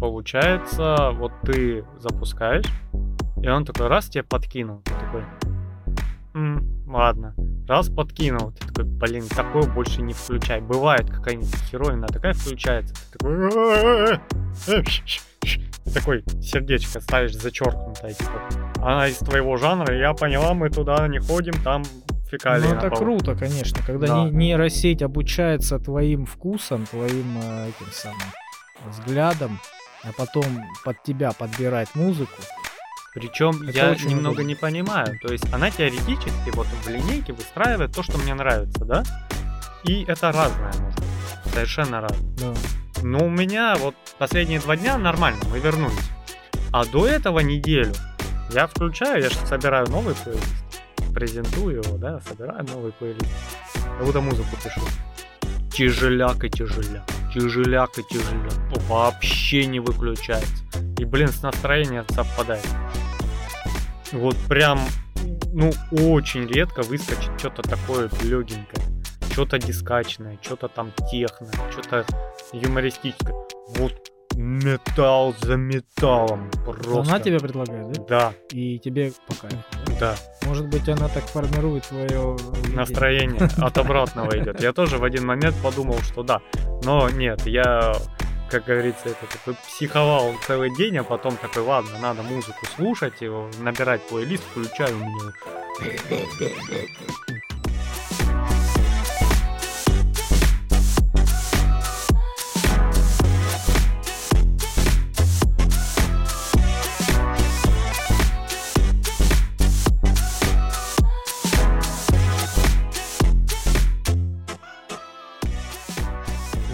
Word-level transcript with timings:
получается, 0.00 1.10
вот 1.14 1.32
ты 1.44 1.84
запускаешь, 1.98 2.66
и 3.42 3.48
он 3.48 3.64
такой 3.64 3.88
раз 3.88 4.08
тебе 4.08 4.24
подкинул. 4.24 4.80
Ты 4.84 4.92
такой, 4.92 5.22
«М, 6.34 6.84
ладно. 6.86 7.34
Раз 7.66 7.88
подкинул, 7.90 8.52
ты 8.52 8.66
такой, 8.66 8.84
блин, 8.84 9.24
такое 9.28 9.64
больше 9.64 10.02
не 10.02 10.12
включай. 10.14 10.60
Бывает 10.60 11.10
какая-нибудь 11.10 11.54
херовина 11.70 12.06
такая 12.06 12.32
включается. 12.32 12.94
Ты 13.12 13.18
такой, 13.18 14.20
и 15.84 15.90
такой 15.90 16.24
сердечко 16.42 17.00
ставишь 17.00 17.34
зачеркнутое, 17.36 18.12
типа. 18.14 18.40
Она 18.76 19.08
из 19.08 19.18
твоего 19.18 19.56
жанра, 19.56 19.94
я 19.96 20.14
поняла, 20.14 20.54
мы 20.54 20.70
туда 20.70 21.06
не 21.08 21.18
ходим, 21.18 21.54
там 21.62 21.82
фекалии 22.30 22.68
Ну, 22.68 22.74
это 22.74 22.88
полу». 22.90 23.00
круто, 23.02 23.34
конечно, 23.34 23.80
когда 23.84 24.06
Да. 24.06 24.24
не- 24.24 24.30
нейросеть 24.30 25.02
обучается 25.02 25.78
твоим 25.78 26.24
вкусом, 26.26 26.84
твоим 26.86 27.38
э, 27.42 27.68
этим 27.68 27.90
самым 27.92 28.18
взглядом, 28.90 29.58
а 30.04 30.12
потом 30.16 30.64
под 30.84 31.02
тебя 31.02 31.32
подбирать 31.32 31.94
музыку. 31.94 32.40
Причем 33.14 33.62
Это 33.62 33.78
я 33.78 33.90
очень 33.90 34.08
немного 34.08 34.34
удобно. 34.34 34.48
не 34.48 34.54
понимаю. 34.54 35.18
То 35.20 35.32
есть 35.32 35.44
она 35.52 35.70
теоретически 35.70 36.50
вот 36.52 36.66
в 36.66 36.88
линейке 36.88 37.32
выстраивает 37.32 37.92
то, 37.92 38.02
что 38.02 38.18
мне 38.18 38.34
нравится, 38.34 38.84
да? 38.84 39.02
И 39.84 40.04
это 40.04 40.30
разное 40.32 40.72
может 40.72 41.00
быть. 41.00 41.52
Совершенно 41.52 42.00
разное. 42.00 42.34
Да. 42.36 42.54
Но 43.02 43.24
у 43.24 43.30
меня 43.30 43.76
вот 43.76 43.94
последние 44.18 44.60
два 44.60 44.76
дня 44.76 44.98
нормально, 44.98 45.40
мы 45.50 45.58
вернулись. 45.58 46.10
А 46.72 46.84
до 46.84 47.06
этого 47.06 47.40
неделю 47.40 47.92
я 48.52 48.66
включаю, 48.66 49.22
я 49.22 49.30
же 49.30 49.36
собираю 49.46 49.88
новый 49.88 50.14
плейлист. 50.14 50.64
Презентую 51.14 51.82
его, 51.82 51.96
да, 51.96 52.20
собираю 52.20 52.64
новый 52.66 52.92
плейлист. 52.92 53.26
Как 53.74 54.04
будто 54.04 54.20
музыку 54.20 54.56
пишу. 54.62 54.80
Тяжеляк 55.72 56.44
и 56.44 56.50
тяжеляк. 56.50 57.04
Тяжеляк 57.32 57.98
и 57.98 58.02
тяжеляк. 58.02 58.52
Вообще 58.88 59.66
не 59.66 59.80
выключается. 59.80 60.64
И, 60.98 61.04
блин, 61.04 61.28
с 61.28 61.42
настроением 61.42 62.04
совпадает. 62.10 62.66
Вот 64.12 64.36
прям, 64.48 64.80
ну, 65.52 65.72
очень 65.90 66.46
редко 66.46 66.82
выскочит 66.82 67.30
что-то 67.38 67.62
такое 67.62 68.08
легенькое. 68.22 68.84
Что-то 69.32 69.58
дискачное, 69.58 70.38
что-то 70.42 70.68
там 70.68 70.92
техно, 71.10 71.48
что-то 71.70 72.04
юмористическое. 72.52 73.34
Вот 73.76 73.92
металл 74.38 75.34
за 75.40 75.56
металлом. 75.56 76.48
Просто. 76.64 77.00
Она 77.00 77.18
тебе 77.20 77.38
предлагает, 77.40 77.92
да? 77.92 78.04
Да, 78.08 78.32
И 78.52 78.78
тебе 78.78 79.12
по 79.26 79.34
кайфу. 79.34 79.58
да? 79.98 80.14
Может 80.46 80.68
быть, 80.68 80.88
она 80.88 81.08
так 81.08 81.24
формирует 81.24 81.84
твое 81.84 82.36
Настроение 82.72 83.48
от 83.58 83.76
обратного 83.78 84.38
идет. 84.38 84.60
Я 84.60 84.72
тоже 84.72 84.98
в 84.98 85.04
один 85.04 85.26
момент 85.26 85.56
подумал, 85.62 85.98
что 86.00 86.22
да. 86.22 86.40
Но 86.84 87.10
нет, 87.10 87.46
я, 87.46 87.94
как 88.48 88.64
говорится, 88.64 89.08
это 89.08 89.26
такой 89.32 89.54
психовал 89.66 90.32
целый 90.46 90.74
день, 90.76 90.98
а 90.98 91.04
потом 91.04 91.36
такой, 91.36 91.64
ладно, 91.64 91.98
надо 92.00 92.22
музыку 92.22 92.64
слушать, 92.76 93.20
его 93.20 93.50
набирать 93.58 94.02
плейлист, 94.02 94.44
включаю 94.44 94.96
у 94.96 95.00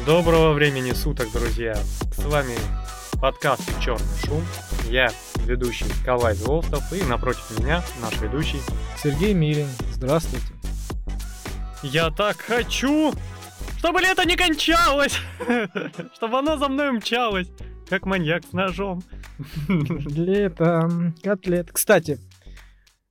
Доброго 0.06 0.52
времени 0.52 0.92
суток, 0.92 1.32
друзья! 1.32 1.74
С 2.12 2.22
вами 2.26 2.54
подкаст 3.22 3.62
«Черный 3.80 4.04
шум». 4.26 4.42
Я 4.90 5.10
ведущий 5.46 5.86
Калай 6.04 6.34
Золотов 6.34 6.92
и 6.92 7.02
напротив 7.04 7.58
меня 7.58 7.82
наш 8.02 8.20
ведущий. 8.20 8.60
Сергей 9.02 9.32
Мирин, 9.32 9.66
здравствуйте. 9.92 10.46
Я 11.82 12.10
так 12.10 12.36
хочу, 12.36 13.14
чтобы 13.78 14.02
лето 14.02 14.26
не 14.26 14.36
кончалось, 14.36 15.18
чтобы 16.14 16.38
оно 16.38 16.58
за 16.58 16.68
мной 16.68 16.92
мчалось, 16.92 17.48
как 17.88 18.04
маньяк 18.04 18.44
с 18.44 18.52
ножом. 18.52 19.02
Лето, 19.68 21.14
котлет. 21.22 21.72
Кстати, 21.72 22.18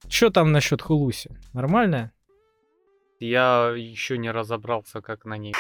что 0.08 0.30
там 0.30 0.52
насчет 0.52 0.84
Хулуси? 0.84 1.32
Нормально? 1.54 2.12
Я 3.20 3.74
еще 3.76 4.20
не 4.20 4.30
разобрался, 4.30 5.02
как 5.02 5.26
на 5.26 5.38
ней 5.40 5.56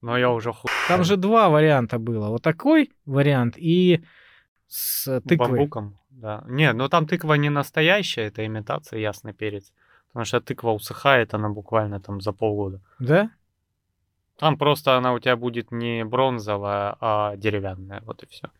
но 0.00 0.18
я 0.18 0.30
уже 0.30 0.52
ху... 0.52 0.68
Там 0.88 1.04
же 1.04 1.16
два 1.16 1.48
варианта 1.48 1.98
было. 1.98 2.28
Вот 2.28 2.42
такой 2.42 2.92
вариант 3.06 3.54
и 3.56 4.04
с 4.66 5.20
тыквой. 5.20 5.48
бамбуком. 5.48 5.98
Да. 6.10 6.44
Не, 6.46 6.72
но 6.72 6.88
там 6.88 7.06
тыква 7.06 7.34
не 7.34 7.50
настоящая, 7.50 8.26
это 8.26 8.44
имитация, 8.44 8.98
ясный 8.98 9.32
перец. 9.32 9.72
Потому 10.08 10.24
что 10.24 10.40
тыква 10.40 10.70
усыхает, 10.70 11.34
она 11.34 11.48
буквально 11.48 12.00
там 12.00 12.20
за 12.20 12.32
полгода. 12.32 12.80
Да? 12.98 13.30
Там 14.36 14.56
просто 14.56 14.96
она 14.96 15.12
у 15.12 15.18
тебя 15.18 15.36
будет 15.36 15.72
не 15.72 16.04
бронзовая, 16.04 16.96
а 17.00 17.36
деревянная, 17.36 18.02
вот 18.02 18.22
и 18.22 18.26
все. 18.26 18.50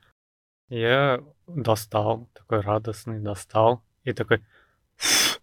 Я 0.69 1.23
достал, 1.47 2.29
такой 2.35 2.61
радостный, 2.61 3.21
достал, 3.21 3.83
и 4.05 4.13
такой... 4.13 4.45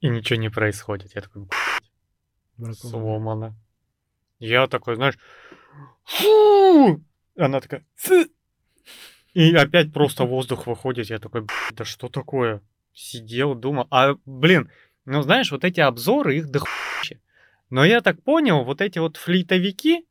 И 0.00 0.08
ничего 0.08 0.38
не 0.38 0.50
происходит. 0.50 1.14
Я 1.14 1.22
такой, 1.22 1.48
«Блядь, 2.58 2.78
сломано. 2.78 3.54
Я 4.44 4.66
такой, 4.66 4.96
знаешь, 4.96 5.18
фу! 6.04 7.02
Она 7.36 7.60
такая, 7.60 7.82
«Фу!» 7.94 8.26
И 9.32 9.54
опять 9.54 9.92
просто 9.92 10.24
воздух 10.24 10.66
выходит. 10.66 11.08
Я 11.08 11.18
такой, 11.18 11.40
«Блядь, 11.40 11.74
да 11.74 11.84
что 11.86 12.08
такое? 12.08 12.60
Сидел, 12.92 13.54
думал. 13.54 13.88
А, 13.90 14.16
блин, 14.26 14.70
ну 15.06 15.22
знаешь, 15.22 15.50
вот 15.50 15.64
эти 15.64 15.80
обзоры, 15.80 16.36
их 16.36 16.50
дохуище. 16.50 17.20
Но 17.70 17.84
я 17.86 18.02
так 18.02 18.22
понял, 18.22 18.64
вот 18.64 18.82
эти 18.82 18.98
вот 18.98 19.16
флейтовики, 19.16 20.00
э, 20.00 20.02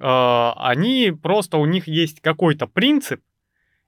они 0.00 1.10
просто, 1.10 1.56
у 1.56 1.64
них 1.64 1.88
есть 1.88 2.20
какой-то 2.20 2.66
принцип, 2.66 3.22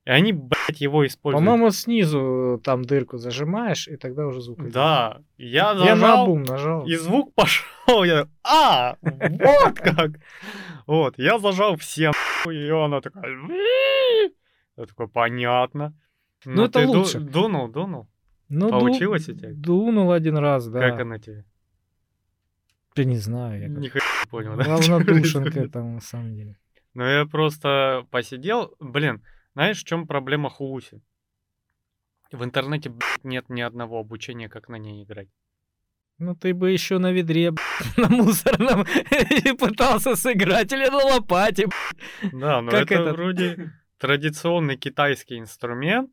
и 0.05 0.11
они, 0.11 0.33
блядь, 0.33 0.81
его 0.81 1.07
используют. 1.07 1.45
По-моему, 1.45 1.71
снизу 1.71 2.61
там 2.63 2.85
дырку 2.85 3.17
зажимаешь, 3.17 3.89
и 3.89 3.97
тогда 3.97 4.27
уже 4.27 4.43
звук 4.43 4.61
идет. 4.61 4.73
Да, 4.73 5.23
я 5.39 5.73
Я 5.73 5.97
зажал, 5.97 5.99
на 5.99 6.27
бум 6.27 6.43
нажал. 6.43 6.87
и 6.87 6.95
звук 6.97 7.35
пошел. 7.35 7.65
Я, 8.05 8.29
а, 8.43 8.97
вот 9.03 9.79
как. 9.79 10.13
Вот, 10.87 11.19
я 11.19 11.39
зажал 11.39 11.77
все, 11.77 12.09
нахуй, 12.09 12.57
и 12.57 12.71
она 12.71 13.01
такая... 13.01 13.31
Я 14.77 14.87
такой, 14.87 15.09
понятно. 15.09 15.95
Ну, 16.45 16.65
это 16.65 16.87
лучше. 16.87 17.21
Дунул, 17.21 17.69
дунул. 17.69 18.09
Ну, 18.49 18.69
Получилось 18.69 19.29
у 19.29 19.33
тебя? 19.35 19.51
Дунул 19.55 20.13
один 20.13 20.37
раз, 20.37 20.67
да. 20.69 20.81
Как 20.81 21.01
она 21.01 21.19
тебе? 21.19 21.45
Я 22.97 23.05
не 23.05 23.17
знаю. 23.17 23.61
Я 23.63 23.69
не 23.69 23.91
понял, 24.31 24.57
да? 24.57 24.65
Равнодушен 24.65 25.51
к 25.51 25.57
этому, 25.57 25.95
на 25.95 26.01
самом 26.01 26.35
деле. 26.35 26.59
Ну, 26.93 27.05
я 27.05 27.25
просто 27.27 28.07
посидел. 28.11 28.75
Блин, 28.79 29.23
знаешь, 29.55 29.81
в 29.83 29.85
чем 29.85 30.07
проблема 30.07 30.51
Хулуси? 30.51 31.01
В 32.33 32.43
интернете, 32.45 32.89
блядь, 32.91 33.25
нет 33.25 33.49
ни 33.49 33.61
одного 33.61 33.99
обучения, 34.01 34.49
как 34.49 34.69
на 34.69 34.77
ней 34.77 35.05
играть. 35.05 35.29
Ну 36.19 36.35
ты 36.37 36.55
бы 36.55 36.71
еще 36.71 36.99
на 36.99 37.13
ведре, 37.13 37.51
б***ь, 37.51 37.97
на 37.97 38.09
мусорном 38.09 38.85
пытался 39.59 40.15
сыграть 40.17 40.73
или 40.73 40.89
на 40.89 40.99
лопате. 41.15 41.67
б***ь. 41.67 42.31
Да, 42.33 42.61
но 42.63 42.71
Как 42.71 42.91
это 42.93 43.03
этот? 43.03 43.17
вроде 43.17 43.73
традиционный 43.99 44.77
китайский 44.77 45.39
инструмент. 45.39 46.11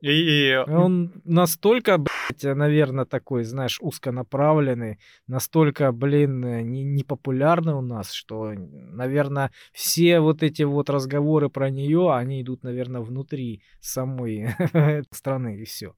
И 0.00 0.54
Он 0.66 1.22
настолько, 1.24 1.96
блядь, 1.98 2.13
наверное, 2.42 3.04
такой, 3.04 3.44
знаешь, 3.44 3.78
узконаправленный, 3.80 4.98
настолько, 5.26 5.92
блин, 5.92 6.40
не- 6.70 6.84
непопулярный 6.84 7.74
у 7.74 7.80
нас, 7.80 8.12
что, 8.12 8.52
наверное, 8.54 9.50
все 9.72 10.20
вот 10.20 10.42
эти 10.42 10.62
вот 10.62 10.90
разговоры 10.90 11.48
про 11.48 11.70
нее, 11.70 12.12
они 12.14 12.42
идут, 12.42 12.62
наверное, 12.62 13.00
внутри 13.00 13.62
самой 13.80 14.48
страны 15.10 15.60
и 15.60 15.64
все. 15.64 15.94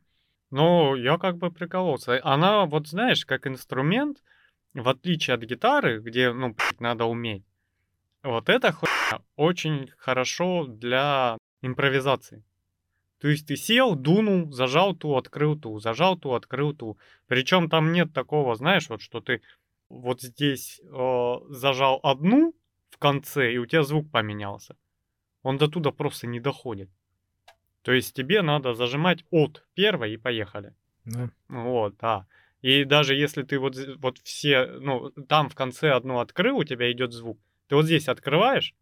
Ну, 0.50 0.94
я 0.94 1.18
как 1.18 1.38
бы 1.38 1.50
прикололся. 1.50 2.20
Она, 2.22 2.66
вот 2.66 2.86
знаешь, 2.88 3.26
как 3.26 3.46
инструмент, 3.46 4.22
в 4.74 4.88
отличие 4.88 5.34
от 5.34 5.42
гитары, 5.42 6.00
где, 6.00 6.32
ну, 6.32 6.54
надо 6.78 7.04
уметь, 7.04 7.44
вот 8.22 8.48
эта 8.48 8.72
хуйня 8.72 9.22
очень 9.36 9.90
хорошо 9.98 10.66
для 10.66 11.36
импровизации. 11.62 12.44
То 13.26 13.30
есть 13.30 13.48
ты 13.48 13.56
сел, 13.56 13.96
дунул, 13.96 14.52
зажал 14.52 14.94
ту, 14.94 15.16
открыл 15.16 15.58
ту, 15.58 15.80
зажал 15.80 16.16
ту, 16.16 16.34
открыл 16.34 16.72
ту. 16.76 16.96
Причем 17.26 17.68
там 17.68 17.90
нет 17.90 18.12
такого, 18.12 18.54
знаешь, 18.54 18.88
вот 18.88 19.02
что 19.02 19.20
ты 19.20 19.42
вот 19.88 20.22
здесь 20.22 20.80
э, 20.80 21.34
зажал 21.48 21.98
одну 22.04 22.54
в 22.88 22.98
конце, 22.98 23.52
и 23.52 23.58
у 23.58 23.66
тебя 23.66 23.82
звук 23.82 24.12
поменялся. 24.12 24.76
Он 25.42 25.58
до 25.58 25.66
туда 25.66 25.90
просто 25.90 26.28
не 26.28 26.38
доходит. 26.38 26.88
То 27.82 27.90
есть 27.90 28.14
тебе 28.14 28.42
надо 28.42 28.74
зажимать 28.74 29.24
от 29.32 29.66
первой 29.74 30.14
и 30.14 30.18
поехали. 30.18 30.76
Да. 31.04 31.28
Вот, 31.48 31.96
да. 31.96 32.28
И 32.62 32.84
даже 32.84 33.16
если 33.16 33.42
ты 33.42 33.58
вот, 33.58 33.76
вот 33.96 34.18
все, 34.18 34.66
ну, 34.66 35.10
там 35.28 35.48
в 35.48 35.56
конце 35.56 35.90
одну 35.90 36.20
открыл, 36.20 36.58
у 36.58 36.64
тебя 36.64 36.92
идет 36.92 37.12
звук. 37.12 37.40
Ты 37.66 37.74
вот 37.74 37.86
здесь 37.86 38.06
открываешь, 38.06 38.72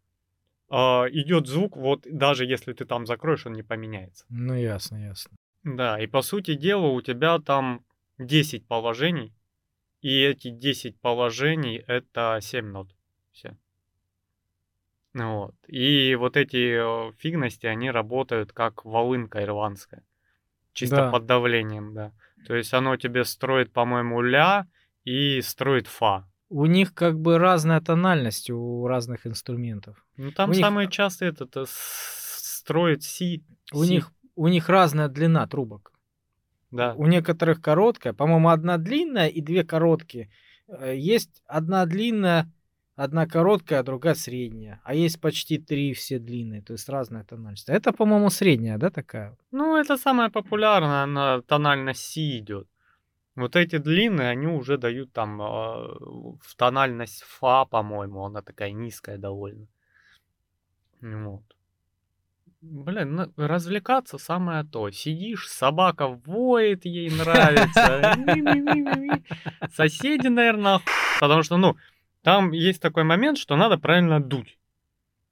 идет 0.69 1.47
звук, 1.47 1.77
вот 1.77 2.05
даже 2.09 2.45
если 2.45 2.73
ты 2.73 2.85
там 2.85 3.05
закроешь, 3.05 3.45
он 3.45 3.53
не 3.53 3.63
поменяется. 3.63 4.25
Ну, 4.29 4.53
ясно, 4.55 4.97
ясно. 4.97 5.37
Да, 5.63 5.99
и 5.99 6.07
по 6.07 6.21
сути 6.21 6.55
дела 6.55 6.87
у 6.87 7.01
тебя 7.01 7.39
там 7.39 7.83
10 8.17 8.67
положений, 8.67 9.33
и 10.01 10.21
эти 10.21 10.49
10 10.49 10.99
положений 11.01 11.83
это 11.87 12.39
7 12.41 12.65
нот. 12.67 12.87
Все. 13.31 13.57
Вот. 15.13 15.55
И 15.67 16.15
вот 16.15 16.35
эти 16.37 17.09
э, 17.09 17.11
фигности, 17.17 17.65
они 17.67 17.89
работают 17.89 18.51
как 18.51 18.83
волынка 18.85 19.41
ирландская. 19.43 20.03
Чисто 20.73 20.95
Да. 20.97 21.11
под 21.11 21.25
давлением, 21.25 21.93
да. 21.93 22.11
То 22.45 22.53
есть 22.55 22.73
оно 22.73 22.97
тебе 22.97 23.23
строит, 23.23 23.71
по-моему, 23.71 24.21
ля 24.21 24.67
и 25.05 25.41
строит 25.41 25.87
фа. 25.87 26.27
У 26.49 26.65
них 26.67 26.93
как 26.93 27.19
бы 27.19 27.37
разная 27.39 27.81
тональность 27.81 28.49
у 28.49 28.87
разных 28.87 29.25
инструментов. 29.27 30.05
Ну 30.17 30.31
там 30.31 30.49
У 30.49 30.53
них- 30.53 30.61
самые 30.61 30.89
частые 30.89 31.29
это, 31.31 31.45
это 31.45 31.65
строит 31.67 33.03
си. 33.03 33.43
У 33.73 33.83
си, 33.83 33.91
них, 33.91 34.11
у 34.35 34.47
них 34.47 34.69
разная 34.69 35.07
длина 35.07 35.47
трубок. 35.47 35.91
Да. 36.71 36.93
У 36.95 37.07
некоторых 37.07 37.61
короткая, 37.61 38.13
по-моему, 38.13 38.49
одна 38.49 38.77
длинная 38.77 39.27
и 39.27 39.41
две 39.41 39.63
короткие. 39.63 40.29
Э, 40.67 40.93
Есть 40.95 41.41
одна 41.47 41.85
длинная, 41.85 42.51
одна 42.95 43.25
короткая, 43.27 43.79
а 43.79 43.83
другая 43.83 44.15
средняя. 44.15 44.81
А 44.83 44.93
есть 44.93 45.19
почти 45.21 45.57
три 45.57 45.93
все 45.93 46.19
длинные, 46.19 46.61
то 46.61 46.73
есть 46.73 46.89
разная 46.89 47.23
тональность. 47.23 47.69
Это, 47.69 47.91
по-моему, 47.93 48.29
средняя, 48.29 48.77
да, 48.77 48.89
такая? 48.89 49.35
Ну, 49.51 49.77
это 49.77 49.97
самое 49.97 50.29
популярное, 50.29 51.03
она 51.03 51.41
тональность 51.41 52.01
си 52.01 52.39
идет. 52.39 52.67
Вот 53.35 53.55
эти 53.57 53.77
длинные, 53.77 54.29
они 54.29 54.47
уже 54.47 54.77
дают 54.77 55.11
там 55.11 55.41
э, 55.41 55.45
в 55.45 56.55
тональность 56.55 57.23
фа, 57.23 57.65
по-моему, 57.65 58.23
она 58.23 58.41
такая 58.41 58.71
низкая 58.71 59.17
довольно. 59.17 59.67
Вот. 61.01 61.43
Блин, 62.61 63.15
ну, 63.15 63.31
развлекаться 63.35 64.17
самое 64.17 64.63
то. 64.63 64.89
Сидишь, 64.89 65.49
собака 65.49 66.07
воет, 66.07 66.85
ей 66.85 67.11
нравится. 67.11 68.17
Соседи, 69.71 70.27
наверное, 70.27 70.79
потому 71.19 71.43
что, 71.43 71.57
ну, 71.57 71.75
там 72.23 72.51
есть 72.51 72.81
такой 72.81 73.03
момент, 73.03 73.37
что 73.37 73.55
надо 73.55 73.77
правильно 73.77 74.19
дуть. 74.19 74.57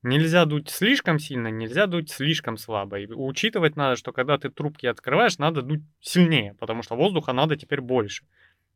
Нельзя 0.03 0.45
дуть 0.45 0.69
слишком 0.69 1.17
сильно, 1.17 1.47
нельзя 1.47 1.87
дуть 1.87 2.11
слишком 2.11 2.57
слабо. 2.57 2.99
И 2.99 3.07
учитывать 3.07 3.77
надо, 3.77 3.95
что 3.95 4.11
когда 4.11 4.37
ты 4.37 4.49
трубки 4.49 4.85
открываешь, 4.85 5.37
надо 5.37 5.61
дуть 5.61 5.81
сильнее, 6.01 6.55
потому 6.55 6.83
что 6.83 6.95
воздуха 6.95 7.31
надо 7.31 7.55
теперь 7.55 7.79
больше 7.79 8.25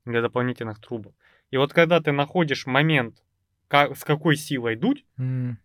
для 0.06 0.22
дополнительных 0.22 0.80
трубок. 0.80 1.14
И 1.52 1.58
вот 1.58 1.74
когда 1.74 2.00
ты 2.00 2.14
находишь 2.14 2.66
момент, 2.66 3.22
ка- 3.68 3.94
с 3.94 4.04
какой 4.06 4.38
силой 4.38 4.78
дуть, 4.78 5.06
М, 5.18 5.60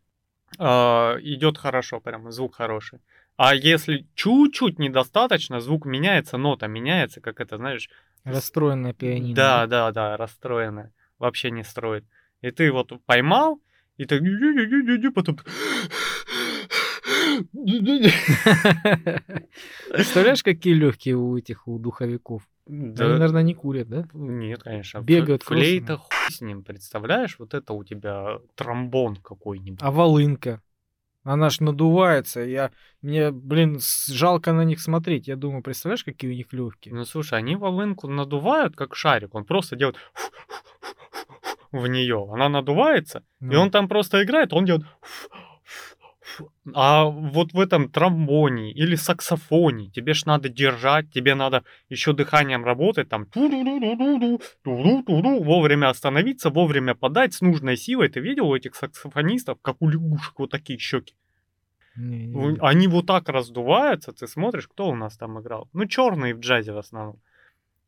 а, 0.58 1.16
идет 1.20 1.58
хорошо, 1.58 2.00
прям 2.00 2.30
звук 2.32 2.56
хороший. 2.56 3.00
А 3.36 3.54
если 3.54 4.06
чуть-чуть 4.14 4.78
недостаточно, 4.78 5.60
звук 5.60 5.86
меняется, 5.86 6.36
нота 6.38 6.66
меняется, 6.66 7.20
как 7.20 7.40
это, 7.40 7.56
знаешь, 7.56 7.88
Расстроенная 8.24 8.92
пианино. 8.92 9.34
да, 9.34 9.66
да, 9.66 9.92
да, 9.92 10.16
расстроенная, 10.16 10.92
вообще 11.18 11.50
не 11.50 11.64
строит. 11.64 12.04
И 12.40 12.50
ты 12.50 12.70
вот 12.72 12.92
поймал, 13.06 13.60
и 13.96 14.04
ты 14.06 15.10
потом... 15.12 15.38
Представляешь, 19.90 20.42
какие 20.42 20.74
легкие 20.74 21.16
у 21.16 21.36
этих, 21.36 21.68
у 21.68 21.78
духовиков? 21.78 22.42
Да, 22.66 23.04
Они, 23.06 23.14
наверное, 23.14 23.42
не 23.42 23.54
курят, 23.54 23.88
да? 23.88 24.06
Нет, 24.12 24.62
конечно. 24.62 25.00
ф- 25.00 25.04
Бегают 25.04 25.42
Флейта 25.42 25.96
хуй 25.96 26.30
с 26.30 26.40
ним, 26.40 26.62
представляешь? 26.62 27.36
Вот 27.38 27.54
это 27.54 27.72
у 27.72 27.82
тебя 27.84 28.38
тромбон 28.54 29.16
какой-нибудь. 29.16 29.80
А 29.82 29.90
волынка? 29.90 30.62
Она 31.24 31.50
ж 31.50 31.60
надувается. 31.60 32.40
Я, 32.40 32.70
мне, 33.00 33.30
блин, 33.30 33.80
жалко 34.08 34.52
на 34.52 34.62
них 34.64 34.80
смотреть. 34.80 35.28
Я 35.28 35.36
думаю, 35.36 35.62
представляешь, 35.62 36.04
какие 36.04 36.30
у 36.30 36.34
них 36.34 36.52
легкие? 36.52 36.94
Ну 36.94 37.04
слушай, 37.04 37.38
они 37.38 37.56
волынку 37.56 38.08
надувают 38.08 38.76
как 38.76 38.94
шарик, 38.96 39.34
он 39.34 39.44
просто 39.44 39.76
делает 39.76 39.96
в 41.72 41.86
нее. 41.86 42.28
Она 42.32 42.48
надувается, 42.48 43.24
и 43.40 43.44
Ну. 43.46 43.60
он 43.62 43.70
там 43.70 43.88
просто 43.88 44.22
играет, 44.22 44.52
он 44.52 44.64
делает 44.64 44.84
а 46.74 47.04
вот 47.04 47.52
в 47.52 47.60
этом 47.60 47.90
тромбоне 47.90 48.72
или 48.72 48.94
саксофоне 48.94 49.90
тебе 49.90 50.14
ж 50.14 50.24
надо 50.26 50.48
держать, 50.48 51.10
тебе 51.10 51.34
надо 51.34 51.64
еще 51.88 52.12
дыханием 52.12 52.64
работать, 52.64 53.08
там 53.08 53.26
вовремя 54.64 55.88
остановиться, 55.88 56.50
вовремя 56.50 56.94
подать 56.94 57.34
с 57.34 57.40
нужной 57.40 57.76
силой. 57.76 58.08
Ты 58.08 58.20
видел 58.20 58.48
у 58.48 58.56
этих 58.56 58.74
саксофонистов, 58.74 59.58
как 59.62 59.76
у 59.80 59.88
лягушек, 59.88 60.38
вот 60.38 60.50
такие 60.50 60.78
щеки? 60.78 61.14
Не, 61.96 62.26
не, 62.26 62.34
не. 62.34 62.58
Они 62.60 62.88
вот 62.88 63.06
так 63.06 63.28
раздуваются, 63.28 64.12
ты 64.12 64.26
смотришь, 64.26 64.68
кто 64.68 64.88
у 64.88 64.94
нас 64.94 65.16
там 65.18 65.40
играл. 65.40 65.68
Ну, 65.72 65.86
черный 65.86 66.32
в 66.32 66.40
джазе 66.40 66.72
в 66.72 66.78
основном. 66.78 67.18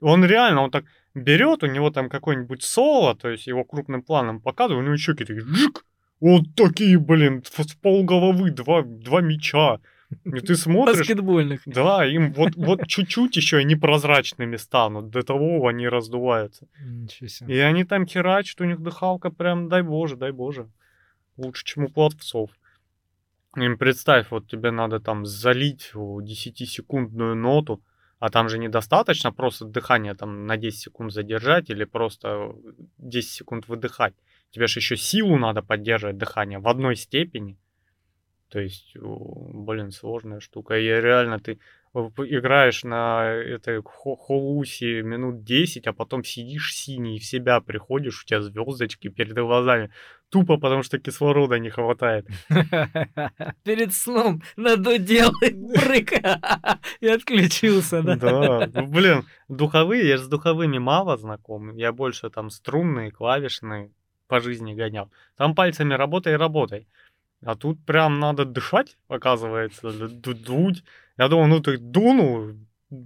Он 0.04 0.22
реально, 0.24 0.62
он 0.62 0.70
так 0.70 0.84
берет, 1.14 1.62
у 1.62 1.66
него 1.66 1.90
там 1.90 2.10
какой-нибудь 2.10 2.62
соло, 2.62 3.14
то 3.14 3.30
есть 3.30 3.46
его 3.46 3.64
крупным 3.64 4.02
планом 4.02 4.40
показывают, 4.40 4.82
у 4.82 4.86
него 4.86 4.96
щеки 4.98 5.24
такие, 5.24 5.40
жик, 5.40 5.86
вот 6.20 6.42
такие, 6.54 6.98
блин, 6.98 7.42
с 7.44 7.74
полголовы, 7.74 8.50
два, 8.50 8.82
два 8.82 9.22
мяча. 9.22 9.80
И 10.24 10.40
ты 10.40 10.56
смотришь, 10.56 10.98
Баскетбольных. 10.98 11.62
да, 11.64 12.04
им 12.04 12.32
вот, 12.34 12.54
вот 12.54 12.86
чуть-чуть 12.86 13.34
еще 13.36 13.56
они 13.56 13.76
прозрачными 13.76 14.56
станут, 14.56 15.08
до 15.08 15.22
того 15.22 15.66
они 15.66 15.88
раздуваются. 15.88 16.66
Ничего 16.84 17.28
себе. 17.28 17.56
И 17.56 17.58
они 17.58 17.84
там 17.84 18.06
херачат, 18.06 18.60
у 18.60 18.64
них 18.64 18.80
дыхалка 18.80 19.30
прям, 19.30 19.68
дай 19.68 19.82
боже, 19.82 20.16
дай 20.16 20.32
боже. 20.32 20.68
Лучше, 21.38 21.64
чем 21.64 21.84
у 21.84 21.88
пловцов. 21.88 22.50
Им 23.56 23.78
представь, 23.78 24.30
вот 24.30 24.46
тебе 24.48 24.70
надо 24.70 25.00
там 25.00 25.24
залить 25.24 25.90
в 25.94 26.20
10-секундную 26.20 27.34
ноту, 27.34 27.82
а 28.18 28.30
там 28.30 28.48
же 28.48 28.58
недостаточно 28.58 29.32
просто 29.32 29.64
дыхание 29.64 30.14
там 30.14 30.46
на 30.46 30.56
10 30.56 30.80
секунд 30.80 31.12
задержать 31.12 31.70
или 31.70 31.84
просто 31.84 32.54
10 32.98 33.30
секунд 33.30 33.68
выдыхать. 33.68 34.14
Тебе 34.50 34.66
же 34.66 34.78
еще 34.78 34.96
силу 34.96 35.36
надо 35.36 35.62
поддерживать 35.62 36.16
дыхание 36.16 36.58
в 36.58 36.68
одной 36.68 36.96
степени. 36.96 37.58
То 38.48 38.60
есть, 38.60 38.96
блин, 38.96 39.90
сложная 39.90 40.40
штука. 40.40 40.78
И 40.78 40.84
реально 40.84 41.40
ты 41.40 41.58
играешь 41.94 42.84
на 42.84 43.24
этой 43.26 43.80
хо- 43.82 44.16
холусе 44.16 45.02
минут 45.02 45.44
10, 45.44 45.86
а 45.86 45.92
потом 45.92 46.24
сидишь 46.24 46.74
синий, 46.74 47.18
в 47.18 47.24
себя 47.24 47.60
приходишь, 47.60 48.22
у 48.22 48.26
тебя 48.26 48.42
звездочки 48.42 49.08
перед 49.08 49.34
глазами. 49.34 49.90
Тупо 50.30 50.56
потому, 50.56 50.82
что 50.82 50.98
кислорода 50.98 51.58
не 51.58 51.70
хватает. 51.70 52.26
Перед 53.64 53.94
сном 53.94 54.42
надудел 54.56 55.30
и 55.42 55.50
прыг. 55.74 56.12
И 57.00 57.06
отключился, 57.06 58.02
да? 58.02 58.16
Да, 58.16 58.70
ну, 58.74 58.86
блин, 58.86 59.24
духовые, 59.48 60.08
я 60.08 60.18
с 60.18 60.26
духовыми 60.26 60.78
мало 60.78 61.16
знаком. 61.16 61.76
Я 61.76 61.92
больше 61.92 62.30
там 62.30 62.50
струнные, 62.50 63.12
клавишные 63.12 63.92
по 64.26 64.40
жизни 64.40 64.74
гонял. 64.74 65.12
Там 65.36 65.54
пальцами 65.54 65.94
работай, 65.94 66.36
работай. 66.36 66.88
А 67.44 67.56
тут 67.56 67.84
прям 67.84 68.20
надо 68.20 68.46
дышать, 68.46 68.96
оказывается, 69.08 69.92
ду- 70.08 70.34
дуть. 70.34 70.82
Я 71.18 71.28
думал, 71.28 71.46
ну 71.46 71.60
ты 71.60 71.76
дунул, 71.76 72.56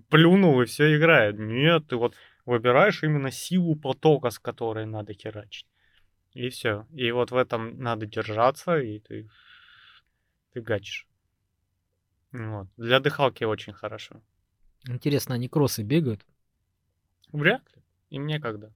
плюнул 0.09 0.63
и 0.63 0.65
все 0.65 0.97
играет. 0.97 1.39
Нет, 1.39 1.89
ты 1.89 1.97
вот 1.97 2.15
выбираешь 2.45 3.03
именно 3.03 3.33
силу 3.33 3.75
потока, 3.75 4.31
с 4.31 4.39
которой 4.39 4.87
надо 4.87 5.13
херачить. 5.13 5.67
И 6.35 6.51
все. 6.51 6.87
И 6.93 7.11
вот 7.11 7.33
в 7.33 7.37
этом 7.37 7.79
надо 7.81 8.07
держаться, 8.07 8.79
и 8.79 9.01
ты, 9.01 9.29
ты 10.53 10.61
гачишь. 10.61 11.09
Вот. 12.31 12.69
Для 12.77 13.01
дыхалки 13.01 13.43
очень 13.43 13.73
хорошо. 13.73 14.23
Интересно, 14.87 15.35
они 15.35 15.49
кроссы 15.49 15.83
бегают? 15.83 16.25
Вряд 17.33 17.63
ли. 17.75 17.83
Им 18.11 18.27
некогда. 18.27 18.73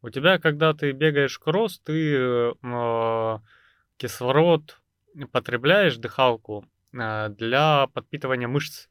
У 0.00 0.08
тебя, 0.08 0.38
когда 0.38 0.72
ты 0.72 0.92
бегаешь 0.92 1.38
кросс, 1.38 1.80
ты 1.80 2.14
э, 2.14 2.54
кислород 3.98 4.80
потребляешь, 5.32 5.96
дыхалку, 5.96 6.64
э, 6.92 7.28
для 7.30 7.88
подпитывания 7.88 8.48
мышц. 8.48 8.88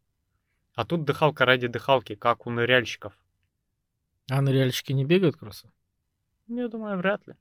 А 0.76 0.86
тут 0.86 1.06
дыхалка 1.06 1.46
ради 1.46 1.68
дыхалки, 1.68 2.16
как 2.16 2.46
у 2.46 2.52
ныряльщиков. 2.52 3.18
А 4.30 4.42
ныряльщики 4.42 4.92
не 4.94 5.06
бегают 5.06 5.38
кроссы? 5.38 5.72
Я 6.48 6.68
думаю, 6.68 6.98
вряд 6.98 7.26
ли. 7.28 7.34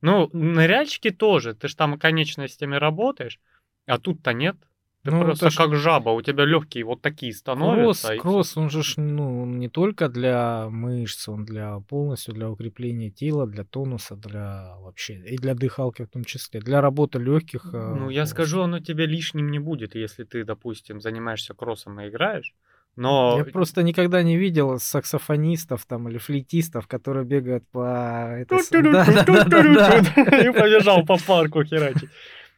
Ну, 0.00 0.28
ныряльщики 0.32 1.10
тоже. 1.10 1.54
Ты 1.54 1.68
ж 1.68 1.74
там 1.74 1.98
конечностями 1.98 2.76
работаешь, 2.76 3.40
а 3.86 3.98
тут-то 3.98 4.32
нет. 4.32 4.56
Ты 5.04 5.10
Ну, 5.10 5.20
просто 5.20 5.48
это 5.48 5.56
как 5.56 5.74
жаба, 5.74 6.10
у 6.10 6.22
тебя 6.22 6.46
легкие 6.46 6.84
вот 6.84 7.02
такие 7.02 7.32
Кросс, 7.32 7.40
становятся. 7.40 8.14
и 8.14 8.18
кросс, 8.18 8.56
он 8.56 8.70
же 8.70 8.82
ж, 8.82 8.94
ну, 8.96 9.44
не 9.44 9.68
только 9.68 10.08
для 10.08 10.66
мышц, 10.70 11.28
он 11.28 11.44
для 11.44 11.78
полностью 11.80 12.32
для 12.32 12.50
укрепления 12.50 13.10
тела, 13.10 13.46
для 13.46 13.64
тонуса, 13.64 14.16
для 14.16 14.74
вообще 14.80 15.14
и 15.14 15.36
для 15.36 15.54
дыхалки 15.54 16.02
в 16.02 16.08
том 16.08 16.24
числе, 16.24 16.60
для 16.60 16.80
работы 16.80 17.18
легких. 17.18 17.72
Ну, 17.72 18.08
я 18.08 18.24
скажу, 18.24 18.62
оно 18.62 18.80
тебе 18.80 19.04
лишним 19.04 19.50
не 19.50 19.58
будет, 19.58 19.94
если 19.94 20.24
ты, 20.24 20.42
допустим, 20.44 21.00
занимаешься 21.00 21.52
кроссом 21.52 22.00
и 22.00 22.08
играешь. 22.08 22.54
Но 22.96 23.34
Я 23.38 23.44
просто 23.44 23.82
никогда 23.82 24.22
не 24.22 24.36
видел 24.36 24.78
саксофонистов 24.78 25.84
там 25.84 26.08
или 26.08 26.18
флейтистов, 26.18 26.86
которые 26.86 27.24
бегают 27.24 27.66
по... 27.68 28.46
Да-да-да-да-да. 28.48 29.98
и 30.44 30.50
побежал 30.52 31.04
по 31.04 31.18
парку 31.18 31.64
херачить. 31.64 32.10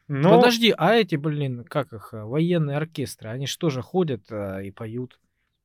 Но 0.08 0.38
Подожди, 0.38 0.72
а 0.76 0.94
эти, 0.94 1.16
блин, 1.16 1.64
как 1.64 1.92
их, 1.92 2.14
э, 2.14 2.22
военные 2.22 2.76
оркестры, 2.76 3.28
они 3.30 3.46
что 3.46 3.70
же 3.70 3.82
ходят 3.82 4.22
э, 4.30 4.64
и 4.66 4.70
поют? 4.70 5.18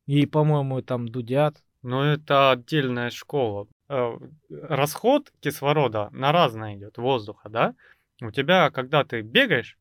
И, 0.07 0.25
по-моему, 0.25 0.81
там 0.81 1.07
дудят. 1.07 1.63
но 1.83 2.03
это 2.03 2.51
отдельная 2.51 3.09
школа. 3.11 3.67
Э, 3.89 4.17
Расход 4.49 5.31
кислорода 5.41 6.09
на 6.11 6.31
разное 6.31 6.75
идет, 6.75 6.97
воздуха, 6.97 7.49
да? 7.49 7.75
У 8.21 8.31
тебя, 8.31 8.71
когда 8.71 9.03
ты 9.03 9.21
бегаешь, 9.21 9.77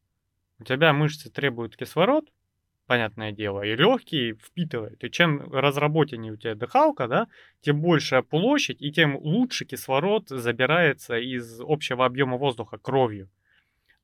у 0.59 0.65
тебя 0.65 0.93
мышцы 0.93 1.31
требуют 1.31 1.77
кислород, 1.77 2.27
понятное 2.87 3.33
дело, 3.33 3.63
и 3.63 3.75
легкие 3.77 4.35
впитывают. 4.35 5.03
И 5.05 5.11
чем 5.11 5.51
разработаннее 5.53 6.33
у 6.33 6.37
тебя 6.37 6.55
дыхалка, 6.55 7.09
да, 7.09 7.29
тем 7.63 7.81
большая 7.81 8.23
площадь, 8.23 8.83
и 8.83 8.93
тем 8.93 9.17
лучше 9.17 9.65
кислород 9.65 10.29
забирается 10.29 11.17
из 11.19 11.61
общего 11.61 12.05
объема 12.05 12.37
воздуха 12.37 12.77
кровью. 12.79 13.31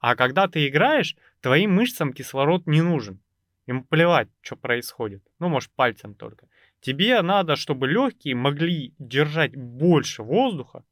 А 0.06 0.14
когда 0.14 0.46
ты 0.46 0.68
играешь, 0.68 1.16
твоим 1.40 1.74
мышцам 1.74 2.12
кислород 2.12 2.68
не 2.68 2.80
нужен. 2.80 3.18
Им 3.66 3.82
плевать, 3.82 4.28
что 4.40 4.54
происходит. 4.54 5.20
Ну, 5.40 5.48
может, 5.48 5.72
пальцем 5.72 6.14
только. 6.14 6.46
Тебе 6.80 7.20
надо, 7.22 7.56
чтобы 7.56 7.88
легкие 7.88 8.36
могли 8.36 8.94
держать 9.00 9.56
больше 9.56 10.22
воздуха 10.22 10.84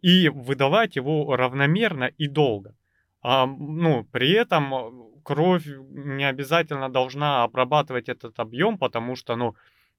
и 0.00 0.28
выдавать 0.28 0.96
его 0.96 1.36
равномерно 1.36 2.10
и 2.18 2.26
долго. 2.26 2.74
А, 3.20 3.46
ну, 3.46 4.08
при 4.10 4.32
этом 4.32 4.74
э, 4.74 4.90
кровь 5.22 5.66
не 5.90 6.28
обязательно 6.28 6.88
должна 6.88 7.44
обрабатывать 7.44 8.08
этот 8.08 8.40
объем, 8.40 8.76
потому 8.76 9.14
что, 9.14 9.36
ну, 9.36 9.54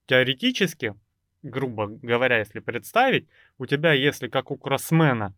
теоретически, 0.05 0.95
грубо 1.43 1.87
говоря, 1.87 2.39
если 2.39 2.59
представить, 2.59 3.25
у 3.57 3.67
тебя, 3.67 3.93
если 3.93 4.27
как 4.27 4.51
у 4.51 4.57
кроссмена 4.57 5.33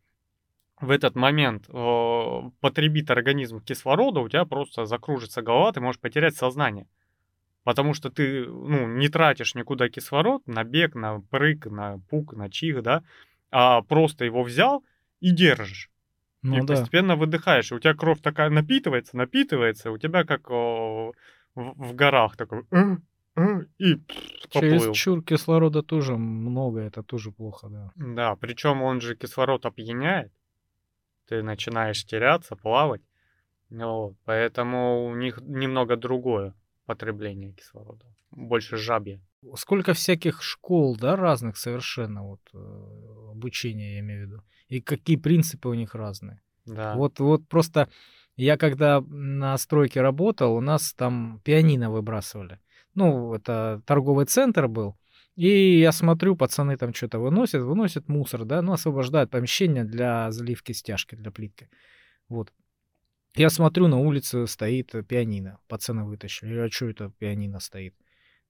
в 0.81 0.89
этот 0.89 1.15
момент 1.15 1.65
э, 1.69 2.41
потребит 2.59 3.09
организм 3.09 3.61
кислорода, 3.61 4.19
у 4.19 4.29
тебя 4.29 4.45
просто 4.45 4.85
закружится 4.85 5.41
голова, 5.41 5.71
ты 5.71 5.79
можешь 5.79 6.01
потерять 6.01 6.35
сознание. 6.35 6.87
Потому 7.63 7.93
что 7.93 8.09
ты 8.09 8.45
ну, 8.45 8.87
не 8.87 9.09
тратишь 9.09 9.55
никуда 9.55 9.89
кислород 9.89 10.45
на 10.47 10.63
бег, 10.63 10.93
на 10.95 11.21
прыг, 11.21 11.65
на 11.65 11.99
пук, 12.09 12.33
на 12.33 12.49
чих, 12.49 12.83
да, 12.83 13.03
а 13.51 13.81
просто 13.81 14.25
его 14.25 14.43
взял 14.43 14.83
и 15.19 15.31
держишь. 15.31 15.89
Ну 16.43 16.57
и 16.57 16.61
да. 16.61 16.75
постепенно 16.75 17.15
выдыхаешь. 17.15 17.71
И 17.71 17.75
у 17.75 17.79
тебя 17.79 17.95
кровь 17.95 18.21
такая 18.21 18.49
напитывается, 18.49 19.17
напитывается, 19.17 19.91
у 19.91 19.97
тебя 19.97 20.25
как 20.25 20.51
о, 20.51 21.13
в, 21.55 21.87
в 21.87 21.95
горах 21.95 22.35
такой 22.37 22.65
«Э, 22.69 22.97
э», 23.35 23.65
и 23.79 23.95
пф, 23.95 24.15
Через 24.51 24.73
поплыл. 24.73 24.93
чур 24.93 25.23
кислорода 25.23 25.81
тоже 25.81 26.17
много, 26.17 26.81
это 26.81 27.01
тоже 27.01 27.31
плохо, 27.31 27.67
да. 27.69 27.91
Да, 27.95 28.35
причем 28.35 28.83
он 28.83 29.01
же 29.01 29.15
кислород 29.15 29.65
опьяняет. 29.65 30.31
Ты 31.27 31.41
начинаешь 31.43 32.05
теряться, 32.05 32.55
плавать. 32.55 33.01
Вот, 33.69 34.15
поэтому 34.25 35.05
у 35.05 35.15
них 35.15 35.39
немного 35.41 35.95
другое 35.95 36.53
потребление 36.85 37.51
кислорода. 37.51 38.05
Больше 38.31 38.77
жабье. 38.77 39.21
Сколько 39.55 39.93
всяких 39.93 40.41
школ, 40.41 40.97
да, 40.97 41.15
разных 41.15 41.57
совершенно, 41.57 42.23
вот, 42.23 42.41
э, 42.53 43.31
обучения 43.31 43.95
я 43.95 43.99
имею 43.99 44.25
в 44.25 44.29
виду. 44.29 44.43
И 44.67 44.81
какие 44.81 45.17
принципы 45.17 45.69
у 45.69 45.73
них 45.73 45.95
разные. 45.95 46.41
Да. 46.65 46.95
Вот, 46.95 47.19
вот 47.19 47.47
просто 47.47 47.89
я 48.35 48.57
когда 48.57 49.01
на 49.01 49.57
стройке 49.57 50.01
работал, 50.01 50.55
у 50.55 50.61
нас 50.61 50.93
там 50.93 51.41
пианино 51.43 51.89
выбрасывали. 51.89 52.59
Ну, 52.93 53.33
это 53.33 53.81
торговый 53.85 54.25
центр 54.25 54.67
был. 54.67 54.97
И 55.35 55.79
я 55.79 55.91
смотрю, 55.91 56.35
пацаны 56.35 56.77
там 56.77 56.93
что-то 56.93 57.19
выносят, 57.19 57.61
выносят 57.61 58.07
мусор, 58.07 58.45
да, 58.45 58.61
ну, 58.61 58.71
освобождают 58.71 59.31
помещение 59.31 59.83
для 59.83 60.31
заливки 60.31 60.71
стяжки, 60.71 61.15
для 61.15 61.29
плитки. 61.29 61.69
Вот. 62.29 62.53
Я 63.35 63.49
смотрю, 63.49 63.87
на 63.87 63.99
улице 63.99 64.47
стоит 64.47 64.93
пианино. 65.07 65.59
Пацаны 65.67 66.05
вытащили. 66.05 66.49
Я 66.49 66.55
говорю, 66.55 66.69
а 66.69 66.71
что 66.71 66.89
это 66.89 67.11
пианино 67.19 67.59
стоит? 67.59 67.93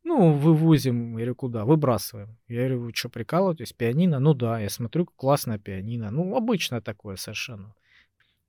Ну, 0.04 0.34
вывозим, 0.34 1.13
я 1.13 1.15
говорю, 1.15 1.36
куда? 1.36 1.65
Выбрасываем. 1.65 2.38
Я 2.48 2.60
говорю, 2.60 2.82
вы 2.82 2.94
что, 2.94 3.10
прикалываетесь? 3.10 3.74
Пианино? 3.74 4.20
Ну 4.20 4.36
да, 4.36 4.60
я 4.60 4.70
смотрю, 4.70 5.08
классное 5.08 5.58
пианино. 5.58 6.12
Ну, 6.12 6.36
обычное 6.36 6.82
такое 6.82 7.15
совершенно. 7.15 7.74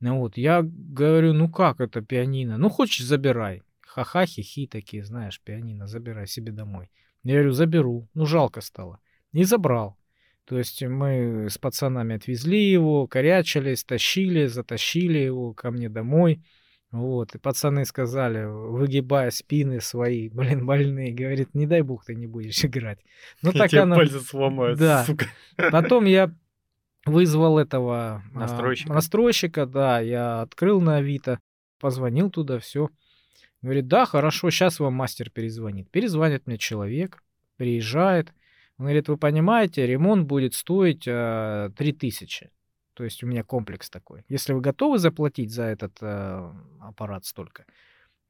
Ну 0.01 0.19
вот, 0.19 0.37
я 0.37 0.61
говорю, 0.63 1.33
ну 1.33 1.49
как 1.51 1.81
это 1.81 2.03
пианино? 2.03 2.59
Ну, 2.59 2.69
хочешь, 2.69 3.07
забирай. 3.07 3.63
Ха-ха, 3.81 4.27
хихи 4.27 4.67
такие, 4.67 5.03
знаешь, 5.05 5.41
пианино, 5.41 5.87
забирай 5.87 6.27
себе 6.27 6.53
домой. 6.53 6.91
Я 7.27 7.35
говорю, 7.35 7.53
заберу. 7.53 8.09
Ну, 8.15 8.25
жалко 8.27 8.61
стало. 8.61 9.01
И 9.33 9.43
забрал. 9.45 9.97
То 10.45 10.59
есть 10.59 10.81
мы 10.83 11.49
с 11.51 11.59
пацанами 11.59 12.15
отвезли 12.15 12.71
его, 12.71 13.09
корячились, 13.09 13.83
тащили, 13.83 14.47
затащили 14.47 15.19
его 15.19 15.53
ко 15.53 15.73
мне 15.73 15.89
домой. 15.89 16.45
Вот, 16.93 17.35
и 17.35 17.39
пацаны 17.39 17.85
сказали, 17.85 18.45
выгибая 18.45 19.31
спины 19.31 19.81
свои, 19.81 20.29
блин, 20.29 20.65
больные, 20.65 21.13
говорит, 21.13 21.53
не 21.53 21.67
дай 21.67 21.83
бог 21.83 22.05
ты 22.05 22.15
не 22.15 22.29
будешь 22.29 22.65
играть. 22.65 23.01
Ну 23.43 23.51
так 23.59 23.71
тебе 23.71 23.81
оно... 23.83 23.97
пальцы 23.97 24.21
сломают, 24.21 24.79
Да. 24.79 25.05
сука. 25.05 25.27
Потом 25.57 26.05
я 26.05 26.33
вызвал 27.05 27.59
этого 27.59 28.23
а, 28.35 28.39
Настройщика. 28.39 28.93
настройщика, 28.93 29.67
да, 29.67 29.99
я 29.99 30.43
открыл 30.43 30.81
на 30.81 30.99
Авито, 30.99 31.41
позвонил 31.81 32.31
туда, 32.31 32.61
все. 32.61 32.89
Говорит, 33.67 33.89
да, 33.89 34.07
хорошо, 34.07 34.49
сейчас 34.51 34.79
вам 34.79 34.95
мастер 34.95 35.29
перезвонит. 35.29 35.91
Перезвонит 35.91 36.47
мне 36.47 36.57
человек, 36.57 37.25
приезжает. 37.57 38.33
Он 38.79 38.85
говорит, 38.85 39.09
вы 39.09 39.17
понимаете, 39.17 39.85
ремонт 39.85 40.29
будет 40.29 40.55
стоить 40.55 41.03
э, 41.09 41.71
3000. 41.77 42.51
То 42.95 43.03
есть 43.03 43.25
у 43.25 43.27
меня 43.27 43.43
комплекс 43.43 43.91
такой. 43.91 44.25
Если 44.29 44.53
вы 44.53 44.61
готовы 44.61 44.99
заплатить 44.99 45.53
за 45.53 45.65
этот 45.65 45.99
э, 46.01 46.53
аппарат 46.81 47.25
столько, 47.25 47.65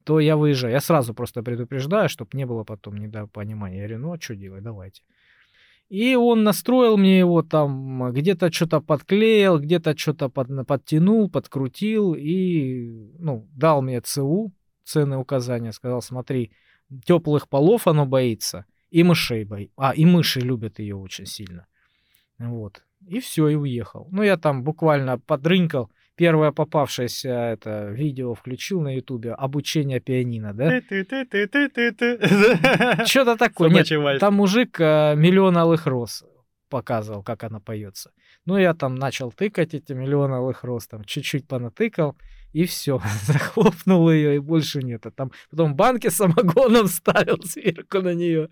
то 0.05 0.19
я 0.19 0.37
выезжаю. 0.37 0.73
Я 0.73 0.81
сразу 0.81 1.13
просто 1.13 1.43
предупреждаю, 1.43 2.09
чтобы 2.09 2.31
не 2.33 2.47
было 2.47 2.63
потом 2.63 2.97
недопонимания. 2.97 3.81
Я 3.81 3.87
говорю, 3.87 4.07
ну 4.07 4.13
а 4.13 4.19
что 4.19 4.35
делать, 4.35 4.63
давайте. 4.63 5.03
И 5.89 6.15
он 6.15 6.43
настроил 6.43 6.97
мне 6.97 7.19
его 7.19 7.43
там, 7.43 8.11
где-то 8.11 8.51
что-то 8.51 8.81
подклеил, 8.81 9.59
где-то 9.59 9.95
что-то 9.95 10.29
под, 10.29 10.65
подтянул, 10.65 11.29
подкрутил 11.29 12.15
и, 12.17 13.11
ну, 13.19 13.47
дал 13.53 13.83
мне 13.83 14.01
ЦУ, 14.01 14.51
ценные 14.87 15.19
указания, 15.19 15.71
сказал, 15.71 16.01
смотри, 16.01 16.51
теплых 17.05 17.47
полов 17.49 17.87
оно 17.87 18.05
боится, 18.05 18.65
и 18.89 19.03
мышей 19.03 19.43
боится. 19.43 19.73
А, 19.77 19.93
и 19.93 20.05
мыши 20.05 20.39
любят 20.39 20.79
ее 20.79 20.95
очень 20.95 21.25
сильно. 21.25 21.67
Вот. 22.39 22.83
И 23.07 23.19
все, 23.19 23.47
и 23.49 23.55
уехал. 23.55 24.07
Ну, 24.11 24.23
я 24.23 24.37
там 24.37 24.63
буквально 24.63 25.19
подрынкал. 25.19 25.91
Первое 26.15 26.51
попавшееся 26.51 27.29
это 27.29 27.89
видео 27.89 28.33
включил 28.33 28.81
на 28.81 28.95
ютубе 28.95 29.33
обучение 29.33 29.99
пианино, 29.99 30.53
да? 30.53 30.81
Что-то 33.05 33.37
такое. 33.37 33.69
Нет, 33.69 34.19
там 34.19 34.33
мужик 34.33 34.79
э, 34.79 35.13
миллион 35.15 35.57
алых 35.57 35.85
роз 35.85 36.25
показывал, 36.69 37.23
как 37.23 37.43
она 37.43 37.59
поется. 37.59 38.11
Ну, 38.45 38.57
я 38.57 38.73
там 38.73 38.95
начал 38.95 39.31
тыкать 39.31 39.73
эти 39.73 39.93
миллион 39.93 40.33
алых 40.33 40.63
роз, 40.63 40.87
там 40.87 41.03
чуть-чуть 41.03 41.47
понатыкал, 41.47 42.15
и 42.53 42.65
все, 42.65 43.01
захлопнул 43.23 44.09
ее, 44.09 44.35
и 44.35 44.39
больше 44.39 44.81
нет. 44.81 45.05
А 45.05 45.11
там 45.11 45.31
потом 45.49 45.75
банки 45.75 46.09
с 46.09 46.15
самогоном 46.15 46.87
ставил 46.87 47.41
сверху 47.43 48.01
на 48.01 48.13
нее. 48.13 48.49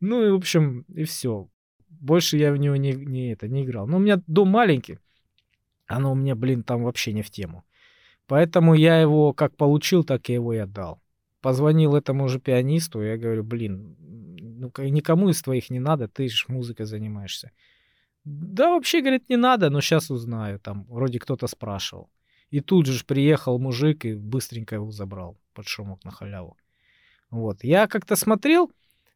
Ну, 0.00 0.26
и, 0.26 0.30
в 0.30 0.34
общем, 0.34 0.84
и 0.88 1.04
все. 1.04 1.48
Больше 1.88 2.36
я 2.36 2.52
в 2.52 2.56
него 2.56 2.76
не, 2.76 2.92
не, 2.92 3.32
это, 3.32 3.48
не 3.48 3.64
играл. 3.64 3.86
Но 3.86 3.96
у 3.96 4.00
меня 4.00 4.20
дом 4.26 4.48
маленький, 4.48 4.98
оно 5.86 6.12
у 6.12 6.14
меня, 6.14 6.34
блин, 6.34 6.62
там 6.62 6.82
вообще 6.84 7.12
не 7.12 7.22
в 7.22 7.30
тему. 7.30 7.64
Поэтому 8.26 8.74
я 8.74 9.00
его 9.00 9.32
как 9.32 9.56
получил, 9.56 10.04
так 10.04 10.28
я 10.28 10.36
его 10.36 10.52
и 10.54 10.58
отдал. 10.58 11.00
Позвонил 11.40 11.94
этому 11.94 12.28
же 12.28 12.40
пианисту, 12.40 13.02
я 13.02 13.18
говорю, 13.18 13.44
блин, 13.44 13.96
ну 14.00 14.72
никому 14.78 15.28
из 15.28 15.42
твоих 15.42 15.68
не 15.70 15.78
надо, 15.78 16.08
ты 16.08 16.28
же 16.28 16.44
музыкой 16.48 16.86
занимаешься. 16.86 17.50
Да 18.24 18.70
вообще, 18.70 19.00
говорит, 19.00 19.28
не 19.28 19.36
надо, 19.36 19.68
но 19.68 19.82
сейчас 19.82 20.10
узнаю. 20.10 20.58
Там 20.58 20.86
вроде 20.88 21.18
кто-то 21.18 21.46
спрашивал. 21.46 22.10
И 22.54 22.60
тут 22.60 22.86
же 22.86 23.04
приехал 23.04 23.58
мужик 23.58 24.04
и 24.04 24.14
быстренько 24.14 24.76
его 24.76 24.92
забрал 24.92 25.36
под 25.54 25.66
шумок 25.66 26.04
на 26.04 26.12
халяву. 26.12 26.56
Вот. 27.28 27.64
Я 27.64 27.88
как-то 27.88 28.14
смотрел 28.14 28.70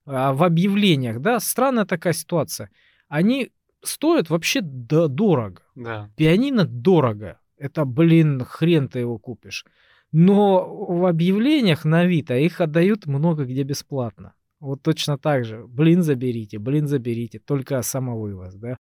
а, 0.06 0.32
в 0.32 0.42
объявлениях, 0.42 1.20
да, 1.20 1.38
странная 1.38 1.84
такая 1.84 2.14
ситуация. 2.14 2.68
Они 3.06 3.52
стоят 3.84 4.28
вообще 4.28 4.60
до- 4.60 5.06
дорого. 5.06 5.62
Да. 5.76 6.10
Пианино 6.16 6.64
дорого. 6.64 7.38
Это, 7.56 7.84
блин, 7.84 8.42
хрен 8.44 8.88
ты 8.88 8.98
его 8.98 9.18
купишь. 9.18 9.64
Но 10.10 10.66
в 10.88 11.06
объявлениях 11.06 11.84
на 11.84 12.00
Авито 12.00 12.36
их 12.36 12.60
отдают 12.60 13.06
много 13.06 13.44
где 13.44 13.62
бесплатно. 13.62 14.34
Вот 14.58 14.82
точно 14.82 15.16
так 15.16 15.44
же. 15.44 15.64
Блин, 15.68 16.02
заберите, 16.02 16.58
блин, 16.58 16.88
заберите. 16.88 17.38
Только 17.38 17.82
самовывоз, 17.82 18.56
да? 18.56 18.76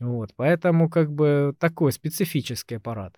Вот, 0.00 0.30
поэтому 0.34 0.90
как 0.90 1.12
бы 1.12 1.54
такой 1.60 1.92
специфический 1.92 2.74
аппарат. 2.74 3.14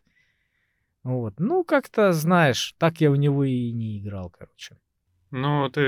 Вот, 1.06 1.34
ну 1.38 1.62
как-то, 1.62 2.12
знаешь, 2.12 2.74
так 2.78 3.00
я 3.00 3.12
в 3.12 3.16
него 3.16 3.44
и 3.44 3.70
не 3.70 4.00
играл, 4.00 4.28
короче. 4.28 4.76
Ну, 5.30 5.68
ты 5.70 5.80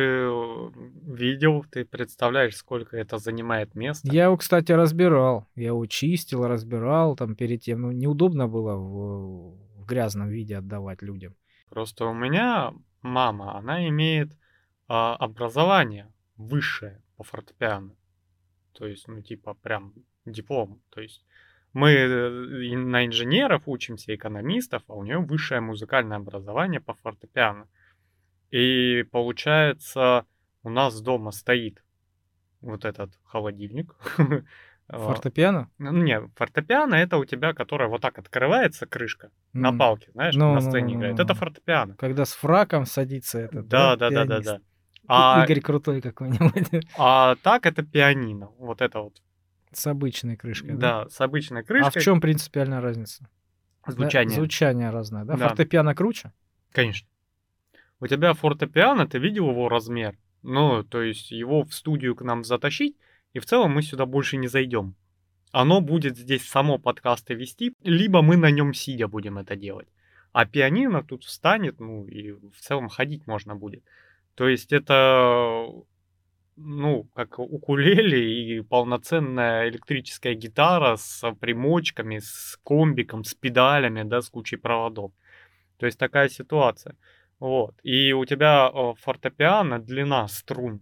видел, 1.12 1.64
ты 1.72 1.84
представляешь, 1.84 2.56
сколько 2.56 2.96
это 2.96 3.18
занимает 3.18 3.74
места. 3.74 4.08
Я 4.12 4.24
его, 4.24 4.36
кстати, 4.36 4.70
разбирал. 4.70 5.48
Я 5.56 5.68
его 5.68 5.86
чистил, 5.86 6.46
разбирал 6.46 7.16
там 7.16 7.34
перед 7.34 7.62
тем. 7.62 7.82
Ну, 7.82 7.90
неудобно 7.90 8.46
было 8.46 8.76
в, 8.76 9.56
в 9.80 9.86
грязном 9.86 10.28
виде 10.28 10.56
отдавать 10.56 11.02
людям. 11.02 11.34
Просто 11.68 12.04
у 12.06 12.14
меня 12.14 12.72
мама, 13.02 13.58
она 13.58 13.88
имеет 13.88 14.30
а, 14.86 15.16
образование 15.16 16.12
высшее 16.36 17.02
по 17.16 17.24
фортепиано. 17.24 17.96
То 18.72 18.86
есть, 18.86 19.08
ну, 19.08 19.20
типа, 19.20 19.54
прям 19.54 19.94
диплом. 20.26 20.80
То 20.90 21.00
есть 21.00 21.24
мы 21.72 21.90
э, 21.92 22.76
на 22.76 23.06
инженеров 23.06 23.62
учимся, 23.66 24.14
экономистов, 24.14 24.82
а 24.88 24.94
у 24.94 25.04
нее 25.04 25.18
высшее 25.18 25.60
музыкальное 25.60 26.16
образование 26.16 26.80
по 26.80 26.94
фортепиано. 26.94 27.68
И 28.50 29.04
получается, 29.10 30.26
у 30.62 30.70
нас 30.70 31.00
дома 31.00 31.30
стоит 31.30 31.82
вот 32.60 32.84
этот 32.84 33.12
холодильник. 33.24 33.94
А, 34.90 35.00
фортепиано? 35.00 35.68
Ну, 35.76 35.92
не, 35.92 36.18
фортепиано 36.34 36.94
это 36.94 37.18
у 37.18 37.26
тебя, 37.26 37.52
которая 37.52 37.88
вот 37.88 38.00
так 38.00 38.18
открывается, 38.18 38.86
крышка, 38.86 39.26
mm. 39.26 39.30
на 39.52 39.76
палке, 39.76 40.10
знаешь, 40.12 40.34
ну, 40.34 40.54
на 40.54 40.62
сцене 40.62 40.94
ну, 40.94 41.00
играет. 41.00 41.20
Это 41.20 41.34
фортепиано. 41.34 41.94
Когда 41.96 42.24
с 42.24 42.32
фраком 42.32 42.86
садится 42.86 43.38
это. 43.38 43.62
Да, 43.62 43.96
да, 43.96 44.08
да, 44.08 44.24
да, 44.24 44.40
да. 44.40 44.60
А, 45.06 45.44
Игорь 45.44 45.60
крутой 45.60 46.00
какой-нибудь. 46.00 46.86
А 46.96 47.36
так 47.42 47.66
это 47.66 47.82
пианино. 47.82 48.50
Вот 48.58 48.80
это 48.80 49.00
вот. 49.00 49.22
С 49.72 49.86
обычной 49.86 50.36
крышкой. 50.36 50.72
Да, 50.72 51.04
да 51.04 51.08
с 51.10 51.20
обычной 51.20 51.64
крышкой. 51.64 51.88
А 51.88 52.00
в 52.00 52.02
чем 52.02 52.20
принципиальная 52.20 52.80
разница? 52.80 53.28
Звучание. 53.86 54.36
Да, 54.36 54.42
звучание 54.42 54.90
разное, 54.90 55.24
да? 55.24 55.36
да? 55.36 55.48
Фортепиано 55.48 55.94
круче? 55.94 56.32
Конечно. 56.72 57.08
У 58.00 58.06
тебя 58.06 58.32
фортепиано, 58.34 59.08
ты 59.08 59.18
видел 59.18 59.50
его 59.50 59.68
размер? 59.68 60.16
Ну, 60.42 60.84
то 60.84 61.02
есть 61.02 61.30
его 61.30 61.64
в 61.64 61.74
студию 61.74 62.14
к 62.14 62.22
нам 62.22 62.44
затащить, 62.44 62.96
и 63.32 63.38
в 63.38 63.46
целом 63.46 63.72
мы 63.72 63.82
сюда 63.82 64.06
больше 64.06 64.36
не 64.36 64.48
зайдем. 64.48 64.94
Оно 65.50 65.80
будет 65.80 66.16
здесь 66.16 66.46
само 66.46 66.78
подкасты 66.78 67.34
вести, 67.34 67.74
либо 67.82 68.22
мы 68.22 68.36
на 68.36 68.50
нем 68.50 68.74
сидя 68.74 69.08
будем 69.08 69.38
это 69.38 69.56
делать. 69.56 69.88
А 70.32 70.46
пианино 70.46 71.02
тут 71.02 71.24
встанет, 71.24 71.80
ну 71.80 72.06
и 72.06 72.32
в 72.32 72.60
целом 72.60 72.88
ходить 72.88 73.26
можно 73.26 73.56
будет. 73.56 73.82
То 74.34 74.46
есть 74.46 74.72
это, 74.72 75.66
ну, 76.60 77.04
как 77.14 77.38
укулеле 77.38 78.58
и 78.58 78.60
полноценная 78.60 79.68
электрическая 79.68 80.34
гитара 80.34 80.96
с 80.96 81.32
примочками, 81.40 82.18
с 82.18 82.58
комбиком, 82.64 83.24
с 83.24 83.34
педалями, 83.34 84.02
да, 84.02 84.20
с 84.20 84.28
кучей 84.28 84.56
проводов. 84.56 85.12
То 85.78 85.86
есть 85.86 85.98
такая 85.98 86.28
ситуация. 86.28 86.96
Вот. 87.40 87.74
И 87.84 88.12
у 88.12 88.24
тебя 88.24 88.70
э, 88.72 88.94
фортепиано 89.00 89.78
длина 89.78 90.28
струн 90.28 90.80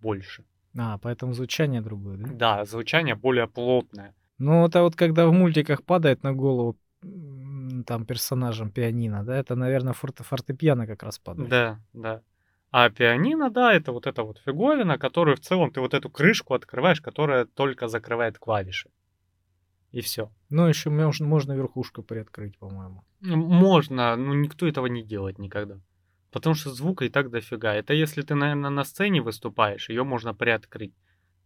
больше. 0.00 0.44
А, 0.78 0.98
поэтому 0.98 1.32
звучание 1.32 1.80
другое, 1.80 2.16
да? 2.16 2.28
Да, 2.32 2.64
звучание 2.64 3.14
более 3.14 3.46
плотное. 3.46 4.14
Ну, 4.38 4.66
это 4.66 4.82
вот 4.82 4.96
когда 4.96 5.26
в 5.26 5.32
мультиках 5.32 5.82
падает 5.82 6.22
на 6.22 6.32
голову 6.32 6.76
там 7.86 8.04
персонажам 8.06 8.70
пианино, 8.70 9.24
да, 9.24 9.36
это, 9.36 9.54
наверное, 9.56 9.92
форте 9.92 10.24
фортепиано 10.24 10.86
как 10.86 11.02
раз 11.02 11.18
падает. 11.18 11.48
Да, 11.48 11.78
да. 11.92 12.22
А 12.78 12.90
пианино, 12.90 13.48
да, 13.48 13.72
это 13.72 13.90
вот 13.90 14.06
эта 14.06 14.22
вот 14.22 14.38
фиговина, 14.44 14.98
которую 14.98 15.38
в 15.38 15.40
целом 15.40 15.70
ты 15.70 15.80
вот 15.80 15.94
эту 15.94 16.10
крышку 16.10 16.52
открываешь, 16.52 17.00
которая 17.00 17.46
только 17.46 17.88
закрывает 17.88 18.38
клавиши. 18.38 18.90
И 19.92 20.02
все. 20.02 20.30
Ну, 20.50 20.66
еще 20.66 20.90
можно, 20.90 21.26
можно 21.26 21.54
верхушку 21.54 22.02
приоткрыть, 22.02 22.58
по-моему. 22.58 23.02
Можно, 23.22 24.14
но 24.16 24.34
никто 24.34 24.68
этого 24.68 24.88
не 24.88 25.02
делает 25.02 25.38
никогда. 25.38 25.80
Потому 26.30 26.54
что 26.54 26.68
звука 26.68 27.06
и 27.06 27.08
так 27.08 27.30
дофига. 27.30 27.72
Это 27.72 27.94
если 27.94 28.20
ты, 28.20 28.34
наверное, 28.34 28.68
на 28.68 28.84
сцене 28.84 29.22
выступаешь, 29.22 29.88
ее 29.88 30.04
можно 30.04 30.34
приоткрыть 30.34 30.92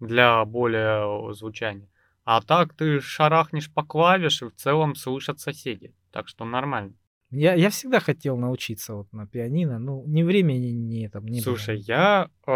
для 0.01 0.45
более 0.45 1.33
звучания. 1.33 1.89
А 2.25 2.43
так 2.43 2.75
ты 2.75 3.01
шарахнешь 3.01 3.73
по 3.73 3.85
клавише, 3.85 4.49
в 4.49 4.55
целом 4.57 4.97
слышат 4.97 5.39
соседи. 5.39 5.95
Так 6.11 6.27
что 6.27 6.45
нормально. 6.45 6.95
Я, 7.31 7.55
я 7.55 7.71
всегда 7.71 8.01
хотел 8.01 8.37
научиться 8.37 8.95
вот 8.95 9.13
на 9.13 9.25
пианино, 9.25 9.79
ну, 9.79 10.05
ни 10.07 10.25
времени, 10.25 10.73
ни 10.73 11.07
там 11.07 11.27
не 11.27 11.41
Слушай, 11.41 11.77
было. 11.77 11.85
я, 11.85 12.31
э, 12.45 12.51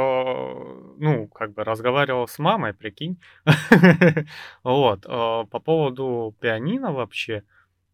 ну, 0.99 1.29
как 1.29 1.55
бы 1.55 1.63
разговаривал 1.63 2.27
с 2.27 2.39
мамой, 2.41 2.75
прикинь. 2.75 3.21
Вот, 4.65 5.07
э, 5.07 5.09
по 5.09 5.61
поводу 5.61 6.35
пианино 6.41 6.93
вообще, 6.93 7.35
э, 7.35 7.43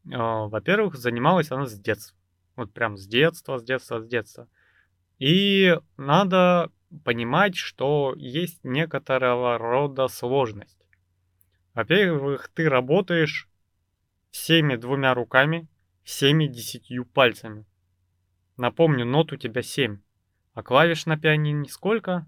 во-первых, 0.08 0.96
занималась 0.96 1.50
она 1.50 1.66
с 1.66 1.78
детства. 1.78 2.16
Вот 2.56 2.72
прям 2.72 2.96
с 2.96 3.06
детства, 3.06 3.58
с 3.58 3.62
детства, 3.62 4.00
с 4.00 4.06
детства. 4.06 4.48
И 5.18 5.78
надо 5.98 6.70
понимать, 7.04 7.56
что 7.56 8.14
есть 8.16 8.64
некоторого 8.64 9.58
рода 9.58 10.08
сложность. 10.08 10.78
Во-первых, 11.74 12.50
ты 12.54 12.70
работаешь 12.70 13.50
всеми 14.30 14.76
двумя 14.76 15.12
руками, 15.12 15.68
всеми 16.10 16.46
десятью 16.46 17.04
пальцами. 17.04 17.64
Напомню, 18.56 19.06
нот 19.06 19.32
у 19.32 19.36
тебя 19.36 19.62
семь. 19.62 19.98
А 20.54 20.62
клавиш 20.62 21.06
на 21.06 21.16
пианине 21.16 21.68
сколько? 21.68 22.26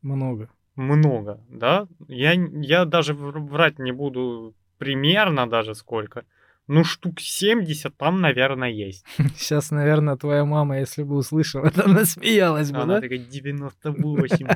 Много. 0.00 0.48
Много, 0.76 1.44
да? 1.48 1.88
Я, 2.06 2.34
я 2.34 2.84
даже 2.84 3.14
врать 3.14 3.80
не 3.80 3.90
буду 3.90 4.54
примерно 4.78 5.50
даже 5.50 5.74
сколько. 5.74 6.24
Ну, 6.68 6.84
штук 6.84 7.18
70 7.18 7.96
там, 7.96 8.20
наверное, 8.20 8.70
есть. 8.70 9.04
Сейчас, 9.36 9.72
наверное, 9.72 10.16
твоя 10.16 10.44
мама, 10.44 10.78
если 10.78 11.02
бы 11.02 11.16
услышала, 11.16 11.66
это 11.66 11.84
она 11.84 12.04
смеялась 12.04 12.70
бы, 12.70 12.78
Она 12.78 12.94
да? 12.94 13.00
такая 13.00 13.18
98. 13.18 14.46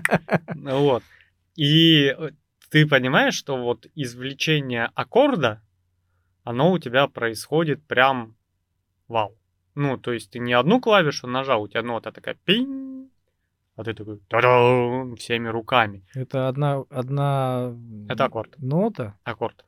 Вот. 0.71 1.03
И 1.57 2.15
э, 2.17 2.31
ты 2.71 2.87
понимаешь, 2.87 3.35
что 3.35 3.57
вот 3.57 3.89
извлечение 3.97 4.91
аккорда, 4.95 5.61
оно 6.45 6.73
у 6.73 6.79
тебя 6.79 7.07
происходит 7.09 7.85
прям 7.87 8.37
вау. 9.09 9.37
Ну, 9.75 9.97
то 9.97 10.13
есть 10.13 10.31
ты 10.31 10.39
не 10.39 10.53
одну 10.53 10.81
клавишу 10.81 11.27
нажал, 11.27 11.63
у 11.63 11.69
тебя 11.69 11.83
нота 11.83 12.13
такая 12.13 12.35
пинь, 12.45 13.11
а 13.75 13.85
ты 13.85 13.95
такой 13.95 14.21
всеми 15.17 15.49
руками. 15.49 16.05
Это 16.15 16.49
одна, 16.49 16.85
одна... 16.91 17.75
Это 18.09 18.27
аккорд. 18.27 18.55
Нота? 18.59 19.19
Аккорд. 19.25 19.65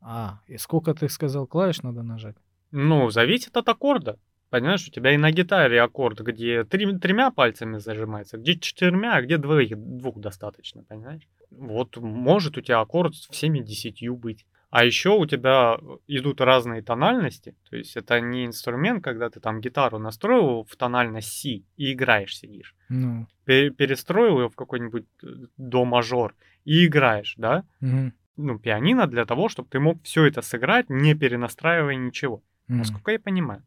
А, 0.00 0.40
и 0.46 0.58
сколько 0.58 0.94
ты 0.94 1.08
сказал 1.08 1.46
клавиш 1.46 1.82
надо 1.82 2.02
нажать? 2.02 2.36
Ну, 2.70 3.10
зависит 3.10 3.56
от 3.56 3.68
аккорда. 3.68 4.18
Понимаешь, 4.50 4.86
у 4.86 4.90
тебя 4.90 5.12
и 5.12 5.18
на 5.18 5.30
гитаре 5.30 5.82
аккорд, 5.82 6.20
где 6.20 6.64
три, 6.64 6.98
тремя 6.98 7.30
пальцами 7.30 7.78
зажимается, 7.78 8.38
где 8.38 8.58
четырьмя, 8.58 9.16
а 9.16 9.22
где 9.22 9.36
двоих, 9.36 9.76
двух 9.76 10.18
достаточно, 10.18 10.84
понимаешь? 10.84 11.28
Вот 11.50 11.96
может 11.96 12.56
у 12.56 12.60
тебя 12.60 12.80
аккорд 12.80 13.14
всеми 13.14 13.58
десятью 13.58 14.16
быть. 14.16 14.46
А 14.70 14.84
еще 14.84 15.10
у 15.10 15.24
тебя 15.24 15.78
идут 16.06 16.40
разные 16.40 16.82
тональности, 16.82 17.56
то 17.70 17.76
есть 17.76 17.96
это 17.96 18.20
не 18.20 18.44
инструмент, 18.44 19.02
когда 19.02 19.30
ты 19.30 19.40
там 19.40 19.60
гитару 19.60 19.98
настроил 19.98 20.64
в 20.64 20.76
тональность 20.76 21.32
си 21.32 21.64
и 21.76 21.92
играешь, 21.92 22.36
сидишь. 22.36 22.74
Ну. 22.90 23.26
Перестроил 23.46 24.40
ее 24.40 24.48
в 24.50 24.56
какой-нибудь 24.56 25.06
э, 25.22 25.26
до 25.56 25.86
мажор 25.86 26.34
и 26.64 26.86
играешь, 26.86 27.34
да? 27.38 27.64
Угу 27.80 28.12
ну, 28.38 28.58
пианино 28.58 29.06
для 29.06 29.26
того, 29.26 29.48
чтобы 29.48 29.68
ты 29.68 29.80
мог 29.80 30.02
все 30.04 30.24
это 30.24 30.42
сыграть, 30.42 30.88
не 30.88 31.14
перенастраивая 31.14 31.96
ничего. 31.96 32.42
Mm. 32.68 32.76
Насколько 32.76 33.10
я 33.10 33.18
понимаю. 33.18 33.62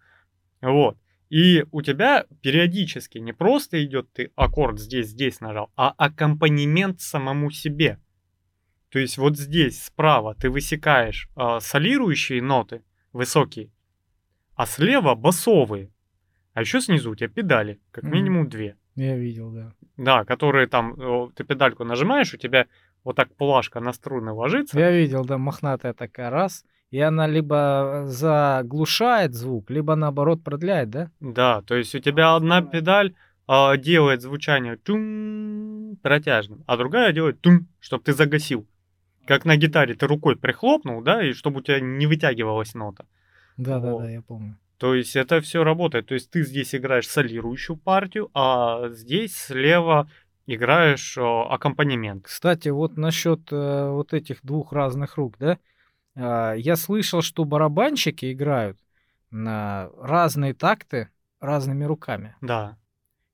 Вот. 0.62 0.98
И 1.30 1.66
у 1.72 1.82
тебя 1.82 2.26
периодически 2.42 3.18
не 3.20 3.34
просто 3.34 3.84
идет 3.84 4.12
ты 4.14 4.32
аккорд 4.36 4.80
здесь, 4.80 5.08
здесь 5.08 5.40
нажал, 5.42 5.72
а 5.76 5.94
аккомпанемент 5.98 7.02
самому 7.02 7.52
себе. 7.52 8.00
То 8.92 9.00
есть 9.00 9.18
вот 9.18 9.38
здесь 9.38 9.84
справа 9.84 10.36
ты 10.36 10.50
высекаешь 10.50 11.30
э, 11.38 11.60
солирующие 11.62 12.42
ноты, 12.42 12.84
высокие, 13.14 13.72
а 14.56 14.66
слева 14.66 15.16
басовые. 15.16 15.92
А 16.54 16.62
еще 16.62 16.82
снизу 16.82 17.12
у 17.12 17.16
тебя 17.16 17.30
педали, 17.30 17.80
как 17.92 18.04
минимум 18.04 18.50
две. 18.50 18.76
Я 18.96 19.16
видел, 19.16 19.52
да. 19.52 19.74
Да, 19.96 20.26
которые 20.26 20.68
там, 20.68 21.32
ты 21.34 21.46
педальку 21.46 21.86
нажимаешь, 21.86 22.34
у 22.34 22.38
тебя 22.38 22.68
вот 23.06 23.16
так 23.16 23.34
плашка 23.36 23.80
на 23.80 23.94
струны 23.94 24.34
ложится. 24.34 24.78
Я 24.78 24.92
видел, 24.92 25.24
да, 25.24 25.38
мохнатая 25.38 25.94
такая 25.94 26.30
раз. 26.30 26.66
И 26.90 27.00
она 27.00 27.26
либо 27.26 28.04
заглушает 28.08 29.34
звук, 29.34 29.70
либо 29.70 29.96
наоборот 29.96 30.44
продляет, 30.44 30.90
да? 30.90 31.12
Да, 31.22 31.62
то 31.62 31.76
есть 31.76 31.96
у 31.96 32.00
тебя 32.00 32.36
одна 32.36 32.62
педаль 32.62 33.16
э, 33.48 33.78
делает 33.78 34.22
звучание 34.22 34.76
тум 34.76 35.96
протяжным, 36.04 36.66
а 36.68 36.76
другая 36.76 37.14
делает 37.14 37.40
тум, 37.40 37.70
чтобы 37.80 38.04
ты 38.04 38.12
загасил. 38.12 38.68
Как 39.26 39.46
на 39.46 39.56
гитаре 39.56 39.94
ты 39.94 40.08
рукой 40.08 40.36
прихлопнул, 40.36 41.02
да, 41.02 41.24
и 41.24 41.34
чтобы 41.34 41.60
у 41.60 41.64
тебя 41.64 41.80
не 41.80 42.08
вытягивалась 42.08 42.74
нота. 42.74 43.06
Да, 43.58 43.80
вот. 43.80 44.00
да, 44.00 44.06
да, 44.06 44.12
я 44.12 44.22
помню. 44.22 44.58
То 44.78 44.96
есть 44.96 45.16
это 45.16 45.42
все 45.42 45.64
работает. 45.64 46.08
То 46.08 46.16
есть 46.16 46.32
ты 46.32 46.44
здесь 46.44 46.74
играешь 46.74 47.08
солирующую 47.08 47.78
партию, 47.78 48.32
а 48.34 48.90
здесь 48.90 49.38
слева 49.38 50.10
играешь 50.48 51.18
о, 51.20 51.48
аккомпанемент. 51.52 52.26
Кстати, 52.26 52.70
вот 52.70 52.98
насчет 52.98 53.42
э, 53.52 53.90
вот 53.90 54.14
этих 54.14 54.40
двух 54.44 54.74
разных 54.74 55.18
рук, 55.18 55.36
да? 55.38 55.60
Э, 56.16 56.56
я 56.58 56.76
слышал, 56.76 57.22
что 57.22 57.46
барабанщики 57.46 58.34
играют 58.34 58.80
на 59.30 59.90
разные 60.00 60.56
такты 60.56 61.10
разными 61.40 61.84
руками. 61.84 62.36
Да. 62.42 62.78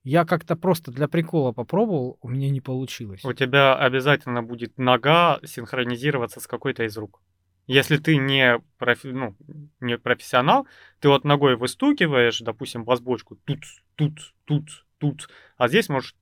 Я 0.10 0.24
как-то 0.24 0.56
просто 0.56 0.90
для 0.90 1.10
прикола 1.10 1.52
попробовал, 1.52 2.18
у 2.22 2.30
меня 2.30 2.50
не 2.50 2.62
получилось. 2.62 3.26
У 3.26 3.34
тебя 3.34 3.76
обязательно 3.76 4.42
будет 4.42 4.78
нога 4.78 5.42
синхронизироваться 5.44 6.40
с 6.40 6.48
какой-то 6.48 6.86
из 6.86 6.96
рук. 6.98 7.22
Если 7.66 7.98
ты 7.98 8.16
не, 8.16 8.62
профи, 8.78 9.08
ну, 9.08 9.36
не 9.82 9.98
профессионал, 9.98 10.66
ты 11.02 11.10
вот 11.10 11.26
ногой 11.26 11.58
выстукиваешь, 11.58 12.40
допустим, 12.40 12.86
бас-бочку, 12.86 13.36
тут, 13.36 13.60
тут, 13.96 14.34
тут, 14.46 14.86
тут, 14.98 15.28
а 15.58 15.68
здесь 15.68 15.90
можешь... 15.90 16.16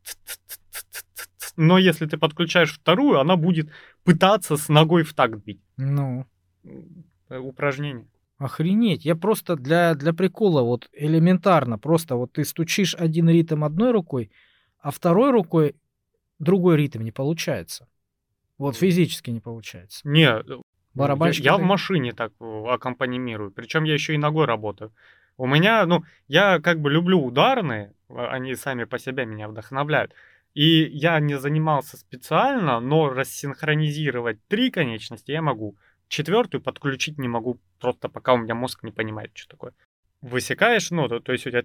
Но 1.56 1.78
если 1.78 2.08
ты 2.08 2.17
подключаешь 2.17 2.74
вторую, 2.74 3.19
она 3.19 3.36
будет 3.36 3.69
пытаться 4.04 4.58
с 4.58 4.67
ногой 4.67 5.04
в 5.04 5.13
такт 5.13 5.36
бить. 5.45 5.62
Ну. 5.78 6.26
Упражнение. 7.30 8.08
Охренеть. 8.38 9.06
Я 9.06 9.15
просто 9.15 9.56
для, 9.56 9.95
для 9.95 10.13
прикола, 10.13 10.62
вот 10.62 10.89
элементарно, 10.91 11.78
просто 11.78 12.15
вот 12.15 12.34
ты 12.34 12.43
стучишь 12.43 12.95
один 12.95 13.30
ритм 13.30 13.63
одной 13.63 13.91
рукой, 13.91 14.30
а 14.80 14.91
второй 14.91 15.32
рукой 15.32 15.76
другой 16.39 16.78
ритм 16.78 17.02
не 17.02 17.12
получается. 17.12 17.88
Вот 18.58 18.76
физически 18.76 19.30
не 19.32 19.39
получается. 19.39 20.02
Не, 20.04 20.43
Барабанщик. 20.95 21.43
я, 21.43 21.52
я 21.52 21.58
в 21.58 21.62
машине 21.62 22.13
так 22.13 22.32
э, 22.39 22.63
аккомпанимирую. 22.67 23.52
Причем 23.52 23.84
я 23.84 23.93
еще 23.93 24.13
и 24.13 24.17
ногой 24.17 24.45
работаю. 24.45 24.93
У 25.38 25.45
меня, 25.45 25.86
ну, 25.86 26.04
я 26.28 26.60
как 26.60 26.80
бы 26.80 26.89
люблю 26.89 27.21
ударные, 27.21 27.93
а, 28.10 28.28
они 28.28 28.56
сами 28.56 28.86
по 28.86 28.98
себе 28.98 29.26
меня 29.26 29.50
вдохновляют. 29.50 30.13
И 30.54 30.84
я 30.84 31.19
не 31.19 31.38
занимался 31.38 31.98
специально, 31.98 32.80
но 32.80 33.10
рассинхронизировать 33.10 34.39
три 34.48 34.71
конечности 34.71 35.32
я 35.32 35.41
могу. 35.41 35.76
Четвертую 36.08 36.62
подключить 36.62 37.18
не 37.18 37.28
могу, 37.28 37.60
просто 37.80 38.10
пока 38.10 38.34
у 38.34 38.38
меня 38.38 38.56
мозг 38.56 38.84
не 38.84 38.91
понимает, 38.91 39.32
что 39.34 39.50
такое. 39.50 39.74
Высекаешь 40.22 40.91
ноту, 40.91 41.20
то 41.20 41.34
есть 41.34 41.46
у 41.46 41.52
тебя... 41.52 41.63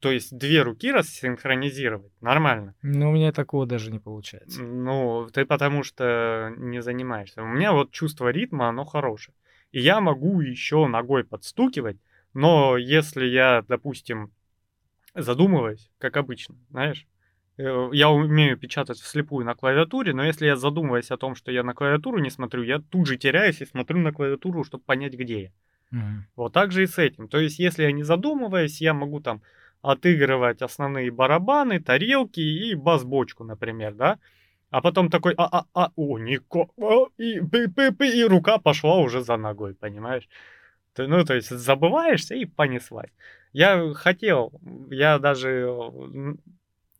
То 0.00 0.10
есть 0.12 0.36
две 0.36 0.62
руки 0.62 0.92
рассинхронизировать. 0.92 2.12
Нормально. 2.20 2.74
Ну, 2.82 3.10
у 3.10 3.12
меня 3.12 3.32
такого 3.32 3.66
даже 3.66 3.90
не 3.90 3.98
получается. 3.98 4.62
Ну, 4.62 5.28
ты 5.32 5.44
потому 5.44 5.82
что 5.82 6.52
не 6.56 6.82
занимаешься. 6.82 7.42
У 7.42 7.46
меня 7.46 7.72
вот 7.72 7.90
чувство 7.90 8.28
ритма, 8.28 8.68
оно 8.68 8.84
хорошее. 8.84 9.34
И 9.72 9.80
я 9.80 10.00
могу 10.00 10.40
еще 10.40 10.86
ногой 10.86 11.24
подстукивать, 11.24 11.96
но 12.32 12.76
если 12.76 13.24
я, 13.24 13.64
допустим, 13.66 14.32
задумываюсь, 15.14 15.90
как 15.98 16.16
обычно, 16.16 16.56
знаешь, 16.70 17.08
я 17.56 18.10
умею 18.10 18.56
печатать 18.56 18.98
вслепую 18.98 19.46
на 19.46 19.54
клавиатуре, 19.54 20.12
но 20.12 20.24
если 20.24 20.46
я 20.46 20.56
задумываюсь 20.56 21.10
о 21.10 21.16
том, 21.16 21.34
что 21.34 21.52
я 21.52 21.62
на 21.62 21.74
клавиатуру 21.74 22.18
не 22.18 22.30
смотрю, 22.30 22.62
я 22.62 22.78
тут 22.78 23.06
же 23.06 23.16
теряюсь 23.16 23.60
и 23.60 23.66
смотрю 23.66 23.98
на 24.00 24.12
клавиатуру, 24.12 24.64
чтобы 24.64 24.84
понять, 24.84 25.14
где 25.14 25.42
я. 25.42 25.50
Мгм. 25.90 26.26
Вот 26.36 26.52
так 26.52 26.72
же 26.72 26.82
и 26.82 26.86
с 26.86 26.98
этим. 26.98 27.28
То 27.28 27.38
есть, 27.38 27.58
если 27.58 27.84
я 27.84 27.92
не 27.92 28.02
задумываюсь, 28.02 28.80
я 28.80 28.94
могу 28.94 29.20
там 29.20 29.42
отыгрывать 29.82 30.62
основные 30.62 31.10
барабаны, 31.10 31.78
тарелки 31.80 32.40
и 32.40 32.74
бас-бочку, 32.74 33.44
например, 33.44 33.94
да? 33.94 34.18
А 34.70 34.80
потом 34.80 35.08
такой, 35.08 35.34
а, 35.36 35.44
а, 35.44 35.66
а, 35.74 35.92
о, 35.94 36.18
Нико, 36.18 36.68
а, 36.80 37.06
и, 37.18 37.38
пы, 37.40 37.68
пы, 37.68 37.92
пы, 37.92 38.08
и 38.08 38.24
рука 38.24 38.58
пошла 38.58 38.96
уже 38.96 39.20
за 39.22 39.36
ногой, 39.36 39.74
понимаешь? 39.74 40.28
Ты, 40.94 41.06
ну, 41.06 41.24
то 41.24 41.34
есть 41.34 41.50
забываешься 41.50 42.34
и 42.34 42.44
понеслась. 42.44 43.10
Я 43.52 43.92
хотел, 43.94 44.52
я 44.90 45.18
даже 45.18 45.50
н- 45.50 46.38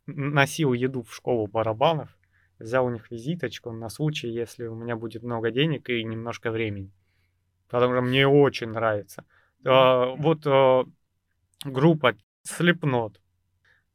носил 0.07 0.73
еду 0.73 1.03
в 1.03 1.15
школу 1.15 1.47
барабанов, 1.47 2.17
взял 2.59 2.87
у 2.87 2.91
них 2.91 3.11
визиточку 3.11 3.73
на 3.73 3.89
случай, 3.89 4.29
если 4.29 4.67
у 4.67 4.75
меня 4.75 4.97
будет 4.97 5.23
много 5.23 5.51
денег 5.51 5.89
и 5.91 6.05
немножко 6.05 6.51
времени. 6.51 6.93
Потому 7.69 7.95
что 7.95 8.03
мне 8.03 8.27
очень 8.27 8.69
нравится. 8.69 9.25
А, 9.65 10.15
Вот 10.17 10.47
а, 10.47 10.85
группа 11.65 12.17
Slipknot. 12.47 13.17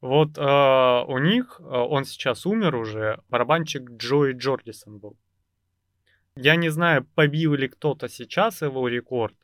Вот 0.01 0.37
а, 0.37 1.03
у 1.07 1.17
них, 1.19 1.61
а, 1.63 1.85
он 1.85 2.05
сейчас 2.05 2.45
умер 2.45 2.75
уже, 2.75 3.21
барабанщик 3.29 3.89
Джои 3.91 4.33
Джордисон 4.33 4.99
был. 4.99 5.17
Я 6.35 6.55
не 6.55 6.69
знаю, 6.69 7.05
побил 7.15 7.53
ли 7.53 7.67
кто-то 7.67 8.07
сейчас 8.07 8.61
его 8.61 8.87
рекорд, 8.87 9.35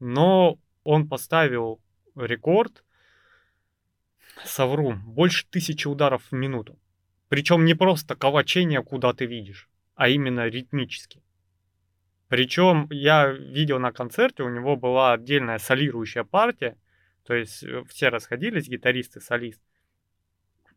но 0.00 0.58
он 0.82 1.08
поставил 1.08 1.80
рекорд, 2.16 2.84
совру, 4.44 4.94
больше 4.94 5.46
тысячи 5.48 5.86
ударов 5.88 6.22
в 6.30 6.32
минуту. 6.32 6.78
Причем 7.28 7.64
не 7.64 7.74
просто 7.74 8.16
калачение, 8.16 8.82
куда 8.82 9.12
ты 9.12 9.26
видишь, 9.26 9.68
а 9.94 10.08
именно 10.08 10.48
ритмически. 10.48 11.22
Причем 12.28 12.86
я 12.90 13.26
видел 13.28 13.78
на 13.78 13.92
концерте, 13.92 14.42
у 14.42 14.48
него 14.48 14.76
была 14.76 15.12
отдельная 15.12 15.58
солирующая 15.58 16.24
партия, 16.24 16.76
то 17.24 17.34
есть 17.34 17.62
э, 17.62 17.82
все 17.88 18.08
расходились, 18.08 18.68
гитаристы, 18.68 19.20
солист. 19.20 19.60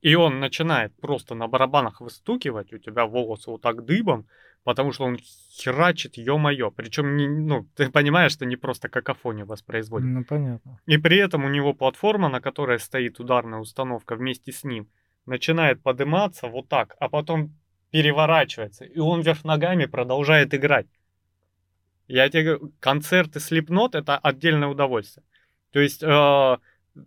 И 0.01 0.15
он 0.15 0.39
начинает 0.39 0.93
просто 0.99 1.35
на 1.35 1.47
барабанах 1.47 2.01
выстукивать, 2.01 2.73
у 2.73 2.77
тебя 2.77 3.05
волосы 3.05 3.51
вот 3.51 3.61
так 3.61 3.85
дыбом, 3.85 4.27
потому 4.63 4.91
что 4.91 5.05
он 5.05 5.17
херачит, 5.17 6.17
ё-моё. 6.17 6.71
Причем, 6.71 7.15
не, 7.17 7.27
ну, 7.27 7.67
ты 7.75 7.89
понимаешь, 7.89 8.31
что 8.31 8.45
не 8.45 8.55
просто 8.55 8.89
какофонию 8.89 9.45
воспроизводит. 9.45 10.07
Ну, 10.07 10.23
понятно. 10.23 10.79
И 10.85 10.97
при 10.97 11.17
этом 11.17 11.45
у 11.45 11.49
него 11.49 11.73
платформа, 11.73 12.29
на 12.29 12.41
которой 12.41 12.79
стоит 12.79 13.19
ударная 13.19 13.59
установка 13.59 14.15
вместе 14.15 14.51
с 14.51 14.63
ним, 14.63 14.87
начинает 15.25 15.81
подниматься 15.81 16.47
вот 16.47 16.67
так, 16.67 16.95
а 16.99 17.09
потом 17.09 17.53
переворачивается. 17.91 18.85
И 18.85 18.99
он 18.99 19.21
вверх 19.21 19.43
ногами 19.43 19.85
продолжает 19.85 20.53
играть. 20.53 20.87
Я 22.07 22.29
тебе 22.29 22.43
говорю, 22.43 22.73
концерты 22.79 23.39
Slipknot 23.39 23.91
это 23.93 24.17
отдельное 24.17 24.67
удовольствие. 24.67 25.25
То 25.71 25.79
есть 25.79 26.03
э, 26.03 26.57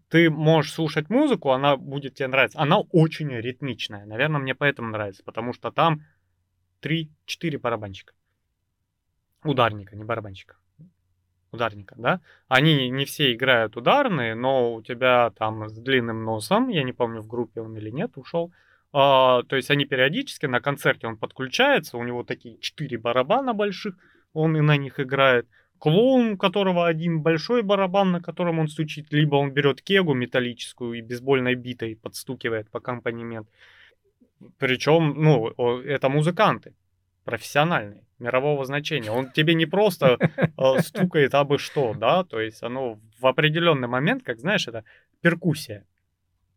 ты 0.09 0.31
можешь 0.31 0.73
слушать 0.73 1.11
музыку, 1.11 1.51
она 1.51 1.77
будет 1.77 2.15
тебе 2.15 2.29
нравиться. 2.29 2.59
Она 2.59 2.81
очень 2.81 3.31
ритмичная. 3.31 4.07
Наверное, 4.07 4.41
мне 4.41 4.55
поэтому 4.55 4.91
нравится, 4.91 5.23
потому 5.25 5.53
что 5.53 5.71
там 5.71 6.03
3-4 6.87 7.59
барабанщика. 7.59 8.15
Ударника, 9.45 9.97
не 9.97 10.05
барабанщика. 10.05 10.57
Ударника, 11.53 11.95
да? 11.99 12.21
Они 12.49 12.91
не 12.91 13.05
все 13.05 13.33
играют 13.33 13.77
ударные, 13.77 14.35
но 14.35 14.75
у 14.75 14.83
тебя 14.83 15.31
там 15.31 15.69
с 15.69 15.73
длинным 15.73 16.25
носом, 16.25 16.69
я 16.69 16.83
не 16.83 16.93
помню, 16.93 17.23
в 17.23 17.27
группе 17.27 17.61
он 17.61 17.77
или 17.77 17.91
нет, 17.91 18.13
ушел. 18.17 18.53
А, 18.93 19.43
то 19.45 19.57
есть 19.57 19.71
они 19.71 19.85
периодически 19.85 20.47
на 20.47 20.61
концерте 20.61 21.07
он 21.07 21.17
подключается, 21.17 21.97
у 21.97 22.05
него 22.05 22.25
такие 22.25 22.59
4 22.59 22.99
барабана 22.99 23.53
больших, 23.55 23.95
он 24.33 24.57
и 24.57 24.61
на 24.61 24.77
них 24.77 25.01
играет. 25.01 25.47
Клоун, 25.79 26.33
у 26.33 26.37
которого 26.39 26.87
один 26.87 27.21
большой 27.21 27.63
барабан, 27.63 28.13
на 28.13 28.21
котором 28.23 28.59
он 28.59 28.69
стучит, 28.69 29.13
либо 29.13 29.37
он 29.37 29.53
берет 29.53 29.83
кегу 29.83 30.15
металлическую 30.15 30.95
и 30.95 31.03
бейсбольной 31.03 31.55
битой 31.55 31.97
подстукивает 31.97 32.71
по 32.71 32.79
аккомпанемент. 32.79 33.49
Причем, 34.59 35.15
ну, 35.17 35.49
это 35.81 36.09
музыканты 36.09 36.75
профессиональные, 37.25 38.05
мирового 38.19 38.65
значения. 38.65 39.11
Он 39.11 39.31
тебе 39.31 39.55
не 39.55 39.67
просто 39.67 40.17
э, 40.37 40.79
стукает 40.81 41.35
абы 41.35 41.59
что, 41.59 41.95
да, 41.95 42.25
то 42.25 42.41
есть 42.41 42.63
оно 42.63 42.99
в 43.19 43.27
определенный 43.27 43.89
момент, 43.89 44.23
как 44.23 44.39
знаешь, 44.39 44.69
это 44.69 44.85
перкуссия, 45.21 45.85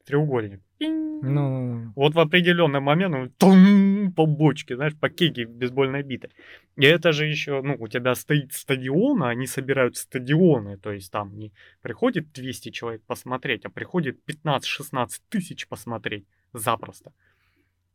треугольник. 0.06 0.62
Ну, 0.80 0.90
ну, 1.22 1.74
ну. 1.74 1.94
Вот 1.96 2.14
в 2.14 2.20
определенный 2.20 2.80
момент 2.80 3.16
он 3.16 3.30
тун, 3.32 4.14
по 4.14 4.26
бочке, 4.26 4.76
знаешь, 4.76 4.96
по 4.96 5.10
кеге 5.10 5.46
бейсбольной 5.46 6.04
битой. 6.04 6.30
И 6.78 6.86
это 6.86 7.12
же 7.12 7.26
еще, 7.26 7.62
ну, 7.62 7.76
у 7.80 7.88
тебя 7.88 8.16
стоит 8.16 8.54
стадион, 8.54 9.24
а 9.24 9.30
они 9.30 9.48
собирают 9.48 9.98
стадионы, 9.98 10.78
то 10.78 10.92
есть 10.92 11.12
там 11.12 11.38
не 11.38 11.52
приходит 11.82 12.32
200 12.32 12.70
человек 12.70 13.02
посмотреть, 13.06 13.66
а 13.66 13.70
приходит 13.70 14.20
15-16 14.28 15.08
тысяч 15.30 15.68
посмотреть 15.68 16.26
запросто. 16.54 17.12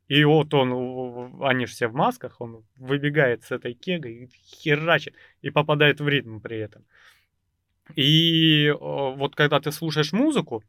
И 0.08 0.22
вот 0.24 0.52
он, 0.52 1.42
они 1.42 1.66
же 1.66 1.72
все 1.72 1.88
в 1.88 1.94
масках, 1.94 2.40
он 2.40 2.64
выбегает 2.76 3.44
с 3.44 3.50
этой 3.50 3.74
кегой 3.74 4.28
херачит, 4.44 5.14
и 5.40 5.50
попадает 5.50 6.00
в 6.00 6.08
ритм 6.08 6.40
при 6.40 6.58
этом. 6.58 6.84
И 7.94 8.70
вот 8.78 9.34
когда 9.34 9.60
ты 9.60 9.72
слушаешь 9.72 10.12
музыку, 10.12 10.62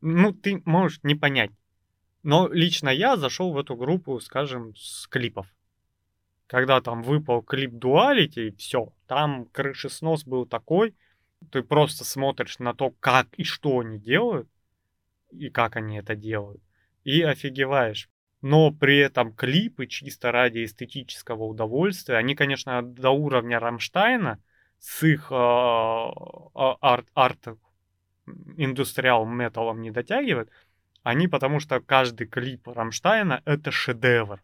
ну, 0.00 0.32
ты 0.32 0.62
можешь 0.64 1.00
не 1.02 1.14
понять. 1.14 1.50
Но 2.22 2.48
лично 2.48 2.88
я 2.88 3.16
зашел 3.16 3.52
в 3.52 3.58
эту 3.58 3.74
группу, 3.76 4.20
скажем, 4.20 4.74
с 4.76 5.06
клипов. 5.08 5.46
Когда 6.46 6.80
там 6.80 7.02
выпал 7.02 7.42
клип 7.42 7.72
Дуалити, 7.72 8.54
все, 8.56 8.92
там 9.06 9.46
крышеснос 9.46 10.24
был 10.24 10.46
такой, 10.46 10.94
ты 11.50 11.62
просто 11.62 12.04
смотришь 12.04 12.58
на 12.58 12.74
то, 12.74 12.90
как 13.00 13.28
и 13.36 13.44
что 13.44 13.80
они 13.80 13.98
делают, 13.98 14.48
и 15.30 15.50
как 15.50 15.76
они 15.76 15.98
это 15.98 16.16
делают, 16.16 16.62
и 17.04 17.22
офигеваешь. 17.22 18.08
Но 18.40 18.70
при 18.70 18.98
этом 18.98 19.32
клипы 19.32 19.86
чисто 19.86 20.30
ради 20.30 20.64
эстетического 20.64 21.44
удовольствия, 21.44 22.16
они, 22.16 22.34
конечно, 22.34 22.82
до 22.82 23.10
уровня 23.10 23.58
Рамштайна 23.58 24.40
с 24.78 25.02
их 25.02 25.28
а, 25.32 26.10
а, 26.54 26.76
арт, 26.80 27.08
арт 27.14 27.58
индустриал 28.56 29.26
металлом 29.26 29.80
не 29.82 29.90
дотягивают, 29.90 30.50
они 31.02 31.26
потому 31.26 31.58
что 31.58 31.80
каждый 31.80 32.26
клип 32.26 32.68
Рамштайна 32.68 33.42
это 33.44 33.70
шедевр. 33.70 34.42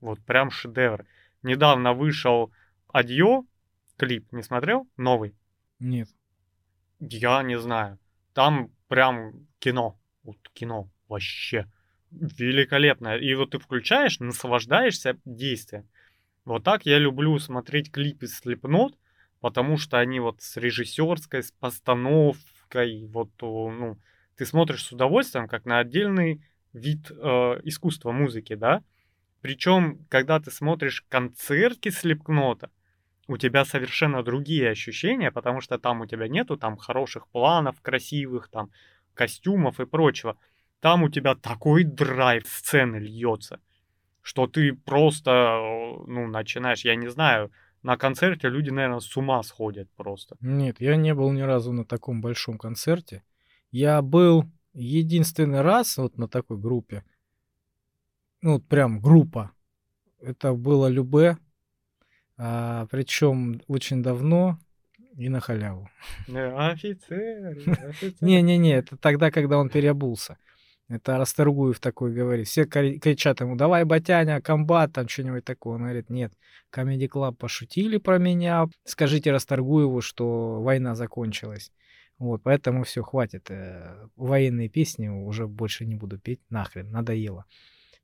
Вот 0.00 0.20
прям 0.24 0.50
шедевр. 0.50 1.04
Недавно 1.42 1.92
вышел 1.92 2.52
Адьо 2.88 3.44
клип, 3.96 4.32
не 4.32 4.42
смотрел? 4.42 4.88
Новый. 4.96 5.34
Нет. 5.78 6.08
Я 7.00 7.42
не 7.42 7.58
знаю. 7.58 7.98
Там 8.32 8.70
прям 8.88 9.46
кино. 9.58 9.98
Вот 10.22 10.38
кино 10.54 10.88
вообще 11.08 11.66
великолепное. 12.20 13.18
И 13.18 13.34
вот 13.34 13.50
ты 13.50 13.58
включаешь, 13.58 14.20
наслаждаешься 14.20 15.18
действием. 15.24 15.88
Вот 16.44 16.64
так 16.64 16.86
я 16.86 16.98
люблю 16.98 17.38
смотреть 17.38 17.90
клипы 17.90 18.26
Slipknot, 18.26 18.94
потому 19.40 19.76
что 19.76 19.98
они 19.98 20.20
вот 20.20 20.42
с 20.42 20.56
режиссерской, 20.56 21.42
с 21.42 21.52
постановкой, 21.52 23.06
вот, 23.08 23.30
ну, 23.40 23.98
ты 24.36 24.46
смотришь 24.46 24.84
с 24.84 24.92
удовольствием, 24.92 25.48
как 25.48 25.64
на 25.64 25.78
отдельный 25.78 26.42
вид 26.72 27.10
э, 27.10 27.14
искусства 27.64 28.12
музыки, 28.12 28.54
да? 28.54 28.82
Причем, 29.40 30.04
когда 30.08 30.40
ты 30.40 30.50
смотришь 30.50 31.04
концертки 31.08 31.88
Слепкнота, 31.88 32.70
у 33.28 33.36
тебя 33.38 33.64
совершенно 33.64 34.22
другие 34.22 34.70
ощущения, 34.70 35.30
потому 35.30 35.60
что 35.60 35.78
там 35.78 36.00
у 36.00 36.06
тебя 36.06 36.28
нету 36.28 36.56
там 36.56 36.76
хороших 36.76 37.28
планов, 37.28 37.80
красивых, 37.80 38.48
там, 38.48 38.70
костюмов 39.14 39.80
и 39.80 39.86
прочего. 39.86 40.36
Там 40.86 41.02
у 41.02 41.08
тебя 41.08 41.34
такой 41.34 41.82
драйв 41.82 42.46
сцены 42.46 42.98
льется, 42.98 43.58
что 44.22 44.46
ты 44.46 44.72
просто, 44.72 45.32
э, 45.32 46.04
ну, 46.06 46.28
начинаешь, 46.28 46.84
я 46.84 46.94
не 46.94 47.08
знаю, 47.08 47.50
на 47.82 47.96
концерте 47.96 48.48
люди, 48.48 48.70
наверное, 48.70 49.00
с 49.00 49.16
ума 49.16 49.42
сходят 49.42 49.90
просто. 49.96 50.36
Нет, 50.40 50.80
я 50.80 50.94
не 50.94 51.12
был 51.12 51.32
ни 51.32 51.40
разу 51.40 51.72
на 51.72 51.84
таком 51.84 52.20
большом 52.20 52.56
концерте. 52.56 53.24
Я 53.72 54.00
был 54.00 54.44
единственный 54.74 55.62
раз 55.62 55.96
вот 55.96 56.18
на 56.18 56.28
такой 56.28 56.56
группе. 56.56 57.02
Ну, 58.40 58.52
вот 58.52 58.68
прям 58.68 59.00
группа. 59.00 59.50
Это 60.20 60.52
было 60.52 60.86
Любе. 60.86 61.36
А, 62.36 62.86
причем 62.92 63.60
очень 63.66 64.04
давно 64.04 64.56
и 65.16 65.28
на 65.28 65.40
халяву. 65.40 65.90
Офицер, 66.28 67.58
офицер. 67.88 68.14
Не-не-не, 68.20 68.74
это 68.74 68.96
тогда, 68.96 69.32
когда 69.32 69.58
он 69.58 69.68
переобулся. 69.68 70.38
Это 70.88 71.18
Расторгуев 71.18 71.80
такой 71.80 72.12
говорит. 72.12 72.46
Все 72.46 72.64
кричат 72.64 73.40
ему, 73.40 73.56
давай, 73.56 73.84
Батяня, 73.84 74.40
комбат, 74.40 74.92
там 74.92 75.08
что-нибудь 75.08 75.44
такое. 75.44 75.74
Он 75.74 75.82
говорит, 75.82 76.10
нет, 76.10 76.32
Comedy 76.72 77.08
Club 77.08 77.34
пошутили 77.34 77.98
про 77.98 78.18
меня. 78.18 78.66
Скажите 78.84 79.32
Расторгуеву, 79.32 80.00
что 80.00 80.62
война 80.62 80.94
закончилась. 80.94 81.72
Вот, 82.18 82.42
поэтому 82.44 82.84
все, 82.84 83.02
хватит. 83.02 83.50
Э, 83.50 84.08
военные 84.16 84.68
песни 84.68 85.08
уже 85.08 85.46
больше 85.46 85.84
не 85.84 85.96
буду 85.96 86.18
петь, 86.18 86.40
нахрен, 86.50 86.90
надоело. 86.90 87.44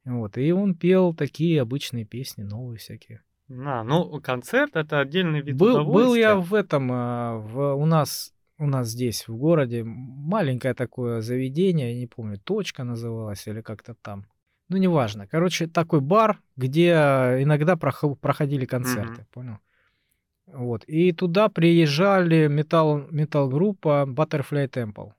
Вот, 0.04 0.36
и 0.36 0.52
он 0.52 0.74
пел 0.74 1.14
такие 1.14 1.62
обычные 1.62 2.04
песни, 2.04 2.42
новые 2.42 2.78
всякие. 2.78 3.22
А, 3.48 3.84
ну, 3.84 4.20
концерт 4.20 4.76
это 4.76 5.00
отдельный 5.00 5.40
вид 5.40 5.56
был, 5.56 5.84
Был 5.84 6.14
я 6.14 6.36
в 6.36 6.52
этом, 6.54 6.90
а, 6.92 7.36
в, 7.36 7.74
у 7.74 7.86
нас 7.86 8.32
у 8.62 8.66
нас 8.66 8.88
здесь 8.88 9.26
в 9.26 9.36
городе 9.36 9.82
маленькое 9.84 10.74
такое 10.74 11.20
заведение, 11.20 11.94
я 11.94 11.98
не 11.98 12.06
помню, 12.06 12.38
точка 12.38 12.84
называлась 12.84 13.48
или 13.48 13.60
как-то 13.60 13.94
там. 13.94 14.26
Ну, 14.68 14.76
неважно. 14.76 15.26
Короче, 15.26 15.66
такой 15.66 16.00
бар, 16.00 16.40
где 16.56 16.92
иногда 17.40 17.76
проходили 17.76 18.64
концерты, 18.64 19.22
mm-hmm. 19.22 19.32
понял? 19.32 19.58
Вот. 20.46 20.84
И 20.84 21.12
туда 21.12 21.48
приезжали 21.48 22.46
металл, 22.46 23.08
металл-группа 23.10 24.06
Butterfly 24.06 24.68
Temple. 24.68 25.12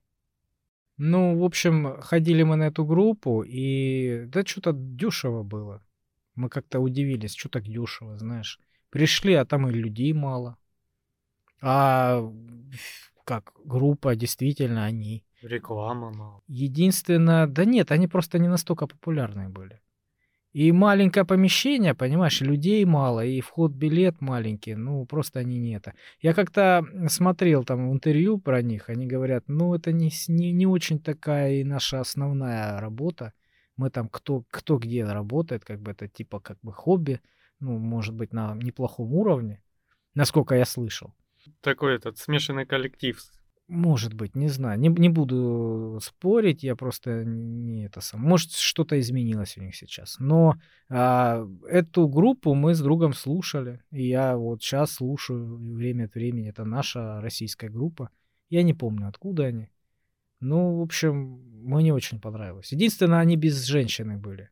Ну, 0.98 1.38
в 1.38 1.44
общем, 1.44 2.00
ходили 2.02 2.44
мы 2.44 2.56
на 2.56 2.68
эту 2.68 2.86
группу, 2.86 3.44
и 3.46 4.24
да 4.28 4.46
что-то 4.46 4.72
дешево 4.74 5.44
было. 5.44 5.82
Мы 6.36 6.50
как-то 6.50 6.80
удивились, 6.80 7.36
что 7.36 7.50
так 7.50 7.64
дешево, 7.64 8.18
знаешь. 8.18 8.60
Пришли, 8.90 9.34
а 9.34 9.46
там 9.46 9.68
и 9.68 9.74
людей 9.74 10.14
мало. 10.14 10.56
А 11.62 12.22
как 13.24 13.54
группа, 13.66 14.16
действительно, 14.16 14.86
они. 14.86 15.24
Реклама 15.42 16.12
мало. 16.12 16.42
Единственное, 16.48 17.48
да 17.48 17.66
нет, 17.66 17.92
они 17.92 18.08
просто 18.08 18.40
не 18.40 18.48
настолько 18.48 18.88
популярные 18.88 19.50
были. 19.50 19.82
И 20.54 20.72
маленькое 20.72 21.26
помещение, 21.26 21.96
понимаешь, 21.96 22.42
людей 22.42 22.86
мало, 22.86 23.26
и 23.26 23.42
вход 23.42 23.72
билет 23.72 24.22
маленький, 24.22 24.76
ну, 24.76 25.04
просто 25.06 25.40
они 25.40 25.58
не 25.58 25.76
это. 25.76 25.96
Я 26.22 26.36
как-то 26.36 26.86
смотрел 27.08 27.64
там 27.64 27.92
интервью 27.92 28.38
про 28.38 28.62
них, 28.62 28.90
они 28.90 29.08
говорят, 29.08 29.46
ну, 29.48 29.74
это 29.74 29.92
не, 29.92 30.12
не, 30.28 30.52
не 30.52 30.68
очень 30.68 31.00
такая 31.00 31.54
и 31.54 31.64
наша 31.64 32.00
основная 32.00 32.80
работа. 32.80 33.34
Мы 33.78 33.90
там 33.90 34.08
кто, 34.08 34.44
кто 34.52 34.78
где 34.78 35.04
работает, 35.04 35.66
как 35.66 35.82
бы 35.82 35.90
это 35.90 36.08
типа 36.08 36.40
как 36.40 36.60
бы 36.62 36.72
хобби, 36.72 37.20
ну, 37.60 37.80
может 37.80 38.14
быть, 38.14 38.32
на 38.32 38.54
неплохом 38.54 39.12
уровне, 39.12 39.60
насколько 40.14 40.54
я 40.54 40.66
слышал. 40.66 41.16
Такой 41.62 41.96
этот 41.96 42.18
смешанный 42.18 42.66
коллектив 42.66 43.20
может 43.68 44.14
быть, 44.14 44.36
не 44.36 44.50
знаю. 44.50 44.80
Не, 44.80 44.90
не 44.90 45.10
буду 45.10 46.00
спорить, 46.02 46.64
я 46.64 46.76
просто 46.76 47.24
не 47.24 47.86
это 47.86 48.02
сам. 48.02 48.22
Может, 48.22 48.52
что-то 48.52 49.00
изменилось 49.00 49.58
у 49.58 49.62
них 49.62 49.76
сейчас. 49.76 50.18
Но 50.20 50.56
а, 50.90 51.48
эту 51.68 52.08
группу 52.08 52.54
мы 52.54 52.76
с 52.76 52.82
другом 52.82 53.14
слушали. 53.14 53.82
И 53.92 54.08
я 54.08 54.38
вот 54.38 54.62
сейчас 54.62 54.94
слушаю 54.94 55.58
время 55.76 56.06
от 56.06 56.16
времени. 56.16 56.50
Это 56.50 56.66
наша 56.66 57.22
российская 57.22 57.70
группа. 57.70 58.10
Я 58.50 58.64
не 58.64 58.74
помню, 58.74 59.08
откуда 59.08 59.46
они. 59.46 59.70
Ну, 60.40 60.78
в 60.78 60.82
общем, 60.82 61.42
мне 61.64 61.94
очень 61.94 62.20
понравилось. 62.20 62.74
Единственное, 62.74 63.20
они 63.20 63.38
без 63.38 63.64
женщины 63.64 64.18
были. 64.18 64.50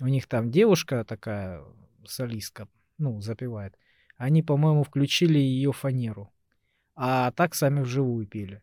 У 0.00 0.06
них 0.06 0.26
там 0.26 0.50
девушка 0.50 1.04
такая, 1.04 1.62
солистка, 2.06 2.66
ну, 2.98 3.20
запевает. 3.20 3.78
Они, 4.16 4.42
по-моему, 4.42 4.82
включили 4.84 5.38
ее 5.38 5.72
фанеру 5.72 6.33
а 6.94 7.30
так 7.32 7.54
сами 7.54 7.80
вживую 7.80 8.26
пели. 8.26 8.62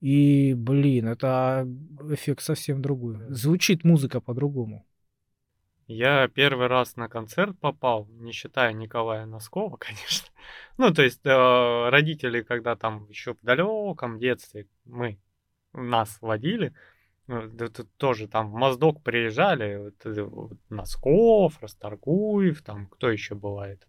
И, 0.00 0.54
блин, 0.54 1.08
это 1.08 1.66
эффект 2.10 2.42
совсем 2.42 2.82
другой. 2.82 3.18
Звучит 3.28 3.84
музыка 3.84 4.20
по-другому. 4.20 4.84
Я 5.86 6.26
первый 6.28 6.68
раз 6.68 6.96
на 6.96 7.08
концерт 7.08 7.58
попал, 7.58 8.08
не 8.08 8.32
считая 8.32 8.72
Николая 8.72 9.26
Носкова, 9.26 9.76
конечно. 9.80 10.28
Ну, 10.78 10.92
то 10.92 11.02
есть 11.02 11.24
э, 11.24 11.88
родители, 11.90 12.42
когда 12.42 12.76
там 12.76 13.08
еще 13.10 13.34
в 13.34 13.42
далеком 13.42 14.18
детстве 14.18 14.66
мы 14.84 15.18
нас 15.72 16.18
водили, 16.20 16.74
э, 17.28 17.48
тоже 17.96 18.26
там 18.26 18.50
в 18.50 18.54
Моздок 18.54 19.02
приезжали, 19.02 19.76
вот, 19.76 20.06
э, 20.06 20.22
вот, 20.22 20.58
Носков, 20.70 21.60
Расторгуев, 21.60 22.62
там 22.62 22.86
кто 22.86 23.10
еще 23.10 23.34
бывает, 23.34 23.86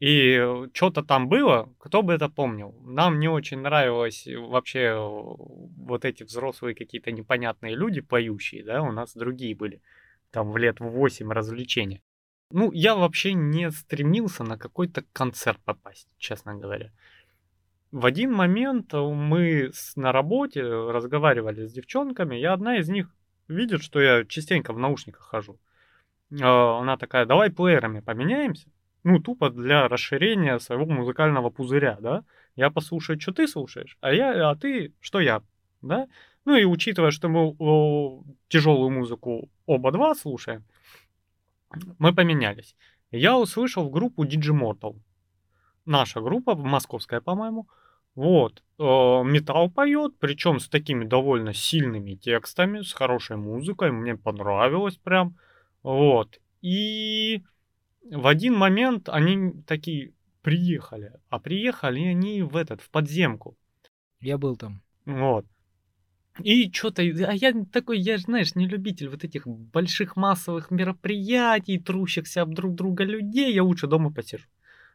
и 0.00 0.38
э, 0.38 0.68
что-то 0.72 1.02
там 1.02 1.28
было, 1.28 1.74
кто 1.78 2.02
бы 2.02 2.12
это 2.12 2.28
помнил. 2.28 2.74
Нам 2.84 3.18
не 3.18 3.28
очень 3.28 3.58
нравилось 3.58 4.26
э, 4.26 4.36
вообще 4.36 4.80
э, 4.80 4.96
вот 4.96 6.04
эти 6.04 6.22
взрослые 6.22 6.76
какие-то 6.76 7.10
непонятные 7.10 7.74
люди, 7.74 8.00
поющие, 8.00 8.64
да, 8.64 8.82
у 8.82 8.92
нас 8.92 9.14
другие 9.14 9.56
были. 9.56 9.82
Там 10.30 10.52
в 10.52 10.56
лет 10.56 10.78
в 10.78 10.84
8 10.84 11.30
развлечения. 11.32 12.00
Ну, 12.50 12.70
я 12.72 12.94
вообще 12.94 13.34
не 13.34 13.70
стремился 13.72 14.44
на 14.44 14.56
какой-то 14.56 15.04
концерт 15.12 15.58
попасть, 15.64 16.08
честно 16.16 16.54
говоря. 16.54 16.92
В 17.90 18.06
один 18.06 18.32
момент 18.32 18.92
мы 18.92 19.72
на 19.96 20.12
работе 20.12 20.62
разговаривали 20.62 21.66
с 21.66 21.72
девчонками, 21.72 22.38
и 22.38 22.44
одна 22.44 22.78
из 22.78 22.88
них 22.88 23.08
видит, 23.48 23.82
что 23.82 24.00
я 24.00 24.24
частенько 24.24 24.72
в 24.72 24.78
наушниках 24.78 25.22
хожу. 25.22 25.58
Она 26.30 26.98
такая, 26.98 27.24
давай 27.26 27.50
плеерами 27.50 28.00
поменяемся 28.00 28.68
ну, 29.04 29.20
тупо 29.20 29.50
для 29.50 29.88
расширения 29.88 30.58
своего 30.58 30.86
музыкального 30.86 31.50
пузыря, 31.50 31.98
да. 32.00 32.24
Я 32.56 32.70
послушаю, 32.70 33.20
что 33.20 33.32
ты 33.32 33.46
слушаешь, 33.46 33.96
а 34.00 34.12
я, 34.12 34.50
а 34.50 34.56
ты, 34.56 34.92
что 35.00 35.20
я, 35.20 35.42
да. 35.82 36.08
Ну 36.44 36.56
и 36.56 36.64
учитывая, 36.64 37.10
что 37.10 37.28
мы 37.28 37.54
тяжелую 38.48 38.90
музыку 38.90 39.48
оба 39.66 39.92
два 39.92 40.14
слушаем, 40.14 40.64
мы 41.98 42.14
поменялись. 42.14 42.74
Я 43.10 43.38
услышал 43.38 43.90
группу 43.90 44.24
Digimortal. 44.24 44.96
Наша 45.84 46.20
группа, 46.20 46.54
московская, 46.54 47.20
по-моему. 47.20 47.68
Вот. 48.14 48.62
Э, 48.78 49.22
металл 49.24 49.70
поет, 49.70 50.18
причем 50.18 50.58
с 50.58 50.68
такими 50.68 51.04
довольно 51.04 51.54
сильными 51.54 52.14
текстами, 52.14 52.82
с 52.82 52.92
хорошей 52.92 53.36
музыкой. 53.36 53.92
Мне 53.92 54.16
понравилось 54.16 54.96
прям. 54.96 55.36
Вот. 55.82 56.40
И 56.60 57.42
в 58.10 58.26
один 58.26 58.54
момент 58.54 59.08
они 59.08 59.62
такие 59.66 60.12
приехали, 60.42 61.12
а 61.28 61.38
приехали 61.38 62.00
они 62.00 62.42
в 62.42 62.56
этот, 62.56 62.80
в 62.80 62.90
подземку. 62.90 63.56
Я 64.20 64.38
был 64.38 64.56
там. 64.56 64.82
Вот. 65.04 65.46
И 66.42 66.70
что-то, 66.72 67.02
а 67.02 67.34
я 67.34 67.52
такой, 67.72 67.98
я, 67.98 68.18
знаешь, 68.18 68.54
не 68.54 68.66
любитель 68.66 69.08
вот 69.08 69.24
этих 69.24 69.46
больших 69.46 70.16
массовых 70.16 70.70
мероприятий, 70.70 71.78
трущихся 71.78 72.42
об 72.42 72.54
друг 72.54 72.74
друга 72.74 73.04
людей, 73.04 73.52
я 73.52 73.64
лучше 73.64 73.88
дома 73.88 74.12
посижу. 74.12 74.46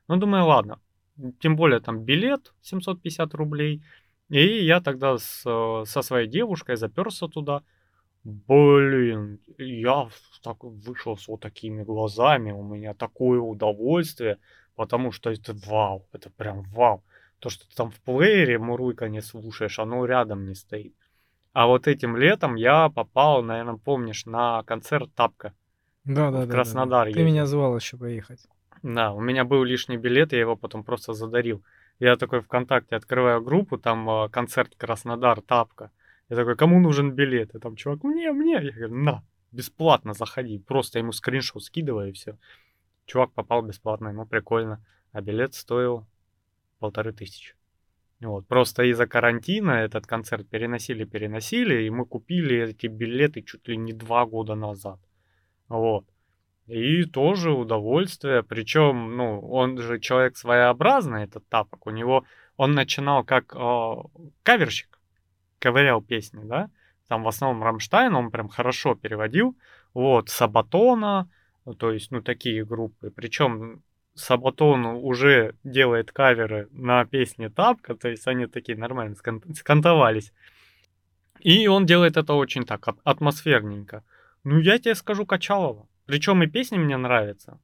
Ну, 0.08 0.18
думаю, 0.18 0.46
ладно, 0.46 0.80
тем 1.40 1.56
более 1.56 1.82
там 1.82 2.04
билет 2.04 2.54
750 2.62 3.34
рублей, 3.34 3.84
и 4.30 4.66
я 4.66 4.80
тогда 4.80 5.18
с, 5.18 5.42
со 5.86 6.02
своей 6.02 6.28
девушкой 6.28 6.78
заперся 6.78 7.28
туда, 7.28 7.62
Блин, 8.24 9.40
я 9.58 10.08
так 10.42 10.64
вышел 10.64 11.18
с 11.18 11.28
вот 11.28 11.42
такими 11.42 11.84
глазами, 11.84 12.52
у 12.52 12.64
меня 12.64 12.94
такое 12.94 13.40
удовольствие, 13.40 14.38
потому 14.76 15.12
что 15.12 15.30
это 15.30 15.54
вау, 15.68 16.08
это 16.14 16.30
прям 16.30 16.64
вау. 16.72 17.04
То, 17.40 17.50
что 17.50 17.68
ты 17.68 17.76
там 17.76 17.92
в 17.92 18.00
плеере 18.00 18.58
муруйка 18.60 19.10
не 19.10 19.22
слушаешь, 19.22 19.78
оно 19.80 20.06
рядом 20.06 20.46
не 20.46 20.56
стоит. 20.56 20.96
А 21.52 21.68
вот 21.68 21.88
этим 21.88 22.16
летом 22.16 22.56
я 22.56 22.90
попал, 22.90 23.44
наверное, 23.44 23.76
помнишь, 23.76 24.26
на 24.26 24.64
концерт 24.64 25.14
Тапка. 25.14 25.54
Да, 26.06 26.32
да, 26.32 26.46
в 26.46 26.50
Краснодар. 26.50 27.06
Да, 27.08 27.12
да. 27.12 27.18
Ты 27.18 27.24
меня 27.24 27.46
звал 27.46 27.76
еще 27.76 27.98
поехать. 27.98 28.48
Да, 28.82 29.14
у 29.14 29.22
меня 29.22 29.44
был 29.44 29.64
лишний 29.64 29.98
билет, 29.98 30.34
я 30.34 30.40
его 30.40 30.56
потом 30.56 30.84
просто 30.84 31.14
задарил. 31.14 31.62
Я 32.00 32.16
такой 32.16 32.42
ВКонтакте 32.42 32.96
открываю 32.96 33.42
группу, 33.42 33.78
там 33.78 34.10
э, 34.10 34.30
концерт 34.30 34.74
Краснодар, 34.76 35.42
Тапка. 35.42 35.92
Я 36.34 36.40
такой, 36.40 36.56
кому 36.56 36.80
нужен 36.80 37.12
билет? 37.12 37.54
И 37.54 37.60
там 37.60 37.76
чувак, 37.76 38.04
мне, 38.04 38.32
мне. 38.32 38.54
Я 38.54 38.72
говорю, 38.72 38.96
на, 38.96 39.24
бесплатно 39.52 40.14
заходи. 40.14 40.58
Просто 40.58 40.98
ему 40.98 41.12
скриншот 41.12 41.64
скидываю 41.64 42.10
и 42.10 42.12
все. 42.12 42.40
Чувак 43.06 43.34
попал 43.34 43.62
бесплатно, 43.62 44.08
ему 44.08 44.26
прикольно. 44.26 44.84
А 45.12 45.22
билет 45.22 45.54
стоил 45.54 46.08
полторы 46.80 47.14
тысячи. 47.14 47.54
Вот. 48.20 48.48
Просто 48.48 48.82
из-за 48.86 49.06
карантина 49.06 49.84
этот 49.84 50.08
концерт 50.08 50.50
переносили, 50.50 51.04
переносили, 51.06 51.84
и 51.84 51.92
мы 51.92 52.04
купили 52.04 52.64
эти 52.64 52.88
билеты 52.88 53.44
чуть 53.44 53.68
ли 53.68 53.78
не 53.78 53.94
два 53.94 54.26
года 54.26 54.56
назад. 54.56 55.00
Вот. 55.68 56.06
И 56.66 57.04
тоже 57.04 57.52
удовольствие. 57.52 58.42
Причем, 58.42 59.18
ну, 59.18 59.40
он 59.40 59.78
же 59.78 60.00
человек 60.00 60.36
своеобразный, 60.36 61.26
этот 61.26 61.48
тапок. 61.48 61.86
У 61.86 61.92
него 61.92 62.26
он 62.58 62.72
начинал 62.72 63.24
как 63.24 63.56
э, 63.56 63.94
каверщик, 64.42 64.93
ковырял 65.64 66.02
песни, 66.02 66.42
да. 66.44 66.70
Там 67.08 67.24
в 67.24 67.28
основном 67.28 67.64
Рамштайн 67.64 68.14
он 68.16 68.32
прям 68.32 68.50
хорошо 68.50 68.96
переводил. 68.96 69.56
Вот, 69.94 70.30
Сабатона, 70.30 71.30
то 71.78 71.92
есть, 71.92 72.12
ну, 72.12 72.22
такие 72.22 72.66
группы. 72.66 73.12
Причем 73.16 73.82
Сабатон 74.14 74.86
уже 74.86 75.56
делает 75.64 76.12
каверы 76.12 76.68
на 76.72 77.06
песни 77.06 77.48
Тапка, 77.48 77.96
то 77.96 78.10
есть 78.10 78.28
они 78.28 78.48
такие 78.48 78.78
нормально 78.78 79.16
скантовались. 79.56 80.34
И 81.40 81.68
он 81.68 81.86
делает 81.86 82.18
это 82.18 82.34
очень 82.34 82.66
так, 82.66 82.86
атмосферненько. 83.06 84.04
Ну, 84.44 84.60
я 84.60 84.80
тебе 84.80 84.96
скажу 84.96 85.26
Качалова. 85.26 85.88
Причем 86.06 86.44
и 86.44 86.48
песни 86.48 86.78
мне 86.78 86.98
нравятся. 86.98 87.58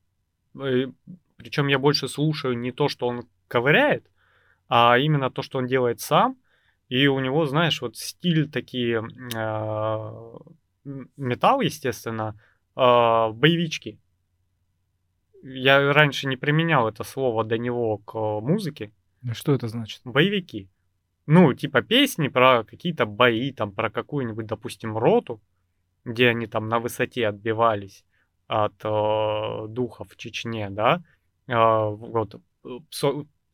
Э, 0.58 0.88
Причем 1.36 1.68
я 1.68 1.80
больше 1.80 2.08
слушаю 2.08 2.58
не 2.58 2.72
то, 2.72 2.88
что 2.88 3.08
он 3.08 3.28
ковыряет, 3.50 4.06
а 4.70 4.98
именно 4.98 5.30
то, 5.30 5.42
что 5.42 5.58
он 5.58 5.68
делает 5.68 6.00
сам. 6.00 6.38
И 6.90 7.08
у 7.08 7.20
него, 7.20 7.46
знаешь, 7.46 7.82
вот 7.82 7.98
стиль 7.98 8.50
такие 8.50 9.04
э, 9.36 10.38
металл, 11.18 11.62
естественно, 11.62 12.40
э, 12.76 12.80
боевички. 13.32 14.00
Я 15.44 15.94
раньше 15.94 16.28
не 16.28 16.36
применял 16.36 16.88
это 16.88 17.04
слово 17.04 17.44
до 17.44 17.58
него 17.58 18.00
к 18.00 18.14
музыке. 18.42 18.92
Что 19.34 19.54
это 19.54 19.68
значит? 19.68 20.02
Боевики. 20.04 20.68
Ну, 21.28 21.54
типа 21.54 21.84
песни 21.84 22.28
про 22.28 22.64
какие-то 22.64 23.06
бои, 23.06 23.52
там, 23.52 23.72
про 23.72 23.92
какую-нибудь, 23.92 24.48
допустим, 24.48 24.98
роту, 24.98 25.40
где 26.04 26.30
они 26.30 26.48
там 26.48 26.70
на 26.70 26.80
высоте 26.80 27.28
отбивались 27.28 28.04
от 28.48 28.74
э, 28.84 29.68
духов 29.68 30.10
в 30.10 30.18
Чечне, 30.18 30.72
да, 30.72 31.04
э, 31.48 31.54
вот 31.54 32.42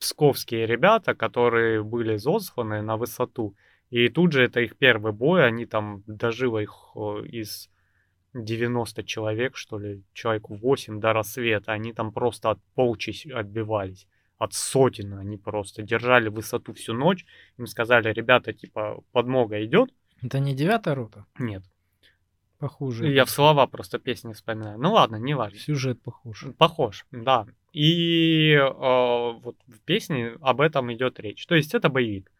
псковские 0.06 0.66
ребята, 0.66 1.16
которые 1.16 1.82
были 1.82 2.16
засланы 2.16 2.80
на 2.80 2.96
высоту, 2.96 3.56
и 3.90 4.08
тут 4.08 4.30
же 4.32 4.44
это 4.44 4.60
их 4.60 4.76
первый 4.76 5.12
бой, 5.12 5.44
они 5.44 5.66
там 5.66 6.04
дожило 6.06 6.58
их 6.58 6.92
из 7.24 7.68
90 8.32 9.02
человек, 9.02 9.56
что 9.56 9.78
ли, 9.80 10.04
человек 10.12 10.48
8 10.48 11.00
до 11.00 11.12
рассвета, 11.12 11.72
они 11.72 11.92
там 11.92 12.12
просто 12.12 12.50
от 12.50 12.60
полчищ 12.76 13.26
отбивались, 13.26 14.06
от 14.38 14.52
сотен 14.52 15.14
они 15.14 15.38
просто 15.38 15.82
держали 15.82 16.28
высоту 16.28 16.72
всю 16.72 16.94
ночь, 16.94 17.26
им 17.58 17.66
сказали, 17.66 18.12
ребята, 18.12 18.52
типа, 18.52 19.02
подмога 19.10 19.64
идет. 19.64 19.92
Это 20.22 20.38
не 20.38 20.54
девятая 20.54 20.94
рота? 20.94 21.26
Нет, 21.36 21.64
Похуже. 22.58 23.12
Я 23.12 23.24
в 23.24 23.30
слова 23.30 23.66
просто 23.66 23.98
песни 23.98 24.32
вспоминаю. 24.32 24.78
Ну 24.78 24.92
ладно, 24.92 25.16
не 25.16 25.34
важно. 25.34 25.58
Сюжет 25.58 26.00
похож. 26.02 26.46
Похож, 26.56 27.06
да. 27.10 27.46
И 27.76 28.52
э, 28.54 28.62
вот 28.62 29.56
в 29.66 29.80
песне 29.84 30.38
об 30.40 30.62
этом 30.62 30.90
идет 30.94 31.20
речь. 31.20 31.46
То 31.46 31.54
есть 31.54 31.74
это 31.74 31.90
боевик. 31.90 32.32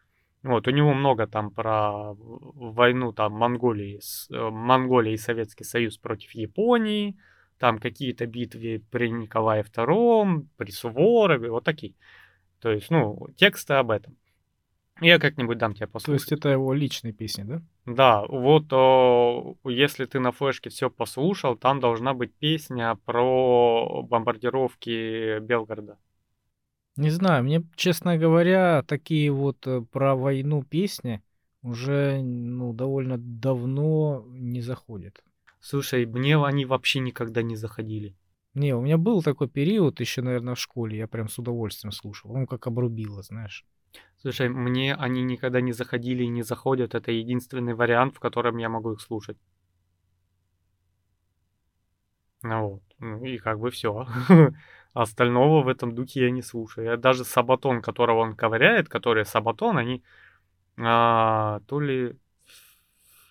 Вот, 0.42 0.66
у 0.66 0.70
него 0.70 0.94
много 0.94 1.26
там 1.26 1.50
про 1.50 2.14
войну 2.14 3.12
там 3.12 3.34
Монголии, 3.34 3.98
с, 4.00 4.30
э, 4.30 4.50
Монголия 4.50 5.12
и 5.12 5.18
Советский 5.18 5.64
Союз 5.64 5.98
против 5.98 6.30
Японии, 6.30 7.18
там 7.58 7.78
какие-то 7.78 8.24
битвы 8.26 8.82
при 8.90 9.10
Николае 9.10 9.62
II, 9.62 10.46
при 10.56 10.70
Суворове, 10.70 11.50
вот 11.50 11.64
такие. 11.64 11.92
То 12.60 12.70
есть, 12.72 12.88
ну, 12.88 13.28
тексты 13.36 13.74
об 13.74 13.90
этом. 13.90 14.16
Я 15.00 15.18
как-нибудь 15.18 15.58
дам 15.58 15.74
тебе 15.74 15.86
послушать. 15.86 16.28
То 16.28 16.32
есть 16.32 16.32
это 16.32 16.48
его 16.48 16.72
личные 16.72 17.12
песни, 17.12 17.42
да? 17.42 17.62
Да, 17.84 18.24
вот 18.26 18.72
о, 18.72 19.56
если 19.64 20.06
ты 20.06 20.18
на 20.20 20.32
флешке 20.32 20.70
все 20.70 20.90
послушал, 20.90 21.56
там 21.56 21.80
должна 21.80 22.14
быть 22.14 22.32
песня 22.34 22.98
про 23.04 24.02
бомбардировки 24.02 25.38
Белгорода. 25.40 25.98
Не 26.96 27.10
знаю, 27.10 27.44
мне, 27.44 27.62
честно 27.74 28.16
говоря, 28.16 28.82
такие 28.82 29.30
вот 29.30 29.66
э, 29.66 29.82
про 29.82 30.16
войну 30.16 30.62
песни 30.62 31.22
уже 31.62 32.22
ну, 32.22 32.72
довольно 32.72 33.18
давно 33.18 34.24
не 34.30 34.62
заходят. 34.62 35.22
Слушай, 35.60 36.06
мне 36.06 36.42
они 36.42 36.64
вообще 36.64 37.00
никогда 37.00 37.42
не 37.42 37.54
заходили. 37.54 38.16
Не, 38.54 38.74
у 38.74 38.80
меня 38.80 38.96
был 38.96 39.22
такой 39.22 39.48
период 39.48 40.00
еще, 40.00 40.22
наверное, 40.22 40.54
в 40.54 40.60
школе, 40.60 40.96
я 40.96 41.06
прям 41.06 41.28
с 41.28 41.38
удовольствием 41.38 41.92
слушал. 41.92 42.32
Ну, 42.32 42.46
как 42.46 42.66
обрубило, 42.66 43.22
знаешь. 43.22 43.66
Слушай, 44.26 44.48
мне 44.48 44.92
они 44.92 45.22
никогда 45.22 45.60
не 45.60 45.70
заходили 45.70 46.24
и 46.24 46.28
не 46.28 46.42
заходят. 46.42 46.96
Это 46.96 47.12
единственный 47.12 47.74
вариант, 47.74 48.16
в 48.16 48.18
котором 48.18 48.56
я 48.56 48.68
могу 48.68 48.94
их 48.94 49.00
слушать. 49.00 49.36
Ну 52.42 52.70
вот. 52.70 52.82
Ну 52.98 53.24
и 53.24 53.38
как 53.38 53.60
бы 53.60 53.70
все. 53.70 54.04
Остального 54.94 55.62
в 55.62 55.68
этом 55.68 55.94
духе 55.94 56.22
я 56.22 56.32
не 56.32 56.42
слушаю. 56.42 56.86
Я 56.86 56.96
даже 56.96 57.24
Сабатон, 57.24 57.80
которого 57.82 58.18
он 58.18 58.34
ковыряет, 58.34 58.88
которые 58.88 59.24
Сабатон, 59.26 59.78
они 59.78 60.02
а, 60.76 61.60
то 61.68 61.78
ли 61.78 62.18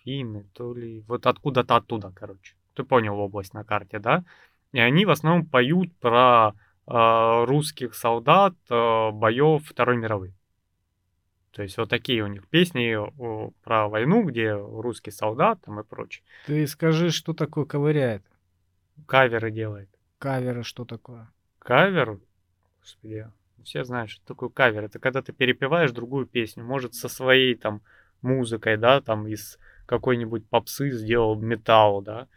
финны, 0.05 0.45
то 0.53 0.73
ли 0.73 1.01
вот 1.09 1.25
откуда-то 1.27 1.75
оттуда, 1.75 2.13
короче. 2.15 2.55
Ты 2.73 2.85
понял 2.85 3.19
область 3.19 3.53
на 3.53 3.65
карте, 3.65 3.99
да? 3.99 4.23
И 4.71 4.79
они 4.79 5.05
в 5.05 5.09
основном 5.09 5.45
поют 5.45 5.93
про 5.99 6.53
а, 6.87 7.45
русских 7.45 7.95
солдат 7.95 8.53
а, 8.69 9.11
боев 9.11 9.67
Второй 9.67 9.97
мировой. 9.97 10.33
То 11.55 11.63
есть 11.63 11.77
вот 11.77 11.89
такие 11.89 12.21
у 12.21 12.27
них 12.27 12.45
песни 12.49 12.97
про 13.63 13.87
войну, 13.87 14.23
где 14.23 14.51
русский 14.51 15.11
солдат 15.11 15.61
там 15.61 15.79
и 15.79 15.85
прочее. 15.85 16.25
Ты 16.47 16.67
скажи, 16.67 17.11
что 17.11 17.33
такое 17.33 17.63
ковыряет? 17.63 18.25
Каверы 19.07 19.51
делает. 19.51 19.89
Каверы 20.17 20.63
что 20.63 20.83
такое? 20.83 21.31
Кавер? 21.59 22.19
Господи, 22.81 23.31
все 23.63 23.85
знают, 23.85 24.11
что 24.11 24.25
такое 24.25 24.49
кавер. 24.49 24.83
Это 24.83 24.99
когда 24.99 25.21
ты 25.21 25.31
перепеваешь 25.31 25.91
другую 25.91 26.25
песню. 26.25 26.65
Может, 26.65 26.93
со 26.93 27.07
своей 27.07 27.55
там 27.55 27.81
музыкой, 28.21 28.75
да, 28.75 28.99
там 28.99 29.25
из 29.25 29.57
какой-нибудь 29.85 30.49
попсы 30.49 30.91
сделал 30.91 31.39
металл, 31.39 32.01
да. 32.01 32.27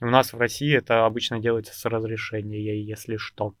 У 0.00 0.06
нас 0.06 0.32
в 0.32 0.36
России 0.36 0.76
это 0.76 1.06
обычно 1.06 1.38
делается 1.38 1.78
с 1.78 1.84
разрешения, 1.84 2.82
если 2.82 3.18
что. 3.18 3.54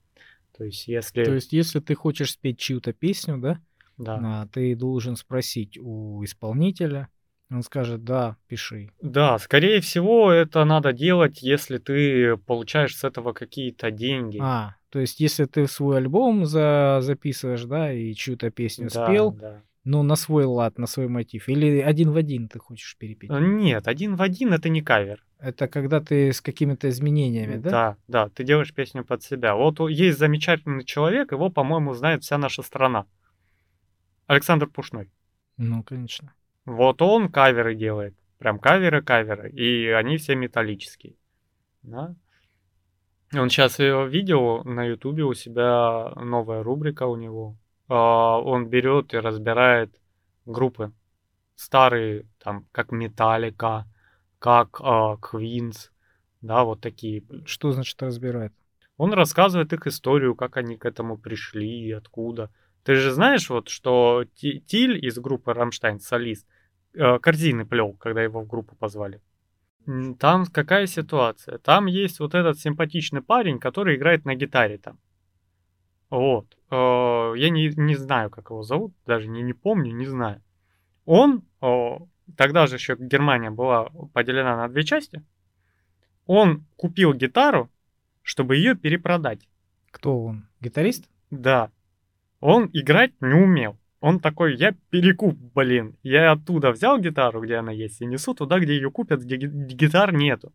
То 0.58 0.64
есть, 0.64 0.88
если... 0.88 1.22
То 1.22 1.34
есть, 1.34 1.52
если 1.52 1.78
ты 1.78 1.94
хочешь 1.94 2.32
спеть 2.32 2.58
чью-то 2.58 2.92
песню, 2.92 3.38
да, 3.38 3.60
да. 3.98 4.20
А, 4.22 4.46
ты 4.48 4.74
должен 4.74 5.16
спросить 5.16 5.78
у 5.78 6.22
исполнителя. 6.24 7.08
Он 7.50 7.62
скажет, 7.62 8.04
да, 8.04 8.36
пиши. 8.48 8.90
Да, 9.00 9.38
скорее 9.38 9.80
всего, 9.80 10.32
это 10.32 10.64
надо 10.64 10.92
делать, 10.92 11.42
если 11.42 11.78
ты 11.78 12.36
получаешь 12.36 12.96
с 12.96 13.04
этого 13.04 13.32
какие-то 13.32 13.90
деньги. 13.90 14.38
А, 14.42 14.76
то 14.90 14.98
есть, 14.98 15.20
если 15.20 15.44
ты 15.44 15.66
свой 15.66 15.98
альбом 15.98 16.46
за 16.46 16.98
записываешь, 17.02 17.64
да, 17.64 17.92
и 17.92 18.14
чью-то 18.14 18.50
песню 18.50 18.88
да, 18.92 19.06
спел, 19.06 19.32
да. 19.32 19.62
ну, 19.84 20.02
на 20.02 20.16
свой 20.16 20.44
лад, 20.44 20.78
на 20.78 20.86
свой 20.86 21.08
мотив, 21.08 21.48
или 21.48 21.80
один 21.80 22.12
в 22.12 22.16
один 22.16 22.48
ты 22.48 22.58
хочешь 22.58 22.96
перепеть? 22.98 23.30
Нет, 23.30 23.86
один 23.86 24.16
в 24.16 24.22
один 24.22 24.52
это 24.52 24.68
не 24.68 24.82
кавер. 24.82 25.24
Это 25.38 25.68
когда 25.68 26.00
ты 26.00 26.32
с 26.32 26.40
какими-то 26.40 26.88
изменениями, 26.88 27.56
да? 27.56 27.70
Да, 27.70 27.96
да, 28.08 28.28
ты 28.30 28.44
делаешь 28.44 28.72
песню 28.72 29.04
под 29.04 29.22
себя. 29.22 29.54
Вот 29.54 29.78
есть 29.90 30.18
замечательный 30.18 30.84
человек, 30.84 31.32
его, 31.32 31.50
по-моему, 31.50 31.92
знает 31.92 32.22
вся 32.22 32.38
наша 32.38 32.62
страна. 32.62 33.04
Александр 34.26 34.68
Пушной. 34.68 35.10
Ну, 35.56 35.82
конечно. 35.82 36.34
Вот 36.64 37.02
он 37.02 37.30
каверы 37.30 37.74
делает. 37.74 38.14
Прям 38.38 38.58
каверы-каверы. 38.58 39.50
И 39.50 39.88
они 39.88 40.16
все 40.16 40.34
металлические. 40.34 41.14
Да? 41.82 42.14
Он 43.32 43.50
сейчас 43.50 43.78
видео 43.78 44.62
на 44.64 44.84
ютубе 44.84 45.24
у 45.24 45.34
себя 45.34 46.12
новая 46.16 46.62
рубрика 46.62 47.06
у 47.06 47.16
него. 47.16 47.56
А, 47.88 48.40
он 48.40 48.68
берет 48.68 49.12
и 49.14 49.18
разбирает 49.18 49.94
группы 50.46 50.92
старые, 51.56 52.26
там, 52.38 52.66
как 52.72 52.92
Металлика, 52.92 53.86
как 54.38 54.80
Квинс, 55.22 55.90
да, 56.40 56.64
вот 56.64 56.80
такие. 56.80 57.22
Что 57.46 57.72
значит 57.72 58.02
разбирает? 58.02 58.52
Он 58.96 59.12
рассказывает 59.12 59.72
их 59.72 59.86
историю, 59.86 60.34
как 60.34 60.56
они 60.56 60.76
к 60.76 60.84
этому 60.84 61.16
пришли, 61.16 61.90
откуда. 61.92 62.50
Ты 62.84 62.96
же 62.96 63.12
знаешь, 63.12 63.48
вот, 63.48 63.68
что 63.68 64.24
Тиль 64.34 65.04
из 65.04 65.18
группы 65.18 65.54
Рамштайн, 65.54 66.00
солист, 66.00 66.46
э, 66.92 67.18
корзины 67.18 67.64
плел, 67.64 67.94
когда 67.94 68.22
его 68.22 68.42
в 68.42 68.46
группу 68.46 68.76
позвали. 68.76 69.20
Там 70.18 70.46
какая 70.46 70.86
ситуация? 70.86 71.58
Там 71.58 71.86
есть 71.86 72.20
вот 72.20 72.34
этот 72.34 72.58
симпатичный 72.58 73.22
парень, 73.22 73.58
который 73.58 73.96
играет 73.96 74.24
на 74.24 74.34
гитаре 74.34 74.78
там. 74.78 74.98
Вот. 76.10 76.46
Э, 76.70 77.32
Я 77.36 77.50
не, 77.50 77.68
не 77.68 77.96
знаю, 77.96 78.30
как 78.30 78.50
его 78.50 78.62
зовут, 78.62 78.94
даже 79.06 79.28
не, 79.28 79.42
не 79.42 79.54
помню, 79.54 79.92
не 79.94 80.06
знаю. 80.06 80.42
Он, 81.06 81.42
э, 81.62 81.98
тогда 82.36 82.66
же 82.66 82.76
еще 82.76 82.96
Германия 82.98 83.50
была 83.50 83.90
поделена 84.12 84.56
на 84.56 84.68
две 84.68 84.84
части, 84.84 85.22
он 86.26 86.64
купил 86.76 87.14
гитару, 87.14 87.70
чтобы 88.22 88.56
ее 88.56 88.74
перепродать. 88.74 89.48
Кто 89.90 90.24
он? 90.24 90.48
Гитарист? 90.60 91.08
Да. 91.30 91.70
Он 92.46 92.68
играть 92.74 93.12
не 93.22 93.32
умел. 93.32 93.78
Он 94.00 94.20
такой, 94.20 94.54
я 94.56 94.74
перекуп, 94.90 95.34
блин. 95.54 95.96
Я 96.02 96.32
оттуда 96.32 96.72
взял 96.72 96.98
гитару, 96.98 97.40
где 97.40 97.54
она 97.54 97.72
есть, 97.72 98.02
и 98.02 98.04
несу 98.04 98.34
туда, 98.34 98.58
где 98.58 98.74
ее 98.76 98.90
купят, 98.90 99.22
где 99.22 99.36
ги- 99.36 99.74
гитар 99.74 100.12
нету. 100.12 100.52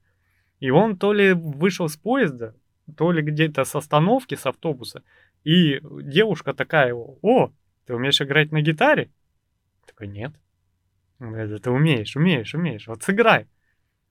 И 0.59 0.69
он 0.69 0.97
то 0.97 1.13
ли 1.13 1.33
вышел 1.33 1.89
с 1.89 1.97
поезда, 1.97 2.53
то 2.95 3.11
ли 3.11 3.23
где-то 3.23 3.63
с 3.63 3.73
остановки, 3.75 4.35
с 4.35 4.45
автобуса. 4.45 5.01
И 5.43 5.79
девушка 5.81 6.53
такая 6.53 6.89
его, 6.89 7.17
о, 7.23 7.49
ты 7.87 7.95
умеешь 7.95 8.21
играть 8.21 8.51
на 8.51 8.61
гитаре? 8.61 9.09
Такой, 9.87 10.09
нет. 10.09 10.33
Говорит, 11.17 11.49
«Да 11.49 11.57
ты 11.57 11.71
умеешь, 11.71 12.15
умеешь, 12.15 12.53
умеешь, 12.53 12.87
вот 12.87 13.01
сыграй. 13.01 13.47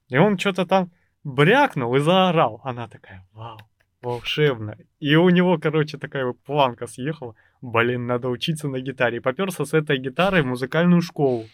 И 0.09 0.17
он 0.17 0.37
что-то 0.37 0.65
там 0.65 0.91
брякнул 1.23 1.95
и 1.95 1.99
заорал. 1.99 2.59
Она 2.65 2.89
такая, 2.89 3.25
вау, 3.31 3.57
волшебно. 4.01 4.75
И 4.99 5.15
у 5.15 5.29
него, 5.29 5.57
короче, 5.57 5.97
такая 5.97 6.25
вот 6.25 6.41
планка 6.41 6.87
съехала. 6.87 7.35
Блин, 7.61 8.07
надо 8.07 8.29
учиться 8.29 8.67
на 8.67 8.79
гитаре. 8.79 9.17
И 9.17 9.21
поперся 9.21 9.65
с 9.65 9.73
этой 9.73 9.97
гитарой 9.97 10.41
в 10.41 10.47
музыкальную 10.47 11.01
школу. 11.01 11.45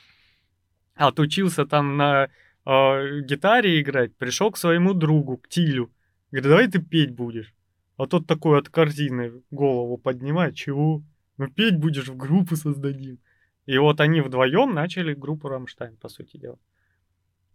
Отучился 0.96 1.66
там 1.66 1.98
на 1.98 2.30
э, 2.66 3.22
гитаре 3.22 3.82
играть. 3.82 4.16
Пришел 4.16 4.52
к 4.52 4.58
своему 4.58 4.94
другу, 4.94 5.38
к 5.38 5.48
Тилю. 5.48 5.92
Говорит, 6.32 6.50
давай 6.50 6.68
ты 6.68 6.82
петь 6.82 7.16
будешь. 7.16 7.54
А 7.98 8.08
тот 8.08 8.28
такой 8.28 8.60
от 8.60 8.70
корзины 8.70 9.42
голову 9.52 9.98
поднимает. 9.98 10.56
Чего? 10.56 11.02
Ну 11.38 11.48
петь 11.48 11.78
будешь, 11.78 12.08
в 12.08 12.16
группу 12.16 12.56
создадим. 12.56 13.20
И 13.66 13.78
вот 13.78 14.00
они 14.00 14.22
вдвоем 14.22 14.74
начали 14.74 15.14
группу 15.14 15.50
Рамштайн, 15.50 15.98
по 15.98 16.08
сути 16.08 16.38
дела. 16.38 16.60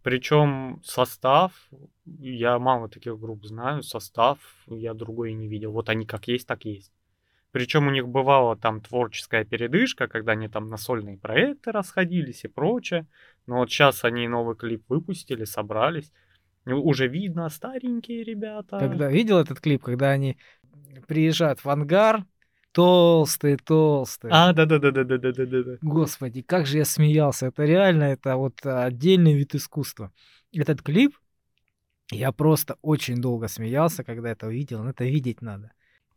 Причем 0.03 0.81
состав, 0.83 1.69
я 2.05 2.59
мало 2.59 2.89
таких 2.89 3.19
групп 3.19 3.45
знаю, 3.45 3.83
состав 3.83 4.39
я 4.67 4.93
другой 4.93 5.33
не 5.33 5.47
видел. 5.47 5.71
Вот 5.71 5.89
они 5.89 6.05
как 6.05 6.27
есть, 6.27 6.47
так 6.47 6.65
есть. 6.65 6.91
Причем 7.51 7.87
у 7.87 7.91
них 7.91 8.07
бывала 8.07 8.55
там 8.55 8.79
творческая 8.81 9.43
передышка, 9.43 10.07
когда 10.07 10.31
они 10.31 10.47
там 10.47 10.69
на 10.69 10.77
сольные 10.77 11.17
проекты 11.17 11.71
расходились 11.71 12.45
и 12.45 12.47
прочее. 12.47 13.07
Но 13.45 13.57
вот 13.57 13.69
сейчас 13.69 14.05
они 14.05 14.27
новый 14.27 14.55
клип 14.55 14.83
выпустили, 14.87 15.43
собрались. 15.43 16.11
Уже 16.65 17.07
видно, 17.07 17.49
старенькие 17.49 18.23
ребята. 18.23 18.79
Когда 18.79 19.09
видел 19.09 19.39
этот 19.39 19.59
клип, 19.59 19.83
когда 19.83 20.11
они 20.11 20.37
приезжают 21.07 21.63
в 21.65 21.69
ангар, 21.69 22.25
толстые, 22.71 23.57
толстые. 23.57 24.31
А, 24.33 24.53
да-да-да-да-да-да-да-да. 24.53 25.77
Господи, 25.81 26.41
как 26.41 26.65
же 26.65 26.77
я 26.77 26.85
смеялся. 26.85 27.47
Это 27.47 27.65
реально, 27.65 28.03
это 28.03 28.37
вот 28.37 28.65
отдельный 28.65 29.33
вид 29.33 29.55
искусства. 29.55 30.13
Этот 30.53 30.81
клип, 30.81 31.17
я 32.11 32.31
просто 32.31 32.77
очень 32.81 33.17
долго 33.21 33.49
смеялся, 33.49 34.05
когда 34.05 34.29
это 34.29 34.47
увидел. 34.47 34.83
Но 34.83 34.91
это 34.91 35.03
видеть 35.03 35.41
надо. 35.41 35.71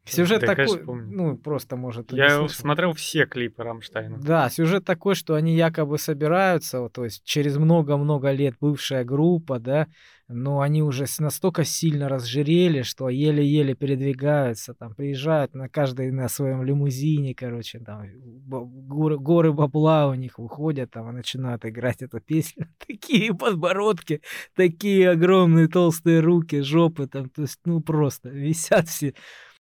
Сюжет 0.07 0.41
Да, 0.43 0.55
конечно, 0.55 0.77
такой, 0.77 0.87
помню. 0.87 1.17
ну, 1.17 1.37
просто, 1.39 1.77
может, 1.77 2.13
Я 2.13 2.47
смотрел 2.49 2.93
все 2.93 3.25
клипы 3.25 3.63
Рамштайна. 3.63 4.19
Да, 4.19 4.51
сюжет 4.51 4.85
такой, 4.85 5.15
что 5.15 5.35
они 5.35 5.57
якобы 5.57 5.99
собираются, 5.99 6.81
вот, 6.81 6.93
то 6.93 7.05
есть 7.05 7.25
через 7.25 7.57
много-много 7.57 8.31
лет 8.31 8.55
бывшая 8.61 9.05
группа, 9.05 9.59
да, 9.59 9.87
но 10.29 10.61
они 10.61 10.83
уже 10.83 11.07
настолько 11.19 11.65
сильно 11.65 12.09
разжирели, 12.09 12.83
что 12.83 13.09
еле-еле 13.09 13.75
передвигаются, 13.75 14.75
там, 14.75 14.95
приезжают 14.95 15.55
на 15.55 15.69
каждый 15.69 16.11
на 16.11 16.29
своем 16.29 16.63
лимузине, 16.63 17.35
короче, 17.35 17.79
там, 17.79 18.05
горы, 18.47 19.19
горы 19.19 19.53
бабла 19.53 20.09
у 20.09 20.15
них 20.15 20.39
выходят, 20.39 20.91
там, 20.91 21.11
и 21.11 21.13
начинают 21.13 21.65
играть 21.65 22.03
эту 22.03 22.21
песню. 22.21 22.69
Такие 22.87 23.35
подбородки, 23.35 24.21
такие 24.55 25.11
огромные 25.11 25.69
толстые 25.69 26.21
руки, 26.21 26.61
жопы, 26.61 27.07
там, 27.07 27.29
то 27.31 27.43
есть, 27.43 27.61
ну, 27.65 27.81
просто 27.81 28.29
висят 28.29 28.89
все, 28.89 29.15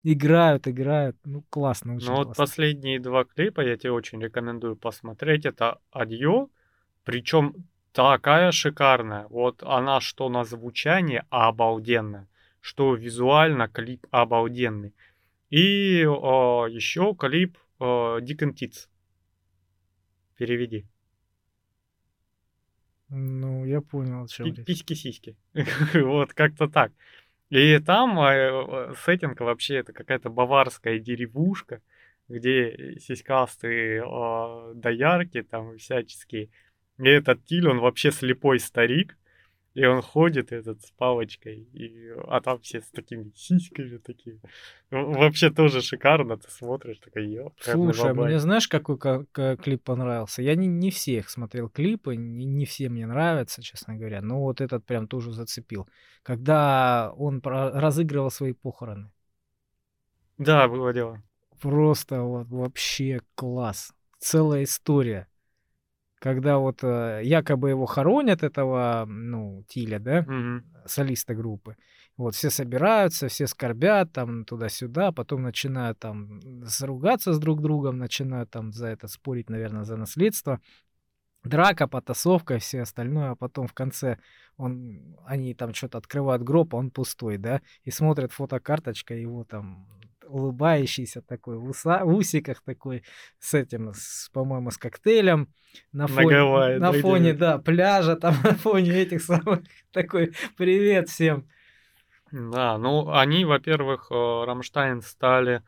играют, 0.02 0.66
играют, 0.68 1.16
ну, 1.24 1.42
классно, 1.50 1.96
очень 1.96 2.06
Ну 2.06 2.16
вот 2.16 2.24
классно. 2.24 2.42
последние 2.44 3.00
два 3.00 3.24
клипа 3.24 3.60
я 3.60 3.76
тебе 3.76 3.92
очень 3.92 4.20
рекомендую 4.22 4.76
посмотреть. 4.76 5.46
Это 5.46 5.78
Адьё, 5.90 6.48
причем 7.04 7.54
такая 7.92 8.52
шикарная. 8.52 9.26
Вот 9.28 9.62
она 9.62 10.00
что 10.00 10.28
на 10.28 10.44
звучание 10.44 11.24
обалденная, 11.30 12.28
что 12.60 12.94
визуально 12.94 13.68
клип 13.68 14.06
обалденный. 14.10 14.94
И 15.50 16.02
еще 16.02 17.14
клип 17.18 17.58
Dick 17.80 18.38
and 18.42 18.54
Tits. 18.54 18.88
Переведи. 20.36 20.86
Ну, 23.08 23.64
я 23.64 23.80
понял, 23.80 24.24
о 24.24 24.28
чем. 24.28 24.54
Письки-сиськи. 24.54 25.36
Вот, 25.94 26.32
как-то 26.32 26.68
так. 26.68 26.92
И 27.50 27.78
там 27.80 28.18
э, 28.20 28.94
сеттинг 29.04 29.40
вообще 29.40 29.76
это 29.76 29.92
какая-то 29.92 30.30
баварская 30.30 31.00
деревушка, 31.00 31.82
где 32.28 32.96
сиськастые 33.00 34.02
э, 34.02 34.72
доярки 34.76 35.42
там 35.42 35.76
всяческие. 35.76 36.50
И 36.98 37.08
этот 37.08 37.44
Тиль, 37.44 37.68
он 37.68 37.80
вообще 37.80 38.12
слепой 38.12 38.60
старик, 38.60 39.16
и 39.74 39.84
он 39.84 40.02
ходит 40.02 40.52
этот 40.52 40.82
с 40.82 40.90
палочкой, 40.90 41.60
и, 41.72 42.10
а 42.28 42.40
там 42.40 42.58
все 42.60 42.80
с 42.80 42.88
такими 42.90 43.30
сиськами 43.36 43.98
такими. 43.98 44.40
В- 44.90 45.16
Вообще 45.18 45.50
тоже 45.50 45.80
шикарно, 45.80 46.36
ты 46.36 46.50
смотришь, 46.50 46.98
такой, 46.98 47.26
ё, 47.28 47.52
Слушай, 47.60 48.10
а 48.10 48.14
мне 48.14 48.38
знаешь, 48.40 48.66
какой 48.68 48.98
ка- 48.98 49.24
ка- 49.32 49.56
клип 49.56 49.82
понравился? 49.84 50.42
Я 50.42 50.56
не, 50.56 50.66
не 50.66 50.90
всех 50.90 51.30
смотрел 51.30 51.68
клипы, 51.68 52.16
не, 52.16 52.44
не 52.44 52.64
все 52.64 52.88
мне 52.88 53.06
нравятся, 53.06 53.62
честно 53.62 53.96
говоря, 53.96 54.22
но 54.22 54.40
вот 54.40 54.60
этот 54.60 54.84
прям 54.84 55.06
тоже 55.06 55.32
зацепил. 55.32 55.88
Когда 56.22 57.12
он 57.16 57.40
про- 57.40 57.70
разыгрывал 57.70 58.30
свои 58.30 58.52
похороны. 58.52 59.10
Да, 60.38 60.68
было 60.68 60.92
дело. 60.92 61.22
Просто 61.60 62.22
вот 62.22 62.48
вообще 62.48 63.20
класс. 63.34 63.92
Целая 64.18 64.64
история. 64.64 65.28
Когда 66.20 66.58
вот 66.58 66.84
э, 66.84 67.22
якобы 67.24 67.70
его 67.70 67.86
хоронят, 67.86 68.42
этого, 68.42 69.06
ну, 69.08 69.64
Тиля, 69.68 69.98
да? 69.98 70.20
Мгм. 70.22 70.64
солиста 70.86 71.34
группы. 71.34 71.76
Вот, 72.18 72.34
все 72.34 72.50
собираются, 72.50 73.28
все 73.28 73.46
скорбят 73.46 74.12
там 74.12 74.44
туда-сюда, 74.44 75.12
потом 75.12 75.42
начинают 75.42 75.98
там 75.98 76.40
заругаться 76.66 77.32
с 77.32 77.38
друг 77.38 77.62
другом, 77.62 77.96
начинают 77.96 78.50
там 78.50 78.72
за 78.72 78.88
это 78.88 79.08
спорить, 79.08 79.48
наверное, 79.48 79.84
за 79.84 79.96
наследство. 79.96 80.60
Драка, 81.42 81.88
потасовка 81.88 82.56
и 82.56 82.58
все 82.58 82.82
остальное, 82.82 83.30
а 83.30 83.34
потом 83.34 83.66
в 83.66 83.72
конце 83.72 84.18
он, 84.58 85.16
они 85.24 85.54
там 85.54 85.72
что-то 85.72 85.96
открывают 85.96 86.42
гроб, 86.42 86.74
а 86.74 86.76
он 86.78 86.90
пустой, 86.90 87.38
да, 87.38 87.62
и 87.84 87.90
смотрят 87.90 88.32
фотокарточка 88.32 89.14
его 89.14 89.44
там 89.44 89.88
улыбающийся 90.30 91.22
такой, 91.22 91.58
в, 91.58 91.68
уса- 91.68 92.04
в 92.04 92.14
усиках 92.14 92.62
такой, 92.62 93.02
с 93.38 93.54
этим, 93.54 93.92
с, 93.94 94.30
по-моему, 94.32 94.70
с 94.70 94.78
коктейлем, 94.78 95.48
на 95.92 96.02
На 96.02 96.06
фоне, 96.08 96.28
Гавайи, 96.28 96.78
на 96.78 96.92
да, 96.92 97.00
фоне, 97.00 97.32
да, 97.34 97.58
пляжа, 97.58 98.16
там 98.16 98.34
на 98.44 98.54
фоне 98.54 98.92
этих 98.92 99.22
самых, 99.22 99.60
такой, 99.92 100.32
привет 100.56 101.08
всем. 101.08 101.48
Да, 102.32 102.78
ну 102.78 103.10
они, 103.12 103.44
во-первых, 103.44 104.08
э, 104.10 104.44
Рамштайн 104.44 105.02
стали 105.02 105.62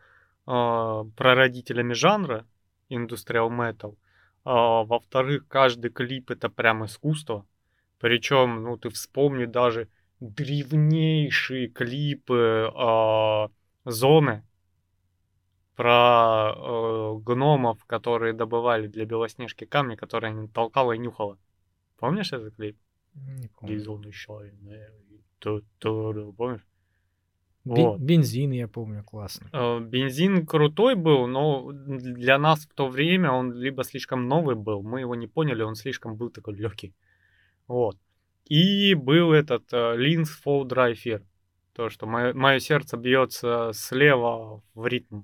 э, 0.46 1.04
прародителями 1.16 1.92
жанра 1.92 2.46
индустриал 2.88 3.50
metal. 3.50 3.96
А, 4.44 4.84
во-вторых, 4.84 5.46
каждый 5.48 5.90
клип 5.90 6.30
это 6.30 6.48
прям 6.48 6.84
искусство. 6.84 7.46
Причем, 7.98 8.62
ну 8.62 8.76
ты 8.76 8.90
вспомни 8.90 9.44
даже 9.44 9.88
древнейшие 10.20 11.68
клипы 11.68 12.70
э, 12.72 13.48
зоны 13.84 14.44
про 15.82 16.54
э, 16.54 17.18
гномов, 17.24 17.84
которые 17.86 18.32
добывали 18.32 18.86
для 18.86 19.04
Белоснежки 19.04 19.64
камни, 19.64 19.96
которые 19.96 20.30
они 20.30 20.48
толкала 20.48 20.92
и 20.92 20.98
нюхала. 20.98 21.38
Помнишь 21.98 22.32
этот 22.32 22.54
клип? 22.54 22.76
Не 23.14 23.48
помню. 23.48 23.74
Ту- 25.40 25.62
ту- 25.78 26.32
помнишь? 26.38 26.64
Бе- 27.64 27.82
Вот. 27.82 28.00
Бензин, 28.00 28.52
я 28.52 28.68
помню, 28.68 29.02
классно. 29.02 29.48
Э, 29.52 29.80
Бензин 29.80 30.46
крутой 30.46 30.94
был, 30.94 31.26
но 31.26 31.72
для 31.72 32.38
нас 32.38 32.60
в 32.66 32.74
то 32.74 32.86
время 32.86 33.32
он 33.32 33.52
либо 33.52 33.82
слишком 33.82 34.28
новый 34.28 34.54
был, 34.54 34.82
мы 34.82 35.00
его 35.00 35.16
не 35.16 35.26
поняли, 35.26 35.64
он 35.64 35.74
слишком 35.74 36.16
был 36.16 36.30
такой 36.30 36.54
легкий. 36.54 36.94
Вот. 37.66 37.96
И 38.44 38.94
был 38.94 39.32
этот 39.32 39.72
э, 39.72 39.96
Lins 39.96 40.28
Fall 40.44 40.62
Dry 40.68 40.94
Fear. 40.94 41.22
То, 41.74 41.88
что 41.90 42.06
мое, 42.06 42.60
сердце 42.60 42.96
бьется 42.96 43.72
слева 43.74 44.62
в 44.74 44.86
ритм. 44.86 45.22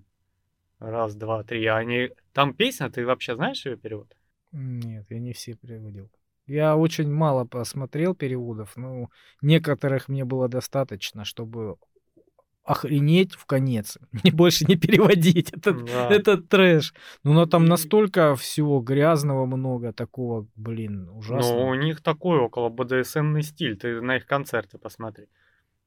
Раз, 0.80 1.14
два, 1.16 1.42
три. 1.42 1.64
А 1.66 1.76
Они... 1.76 2.10
Там 2.32 2.54
песня, 2.54 2.88
ты 2.90 3.04
вообще 3.04 3.34
знаешь 3.34 3.66
ее 3.66 3.76
перевод? 3.76 4.14
Нет, 4.52 5.06
я 5.10 5.18
не 5.18 5.32
все 5.32 5.54
переводил. 5.54 6.10
Я 6.46 6.76
очень 6.76 7.12
мало 7.12 7.44
посмотрел 7.44 8.14
переводов, 8.14 8.76
но 8.76 9.10
некоторых 9.42 10.08
мне 10.08 10.24
было 10.24 10.48
достаточно, 10.48 11.24
чтобы 11.24 11.76
охренеть 12.64 13.34
в 13.34 13.44
конец. 13.46 13.98
Не 14.24 14.30
больше 14.30 14.64
не 14.66 14.76
переводить. 14.76 15.50
Это, 15.52 15.72
Да. 15.72 16.08
это 16.10 16.36
трэш. 16.36 16.94
Ну, 17.24 17.32
но 17.32 17.46
там 17.46 17.64
настолько 17.64 18.34
всего 18.36 18.80
грязного 18.80 19.46
много, 19.46 19.92
такого, 19.92 20.46
блин, 20.54 21.04
Ну, 21.06 21.18
ужасного. 21.18 21.64
у 21.64 21.74
них 21.74 22.02
такой 22.02 22.38
около 22.38 22.68
БДСМный 22.68 23.42
стиль, 23.42 23.76
ты 23.76 24.00
на 24.02 24.16
их 24.16 24.26
концерте 24.26 24.76
посмотри. 24.78 25.28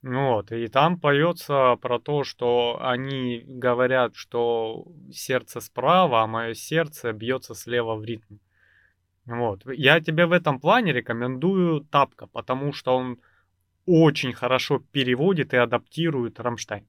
Ну 0.04 0.32
Вот, 0.32 0.52
и 0.52 0.68
там 0.68 1.00
поется 1.00 1.78
про 1.80 2.00
то, 2.00 2.24
что 2.24 2.80
они 2.82 3.44
говорят, 3.46 4.16
что 4.16 4.88
сердце 5.12 5.62
справа, 5.62 6.24
а 6.24 6.28
мое 6.28 6.56
сердце 6.56 7.14
бьется 7.14 7.54
слева 7.54 7.96
в 7.96 8.04
ритм. 8.04 8.38
Вот. 9.26 9.64
Я 9.72 10.02
тебе 10.02 10.26
в 10.26 10.32
этом 10.32 10.60
плане 10.60 10.92
рекомендую 10.92 11.82
Тапка, 11.82 12.26
потому 12.26 12.74
что 12.74 12.98
он 12.98 13.20
очень 13.86 14.34
хорошо 14.34 14.80
переводит 14.92 15.54
и 15.54 15.58
адаптирует 15.58 16.40
Рамштайн. 16.40 16.88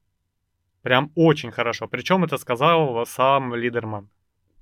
Прям 0.80 1.12
очень 1.14 1.52
хорошо. 1.52 1.88
Причем 1.88 2.24
это 2.24 2.38
сказал 2.38 3.04
сам 3.06 3.54
Линдеманн 3.54 4.08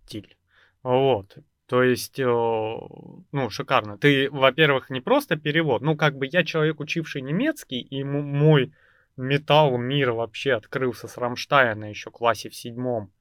Тилль. 0.07 0.37
Вот. 0.83 1.39
То 1.71 1.85
есть, 1.85 2.19
э, 2.19 2.25
ну, 2.25 3.49
шикарно. 3.49 3.97
Ты, 3.97 4.29
во-первых, 4.29 4.91
не 4.91 5.01
просто 5.01 5.37
перевод, 5.37 5.83
ну, 5.83 5.97
как 5.97 6.17
бы 6.17 6.29
я 6.29 6.43
человек, 6.43 6.81
учивший 6.81 7.23
немецкий, 7.23 7.81
и 7.81 8.03
мой 8.03 8.73
металл 9.17 9.79
мир 9.79 10.11
вообще 10.11 10.55
открылся 10.55 11.07
с 11.07 11.17
Рамштайна 11.17 11.85
еще 11.85 12.11
в 12.11 12.15
классе 12.15 12.49
в 12.49 12.57
седьмом. 12.57 13.13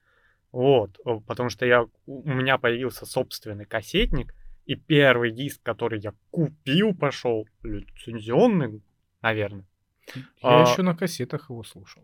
Вот, 0.51 0.97
потому 1.27 1.49
что 1.49 1.67
я, 1.67 1.83
у 1.83 1.89
у 2.07 2.33
меня 2.33 2.57
появился 2.57 3.05
собственный 3.05 3.65
кассетник, 3.65 4.33
и 4.65 4.73
первый 4.73 5.29
диск, 5.29 5.61
который 5.61 5.99
я 5.99 6.13
купил, 6.31 6.95
пошел, 6.95 7.47
лицензионный, 7.61 8.81
наверное. 9.21 9.67
Я 10.15 10.23
а- 10.41 10.61
еще 10.67 10.81
на 10.81 10.95
кассетах 10.95 11.51
его 11.51 11.61
слушал. 11.61 12.01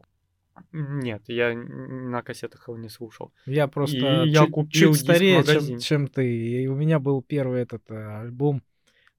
Нет, 0.72 1.24
я 1.28 1.54
на 1.54 2.22
кассетах 2.22 2.68
его 2.68 2.78
не 2.78 2.90
слушал. 2.90 3.32
Я 3.46 3.68
просто 3.68 3.98
И 3.98 4.30
я 4.30 4.44
чуть, 4.46 4.52
купил 4.52 4.94
чуть 4.94 5.02
старее, 5.02 5.44
чем, 5.44 5.80
чем 5.80 6.08
ты. 6.08 6.26
И 6.64 6.68
у 6.68 6.76
меня 6.76 7.00
был 7.00 7.22
первый 7.22 7.62
этот 7.62 7.90
э, 7.92 8.22
альбом 8.22 8.62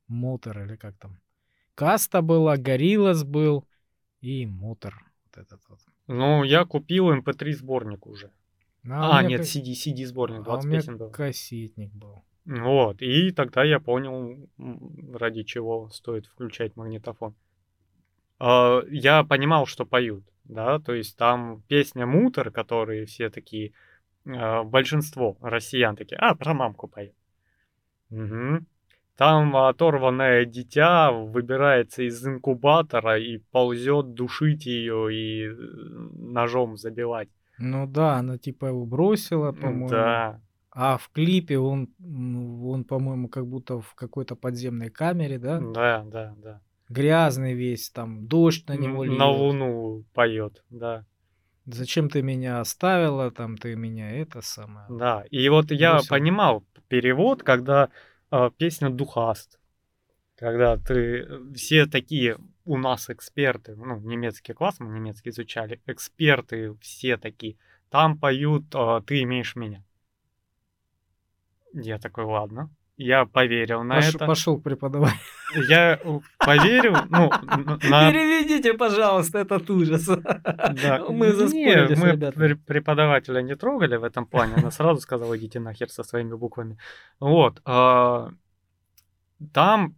Мотор 0.09 0.62
или 0.64 0.76
как 0.76 0.97
там. 0.97 1.18
Каста 1.74 2.22
была, 2.22 2.57
Гориллас 2.57 3.24
был 3.24 3.64
и 4.20 4.47
Мотор. 4.47 4.95
Вот 5.24 5.43
этот 5.45 5.61
вот. 5.68 5.78
Ну, 6.07 6.45
я 6.45 6.64
купил 6.64 7.11
MP3 7.12 7.53
сборник 7.53 8.07
уже. 8.07 8.30
у 8.84 8.91
А, 8.91 9.18
меня 9.22 9.28
нет, 9.30 9.41
ка- 9.41 9.47
CD, 9.47 9.72
CD 9.74 10.07
сборник, 10.07 10.39
а 10.39 10.41
у 10.41 10.45
20 10.45 10.66
меня 10.68 10.78
песен 10.80 10.97
было. 10.97 11.11
кассетник 11.11 11.93
был. 11.93 12.22
Вот, 12.45 13.03
и 13.03 13.32
тогда 13.32 13.64
я 13.64 13.80
понял, 13.80 14.49
ради 15.12 15.43
чего 15.43 15.91
стоит 15.91 16.26
включать 16.26 16.76
магнитофон. 16.76 17.34
А, 18.39 18.82
Я 18.89 19.24
понимал, 19.24 19.66
что 19.66 19.84
поют, 19.84 20.24
да, 20.49 20.79
то 20.79 20.93
есть 20.95 21.17
там 21.17 21.63
песня 21.69 22.07
Мутер, 22.07 22.51
которые 22.51 23.07
все 23.07 23.31
такие, 23.31 23.73
а, 24.27 24.65
большинство 24.65 25.37
россиян 25.41 25.97
такие, 25.97 26.19
а, 26.19 26.35
про 26.35 26.55
мамку 26.55 26.89
поет. 26.89 27.15
Мгм. 28.11 28.67
Там 29.17 29.57
оторванное 29.57 30.45
дитя 30.45 31.11
выбирается 31.11 32.03
из 32.03 32.25
инкубатора 32.27 33.19
и 33.19 33.39
ползет 33.39 34.13
душить 34.13 34.67
ее 34.67 35.13
и 35.13 35.47
э, 35.49 35.55
ножом 35.55 36.77
забивать. 36.77 37.31
Ну 37.59 37.87
да, 37.87 38.17
она 38.17 38.37
типа 38.37 38.67
его 38.67 38.85
бросила, 38.85 39.53
по-моему. 39.53 39.89
Да, 39.89 40.41
А 40.71 40.99
в 40.99 41.09
клипе 41.09 41.59
он, 41.59 41.89
м, 41.99 42.67
он, 42.67 42.85
по-моему, 42.85 43.29
как 43.29 43.47
будто 43.47 43.81
в 43.81 43.95
какой-то 43.95 44.37
подземной 44.37 44.91
камере, 44.91 45.39
да? 45.39 45.61
да, 45.61 46.05
да, 46.05 46.35
да. 46.37 46.61
Грязный 46.89 47.55
весь, 47.55 47.91
там 47.91 48.26
дождь 48.26 48.68
на 48.68 48.76
него 48.76 49.05
льет. 49.05 49.18
На 49.18 49.28
луну 49.28 50.05
поет, 50.14 50.62
да. 50.70 51.05
Зачем 51.66 52.09
ты 52.09 52.22
меня 52.22 52.61
оставила, 52.61 53.32
там 53.32 53.59
ты 53.59 53.74
меня 53.74 54.11
это 54.12 54.41
самое. 54.41 54.87
Да, 54.89 55.24
и 55.30 55.49
вот 55.49 55.72
я 55.72 55.95
Бросил. 55.95 56.09
понимал 56.09 56.64
перевод, 56.89 57.43
когда 57.43 57.91
э, 58.30 58.51
песня 58.57 58.89
Духаст, 58.89 59.59
когда 60.37 60.76
ты 60.76 61.26
все 61.55 61.87
такие 61.87 62.39
у 62.64 62.76
нас 62.78 63.11
эксперты, 63.11 63.74
ну 63.74 63.99
немецкий 63.99 64.53
класс 64.53 64.78
мы 64.78 64.97
немецкий 64.97 65.30
изучали, 65.30 65.80
эксперты 65.87 66.74
все 66.80 67.16
такие, 67.16 67.57
там 67.91 68.16
поют 68.16 68.72
э, 68.72 69.01
ты 69.05 69.22
имеешь 69.22 69.57
меня. 69.57 69.82
Я 71.72 71.99
такой, 71.99 72.24
ладно, 72.24 72.70
я 72.97 73.27
поверил 73.27 73.83
на 73.85 73.99
Пош- 73.99 74.15
это, 74.15 74.27
Пошел 74.27 74.59
к 74.59 74.63
преподавателю. 74.63 75.19
я 75.69 75.99
поверил, 76.39 76.95
ну 77.11 77.31
на 77.91 78.11
Переведите, 78.11 78.75
пожалуйста, 78.75 79.39
этот 79.41 79.69
ужас. 79.71 80.07
Да. 80.07 81.05
Мы 81.09 81.33
заспорили 81.33 81.95
мы 81.95 82.13
ребятами. 82.13 82.45
пре- 82.53 82.57
преподавателя 82.57 83.43
не 83.43 83.55
трогали 83.57 83.97
в 83.97 84.05
этом 84.05 84.27
плане. 84.27 84.55
Она 84.57 84.71
сразу 84.71 85.01
сказала, 85.01 85.37
идите 85.37 85.61
нахер 85.61 85.89
со 85.91 86.03
своими 86.05 86.35
буквами. 86.35 86.79
Вот. 87.21 87.61
а, 87.65 88.31
Там 89.53 89.95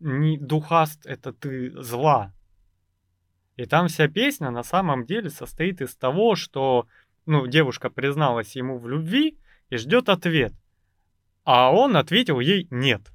не 0.00 0.38
духаст, 0.38 1.06
это 1.06 1.32
ты 1.32 1.70
зла. 1.82 2.32
И 3.56 3.66
там 3.66 3.86
вся 3.88 4.08
песня 4.08 4.50
на 4.50 4.62
самом 4.62 5.04
деле 5.06 5.30
состоит 5.30 5.80
из 5.80 5.94
того, 5.96 6.34
что 6.34 6.86
ну, 7.26 7.46
девушка 7.46 7.88
призналась 7.90 8.56
ему 8.56 8.78
в 8.78 8.88
любви 8.88 9.38
и 9.70 9.76
ждет 9.76 10.08
ответ. 10.08 10.52
А 11.44 11.72
он 11.72 11.96
ответил 11.96 12.40
ей 12.40 12.66
нет. 12.70 13.12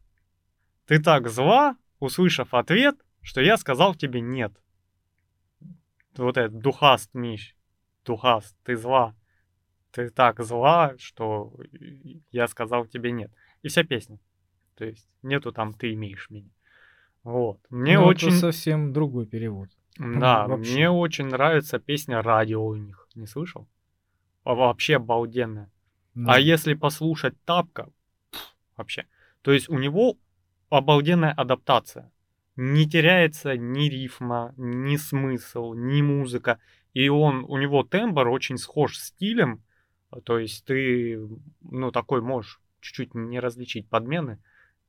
Ты 0.86 1.01
так 1.01 1.30
зла, 1.30 1.75
услышав 1.99 2.53
ответ, 2.53 2.95
что 3.21 3.41
я 3.41 3.57
сказал 3.57 3.95
тебе 3.95 4.21
нет 4.21 4.53
вот 6.23 6.38
этот 6.38 6.59
духаст 6.59 7.13
Миш, 7.13 7.55
духаст, 8.05 8.55
ты 8.63 8.75
зла. 8.75 9.15
Ты 9.91 10.09
так 10.09 10.39
зла, 10.43 10.93
что 10.97 11.53
я 12.32 12.47
сказал 12.47 12.86
тебе 12.86 13.11
нет. 13.11 13.32
И 13.63 13.69
вся 13.69 13.84
песня. 13.84 14.19
То 14.75 14.86
есть 14.86 15.09
нету 15.23 15.51
там 15.51 15.73
ты 15.73 15.93
имеешь 15.93 16.30
меня. 16.30 16.49
Вот. 17.23 17.59
Мне 17.69 17.97
Ну, 17.97 18.01
это 18.01 18.09
очень, 18.09 18.32
совсем 18.32 18.93
другой 18.93 19.25
перевод. 19.25 19.69
да, 19.97 20.47
вообще. 20.47 20.73
мне 20.73 20.89
очень 20.89 21.25
нравится 21.25 21.80
песня 21.80 22.21
радио 22.21 22.63
у 22.63 22.75
них. 22.75 23.07
Не 23.15 23.25
слышал? 23.25 23.67
А 24.43 24.53
Вообще 24.53 24.97
обалденная. 24.97 25.71
Ну, 26.13 26.30
А 26.30 26.39
если 26.39 26.75
послушать 26.75 27.36
Тапка, 27.43 27.89
вообще. 28.80 29.05
То 29.43 29.51
есть 29.51 29.69
у 29.69 29.77
него 29.77 30.17
обалденная 30.69 31.32
адаптация. 31.34 32.11
Не 32.55 32.89
теряется 32.89 33.55
ни 33.55 33.88
рифма, 33.89 34.53
ни 34.57 34.95
смысл, 34.97 35.73
ни 35.73 36.01
музыка. 36.01 36.59
И 36.93 37.07
он, 37.09 37.45
у 37.47 37.57
него 37.57 37.84
тембр 37.84 38.27
очень 38.30 38.57
схож 38.57 38.97
с 38.97 39.07
стилем. 39.09 39.63
То 40.23 40.39
есть 40.39 40.65
ты, 40.65 41.19
ну, 41.61 41.91
такой 41.91 42.21
можешь 42.21 42.59
чуть-чуть 42.82 43.13
не 43.13 43.39
различить 43.39 43.88
подмены, 43.88 44.39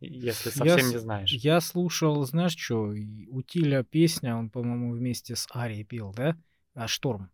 если 0.01 0.49
Я 0.49 0.55
совсем 0.55 0.78
с- 0.88 0.93
не 0.93 0.99
знаешь. 0.99 1.32
Я 1.32 1.61
слушал, 1.61 2.24
знаешь 2.24 2.57
что, 2.57 2.95
у 3.28 3.43
Тиля 3.43 3.84
песня, 3.84 4.34
он, 4.36 4.49
по-моему, 4.51 4.93
вместе 4.93 5.36
с 5.36 5.47
Арией 5.53 5.84
пел, 5.84 6.12
да? 6.12 6.36
А, 6.74 6.88
Шторм. 6.88 7.30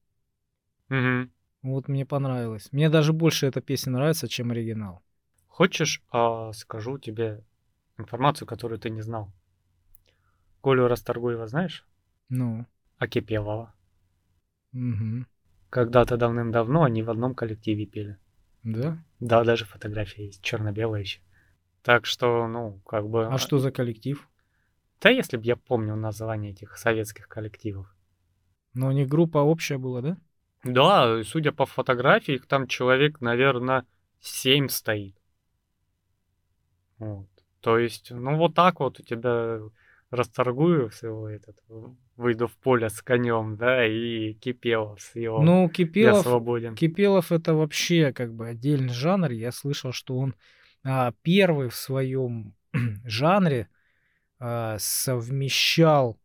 Мгм. 0.88 1.30
Вот 1.62 1.88
мне 1.88 2.04
понравилось. 2.04 2.68
Мне 2.72 2.90
даже 2.90 3.12
больше 3.12 3.46
эта 3.46 3.60
песня 3.60 3.92
нравится, 3.92 4.28
чем 4.28 4.50
оригинал. 4.50 5.02
Хочешь, 5.56 6.02
а, 6.10 6.52
скажу 6.52 6.98
тебе 6.98 7.42
информацию, 7.96 8.46
которую 8.46 8.78
ты 8.78 8.90
не 8.90 9.00
знал? 9.00 9.32
Колю 10.62 10.86
Расторгуева 10.86 11.46
знаешь? 11.46 11.86
Ну, 12.28 12.66
Акипелова. 12.98 13.72
мгм. 14.72 15.26
Когда-то 15.70 16.18
давным-давно 16.18 16.82
они 16.82 17.02
в 17.02 17.08
одном 17.08 17.34
коллективе 17.34 17.86
пели. 17.86 18.18
да? 18.64 19.02
Да, 19.18 19.44
даже 19.44 19.64
фотография 19.64 20.26
есть, 20.26 20.42
черно-белая 20.42 21.00
еще. 21.00 21.20
Так 21.82 22.04
что, 22.04 22.46
ну, 22.46 22.78
как 22.84 23.08
бы... 23.08 23.26
А 23.26 23.38
что 23.38 23.58
за 23.58 23.70
коллектив? 23.70 24.28
Да, 25.00 25.08
если 25.08 25.38
бы 25.38 25.44
я 25.44 25.56
помнил 25.56 25.96
название 25.96 26.52
этих 26.52 26.76
советских 26.76 27.28
коллективов. 27.28 27.96
Ну, 28.74 28.88
у 28.88 28.92
них 28.92 29.08
группа 29.08 29.38
общая 29.38 29.78
была, 29.78 30.02
да? 30.02 30.18
Да, 30.64 31.24
судя 31.24 31.52
по 31.52 31.64
фотографии, 31.64 32.34
их 32.34 32.44
там 32.46 32.66
человек, 32.66 33.22
наверное, 33.22 33.86
7 34.20 34.68
стоит. 34.68 35.15
Вот. 36.98 37.26
То 37.60 37.78
есть, 37.78 38.10
ну, 38.10 38.36
вот 38.36 38.54
так 38.54 38.80
вот 38.80 39.00
у 39.00 39.02
тебя 39.02 39.60
расторгую 40.10 40.88
всего 40.90 41.28
этот, 41.28 41.56
выйду 42.16 42.46
в 42.46 42.56
поле 42.56 42.88
с 42.88 43.02
конем, 43.02 43.56
да, 43.56 43.86
и 43.86 44.34
Кипелов 44.34 45.00
с 45.00 45.16
его 45.16 45.42
Ну, 45.42 45.62
«Я 45.62 45.68
Кипелов, 45.68 46.22
свободен». 46.22 46.74
Кипелов 46.74 47.32
это 47.32 47.54
вообще 47.54 48.12
как 48.12 48.32
бы 48.32 48.48
отдельный 48.48 48.94
жанр. 48.94 49.30
Я 49.32 49.52
слышал, 49.52 49.92
что 49.92 50.16
он 50.16 50.34
а, 50.84 51.12
первый 51.22 51.68
в 51.68 51.74
своем 51.74 52.54
жанре 53.04 53.68
а, 54.38 54.76
совмещал 54.78 56.18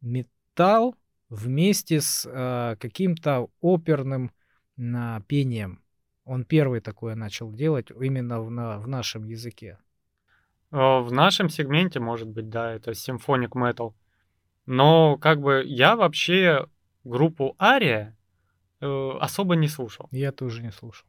металл 0.00 0.96
вместе 1.28 2.00
с 2.00 2.28
а, 2.28 2.76
каким-то 2.76 3.48
оперным 3.60 4.32
а, 4.78 5.20
пением. 5.22 5.82
Он 6.28 6.44
первый 6.44 6.80
такое 6.80 7.14
начал 7.14 7.50
делать 7.50 7.90
именно 7.90 8.42
в, 8.42 8.50
на- 8.50 8.78
в 8.78 8.86
нашем 8.86 9.24
языке. 9.24 9.78
Э, 10.70 11.00
В 11.00 11.10
нашем 11.10 11.48
сегменте, 11.48 12.00
может 12.00 12.28
быть, 12.28 12.50
да, 12.50 12.74
это 12.74 12.92
симфоник 12.92 13.56
metal. 13.56 13.94
Но 14.66 15.16
как 15.16 15.40
бы 15.40 15.62
я 15.64 15.96
вообще 15.96 16.66
группу 17.04 17.56
Ария 17.58 18.14
э, 18.82 19.10
особо 19.20 19.56
не 19.56 19.68
слушал. 19.68 20.08
Я 20.10 20.30
тоже 20.30 20.62
не 20.62 20.70
слушал. 20.70 21.08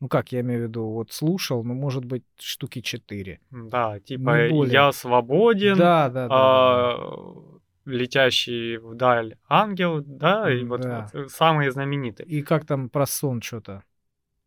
Ну 0.00 0.08
как, 0.08 0.32
я 0.32 0.40
имею 0.40 0.60
в 0.60 0.68
виду, 0.68 0.86
вот 0.86 1.12
слушал, 1.12 1.62
ну, 1.62 1.74
может 1.74 2.06
быть, 2.06 2.24
штуки 2.38 2.80
четыре. 2.80 3.40
Да, 3.50 4.00
типа. 4.00 4.48
«Я 4.64 4.92
свободен», 4.92 5.76
Да, 5.76 6.08
да, 6.08 6.28
да. 6.28 6.28
да, 6.28 6.34
а, 6.36 7.60
«Летящий 7.84 8.78
вдаль 8.78 9.36
ангел», 9.46 10.02
да, 10.02 10.50
и 10.50 10.64
вот, 10.64 10.80
Да. 10.80 11.10
вот, 11.12 11.20
э, 11.26 11.28
самые 11.28 11.70
знаменитые. 11.70 12.26
И 12.26 12.40
как 12.42 12.64
там 12.64 12.88
про 12.88 13.04
сон 13.04 13.42
что-то? 13.42 13.82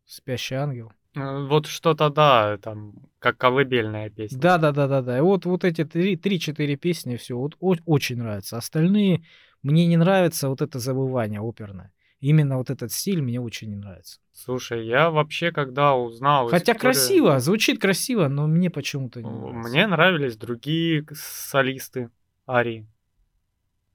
Спящий 0.08 0.54
ангел. 0.56 0.90
Э, 1.14 1.46
Вот 1.46 1.66
что-то, 1.66 2.08
да, 2.08 2.56
там, 2.58 2.94
как 3.18 3.36
колыбельная 3.36 4.08
песня. 4.08 4.38
Да, 4.40 4.56
да, 4.58 4.72
да, 4.72 4.88
да, 4.88 5.02
да. 5.02 5.18
И 5.18 5.20
вот, 5.20 5.44
вот 5.44 5.64
эти 5.64 5.84
три- 5.84 6.16
три-четыре 6.16 6.76
песни, 6.76 7.16
все, 7.16 7.36
вот 7.36 7.56
очень 7.60 8.16
нравится. 8.16 8.56
Остальные 8.56 9.22
мне 9.62 9.86
не 9.86 9.96
нравится 9.98 10.48
вот 10.48 10.62
это 10.62 10.78
забывание 10.78 11.40
оперное. 11.40 11.92
Именно 12.20 12.56
вот 12.56 12.70
этот 12.70 12.90
стиль 12.90 13.20
мне 13.22 13.38
очень 13.40 13.68
не 13.68 13.76
нравится. 13.76 14.18
Слушай, 14.32 14.86
я 14.86 15.10
вообще, 15.10 15.52
когда 15.52 15.94
узнал... 15.94 16.48
Хотя 16.48 16.72
историю- 16.72 16.80
красиво, 16.80 17.38
звучит 17.38 17.80
красиво, 17.80 18.28
но 18.28 18.46
мне 18.46 18.70
почему-то 18.70 19.22
не 19.22 19.30
нравится. 19.30 19.68
Мне 19.70 19.86
нравились 19.86 20.36
другие 20.36 21.04
солисты 21.12 22.08
Арии. 22.48 22.86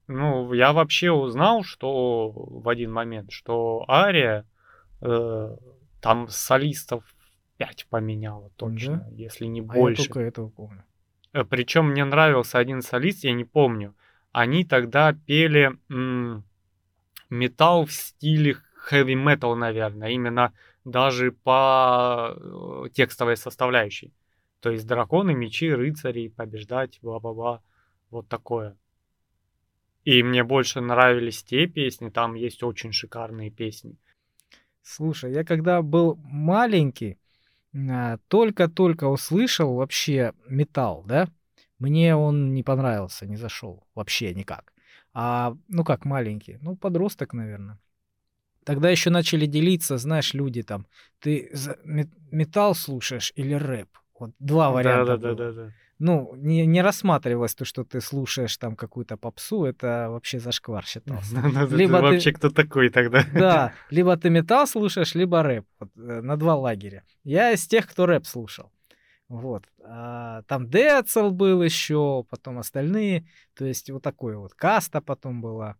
Ну, 0.06 0.52
я 0.52 0.72
вообще 0.72 1.10
узнал, 1.10 1.64
что 1.64 2.30
в 2.30 2.68
один 2.68 2.92
момент, 2.92 3.30
что 3.32 3.84
Ария 3.88 4.46
э, 5.00 5.56
там 6.04 6.28
солистов 6.28 7.02
5 7.56 7.86
поменяла 7.88 8.50
точно, 8.56 9.08
если 9.10 9.46
не 9.46 9.60
А 9.60 9.64
я 9.64 9.68
больше. 9.68 10.04
только 10.04 10.20
этого 10.20 10.50
помню. 10.50 10.84
Причем 11.48 11.86
мне 11.86 12.04
нравился 12.04 12.58
один 12.58 12.82
солист, 12.82 13.24
я 13.24 13.32
не 13.32 13.44
помню. 13.44 13.94
Они 14.30 14.64
тогда 14.64 15.14
пели 15.14 15.72
м, 15.88 16.44
металл 17.30 17.86
в 17.86 17.92
стиле 17.92 18.58
heavy 18.90 19.14
metal, 19.14 19.54
наверное, 19.54 20.10
именно 20.10 20.52
даже 20.84 21.32
по 21.32 22.34
э, 22.36 22.88
текстовой 22.92 23.36
составляющей. 23.38 24.12
То 24.60 24.70
есть 24.70 24.86
драконы, 24.86 25.32
мечи, 25.34 25.72
рыцари, 25.72 26.28
побеждать, 26.28 26.98
бла-бла-бла. 27.00 27.62
Вот 28.10 28.28
такое. 28.28 28.76
И 30.04 30.22
мне 30.22 30.44
больше 30.44 30.82
нравились 30.82 31.42
те 31.42 31.66
песни, 31.66 32.10
там 32.10 32.34
есть 32.34 32.62
очень 32.62 32.92
шикарные 32.92 33.50
песни. 33.50 33.96
Слушай, 34.84 35.32
я 35.32 35.44
когда 35.44 35.80
был 35.82 36.16
маленький, 36.22 37.18
а, 37.74 38.18
только-только 38.28 39.04
услышал 39.08 39.74
вообще 39.74 40.34
металл, 40.46 41.02
да? 41.06 41.28
Мне 41.78 42.14
он 42.14 42.52
не 42.54 42.62
понравился, 42.62 43.26
не 43.26 43.36
зашел 43.36 43.86
вообще 43.94 44.34
никак. 44.34 44.72
А, 45.14 45.56
ну 45.68 45.84
как 45.84 46.04
маленький, 46.04 46.58
ну 46.60 46.76
подросток, 46.76 47.32
наверное. 47.32 47.78
Тогда 48.64 48.90
еще 48.90 49.10
начали 49.10 49.46
делиться, 49.46 49.98
знаешь, 49.98 50.34
люди 50.34 50.62
там, 50.62 50.86
ты 51.18 51.50
металл 52.30 52.74
слушаешь 52.74 53.32
или 53.36 53.54
рэп? 53.54 53.88
Вот 54.18 54.32
два 54.38 54.70
варианта. 54.70 55.16
было. 55.16 55.34
Да-да-да-да. 55.34 55.72
Ну, 55.98 56.34
не, 56.36 56.66
не 56.66 56.82
рассматривалось 56.82 57.54
то, 57.54 57.64
что 57.64 57.84
ты 57.84 58.00
слушаешь 58.00 58.56
там 58.56 58.74
какую-то 58.74 59.16
попсу, 59.16 59.64
это 59.64 60.08
вообще 60.10 60.38
зашквар 60.40 60.84
считался. 60.86 61.40
Либо 61.70 61.98
ты- 61.98 62.02
вообще 62.02 62.32
кто 62.32 62.50
такой 62.50 62.90
тогда? 62.90 63.24
Да, 63.32 63.72
либо 63.90 64.16
ты 64.16 64.30
металл 64.30 64.66
слушаешь, 64.66 65.14
либо 65.14 65.42
рэп. 65.42 65.66
Э, 65.80 66.20
на 66.20 66.36
два 66.36 66.56
лагеря. 66.56 67.04
Я 67.22 67.52
из 67.52 67.66
тех, 67.66 67.86
кто 67.86 68.06
рэп 68.06 68.26
слушал. 68.26 68.72
Вот. 69.28 69.64
А, 69.82 70.42
там 70.42 70.68
Децл 70.68 71.30
был 71.30 71.62
еще, 71.62 72.24
потом 72.28 72.58
остальные. 72.58 73.26
То 73.54 73.64
есть 73.64 73.90
вот 73.90 74.02
такой 74.02 74.36
вот. 74.36 74.54
Каста 74.54 75.00
потом 75.00 75.40
была. 75.40 75.76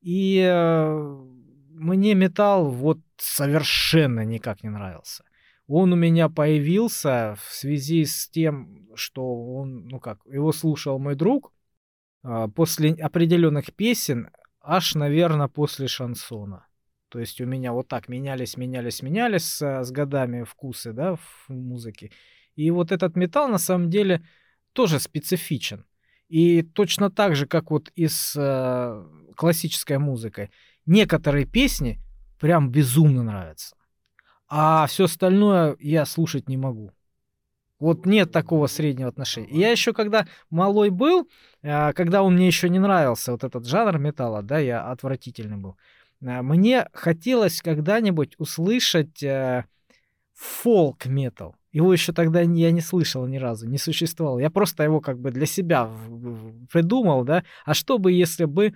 И 0.00 0.40
э, 0.40 1.24
мне 1.70 2.14
металл 2.14 2.70
вот 2.70 2.98
совершенно 3.18 4.24
никак 4.24 4.62
не 4.62 4.70
нравился. 4.70 5.24
Он 5.66 5.92
у 5.92 5.96
меня 5.96 6.28
появился 6.28 7.36
в 7.42 7.52
связи 7.52 8.04
с 8.04 8.28
тем, 8.28 8.88
что 8.94 9.54
он, 9.54 9.88
ну 9.88 9.98
как, 9.98 10.20
его 10.26 10.52
слушал 10.52 10.98
мой 10.98 11.16
друг 11.16 11.52
а, 12.22 12.48
после 12.48 12.92
определенных 12.92 13.74
песен, 13.74 14.30
аж, 14.60 14.94
наверное, 14.94 15.48
после 15.48 15.88
шансона. 15.88 16.66
То 17.08 17.18
есть 17.18 17.40
у 17.40 17.46
меня 17.46 17.72
вот 17.72 17.88
так 17.88 18.08
менялись, 18.08 18.56
менялись, 18.56 19.02
менялись 19.02 19.60
а, 19.60 19.82
с 19.82 19.90
годами 19.90 20.44
вкусы, 20.44 20.92
да, 20.92 21.16
в 21.16 21.48
музыке. 21.48 22.12
И 22.54 22.70
вот 22.70 22.92
этот 22.92 23.16
металл 23.16 23.48
на 23.48 23.58
самом 23.58 23.90
деле 23.90 24.24
тоже 24.72 25.00
специфичен. 25.00 25.84
И 26.28 26.62
точно 26.62 27.10
так 27.10 27.36
же, 27.36 27.46
как 27.46 27.70
вот 27.70 27.90
и 27.94 28.08
с 28.08 28.34
э, 28.36 29.34
классической 29.36 29.98
музыкой, 29.98 30.50
некоторые 30.84 31.46
песни 31.46 32.00
прям 32.40 32.70
безумно 32.70 33.22
нравятся. 33.22 33.76
А 34.48 34.86
все 34.86 35.04
остальное 35.04 35.76
я 35.80 36.04
слушать 36.04 36.48
не 36.48 36.56
могу. 36.56 36.92
Вот 37.78 38.06
нет 38.06 38.32
такого 38.32 38.68
среднего 38.68 39.08
отношения. 39.08 39.48
И 39.48 39.58
я 39.58 39.70
еще 39.70 39.92
когда 39.92 40.26
малой 40.48 40.90
был, 40.90 41.28
а, 41.62 41.92
когда 41.92 42.22
он 42.22 42.34
мне 42.34 42.46
еще 42.46 42.68
не 42.68 42.78
нравился, 42.78 43.32
вот 43.32 43.44
этот 43.44 43.66
жанр 43.66 43.98
металла, 43.98 44.42
да, 44.42 44.58
я 44.58 44.90
отвратительный 44.90 45.58
был. 45.58 45.76
а, 46.24 46.42
Мне 46.42 46.88
хотелось 46.94 47.60
когда-нибудь 47.60 48.34
услышать 48.38 49.22
э, 49.22 49.64
фолк-метал. 50.32 51.54
Его 51.72 51.92
еще 51.92 52.14
тогда 52.14 52.40
я 52.40 52.70
не 52.70 52.80
слышал 52.80 53.26
ни 53.26 53.36
разу, 53.36 53.68
не 53.68 53.76
существовало. 53.76 54.38
Я 54.38 54.48
просто 54.48 54.82
его 54.82 55.02
как 55.02 55.18
бы 55.18 55.30
для 55.30 55.44
себя 55.44 55.90
придумал, 56.72 57.24
да. 57.24 57.44
А 57.66 57.74
что 57.74 57.98
бы, 57.98 58.12
если 58.12 58.46
бы 58.46 58.72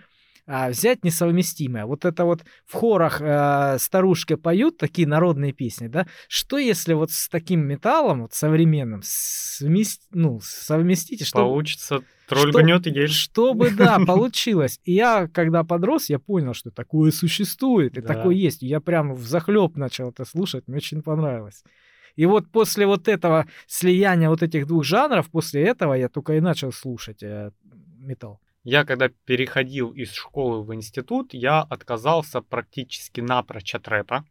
а, 0.52 0.68
взять 0.70 1.04
несовместимое? 1.04 1.86
Вот 1.86 2.04
это 2.04 2.24
вот 2.24 2.42
в 2.66 2.74
хорах 2.74 3.20
э, 3.20 3.76
старушки 3.78 4.34
поют 4.34 4.78
такие 4.78 5.06
народные 5.06 5.52
песни, 5.52 5.86
да. 5.86 6.06
Что 6.28 6.58
если 6.58 6.92
вот 6.94 7.10
с 7.12 7.28
таким 7.28 7.60
металлом, 7.66 8.22
вот 8.22 8.34
современным, 8.34 9.00
совместить, 9.04 10.08
ну, 10.12 10.40
совместить, 10.42 11.20
и 11.20 11.24
чтобы 11.24 11.46
Получится 11.46 12.00
тролль 12.28 12.50
что- 12.50 12.62
гнет 12.62 12.86
и 12.86 12.90
гель. 12.90 13.08
чтобы, 13.08 13.70
да, 13.70 13.98
получилось. 14.06 14.80
И 14.84 14.92
я, 14.94 15.28
когда 15.28 15.62
подрос, 15.64 16.10
я 16.10 16.18
понял, 16.18 16.54
что 16.54 16.70
такое 16.70 17.10
существует, 17.12 17.96
и 17.96 18.00
Да. 18.00 18.14
такое 18.14 18.34
есть. 18.34 18.62
Я 18.62 18.80
прям 18.80 19.14
в 19.14 19.26
захлеб 19.26 19.76
начал 19.76 20.10
это 20.10 20.24
слушать, 20.24 20.64
мне 20.66 20.78
очень 20.78 21.02
понравилось. 21.02 21.62
И 22.16 22.26
вот 22.26 22.50
после 22.50 22.86
вот 22.86 23.06
этого 23.06 23.46
слияния 23.68 24.28
вот 24.30 24.42
этих 24.42 24.66
двух 24.66 24.84
жанров, 24.84 25.30
после 25.30 25.62
этого 25.62 25.94
я 25.94 26.08
только 26.08 26.34
и 26.34 26.40
начал 26.40 26.72
слушать 26.72 27.22
э, 27.22 27.52
металл. 27.98 28.40
Я 28.62 28.84
когда 28.84 29.08
переходил 29.08 29.92
из 29.92 30.12
школы 30.12 30.62
в 30.62 30.74
институт, 30.74 31.32
я 31.32 31.62
отказался 31.62 32.42
практически 32.42 33.20
напрочь 33.20 33.74
от 33.74 33.88
рэпа, 33.88 34.24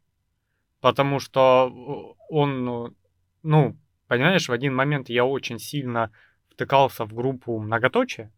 потому 0.82 1.19
что 1.19 1.67
э, 1.67 2.23
он, 2.30 2.63
ну, 2.63 2.95
ну, 3.41 3.77
понимаешь, 4.07 4.47
в 4.47 4.51
один 4.51 4.75
момент 4.75 5.09
я 5.09 5.25
очень 5.25 5.57
сильно 5.57 6.11
втыкался 6.49 7.05
в 7.05 7.13
группу 7.13 7.57
многоточие 7.57 8.32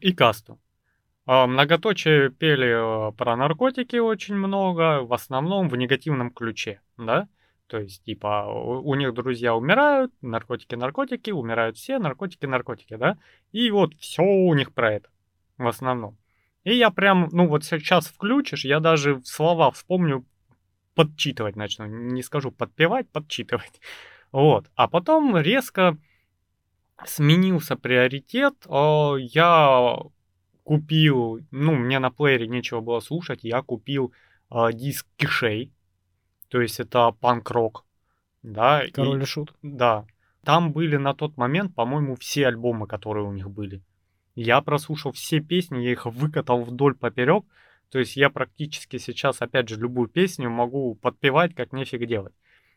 и 0.00 0.12
касту. 0.12 0.60
А, 1.24 1.46
Многоточие 1.46 2.30
пели 2.30 3.08
э, 3.08 3.12
про 3.12 3.36
наркотики 3.36 3.96
очень 3.96 4.34
много, 4.34 5.02
в 5.02 5.12
основном 5.12 5.68
в 5.68 5.76
негативном 5.76 6.30
ключе, 6.30 6.80
да? 6.98 7.28
То 7.72 7.78
есть, 7.78 8.04
типа, 8.04 8.44
у 8.52 8.94
них 8.96 9.14
друзья 9.14 9.54
умирают, 9.54 10.12
наркотики, 10.20 10.74
наркотики, 10.74 11.30
умирают 11.30 11.78
все, 11.78 11.98
наркотики, 11.98 12.44
наркотики, 12.44 12.96
да? 12.96 13.16
И 13.50 13.70
вот 13.70 13.94
все 13.94 14.22
у 14.22 14.52
них 14.52 14.74
про 14.74 14.92
это 14.92 15.08
в 15.56 15.66
основном. 15.66 16.18
И 16.64 16.74
я 16.74 16.90
прям, 16.90 17.30
ну 17.32 17.48
вот 17.48 17.64
сейчас 17.64 18.08
включишь, 18.08 18.66
я 18.66 18.78
даже 18.78 19.22
слова 19.24 19.70
вспомню, 19.70 20.26
подчитывать 20.94 21.56
начну. 21.56 21.86
Не 21.86 22.22
скажу 22.22 22.50
подпевать, 22.50 23.08
подчитывать. 23.08 23.80
Вот. 24.32 24.66
А 24.74 24.86
потом 24.86 25.38
резко 25.38 25.96
сменился 27.06 27.76
приоритет. 27.76 28.54
а, 28.68 29.14
Я 29.16 29.96
купил, 30.62 31.40
ну, 31.50 31.74
мне 31.74 32.00
на 32.00 32.10
плеере 32.10 32.48
нечего 32.48 32.82
было 32.82 33.00
слушать, 33.00 33.44
я 33.44 33.62
купил 33.62 34.12
а, 34.50 34.74
диск 34.74 35.06
Кишей. 35.16 35.72
То 36.52 36.60
есть 36.60 36.80
это 36.80 37.12
панк-рок. 37.12 37.86
Да, 38.42 38.84
и- 38.84 38.90
Король 38.90 39.22
и 39.22 39.24
шут. 39.24 39.54
да. 39.62 40.04
Там 40.44 40.72
были 40.72 40.98
на 40.98 41.14
тот 41.14 41.38
момент, 41.38 41.74
по-моему, 41.74 42.14
все 42.16 42.46
альбомы, 42.46 42.86
которые 42.86 43.24
у 43.24 43.32
них 43.32 43.48
были. 43.48 43.80
Я 44.34 44.60
прослушал 44.60 45.12
все 45.12 45.40
песни, 45.40 45.78
я 45.78 45.92
их 45.92 46.04
выкатал 46.04 46.62
вдоль 46.62 46.94
поперек. 46.94 47.44
То 47.90 47.98
есть 47.98 48.16
я 48.16 48.28
практически 48.28 48.98
сейчас, 48.98 49.40
опять 49.40 49.70
же, 49.70 49.76
любую 49.76 50.08
песню 50.08 50.50
могу 50.50 50.94
подпевать, 50.96 51.54
как 51.54 51.72
нефиг 51.72 52.06
делать. 52.06 52.34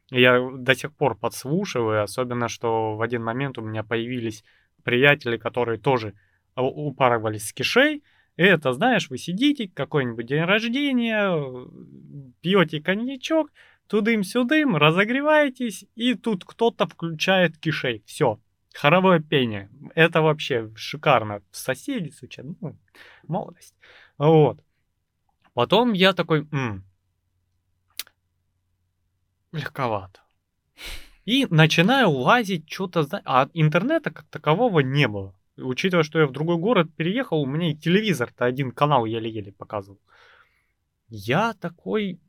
И 0.09 0.21
Я 0.21 0.39
до 0.53 0.73
сих 0.73 0.93
пор 0.93 1.17
подслушиваю, 1.17 2.01
особенно, 2.01 2.47
что 2.47 2.95
в 2.95 3.01
один 3.01 3.23
момент 3.25 3.57
у 3.57 3.61
меня 3.61 3.83
появились 3.83 4.45
приятели, 4.83 5.35
которые 5.35 5.79
тоже 5.79 6.13
упарывались 6.55 7.49
с 7.49 7.53
кишей. 7.53 8.03
Это, 8.37 8.73
знаешь, 8.73 9.09
вы 9.09 9.17
сидите, 9.17 9.69
какой-нибудь 9.73 10.25
день 10.25 10.43
рождения, 10.43 11.67
пьете 12.41 12.81
коньячок, 12.81 13.51
тудым-сюдым, 13.87 14.75
разогреваетесь, 14.75 15.85
и 15.95 16.15
тут 16.15 16.43
кто-то 16.43 16.85
включает 16.87 17.57
кишей. 17.57 18.03
Все. 18.05 18.39
Хоровое 18.73 19.19
пение. 19.21 19.69
Это 19.93 20.21
вообще 20.21 20.69
шикарно. 20.75 21.41
Соседи 21.51 22.09
стучат. 22.09 22.45
Ну, 22.59 22.77
молодость. 23.25 23.73
Вот. 24.17 24.61
Потом 25.53 25.93
я 25.93 26.11
такой, 26.11 26.45
м 26.51 26.83
легковато. 29.53 30.19
И 31.23 31.47
начинаю 31.49 32.09
лазить, 32.09 32.69
что-то... 32.69 33.07
А 33.23 33.49
интернета 33.53 34.11
как 34.11 34.25
такового 34.25 34.81
не 34.81 35.07
было. 35.07 35.33
Учитывая, 35.57 36.03
что 36.03 36.19
я 36.19 36.27
в 36.27 36.31
другой 36.31 36.57
город 36.57 36.93
переехал, 36.95 37.41
у 37.41 37.45
меня 37.45 37.71
и 37.71 37.75
телевизор-то 37.75 38.45
один 38.45 38.71
канал 38.71 39.05
еле-еле 39.05 39.53
показывал. 39.53 39.99
Я 41.07 41.53
такой 41.53 42.19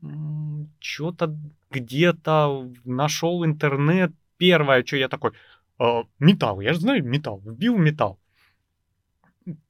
что-то 0.79 1.35
где-то 1.71 2.71
нашел 2.85 3.43
интернет. 3.45 4.11
Первое, 4.37 4.85
что 4.85 4.97
я 4.97 5.09
такой, 5.09 5.31
э, 5.79 6.03
металл, 6.19 6.61
я 6.61 6.73
же 6.73 6.79
знаю 6.79 7.03
металл, 7.03 7.41
вбил 7.43 7.77
металл. 7.77 8.19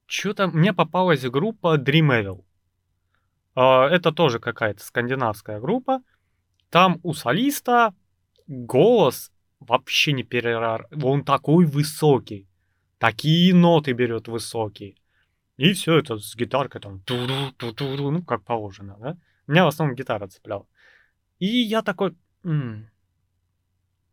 Что-то 0.05 0.47
мне 0.47 0.73
попалась 0.73 1.23
группа 1.23 1.77
Dream 1.77 2.09
Evil. 2.21 2.43
Э, 3.55 3.87
это 3.87 4.11
тоже 4.11 4.39
какая-то 4.39 4.83
скандинавская 4.83 5.59
группа. 5.59 6.01
Там 6.69 6.99
у 7.03 7.13
солиста 7.13 7.93
голос 8.45 9.31
вообще 9.59 10.11
не 10.11 10.23
перерар. 10.23 10.87
Он 11.01 11.23
такой 11.23 11.65
высокий. 11.65 12.47
Такие 12.97 13.53
ноты 13.53 13.93
берет 13.93 14.27
высокие. 14.27 14.95
И 15.57 15.73
все 15.73 15.97
это 15.97 16.17
с 16.17 16.35
гитаркой 16.35 16.81
там, 16.81 17.03
ну, 17.09 18.23
как 18.23 18.43
положено, 18.43 18.97
да? 18.99 19.17
Меня 19.47 19.65
в 19.65 19.67
основном 19.67 19.95
гитара 19.95 20.27
цепляла. 20.27 20.67
И 21.39 21.47
я 21.47 21.81
такой, 21.81 22.15
м-м, 22.43 22.89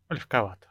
легковато. 0.09 0.67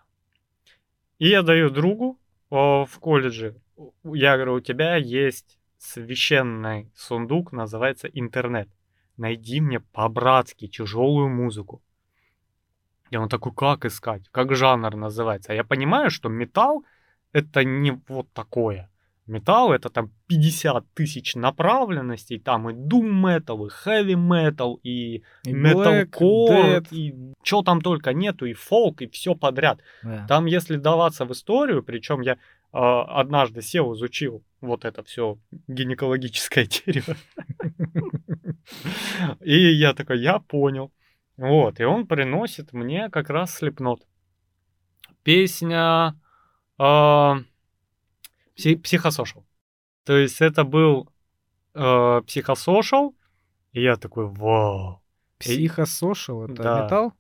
И 1.19 1.29
я 1.29 1.43
даю 1.43 1.71
другу 1.71 2.19
о, 2.51 2.85
в 2.87 2.99
колледже, 2.99 3.57
я 4.05 4.37
говорю, 4.37 4.55
у 4.55 4.61
тебя 4.61 4.97
есть 4.97 5.59
священный 5.79 6.91
сундук, 6.95 7.53
называется 7.53 8.09
интернет. 8.09 8.69
Найди 9.17 9.61
мне 9.61 9.81
по-братски 9.81 10.67
тяжелую 10.67 11.29
музыку. 11.29 11.83
И 13.11 13.17
он 13.17 13.29
такой, 13.29 13.53
как 13.55 13.85
искать? 13.85 14.29
Как 14.31 14.55
жанр 14.55 14.97
называется? 14.97 15.53
А 15.53 15.55
я 15.55 15.63
понимаю, 15.63 16.11
что 16.11 16.29
металл 16.29 16.85
это 17.35 17.65
не 17.65 18.01
вот 18.09 18.33
такое. 18.33 18.89
Металл 19.27 19.73
это 19.73 19.89
там 19.89 20.11
50 20.29 20.85
тысяч 20.95 21.35
направленностей, 21.35 22.39
там 22.39 22.69
и 22.69 22.75
doom 22.75 23.11
metal, 23.23 23.67
и 23.67 23.71
heavy 23.71 24.15
metal, 24.15 24.79
и, 24.83 25.23
и 25.45 25.53
metalcore, 25.53 26.87
и 26.91 27.15
что 27.43 27.63
там 27.63 27.81
только 27.81 28.13
нету, 28.13 28.45
и 28.47 28.53
фолк, 28.53 29.01
и 29.01 29.07
все 29.07 29.35
подряд. 29.35 29.81
Yeah. 30.05 30.27
Там, 30.29 30.45
если 30.45 30.77
даваться 30.77 31.25
в 31.25 31.33
историю, 31.33 31.83
причем 31.83 32.21
я 32.21 32.33
э, 32.33 32.37
однажды 32.73 33.63
сел, 33.63 33.95
изучил 33.95 34.43
вот 34.61 34.85
это 34.85 35.03
все 35.03 35.39
гинекологическое 35.69 36.67
дерево. 36.87 37.17
И 39.41 39.73
я 39.73 39.95
такой, 39.95 40.21
я 40.21 40.39
понял. 40.39 40.93
Вот, 41.39 41.81
и 41.81 41.85
он 41.85 42.07
приносит 42.07 42.75
мне 42.75 43.09
как 43.09 43.31
раз 43.31 43.55
слепнот. 43.55 44.03
Песня 45.23 46.15
э, 46.79 47.35
Психосошал. 48.57 49.45
То 50.05 50.17
есть 50.17 50.41
это 50.41 50.65
был 50.65 51.09
э, 51.75 52.23
Психосошал, 52.27 53.15
и 53.73 53.83
я 53.83 53.97
такой, 53.97 54.27
вау. 54.27 55.03
Психосошал, 55.39 56.45
это 56.45 56.63
да. 56.63 56.85
металл? 56.85 57.13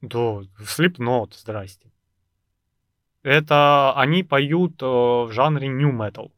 Да, 0.00 0.40
слепнот, 0.66 1.34
здрасте. 1.34 1.90
Это 3.22 3.94
они 3.96 4.22
поют 4.22 4.82
э, 4.82 4.86
в 4.86 5.30
жанре 5.32 5.68
new 5.68 5.92
metal. 5.92 6.30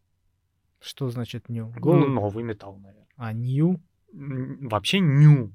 Что 0.81 1.09
значит 1.09 1.49
new? 1.49 1.73
Ну, 1.77 2.07
новый 2.07 2.45
металл, 2.45 2.79
наверное. 2.79 3.09
А 3.17 3.33
new? 3.33 3.81
Вообще 4.12 5.01
new 5.01 5.53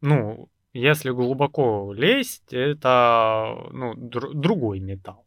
ну, 0.00 0.48
если 0.72 1.10
глубоко 1.10 1.92
лезть, 1.92 2.52
это 2.52 3.68
ну, 3.70 3.94
др- 3.94 4.32
другой 4.32 4.80
металл. 4.80 5.26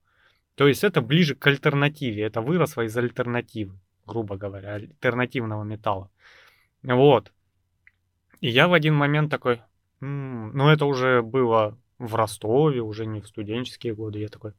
То 0.55 0.67
есть 0.67 0.83
это 0.83 1.01
ближе 1.01 1.35
к 1.35 1.47
альтернативе, 1.47 2.23
это 2.23 2.41
выросло 2.41 2.83
из 2.83 2.95
альтернативы, 2.95 3.79
грубо 4.05 4.37
говоря, 4.37 4.75
альтернативного 4.75 5.63
металла. 5.63 6.09
Вот. 6.83 7.31
И 8.39 8.49
я 8.49 8.67
в 8.67 8.73
один 8.73 8.93
момент 8.93 9.31
такой, 9.31 9.61
м-м, 10.01 10.55
ну 10.55 10.69
это 10.69 10.85
уже 10.85 11.21
было 11.21 11.77
в 11.97 12.15
Ростове, 12.15 12.81
уже 12.81 13.05
не 13.05 13.21
в 13.21 13.27
студенческие 13.27 13.95
годы, 13.95 14.19
я 14.19 14.27
такой, 14.27 14.53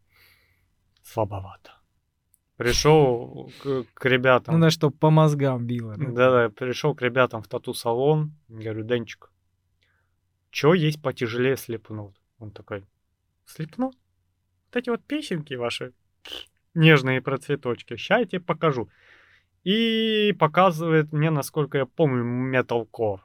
слабовато. 1.03 1.73
Пришел 2.57 3.51
к, 3.63 3.85
к 3.95 4.05
ребятам. 4.07 4.55
Ну, 4.55 4.61
на 4.61 4.71
что 4.71 4.91
по 4.91 5.11
мозгам 5.11 5.67
било. 5.67 5.97
Да-да, 5.97 6.51
пришел 6.51 6.95
к 6.95 7.03
ребятам 7.03 7.43
в 7.43 7.49
тату-салон, 7.49 8.33
говорю, 8.49 8.85
Денчик, 8.85 9.31
Чё 10.51 10.73
есть 10.73 11.03
потяжелее 11.03 11.57
слепнут? 11.57 12.15
Он 12.39 12.53
такой, 12.53 12.87
слепнут? 13.45 13.97
Вот 14.75 14.81
эти 14.81 14.91
вот 14.91 15.05
песенки 15.05 15.55
ваши 15.55 15.93
нежные 16.75 17.23
про 17.23 17.39
цветочки. 17.39 17.95
Сейчас 17.97 18.19
я 18.19 18.27
тебе 18.27 18.41
покажу. 18.41 18.89
И 19.63 20.35
показывает 20.37 21.13
мне, 21.13 21.31
насколько 21.31 21.79
я 21.79 21.87
помню, 21.87 22.25
металкор. 22.25 23.21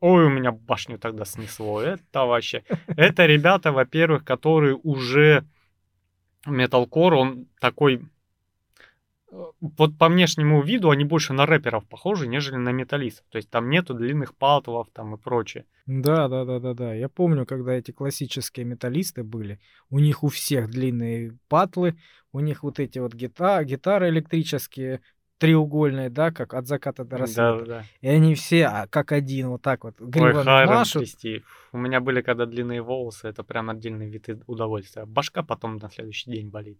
Ой, 0.00 0.24
у 0.24 0.30
меня 0.30 0.50
башню 0.50 0.98
тогда 0.98 1.26
снесло. 1.26 1.82
Это 1.82 2.24
вообще... 2.24 2.64
Это 2.88 3.26
ребята, 3.26 3.70
во-первых, 3.70 4.24
которые 4.24 4.74
уже... 4.74 5.44
Металкор, 6.46 7.14
он 7.14 7.48
такой 7.60 8.00
вот 9.32 9.96
по 9.98 10.08
внешнему 10.08 10.62
виду 10.62 10.90
они 10.90 11.04
больше 11.04 11.32
на 11.32 11.46
рэперов 11.46 11.86
похожи, 11.86 12.26
нежели 12.26 12.56
на 12.56 12.70
металлистов. 12.70 13.24
То 13.30 13.36
есть 13.36 13.48
там 13.50 13.70
нету 13.70 13.94
длинных 13.94 14.34
патлов 14.34 14.88
там 14.92 15.14
и 15.14 15.18
прочее. 15.18 15.64
Да, 15.86 16.28
да, 16.28 16.44
да, 16.44 16.60
да, 16.60 16.74
да. 16.74 16.94
Я 16.94 17.08
помню, 17.08 17.46
когда 17.46 17.72
эти 17.72 17.92
классические 17.92 18.66
металлисты 18.66 19.24
были, 19.24 19.58
у 19.90 19.98
них 19.98 20.22
у 20.22 20.28
всех 20.28 20.70
длинные 20.70 21.36
патлы, 21.48 21.96
у 22.32 22.40
них 22.40 22.62
вот 22.62 22.78
эти 22.78 22.98
вот 22.98 23.14
гита 23.14 23.64
гитары 23.64 24.10
электрические, 24.10 25.00
треугольные, 25.38 26.10
да, 26.10 26.30
как 26.30 26.54
от 26.54 26.66
заката 26.66 27.04
до 27.04 27.18
рассвета. 27.18 27.58
Да, 27.60 27.64
да. 27.64 27.84
И 28.00 28.08
они 28.08 28.34
все 28.34 28.66
а, 28.66 28.86
как 28.86 29.12
один 29.12 29.48
вот 29.48 29.62
так 29.62 29.84
вот 29.84 29.98
гривами 29.98 30.48
Ой, 30.48 30.66
машут. 30.66 31.08
У 31.72 31.78
меня 31.78 32.00
были 32.00 32.20
когда 32.20 32.44
длинные 32.44 32.82
волосы, 32.82 33.28
это 33.28 33.42
прям 33.42 33.70
отдельный 33.70 34.08
вид 34.08 34.28
удовольствия. 34.46 35.06
Башка 35.06 35.42
потом 35.42 35.76
на 35.76 35.90
следующий 35.90 36.30
день 36.30 36.50
болит 36.50 36.78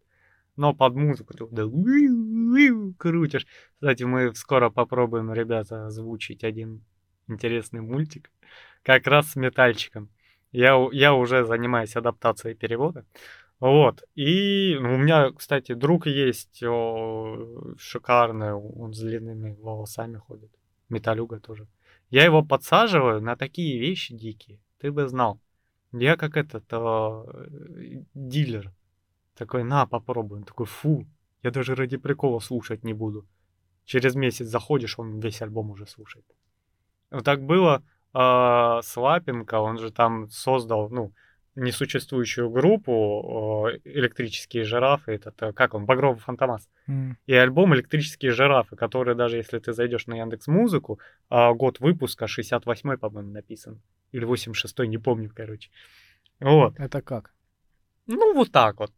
но 0.57 0.74
под 0.74 0.94
музыку 0.94 1.34
ты 1.34 1.46
да, 1.50 1.64
крутишь. 2.98 3.46
Кстати, 3.74 4.05
мы 4.05 4.34
скоро 4.34 4.70
попробуем, 4.70 5.32
ребята, 5.32 5.86
озвучить 5.86 6.44
один 6.44 6.84
интересный 7.28 7.80
мультик, 7.80 8.30
как 8.82 9.07
раз 9.07 9.32
с 9.32 9.36
метальчиком. 9.36 10.11
Я, 10.50 10.76
я 10.92 11.14
уже 11.14 11.44
занимаюсь 11.44 11.96
адаптацией 11.96 12.55
перевода. 12.55 13.07
Вот. 13.59 14.03
И 14.14 14.76
у 14.76 14.98
меня, 14.98 15.30
кстати, 15.30 15.72
друг 15.72 16.07
есть 16.07 16.62
о, 16.62 17.74
шикарный, 17.78 18.53
он 18.53 18.92
с 18.92 18.98
длинными 18.98 19.57
волосами 19.61 20.16
ходит. 20.16 20.50
Металюга 20.88 21.40
тоже. 21.40 21.68
Я 22.11 22.24
его 22.24 22.42
подсаживаю 22.42 23.22
на 23.22 23.36
такие 23.36 23.78
вещи 23.80 24.14
дикие. 24.14 24.59
Ты 24.78 24.92
бы 24.92 25.09
знал. 25.09 25.40
Я 25.92 26.16
как 26.16 26.36
этот 26.36 26.70
о, 26.72 27.24
дилер 28.14 28.72
такой, 29.37 29.64
на, 29.64 29.87
попробуй. 29.87 30.39
Он 30.39 30.45
такой, 30.45 30.66
фу, 30.66 31.07
я 31.43 31.51
даже 31.51 31.74
ради 31.74 31.97
прикола 31.97 32.41
слушать 32.41 32.85
не 32.85 32.95
буду. 32.95 33.26
Через 33.85 34.14
месяц 34.14 34.47
заходишь, 34.47 34.99
он 34.99 35.20
весь 35.20 35.43
альбом 35.43 35.70
уже 35.70 35.87
слушает. 35.87 36.24
Вот 37.11 37.24
так 37.24 37.43
было 37.43 37.83
э, 38.14 38.18
с 38.83 38.97
Лапенко, 38.97 39.61
он 39.61 39.78
же 39.78 39.91
там 39.91 40.30
создал, 40.30 40.89
ну, 40.91 41.12
несуществующую 41.55 42.49
группу 42.49 43.68
э, 43.68 43.80
«Электрические 43.85 44.64
жирафы», 44.64 45.12
это, 45.12 45.30
это 45.30 45.53
как 45.53 45.74
он, 45.74 45.85
«Багровый 45.85 46.20
фантомас». 46.20 46.68
Mm. 46.89 47.14
И 47.26 47.35
альбом 47.35 47.74
«Электрические 47.74 48.33
жирафы», 48.33 48.76
который 48.76 49.14
даже 49.14 49.37
если 49.37 49.59
ты 49.59 49.72
зайдешь 49.72 50.07
на 50.07 50.14
Яндекс 50.14 50.47
Музыку, 50.47 50.99
э, 51.30 51.53
год 51.53 51.80
выпуска 51.80 52.26
68-й, 52.26 52.99
по-моему, 52.99 53.33
написан. 53.33 53.83
Или 54.12 54.26
86-й, 54.26 54.89
не 54.89 54.99
помню, 54.99 55.30
короче. 55.35 55.70
Вот. 56.41 56.78
Это 56.78 57.03
как? 57.03 57.35
Ну, 58.07 58.35
вот 58.35 58.51
так 58.51 58.80
вот 58.80 58.93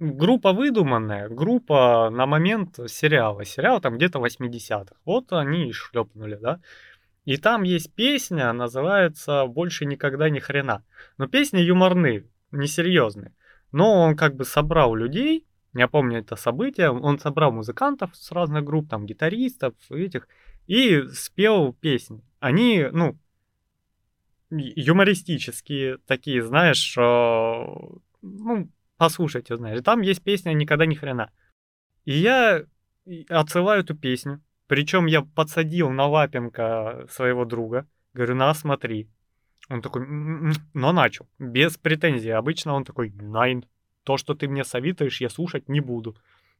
группа 0.00 0.52
выдуманная, 0.52 1.28
группа 1.28 2.10
на 2.10 2.26
момент 2.26 2.78
сериала. 2.88 3.44
Сериал 3.44 3.80
там 3.80 3.96
где-то 3.96 4.18
80-х. 4.18 4.96
Вот 5.04 5.32
они 5.32 5.68
и 5.68 5.72
шлепнули, 5.72 6.36
да. 6.36 6.60
И 7.26 7.36
там 7.36 7.62
есть 7.62 7.94
песня, 7.94 8.52
называется 8.52 9.46
«Больше 9.46 9.84
никогда 9.84 10.30
ни 10.30 10.38
хрена». 10.38 10.82
Но 11.18 11.28
песни 11.28 11.58
юморные, 11.58 12.26
несерьезные. 12.50 13.34
Но 13.72 14.00
он 14.00 14.16
как 14.16 14.34
бы 14.34 14.44
собрал 14.44 14.94
людей, 14.94 15.46
я 15.74 15.86
помню 15.86 16.20
это 16.20 16.34
событие, 16.34 16.90
он 16.90 17.18
собрал 17.18 17.52
музыкантов 17.52 18.16
с 18.16 18.32
разных 18.32 18.64
групп, 18.64 18.88
там 18.88 19.06
гитаристов, 19.06 19.74
этих, 19.90 20.26
и 20.66 21.02
спел 21.12 21.74
песни. 21.74 22.24
Они, 22.40 22.86
ну, 22.90 23.16
юмористические 24.50 25.98
такие, 26.06 26.42
знаешь, 26.42 26.96
ну, 26.96 28.68
Послушайте, 29.00 29.56
знаешь, 29.56 29.80
там 29.82 30.02
есть 30.02 30.22
песня 30.22 30.52
«Никогда 30.52 30.84
ни 30.84 30.94
хрена». 30.94 31.30
И 32.04 32.12
я 32.12 32.64
отсылаю 33.30 33.80
эту 33.80 33.94
песню 33.94 34.42
Причем 34.66 35.06
я 35.06 35.22
подсадил 35.22 35.88
на 35.88 36.06
лапенко 36.06 37.06
своего 37.08 37.46
друга. 37.46 37.86
Говорю, 38.12 38.34
на, 38.34 38.52
смотри. 38.52 39.08
Он 39.70 39.80
такой, 39.80 40.02
«М-м-м», 40.02 40.52
но 40.74 40.92
начал, 40.92 41.26
без 41.38 41.78
претензий. 41.78 42.28
Обычно 42.28 42.74
он 42.74 42.84
такой, 42.84 43.10
найн, 43.10 43.64
то, 44.04 44.18
что 44.18 44.34
ты 44.34 44.48
мне 44.48 44.64
советуешь, 44.64 45.22
я 45.22 45.30
слушать 45.30 45.66
не 45.70 45.80
буду. 45.80 46.14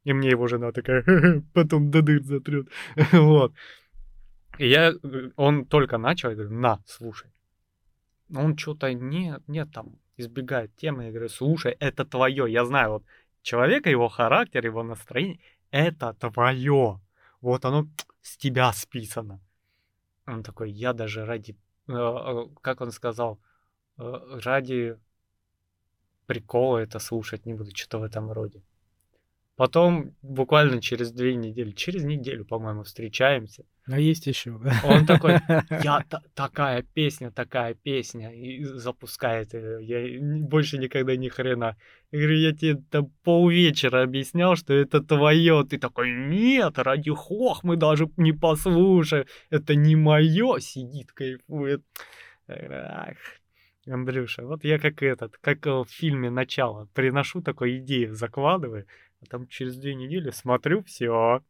И 0.05 0.15
мне 0.15 0.31
его 0.31 0.47
жена 0.47 0.73
такая, 0.73 1.05
потом 1.53 1.91
до 1.91 2.01
дыр 2.01 2.23
затрет. 2.23 2.69
вот. 3.13 3.53
И 4.57 4.67
я, 4.67 4.93
э, 4.93 5.31
он 5.37 5.67
только 5.67 5.99
начал, 5.99 6.31
я 6.31 6.37
говорю, 6.37 6.59
на, 6.59 6.79
слушай. 6.87 7.31
Он 8.35 8.57
что-то 8.57 8.95
нет, 8.95 9.43
нет, 9.47 9.69
там, 9.75 9.99
избегает 10.21 10.77
темы. 10.77 11.05
Я 11.05 11.11
говорю, 11.11 11.29
слушай, 11.29 11.77
это 11.81 12.05
твое. 12.05 12.51
Я 12.53 12.65
знаю, 12.65 12.91
вот 12.91 13.05
человека, 13.43 13.91
его 13.91 14.09
характер, 14.09 14.65
его 14.65 14.83
настроение, 14.83 15.41
это 15.71 16.15
твое. 16.15 17.01
Вот 17.41 17.65
оно 17.65 17.87
с 18.23 18.37
тебя 18.37 18.73
списано. 18.73 19.41
Он 20.27 20.43
такой, 20.43 20.71
я 20.71 20.93
даже 20.93 21.25
ради, 21.25 21.57
э, 21.89 21.93
э, 21.93 22.49
как 22.61 22.81
он 22.81 22.93
сказал, 22.93 23.39
ради 23.97 24.97
прикола 26.27 26.79
это 26.79 27.01
слушать 27.01 27.47
не 27.47 27.55
буду, 27.55 27.71
что-то 27.75 27.99
в 27.99 28.03
этом 28.05 28.31
роде. 28.33 28.63
Потом 29.61 30.15
буквально 30.23 30.81
через 30.81 31.13
две 31.13 31.35
недели, 31.35 31.73
через 31.73 32.03
неделю, 32.03 32.47
по-моему, 32.47 32.83
встречаемся. 32.83 33.67
А 33.87 34.01
есть 34.01 34.27
еще, 34.27 34.59
да? 34.59 34.73
Он 34.85 35.05
такой, 35.05 35.33
я 35.85 36.03
такая 36.33 36.81
песня, 36.81 37.31
такая 37.31 37.75
песня, 37.75 38.33
и 38.33 38.65
запускает 38.65 39.53
ее. 39.53 39.85
Я 39.85 40.47
больше 40.49 40.79
никогда 40.79 41.15
ни 41.15 41.29
хрена. 41.29 41.77
Я 42.11 42.19
говорю, 42.19 42.39
я 42.39 42.53
тебе 42.55 42.83
там 42.91 43.13
полвечера 43.23 44.03
объяснял, 44.03 44.57
что 44.57 44.73
это 44.73 45.03
твое. 45.03 45.63
Ты 45.69 45.77
такой, 45.77 46.11
нет, 46.11 46.79
ради 46.79 47.11
хох 47.11 47.63
мы 47.63 47.77
даже 47.77 48.09
не 48.17 48.33
послушаем. 48.33 49.27
Это 49.51 49.75
не 49.75 49.95
мое, 49.95 50.59
сидит, 50.61 51.13
кайфует. 51.13 51.83
Ах, 52.49 53.19
Андрюша, 53.87 54.47
вот 54.47 54.65
я 54.65 54.79
как 54.79 55.03
этот, 55.03 55.37
как 55.39 55.67
в 55.67 55.85
фильме 55.89 56.31
«Начало», 56.31 56.89
приношу 56.95 57.43
такую 57.43 57.79
идею, 57.79 58.15
закладываю, 58.15 58.87
а 59.23 59.27
там 59.27 59.47
через 59.47 59.77
две 59.77 59.95
недели 59.95 60.31
смотрю, 60.31 60.83
все, 60.85 61.43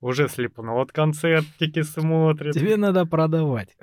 уже 0.00 0.28
слепну. 0.28 0.74
Вот 0.74 0.92
концертики 0.92 1.82
смотрит. 1.82 2.54
Тебе 2.54 2.76
надо 2.76 3.06
продавать. 3.06 3.76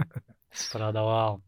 Продавал. 0.71 1.41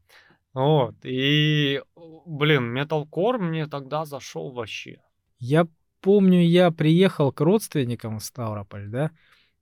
Вот, 0.53 0.95
и, 1.03 1.81
блин, 2.25 2.63
металкор 2.65 3.37
мне 3.37 3.67
тогда 3.67 4.05
зашел 4.05 4.51
вообще. 4.51 4.99
Я 5.39 5.67
помню, 6.01 6.41
я 6.41 6.71
приехал 6.71 7.31
к 7.31 7.41
родственникам 7.41 8.17
в 8.17 8.23
Ставрополь, 8.23 8.87
да, 8.87 9.11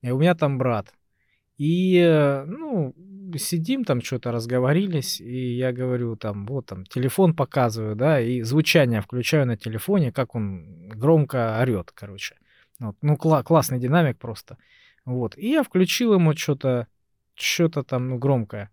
и 0.01 0.11
у 0.11 0.19
меня 0.19 0.35
там 0.35 0.57
брат. 0.57 0.93
И, 1.57 1.97
э, 1.97 2.45
ну, 2.45 2.93
сидим 3.37 3.83
там, 3.83 4.01
что-то 4.01 4.31
разговорились, 4.31 5.21
и 5.21 5.55
я 5.55 5.71
говорю 5.71 6.15
там, 6.15 6.45
вот 6.45 6.65
там, 6.65 6.85
телефон 6.85 7.35
показываю, 7.35 7.95
да, 7.95 8.19
и 8.19 8.41
звучание 8.41 9.01
включаю 9.01 9.45
на 9.45 9.57
телефоне, 9.57 10.11
как 10.11 10.35
он 10.35 10.89
громко 10.89 11.59
орет, 11.61 11.91
короче. 11.93 12.35
Вот. 12.79 12.95
Ну, 13.01 13.15
кла- 13.15 13.43
классный 13.43 13.79
динамик 13.79 14.17
просто. 14.17 14.57
Вот. 15.05 15.37
И 15.37 15.49
я 15.49 15.63
включил 15.63 16.13
ему 16.13 16.35
что-то, 16.35 16.87
что-то 17.35 17.83
там, 17.83 18.09
ну, 18.09 18.17
громкое. 18.17 18.69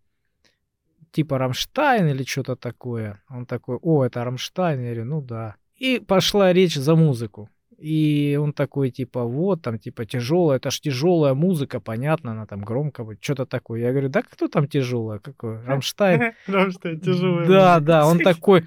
Типа 1.12 1.38
Рамштайн 1.38 2.06
или 2.08 2.24
что-то 2.24 2.56
такое. 2.56 3.22
Он 3.28 3.46
такой, 3.46 3.76
о, 3.82 4.04
это 4.04 4.24
Рамштайн. 4.24 4.80
Я 4.80 4.86
говорю, 4.86 5.04
ну 5.04 5.22
да. 5.22 5.56
И 5.76 5.98
пошла 5.98 6.52
речь 6.52 6.74
за 6.74 6.94
музыку. 6.94 7.50
И 7.83 8.39
он 8.41 8.53
такой, 8.53 8.91
типа, 8.91 9.24
вот, 9.24 9.62
там, 9.62 9.76
типа, 9.76 10.07
тяжелая, 10.07 10.59
это 10.59 10.70
ж 10.70 10.78
тяжелая 10.78 11.35
музыка, 11.35 11.80
понятно, 11.80 12.30
она 12.30 12.47
там 12.47 12.62
громко 12.62 13.03
будет, 13.03 13.24
что-то 13.24 13.45
такое. 13.45 13.80
Я 13.80 13.91
говорю, 13.91 14.09
да 14.09 14.22
кто 14.22 14.47
там 14.47 14.68
тяжелая? 14.68 15.18
Какой? 15.18 15.61
Рамштайн? 15.64 16.35
Рамштайн 16.47 17.01
тяжелая. 17.01 17.49
Да, 17.49 17.80
да, 17.80 18.07
он 18.07 18.18
такой, 18.20 18.66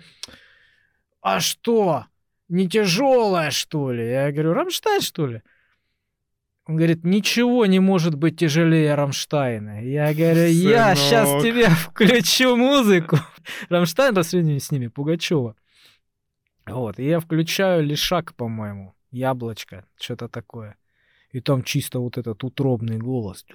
а 1.22 1.39
что? 1.39 2.07
Не 2.49 2.68
тяжелая, 2.68 3.51
что 3.51 3.93
ли? 3.93 4.05
Я 4.05 4.34
говорю, 4.34 4.51
Рамштайн, 4.51 4.99
что 4.99 5.28
ли? 5.28 5.41
Он 6.66 6.76
говорит, 6.76 7.05
ничего 7.05 7.66
не 7.68 7.80
может 7.80 8.16
быть 8.16 8.38
тяжелее 8.38 8.95
Рамштайна. 8.95 9.82
Я 9.82 10.13
говорю, 10.13 10.47
я 10.47 10.93
сейчас 10.95 11.41
тебе 11.41 11.70
включу 11.70 12.57
музыку. 12.57 13.18
Рамштайн 13.70 14.13
по 14.13 14.24
сравнению 14.24 14.59
с 14.59 14.72
ними, 14.72 14.88
Пугачева. 14.88 15.55
Вот, 16.66 16.99
и 16.99 17.05
я 17.05 17.22
включаю 17.22 17.82
Лешак, 17.82 18.34
по-моему 18.34 18.95
яблочко, 19.16 19.86
что-то 19.97 20.28
такое. 20.28 20.76
И 21.32 21.41
там 21.41 21.63
чисто 21.63 21.99
вот 21.99 22.18
этот 22.18 22.43
утробный 22.43 22.97
голос. 22.97 23.45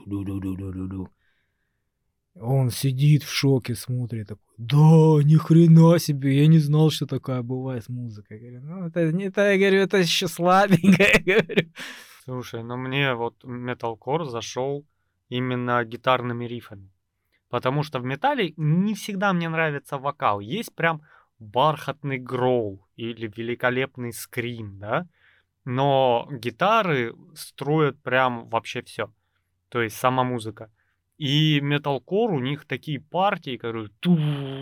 Он 2.34 2.70
сидит 2.70 3.22
в 3.22 3.32
шоке, 3.32 3.74
смотрит 3.74 4.28
такой, 4.28 4.54
да, 4.56 5.22
ни 5.24 5.36
хрена 5.36 5.98
себе, 5.98 6.38
я 6.38 6.46
не 6.46 6.58
знал, 6.58 6.90
что 6.90 7.06
такая 7.06 7.42
бывает 7.42 7.88
музыка. 7.88 8.34
Я 8.34 8.40
говорю, 8.40 8.60
ну, 8.62 8.86
это, 8.86 9.12
не 9.12 9.24
это, 9.24 9.52
я 9.52 9.58
говорю, 9.58 9.82
это 9.82 9.96
еще 9.98 10.28
слабенькое, 10.28 11.22
я 11.26 11.40
говорю. 11.40 11.70
Слушай, 12.24 12.62
ну 12.62 12.76
мне 12.76 13.14
вот 13.14 13.44
металкор 13.44 14.24
зашел 14.24 14.86
именно 15.28 15.84
гитарными 15.84 16.44
рифами. 16.44 16.90
Потому 17.48 17.82
что 17.82 17.98
в 17.98 18.04
металле 18.04 18.54
не 18.56 18.94
всегда 18.94 19.32
мне 19.32 19.48
нравится 19.48 19.98
вокал. 19.98 20.40
Есть 20.40 20.74
прям 20.74 21.02
бархатный 21.38 22.18
гроул 22.18 22.86
или 22.96 23.32
великолепный 23.34 24.12
скрим, 24.12 24.78
да? 24.78 25.08
Но 25.64 26.28
гитары 26.30 27.14
строят 27.34 28.00
прям 28.02 28.48
вообще 28.48 28.82
все. 28.82 29.12
То 29.68 29.82
есть 29.82 29.96
сама 29.96 30.24
музыка. 30.24 30.70
И 31.18 31.60
металкор, 31.60 32.32
у 32.32 32.40
них 32.40 32.64
такие 32.64 32.98
партии, 32.98 33.58
которые 33.58 33.90
ту 34.00 34.16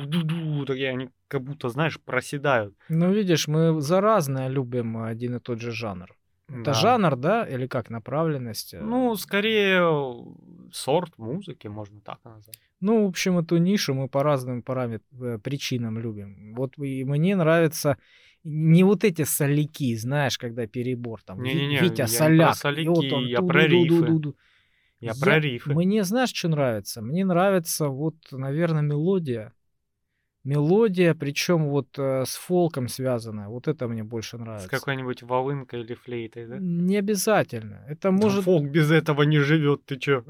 ду 0.07 0.23
ду 0.23 0.65
такие, 0.67 0.91
они 0.91 1.11
как 1.29 1.43
будто, 1.43 1.69
знаешь, 1.69 2.01
проседают. 2.01 2.75
Ну, 2.89 3.13
видишь, 3.13 3.47
мы 3.47 3.81
за 3.81 4.01
разное 4.01 4.49
любим 4.49 4.97
один 4.97 5.37
и 5.37 5.41
тот 5.41 5.61
же 5.61 5.71
жанр. 5.71 6.09
Это 6.49 6.65
да. 6.65 6.73
жанр, 6.73 7.17
да, 7.17 7.45
или 7.45 7.67
как 7.67 7.91
направленность? 7.91 8.75
Э? 8.75 8.81
Ну, 8.81 9.15
скорее 9.17 9.83
сорт 10.73 11.17
музыки, 11.19 11.69
можно 11.69 12.01
так 12.01 12.19
назвать. 12.25 12.59
Ну, 12.81 13.05
в 13.05 13.09
общем, 13.09 13.39
эту 13.39 13.59
нишу 13.59 13.95
мы 13.95 14.09
по 14.09 14.23
разным 14.23 14.63
параметрам, 14.63 15.23
э, 15.23 15.39
причинам 15.39 15.99
любим. 15.99 16.55
Вот 16.55 16.79
и 16.79 17.05
мне 17.05 17.37
нравится 17.37 17.99
не 18.49 18.83
вот 18.83 19.05
эти 19.05 19.23
соляки, 19.25 19.95
знаешь, 19.97 20.39
когда 20.39 20.67
перебор 20.67 21.23
там. 21.23 21.43
Не-не-не, 21.43 21.81
Витя 21.81 22.01
я 22.03 22.07
соляк. 22.07 22.31
Не 22.31 22.45
про 22.45 22.55
соляки, 22.55 22.89
вот 22.89 23.13
он, 23.13 23.27
я 23.27 23.43
про 23.43 23.67
рифы. 23.67 24.35
Я, 25.01 25.13
я 25.13 25.15
про 25.21 25.39
рифы. 25.39 25.75
Мне 25.75 26.03
знаешь, 26.03 26.33
что 26.33 26.49
нравится? 26.49 27.03
Мне 27.03 27.25
нравится 27.25 27.89
вот, 27.89 28.17
наверное, 28.33 28.83
мелодия. 28.83 29.53
Мелодия, 30.45 31.15
причем 31.15 31.69
вот 31.69 31.99
э, 31.99 32.25
с 32.25 32.37
фолком 32.37 32.89
связанная. 32.89 33.49
Вот 33.49 33.69
это 33.69 33.87
мне 33.87 34.03
больше 34.03 34.39
нравится. 34.39 34.67
С 34.67 34.71
какой-нибудь 34.71 35.23
волынкой 35.23 35.83
или 35.83 35.95
флейтой, 35.95 36.47
да? 36.47 36.57
Не 36.59 36.97
обязательно. 36.97 37.85
Это 37.87 38.11
может... 38.11 38.45
фолк 38.45 38.65
без 38.65 38.91
этого 38.91 39.25
не 39.25 39.41
живет, 39.41 39.85
ты 39.85 39.97
чё? 39.97 40.25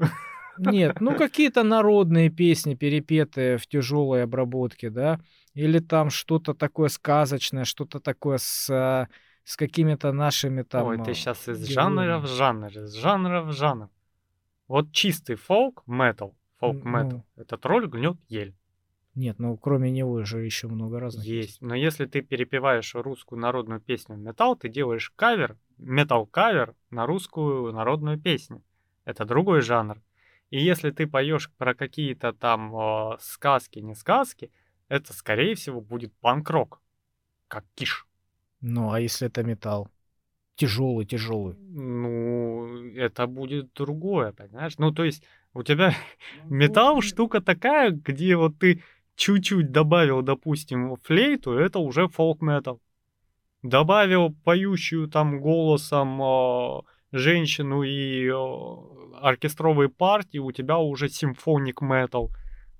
Нет, 0.59 0.99
ну 0.99 1.15
какие-то 1.15 1.63
народные 1.63 2.29
песни, 2.29 2.75
перепетые 2.75 3.57
в 3.57 3.65
тяжелой 3.65 4.23
обработке, 4.23 4.89
да, 4.89 5.21
или 5.53 5.79
там 5.79 6.09
что-то 6.09 6.53
такое 6.53 6.89
сказочное, 6.89 7.65
что-то 7.65 7.99
такое 7.99 8.37
с, 8.37 8.69
а, 8.69 9.07
с 9.43 9.57
какими-то 9.57 10.11
нашими 10.11 10.63
там... 10.63 10.87
Ой, 10.87 11.03
ты 11.03 11.13
сейчас 11.13 11.47
из 11.47 11.65
жанра 11.67 12.19
в 12.19 12.27
жанр, 12.27 12.67
из 12.67 12.93
жанра 12.93 13.41
в 13.41 13.51
жанр. 13.51 13.89
Вот 14.67 14.91
чистый 14.91 15.35
фолк, 15.35 15.83
метал, 15.87 16.35
фолк 16.59 16.83
метал, 16.83 17.25
ну, 17.35 17.41
это 17.41 17.57
тролль 17.57 17.87
гнет 17.87 18.17
ель. 18.27 18.55
Нет, 19.15 19.39
ну 19.39 19.57
кроме 19.57 19.91
него 19.91 20.23
же 20.23 20.39
еще 20.39 20.67
много 20.67 20.99
разных. 20.99 21.25
Есть, 21.25 21.61
но 21.61 21.75
если 21.75 22.05
ты 22.05 22.21
перепеваешь 22.21 22.93
русскую 22.95 23.39
народную 23.39 23.81
песню 23.81 24.15
металл, 24.15 24.55
ты 24.55 24.69
делаешь 24.69 25.11
кавер, 25.15 25.57
метал-кавер 25.77 26.75
на 26.89 27.05
русскую 27.05 27.73
народную 27.73 28.19
песню. 28.19 28.63
Это 29.05 29.25
другой 29.25 29.61
жанр. 29.61 30.01
И 30.51 30.61
если 30.61 30.91
ты 30.91 31.07
поешь 31.07 31.51
про 31.57 31.73
какие-то 31.73 32.33
там 32.33 32.75
э, 32.75 33.17
сказки, 33.19 33.79
не 33.79 33.95
сказки, 33.95 34.51
это, 34.89 35.13
скорее 35.13 35.55
всего, 35.55 35.81
будет 35.81 36.13
панк-рок, 36.19 36.81
как 37.47 37.63
киш. 37.75 38.05
Ну, 38.59 38.91
а 38.91 38.99
если 38.99 39.27
это 39.27 39.43
металл? 39.43 39.89
Тяжелый, 40.55 41.05
тяжелый. 41.05 41.55
Ну, 41.57 42.91
это 42.95 43.27
будет 43.27 43.71
другое, 43.73 44.33
понимаешь? 44.33 44.77
Ну, 44.77 44.91
то 44.91 45.05
есть, 45.05 45.23
у 45.53 45.63
тебя 45.63 45.93
металл 46.45 47.01
штука 47.01 47.39
такая, 47.39 47.91
где 47.91 48.35
вот 48.35 48.59
ты 48.59 48.81
чуть-чуть 49.15 49.71
добавил, 49.71 50.21
допустим, 50.21 50.95
флейту, 51.03 51.53
это 51.53 51.79
уже 51.79 52.07
фолк-метал. 52.07 52.81
Добавил 53.61 54.33
поющую 54.43 55.07
там 55.07 55.39
голосом 55.39 56.21
э, 56.21 56.81
женщину 57.11 57.83
и 57.83 58.27
э, 58.27 59.19
оркестровые 59.21 59.89
партии, 59.89 60.37
у 60.39 60.51
тебя 60.51 60.77
уже 60.77 61.09
симфоник 61.09 61.81
метал. 61.81 62.31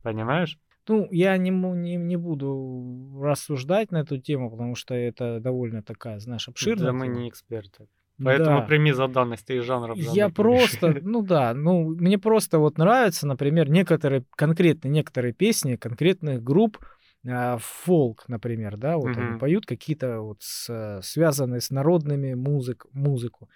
Понимаешь? 0.02 0.58
Ну, 0.90 1.08
я 1.12 1.38
не, 1.38 1.52
не, 1.52 1.96
не 1.96 2.18
буду 2.18 3.20
рассуждать 3.22 3.92
на 3.92 3.98
эту 4.02 4.18
тему, 4.18 4.50
потому 4.50 4.76
что 4.76 4.96
это 4.96 5.40
довольно 5.40 5.84
такая, 5.84 6.20
знаешь, 6.20 6.48
обширная. 6.48 6.88
Да 6.88 6.94
мы 6.94 7.08
не 7.08 7.30
эксперты. 7.30 7.88
Поэтому 8.18 8.62
Да. 8.62 8.68
прими 8.68 8.92
за 8.92 9.08
данность, 9.08 9.46
ты 9.46 9.58
из 9.58 9.64
жанра 9.64 9.94
в 9.96 10.02
Я 10.02 10.30
жанр 10.30 10.34
просто, 10.34 10.98
ну 11.02 11.22
да, 11.22 11.54
ну 11.54 11.90
мне 11.90 12.18
просто 12.18 12.60
вот 12.60 12.78
нравятся, 12.78 13.28
например, 13.28 13.70
некоторые, 13.70 14.24
конкретно 14.36 14.88
некоторые 14.90 15.34
песни 15.34 15.76
конкретных 15.76 16.44
групп, 16.44 16.80
а, 17.28 17.58
фолк, 17.60 18.26
например, 18.28 18.78
да, 18.78 18.98
вот 18.98 19.18
они 19.18 19.28
Мгм. 19.28 19.40
поют 19.40 19.66
какие-то 19.66 20.22
вот 20.22 20.38
с, 20.42 21.00
связанные 21.04 21.62
с 21.62 21.70
народными 21.70 22.34
музык, 22.34 22.86
музыку. 22.94 23.50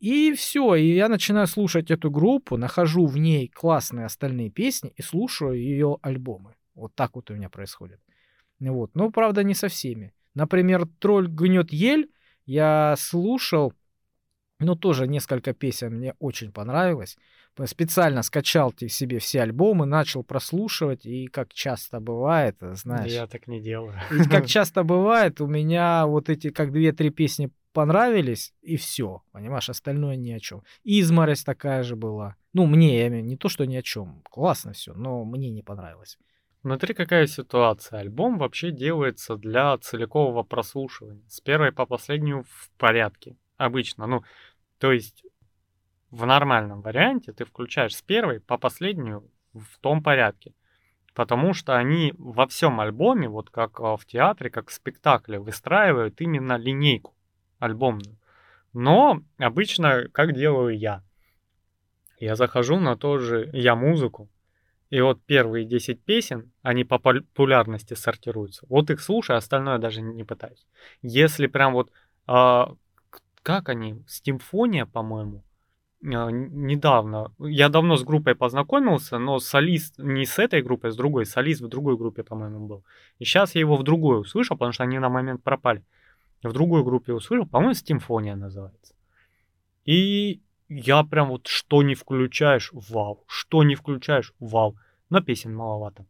И 0.00 0.32
все, 0.34 0.74
и 0.74 0.94
я 0.94 1.08
начинаю 1.08 1.46
слушать 1.46 1.90
эту 1.90 2.10
группу, 2.10 2.56
нахожу 2.56 3.06
в 3.06 3.18
ней 3.18 3.48
классные 3.48 4.06
остальные 4.06 4.50
песни 4.50 4.92
и 4.96 5.02
слушаю 5.02 5.54
ее 5.54 5.98
альбомы. 6.02 6.54
Вот 6.74 6.94
так 6.94 7.14
вот 7.14 7.30
у 7.30 7.34
меня 7.34 7.48
происходит. 7.48 8.00
Вот. 8.60 8.94
Ну, 8.94 9.10
правда, 9.10 9.42
не 9.42 9.54
со 9.54 9.68
всеми. 9.68 10.12
Например, 10.34 10.86
«Тролль 10.98 11.28
гнет 11.28 11.72
ель» 11.72 12.10
я 12.44 12.94
слушал, 12.98 13.72
ну, 14.58 14.74
тоже 14.76 15.06
несколько 15.06 15.52
песен 15.52 15.94
мне 15.96 16.14
очень 16.18 16.52
понравилось. 16.52 17.16
Специально 17.66 18.22
скачал 18.22 18.72
себе 18.76 19.18
все 19.18 19.42
альбомы, 19.42 19.84
начал 19.86 20.24
прослушивать, 20.24 21.04
и 21.04 21.26
как 21.26 21.52
часто 21.52 22.00
бывает, 22.00 22.56
знаешь, 22.60 23.12
Я 23.12 23.26
так 23.26 23.46
не 23.46 23.60
делаю. 23.60 23.94
и 24.10 24.28
как 24.28 24.46
часто 24.46 24.84
бывает, 24.84 25.40
у 25.40 25.46
меня 25.46 26.06
вот 26.06 26.30
эти, 26.30 26.50
как 26.50 26.72
две-три 26.72 27.10
песни 27.10 27.50
понравились, 27.72 28.54
и 28.62 28.76
все, 28.76 29.22
понимаешь, 29.32 29.68
остальное 29.68 30.16
ни 30.16 30.30
о 30.32 30.40
чем. 30.40 30.62
Изморозь 30.84 31.44
такая 31.44 31.82
же 31.82 31.96
была. 31.96 32.36
Ну, 32.52 32.66
мне, 32.66 32.98
я 32.98 33.08
имею, 33.08 33.24
не 33.24 33.36
то, 33.36 33.48
что 33.48 33.64
ни 33.66 33.76
о 33.76 33.82
чем. 33.82 34.22
Классно 34.30 34.72
все, 34.72 34.94
но 34.94 35.24
мне 35.24 35.50
не 35.50 35.62
понравилось. 35.62 36.18
Смотри, 36.62 36.94
какая 36.94 37.26
ситуация. 37.26 37.98
Альбом 37.98 38.38
вообще 38.38 38.70
делается 38.70 39.36
для 39.36 39.76
целикового 39.78 40.44
прослушивания. 40.44 41.24
С 41.28 41.40
первой 41.40 41.72
по 41.72 41.86
последнюю 41.86 42.44
в 42.44 42.70
порядке. 42.78 43.36
Обычно. 43.56 44.06
Ну, 44.06 44.22
то 44.78 44.92
есть 44.92 45.24
в 46.10 46.24
нормальном 46.24 46.80
варианте 46.80 47.32
ты 47.32 47.44
включаешь 47.44 47.96
с 47.96 48.02
первой 48.02 48.38
по 48.38 48.58
последнюю 48.58 49.28
в 49.54 49.76
том 49.80 50.04
порядке. 50.04 50.54
Потому 51.14 51.52
что 51.52 51.76
они 51.76 52.14
во 52.16 52.46
всем 52.46 52.80
альбоме, 52.80 53.28
вот 53.28 53.50
как 53.50 53.80
а, 53.80 53.96
в 53.96 54.06
театре, 54.06 54.48
как 54.48 54.70
в 54.70 54.72
спектакле, 54.72 55.40
выстраивают 55.40 56.20
именно 56.20 56.56
линейку 56.56 57.16
альбомную. 57.58 58.16
Но 58.72 59.20
обычно, 59.36 60.08
как 60.12 60.32
делаю 60.32 60.78
я? 60.78 61.02
Я 62.18 62.36
захожу 62.36 62.78
на 62.78 62.96
то 62.96 63.18
же 63.18 63.50
я 63.52 63.74
музыку, 63.74 64.30
и 64.92 65.00
вот 65.00 65.22
первые 65.24 65.64
10 65.64 66.04
песен, 66.04 66.52
они 66.60 66.84
по 66.84 66.98
популярности 66.98 67.94
сортируются. 67.94 68.66
Вот 68.68 68.90
их 68.90 69.00
слушаю, 69.00 69.38
остальное 69.38 69.78
даже 69.78 70.02
не 70.02 70.22
пытаюсь. 70.22 70.66
Если 71.00 71.46
прям 71.46 71.72
вот, 71.72 71.90
а, 72.26 72.74
как 73.42 73.70
они, 73.70 74.04
Стимфония, 74.06 74.84
по-моему, 74.84 75.44
а, 76.04 76.28
недавно, 76.30 77.32
я 77.38 77.70
давно 77.70 77.96
с 77.96 78.04
группой 78.04 78.34
познакомился, 78.34 79.16
но 79.16 79.38
солист 79.38 79.98
не 79.98 80.26
с 80.26 80.38
этой 80.38 80.60
группой, 80.60 80.90
а 80.90 80.92
с 80.92 80.96
другой, 80.96 81.24
солист 81.24 81.62
в 81.62 81.68
другой 81.68 81.96
группе, 81.96 82.22
по-моему, 82.22 82.66
был. 82.66 82.84
И 83.18 83.24
сейчас 83.24 83.54
я 83.54 83.60
его 83.60 83.76
в 83.76 83.82
другой 83.84 84.20
услышал, 84.20 84.58
потому 84.58 84.72
что 84.72 84.82
они 84.82 84.98
на 84.98 85.08
момент 85.08 85.42
пропали. 85.42 85.82
В 86.42 86.52
другой 86.52 86.84
группе 86.84 87.14
услышал, 87.14 87.46
по-моему, 87.46 87.72
Стимфония 87.72 88.36
называется. 88.36 88.94
И 89.86 90.42
я 90.80 91.04
прям 91.04 91.28
вот 91.28 91.46
что 91.46 91.82
не 91.82 91.94
включаешь, 91.94 92.70
вау, 92.72 93.24
что 93.26 93.62
не 93.62 93.74
включаешь, 93.74 94.32
вау. 94.40 94.76
Но 95.10 95.20
песен 95.20 95.54
маловато. 95.54 96.06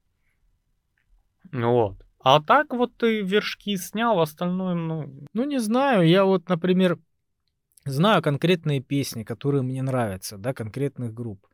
Вот. 1.53 1.97
А 2.21 2.41
так 2.41 2.73
вот 2.73 2.97
ты 2.97 3.23
вершки 3.23 3.77
снял, 3.77 4.21
остальное, 4.21 4.75
ну, 4.75 5.27
Ну, 5.35 5.45
не 5.45 5.59
знаю, 5.59 6.07
я 6.07 6.25
вот, 6.25 6.49
например, 6.49 6.99
знаю 7.85 8.23
конкретные 8.23 8.81
песни, 8.81 9.25
которые 9.25 9.63
мне 9.63 9.83
нравятся, 9.83 10.39
да, 10.39 10.55
конкретных 10.55 11.13
групп. 11.13 11.47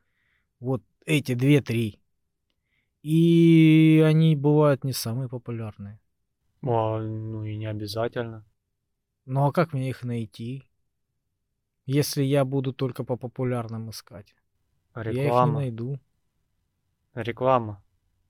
Вот 0.60 0.82
эти 1.06 1.34
две-три. 1.34 2.00
И 3.02 4.02
они 4.04 4.36
бывают 4.36 4.84
не 4.84 4.92
самые 4.92 5.28
популярные. 5.28 5.98
а, 6.62 7.00
ну 7.00 7.44
и 7.44 7.56
не 7.56 7.66
обязательно. 7.66 8.44
Ну 9.24 9.46
а 9.46 9.52
как 9.52 9.72
мне 9.72 9.88
их 9.88 10.04
найти? 10.04 10.64
Если 11.88 12.22
я 12.22 12.44
буду 12.44 12.74
только 12.74 13.02
по 13.02 13.16
популярным 13.16 13.88
искать. 13.88 14.34
Я 14.94 15.00
их 15.02 15.08
не 15.08 15.22
Реклама, 15.22 15.60
найду. 15.60 15.98
реклама. 17.14 17.82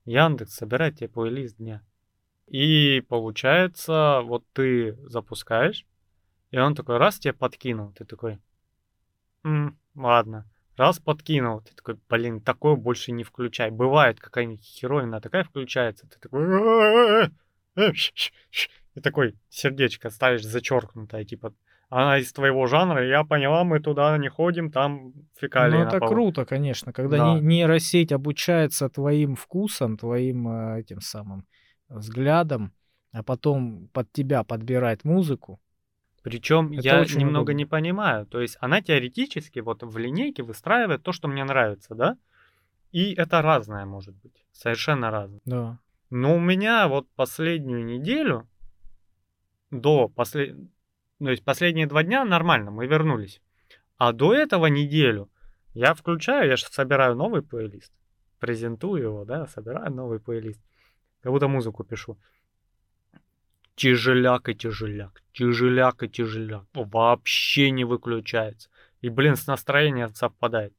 Яндекс, 0.05 0.53
собирай 0.53 0.93
тебе 0.93 1.09
плейлист 1.09 1.57
дня. 1.57 1.83
И 2.47 3.01
получается, 3.09 4.21
вот 4.23 4.45
ты 4.53 4.95
запускаешь, 5.09 5.85
и 6.51 6.57
он 6.57 6.73
такой 6.73 6.97
раз 6.97 7.19
тебе 7.19 7.33
подкинул, 7.33 7.91
ты 7.91 8.05
такой, 8.05 8.39
«М, 9.43 9.77
ладно. 9.93 10.49
Раз 10.77 10.99
подкинул, 10.99 11.59
ты 11.59 11.75
такой, 11.75 11.99
блин, 12.07 12.39
такое 12.39 12.75
больше 12.77 13.11
не 13.11 13.25
включай. 13.25 13.71
Бывает 13.71 14.21
какая-нибудь 14.21 14.63
херовина 14.63 15.19
такая 15.19 15.43
включается, 15.43 16.07
ты 16.07 16.17
такой, 16.17 16.43
«Э-э-э, 16.45 17.29
э, 17.75 17.93
щ- 17.93 18.31
щ». 18.49 18.69
и 18.95 19.01
такой 19.01 19.35
сердечко 19.49 20.09
ставишь 20.09 20.45
зачеркнутое, 20.45 21.25
типа, 21.25 21.53
она 21.89 22.19
из 22.19 22.31
твоего 22.33 22.67
жанра, 22.67 23.05
я 23.07 23.23
поняла, 23.23 23.63
мы 23.63 23.79
туда 23.79 24.17
не 24.17 24.29
ходим, 24.29 24.71
там 24.71 25.13
фекалии 25.37 25.77
Ну 25.77 25.83
это 25.83 25.99
полу». 25.99 26.11
круто, 26.11 26.45
конечно, 26.45 26.93
когда 26.93 27.17
Да. 27.17 27.33
не- 27.33 27.41
нейросеть 27.41 28.11
обучается 28.11 28.89
твоим 28.89 29.35
вкусом, 29.35 29.97
твоим 29.97 30.47
э, 30.47 30.79
этим 30.81 31.01
самым 31.01 31.45
взглядом, 31.89 32.71
а 33.11 33.23
потом 33.23 33.87
под 33.93 34.11
тебя 34.11 34.43
подбирает 34.43 35.03
музыку. 35.03 35.59
Причем 36.21 36.73
Это 36.73 36.81
я 36.81 37.01
очень 37.01 37.19
немного 37.19 37.49
удобно. 37.51 37.57
не 37.57 37.65
понимаю. 37.65 38.25
То 38.25 38.41
есть 38.41 38.57
она 38.61 38.81
теоретически 38.81 39.59
вот 39.59 39.83
в 39.83 39.97
линейке 39.97 40.43
выстраивает 40.43 41.01
то, 41.01 41.11
что 41.13 41.27
мне 41.27 41.43
нравится, 41.43 41.95
да? 41.95 42.17
И 42.91 43.13
это 43.13 43.41
разное 43.41 43.85
может 43.85 44.15
быть. 44.21 44.45
Совершенно 44.51 45.09
разное. 45.11 45.39
Да. 45.45 45.79
Но 46.11 46.35
у 46.35 46.39
меня 46.39 46.87
вот 46.87 47.07
последнюю 47.15 47.85
неделю 47.85 48.47
до 49.71 50.07
послед... 50.09 50.55
То 51.19 51.29
есть 51.29 51.43
последние 51.43 51.85
два 51.85 52.03
дня 52.03 52.23
нормально, 52.23 52.71
мы 52.71 52.87
вернулись. 52.87 53.41
А 53.97 54.13
до 54.13 54.33
этого 54.33 54.67
неделю 54.67 55.29
я 55.73 55.93
включаю, 55.93 56.49
я 56.49 56.55
же 56.55 56.65
собираю 56.65 57.15
новый 57.15 57.41
плейлист. 57.41 57.93
Презентую 58.39 59.03
его, 59.03 59.25
да, 59.25 59.45
собираю 59.47 59.91
новый 59.91 60.19
плейлист. 60.19 60.61
Как 61.21 61.33
будто 61.33 61.49
музыку 61.49 61.83
пишу. 61.83 62.17
Тяжеляк 63.75 64.47
и 64.49 64.55
тяжеляк, 64.55 65.21
тяжеляк 65.33 66.03
и 66.03 66.09
тяжеляк. 66.09 66.65
Вообще 66.73 67.71
не 67.71 67.83
выключается. 67.83 68.69
И, 69.01 69.09
блин, 69.09 69.35
с 69.35 69.47
настроением 69.47 70.13
совпадает. 70.13 70.73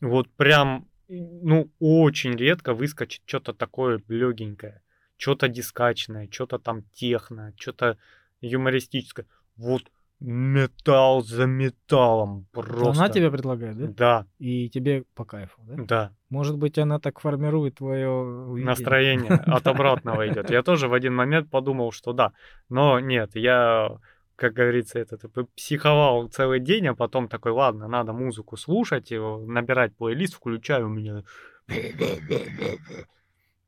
Вот 0.00 0.30
прям, 0.30 0.88
ну, 1.08 1.70
очень 1.78 2.36
редко 2.36 2.74
выскочит 2.74 3.22
что-то 3.26 3.52
такое 3.52 4.02
легенькое. 4.08 4.82
Что-то 5.16 5.48
дискачное, 5.48 6.28
что-то 6.30 6.58
там 6.58 6.82
техно, 6.92 7.52
что-то 7.58 7.98
юмористическое. 8.44 9.26
Вот 9.56 9.90
металл 10.20 11.22
за 11.22 11.46
металлом. 11.46 12.46
Просто. 12.52 13.02
Она 13.02 13.08
тебе 13.10 13.30
предлагает, 13.30 13.76
да? 13.76 13.86
Да, 13.86 14.26
И 14.38 14.70
тебе 14.70 15.04
по 15.14 15.24
кайфу, 15.24 15.60
да? 15.66 15.84
да. 15.84 16.12
Может 16.30 16.56
быть, 16.56 16.78
она 16.78 16.98
так 16.98 17.20
формирует 17.20 17.76
твое 17.76 18.24
Настроение 18.64 19.32
от 19.32 19.66
обратного 19.66 20.26
идет. 20.28 20.50
Я 20.50 20.62
тоже 20.62 20.88
в 20.88 20.94
один 20.94 21.14
момент 21.14 21.50
подумал, 21.50 21.92
что 21.92 22.12
да. 22.12 22.32
Но 22.68 23.00
нет, 23.00 23.36
я, 23.36 23.98
как 24.36 24.54
говорится, 24.54 24.98
это 24.98 25.18
типа, 25.18 25.46
психовал 25.56 26.28
целый 26.28 26.60
день, 26.60 26.86
а 26.86 26.94
потом 26.94 27.28
такой, 27.28 27.52
ладно, 27.52 27.86
надо 27.88 28.12
музыку 28.12 28.56
слушать, 28.56 29.12
и 29.12 29.18
набирать 29.18 29.94
плейлист, 29.96 30.34
включаю 30.34 30.86
у 30.86 30.90
меня. 30.90 31.22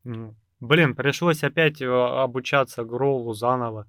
Ну, 0.05 0.35
Блин, 0.61 0.95
пришлось 0.95 1.45
опять 1.45 1.83
э, 1.83 1.87
обучаться 1.87 2.85
Гроулу 2.85 3.35
заново 3.35 3.87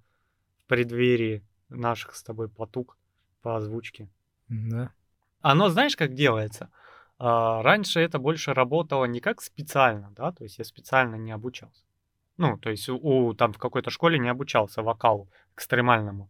преддверии 0.67 1.43
наших 1.69 2.15
с 2.15 2.23
тобой 2.23 2.49
потуг 2.49 2.97
по 3.41 3.57
озвучке. 3.57 4.09
Да. 4.47 4.91
Оно, 5.41 5.69
знаешь, 5.69 5.95
как 5.95 6.13
делается? 6.13 6.69
А, 7.19 7.61
раньше 7.63 7.99
это 7.99 8.19
больше 8.19 8.53
работало 8.53 9.05
не 9.05 9.19
как 9.19 9.41
специально, 9.41 10.11
да, 10.11 10.31
то 10.31 10.43
есть 10.43 10.59
я 10.59 10.65
специально 10.65 11.15
не 11.15 11.31
обучался. 11.31 11.83
Ну, 12.37 12.57
то 12.57 12.69
есть 12.69 12.87
у, 12.87 12.97
у- 12.97 13.33
там 13.33 13.51
в 13.51 13.57
какой-то 13.57 13.89
школе 13.89 14.19
не 14.19 14.29
обучался 14.29 14.83
вокалу 14.83 15.27
экстремальному. 15.55 16.29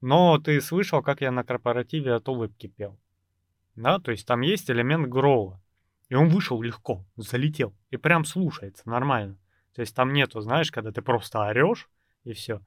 Но 0.00 0.38
ты 0.38 0.60
слышал, 0.60 1.02
как 1.02 1.20
я 1.20 1.30
на 1.30 1.44
корпоративе 1.44 2.14
от 2.14 2.28
улыбки 2.28 2.66
пел. 2.66 2.98
Да, 3.76 3.98
то 3.98 4.10
есть 4.10 4.26
там 4.26 4.40
есть 4.40 4.70
элемент 4.70 5.08
гроула. 5.08 5.60
И 6.08 6.14
он 6.14 6.28
вышел 6.28 6.60
легко, 6.60 7.04
залетел. 7.16 7.72
И 7.90 7.96
прям 7.96 8.24
слушается 8.24 8.88
нормально. 8.88 9.38
То 9.74 9.80
есть 9.80 9.94
там 9.94 10.12
нету, 10.12 10.40
знаешь, 10.40 10.70
когда 10.70 10.92
ты 10.92 11.02
просто 11.02 11.46
орешь 11.46 11.88
и 12.24 12.32
все. 12.32 12.60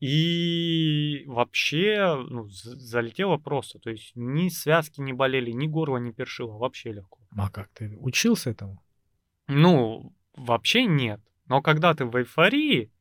И 0.00 1.24
вообще 1.26 2.22
ну, 2.28 2.48
залетело 2.48 3.38
просто. 3.38 3.78
То 3.78 3.90
есть 3.90 4.12
ни 4.14 4.48
связки 4.48 5.00
не 5.00 5.12
болели, 5.12 5.50
ни 5.52 5.66
горло 5.66 5.96
не 5.96 6.12
першило. 6.12 6.58
Вообще 6.58 6.92
легко. 6.92 7.18
А 7.36 7.50
как 7.50 7.68
ты 7.70 7.96
учился 8.00 8.50
этому? 8.50 8.82
Ну, 9.48 10.12
вообще 10.34 10.84
нет. 10.84 11.20
Но 11.46 11.62
когда 11.62 11.94
ты 11.94 12.04
в 12.04 12.16
эйфории, 12.16 12.92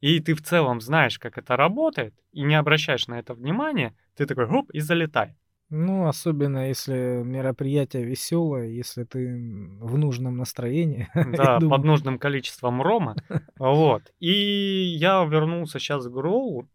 и 0.00 0.20
ты 0.20 0.34
в 0.34 0.42
целом 0.42 0.80
знаешь, 0.80 1.18
как 1.18 1.38
это 1.38 1.56
работает, 1.56 2.14
и 2.32 2.42
не 2.42 2.54
обращаешь 2.54 3.08
на 3.08 3.18
это 3.18 3.34
внимания, 3.34 3.96
ты 4.14 4.26
такой 4.26 4.46
хоп 4.46 4.70
и 4.70 4.80
залетай. 4.80 5.36
Ну, 5.70 6.06
особенно 6.06 6.68
если 6.68 7.22
мероприятие 7.24 8.04
веселое, 8.04 8.68
если 8.68 9.04
ты 9.04 9.34
в 9.80 9.98
нужном 9.98 10.36
настроении. 10.36 11.08
Да, 11.36 11.58
под 11.58 11.84
нужным 11.84 12.18
количеством 12.18 12.82
рома. 12.82 13.16
Вот. 13.58 14.12
И 14.20 14.30
я 14.30 15.24
вернулся 15.24 15.78
сейчас 15.78 16.06
к 16.06 16.10
Гроу, 16.10 16.68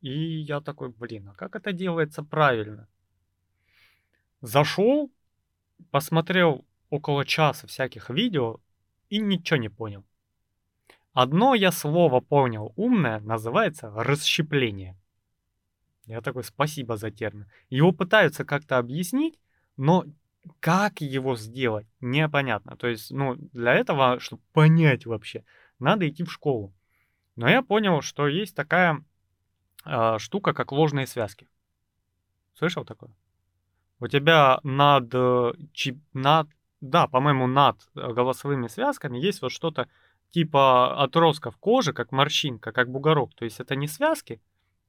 и 0.00 0.10
я 0.10 0.60
такой, 0.60 0.90
блин, 0.90 1.28
а 1.28 1.34
как 1.34 1.56
это 1.56 1.72
делается 1.72 2.22
правильно? 2.22 2.88
Зашел, 4.40 5.10
посмотрел 5.90 6.64
около 6.90 7.24
часа 7.24 7.66
всяких 7.66 8.08
видео 8.10 8.60
и 9.08 9.18
ничего 9.18 9.58
не 9.58 9.68
понял. 9.68 10.04
Одно 11.12 11.54
я 11.54 11.72
слово 11.72 12.20
понял 12.20 12.72
умное, 12.76 13.20
называется 13.20 13.90
расщепление. 13.90 14.96
Я 16.08 16.20
такой, 16.20 16.42
спасибо 16.42 16.96
за 16.96 17.10
термин. 17.10 17.46
Его 17.68 17.92
пытаются 17.92 18.44
как-то 18.44 18.78
объяснить, 18.78 19.38
но 19.76 20.04
как 20.60 21.00
его 21.00 21.36
сделать, 21.36 21.86
непонятно. 22.00 22.76
То 22.76 22.88
есть, 22.88 23.10
ну, 23.10 23.36
для 23.52 23.74
этого, 23.74 24.18
чтобы 24.18 24.42
понять 24.52 25.04
вообще, 25.04 25.44
надо 25.78 26.08
идти 26.08 26.24
в 26.24 26.32
школу. 26.32 26.74
Но 27.36 27.48
я 27.48 27.62
понял, 27.62 28.00
что 28.00 28.26
есть 28.26 28.56
такая 28.56 29.04
э, 29.84 30.18
штука, 30.18 30.54
как 30.54 30.72
ложные 30.72 31.06
связки. 31.06 31.46
Слышал 32.54 32.84
такое? 32.84 33.10
У 34.00 34.08
тебя 34.08 34.60
над, 34.62 35.10
э, 35.14 35.52
чип, 35.72 36.00
над 36.14 36.48
да, 36.80 37.06
по-моему, 37.06 37.46
над 37.46 37.76
э, 37.94 38.12
голосовыми 38.12 38.68
связками 38.68 39.18
есть 39.18 39.42
вот 39.42 39.52
что-то 39.52 39.88
типа 40.30 41.02
отростков 41.02 41.56
кожи, 41.56 41.92
как 41.92 42.12
морщинка, 42.12 42.72
как 42.72 42.90
бугорок. 42.90 43.34
То 43.34 43.44
есть 43.44 43.60
это 43.60 43.74
не 43.76 43.88
связки, 43.88 44.40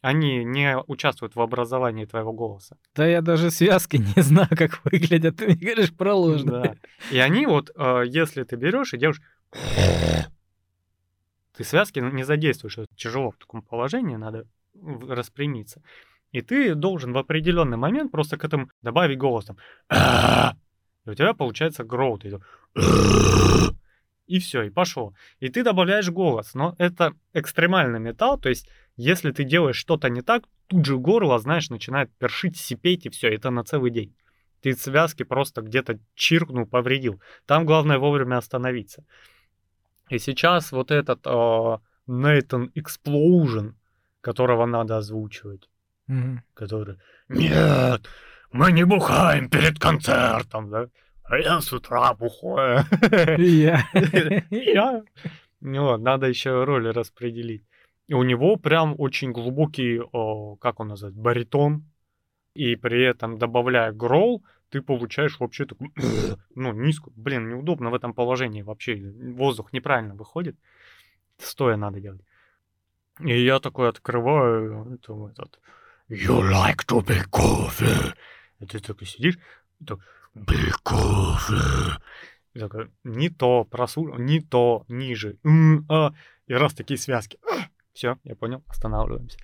они 0.01 0.43
не 0.43 0.77
участвуют 0.87 1.35
в 1.35 1.41
образовании 1.41 2.05
твоего 2.05 2.31
голоса. 2.31 2.77
Да 2.95 3.05
я 3.05 3.21
даже 3.21 3.51
связки 3.51 3.97
не 4.15 4.21
знаю, 4.21 4.49
как 4.49 4.83
выглядят. 4.85 5.37
Ты 5.37 5.47
мне 5.47 5.55
говоришь 5.55 5.93
про 5.93 6.13
ложные. 6.13 6.61
Да. 6.63 6.75
И 7.11 7.19
они 7.19 7.45
вот, 7.45 7.71
э, 7.75 8.03
если 8.07 8.43
ты 8.43 8.55
берешь 8.55 8.93
и 8.93 8.97
делаешь... 8.97 9.21
Ты 11.57 11.65
связки 11.65 11.99
не 11.99 12.23
задействуешь. 12.23 12.77
Это 12.77 12.87
тяжело 12.95 13.31
в 13.31 13.37
таком 13.37 13.61
положении, 13.61 14.15
надо 14.15 14.47
распрямиться. 14.81 15.81
И 16.31 16.41
ты 16.41 16.73
должен 16.73 17.11
в 17.11 17.17
определенный 17.17 17.75
момент 17.75 18.13
просто 18.13 18.37
к 18.37 18.45
этому 18.45 18.69
добавить 18.81 19.17
голос. 19.17 19.45
Там, 19.45 19.57
и 21.05 21.09
у 21.09 21.13
тебя 21.15 21.33
получается 21.33 21.83
гроут. 21.83 22.23
И, 24.29 24.37
все, 24.39 24.61
и 24.61 24.69
пошло. 24.69 25.13
И 25.39 25.49
ты 25.49 25.63
добавляешь 25.63 26.09
голос. 26.09 26.53
Но 26.53 26.75
это 26.77 27.13
экстремальный 27.33 27.99
металл, 27.99 28.39
то 28.39 28.49
есть 28.49 28.69
если 28.95 29.31
ты 29.31 29.43
делаешь 29.43 29.77
что-то 29.77 30.09
не 30.09 30.21
так, 30.21 30.43
тут 30.67 30.85
же 30.85 30.97
горло, 30.97 31.39
знаешь, 31.39 31.69
начинает 31.69 32.11
першить, 32.19 32.57
сипеть, 32.57 33.05
и 33.05 33.09
все, 33.09 33.29
это 33.29 33.49
на 33.49 33.63
целый 33.63 33.91
день. 33.91 34.15
Ты 34.61 34.75
связки 34.75 35.23
просто 35.23 35.61
где-то 35.61 35.99
чиркнул, 36.13 36.67
повредил. 36.67 37.21
Там 37.45 37.65
главное 37.65 37.97
вовремя 37.97 38.37
остановиться. 38.37 39.03
И 40.09 40.19
сейчас 40.19 40.71
вот 40.71 40.91
этот 40.91 41.25
э, 41.25 41.77
Nathan 42.07 42.71
Explosion, 42.75 43.73
которого 44.21 44.65
надо 44.67 44.97
озвучивать, 44.97 45.69
mm-hmm. 46.09 46.37
который 46.53 46.97
«Нет, 47.29 48.07
мы 48.51 48.71
не 48.71 48.85
бухаем 48.85 49.49
перед 49.49 49.79
концертом, 49.79 50.69
да? 50.69 50.87
А 51.29 51.37
я 51.37 51.61
с 51.61 51.71
утра 51.71 52.13
бухаю». 52.15 52.83
Я. 53.37 53.87
Я. 54.49 55.03
Ну, 55.61 55.97
надо 55.97 56.27
еще 56.27 56.63
роли 56.63 56.89
распределить. 56.89 57.63
И 58.07 58.15
у 58.15 58.23
него 58.23 58.55
прям 58.55 58.95
очень 58.97 59.31
глубокий, 59.31 60.01
о, 60.01 60.55
как 60.55 60.79
он 60.79 60.87
называет, 60.87 61.15
баритон. 61.15 61.83
И 62.55 62.75
при 62.75 63.03
этом, 63.03 63.37
добавляя 63.37 63.91
грол, 63.91 64.43
ты 64.69 64.81
получаешь 64.81 65.39
вообще 65.39 65.65
такую, 65.65 65.91
ну, 66.55 66.73
низкую. 66.73 67.13
Блин, 67.15 67.49
неудобно 67.49 67.91
в 67.91 67.93
этом 67.93 68.13
положении 68.13 68.63
вообще. 68.63 68.95
Воздух 69.35 69.71
неправильно 69.71 70.15
выходит. 70.15 70.55
Стоя 71.37 71.77
надо 71.77 71.99
делать. 71.99 72.21
И 73.19 73.43
я 73.43 73.59
такой 73.59 73.89
открываю 73.89 74.93
это, 74.93 75.29
этот, 75.31 75.59
You 76.09 76.41
like 76.41 76.87
to 76.87 77.05
be 77.05 77.21
coffee. 77.29 78.15
И 78.59 78.65
ты 78.65 78.79
такой 78.79 79.05
сидишь, 79.05 79.37
так, 79.85 79.99
И 82.53 82.59
такой, 82.59 82.91
не 83.03 83.29
то, 83.29 83.63
просу, 83.63 84.15
не 84.17 84.41
то, 84.41 84.85
ниже. 84.87 85.37
А. 85.89 86.13
И 86.47 86.53
раз 86.53 86.73
такие 86.73 86.97
связки. 86.97 87.39
Все, 87.93 88.17
я 88.23 88.35
понял, 88.35 88.63
останавливаемся. 88.67 89.37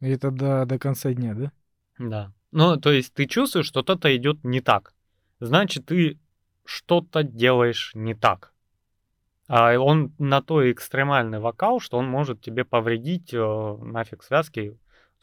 И 0.00 0.08
это 0.08 0.30
до, 0.30 0.64
до 0.66 0.78
конца 0.78 1.12
дня, 1.12 1.34
да? 1.34 1.52
Да. 1.98 2.32
Ну, 2.52 2.76
то 2.76 2.92
есть 2.92 3.14
ты 3.14 3.26
чувствуешь, 3.26 3.66
что 3.66 3.82
что-то 3.82 4.14
идет 4.16 4.44
не 4.44 4.60
так. 4.60 4.94
Значит, 5.40 5.86
ты 5.86 6.18
что-то 6.64 7.22
делаешь 7.22 7.92
не 7.94 8.14
так. 8.14 8.52
А 9.48 9.78
он 9.78 10.12
на 10.18 10.42
то 10.42 10.70
экстремальный 10.70 11.38
вокал, 11.38 11.80
что 11.80 11.98
он 11.98 12.08
может 12.08 12.40
тебе 12.40 12.64
повредить 12.64 13.32
э, 13.32 13.76
нафиг 13.80 14.22
связки 14.22 14.76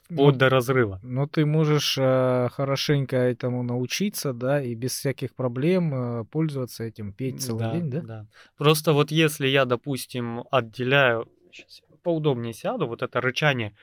вплоть 0.03 0.33
ну, 0.33 0.39
до 0.39 0.49
разрыва. 0.49 0.99
Но 1.03 1.21
ну, 1.21 1.27
ты 1.27 1.45
можешь 1.45 1.97
э, 1.97 2.49
хорошенько 2.51 3.15
этому 3.15 3.63
научиться, 3.63 4.33
да, 4.33 4.61
и 4.61 4.75
без 4.75 4.91
всяких 4.91 5.35
проблем 5.35 5.93
э, 5.93 6.25
пользоваться 6.25 6.83
этим, 6.83 7.13
петь 7.13 7.41
целый 7.41 7.59
да, 7.59 7.71
день, 7.73 7.89
да? 7.89 8.01
Да. 8.01 8.27
Просто 8.57 8.93
вот 8.93 9.11
если 9.11 9.47
я, 9.47 9.65
допустим, 9.65 10.43
отделяю... 10.51 11.27
Сейчас 11.51 11.81
поудобнее 12.03 12.53
сяду, 12.53 12.87
вот 12.87 13.01
это 13.01 13.21
рычание, 13.21 13.73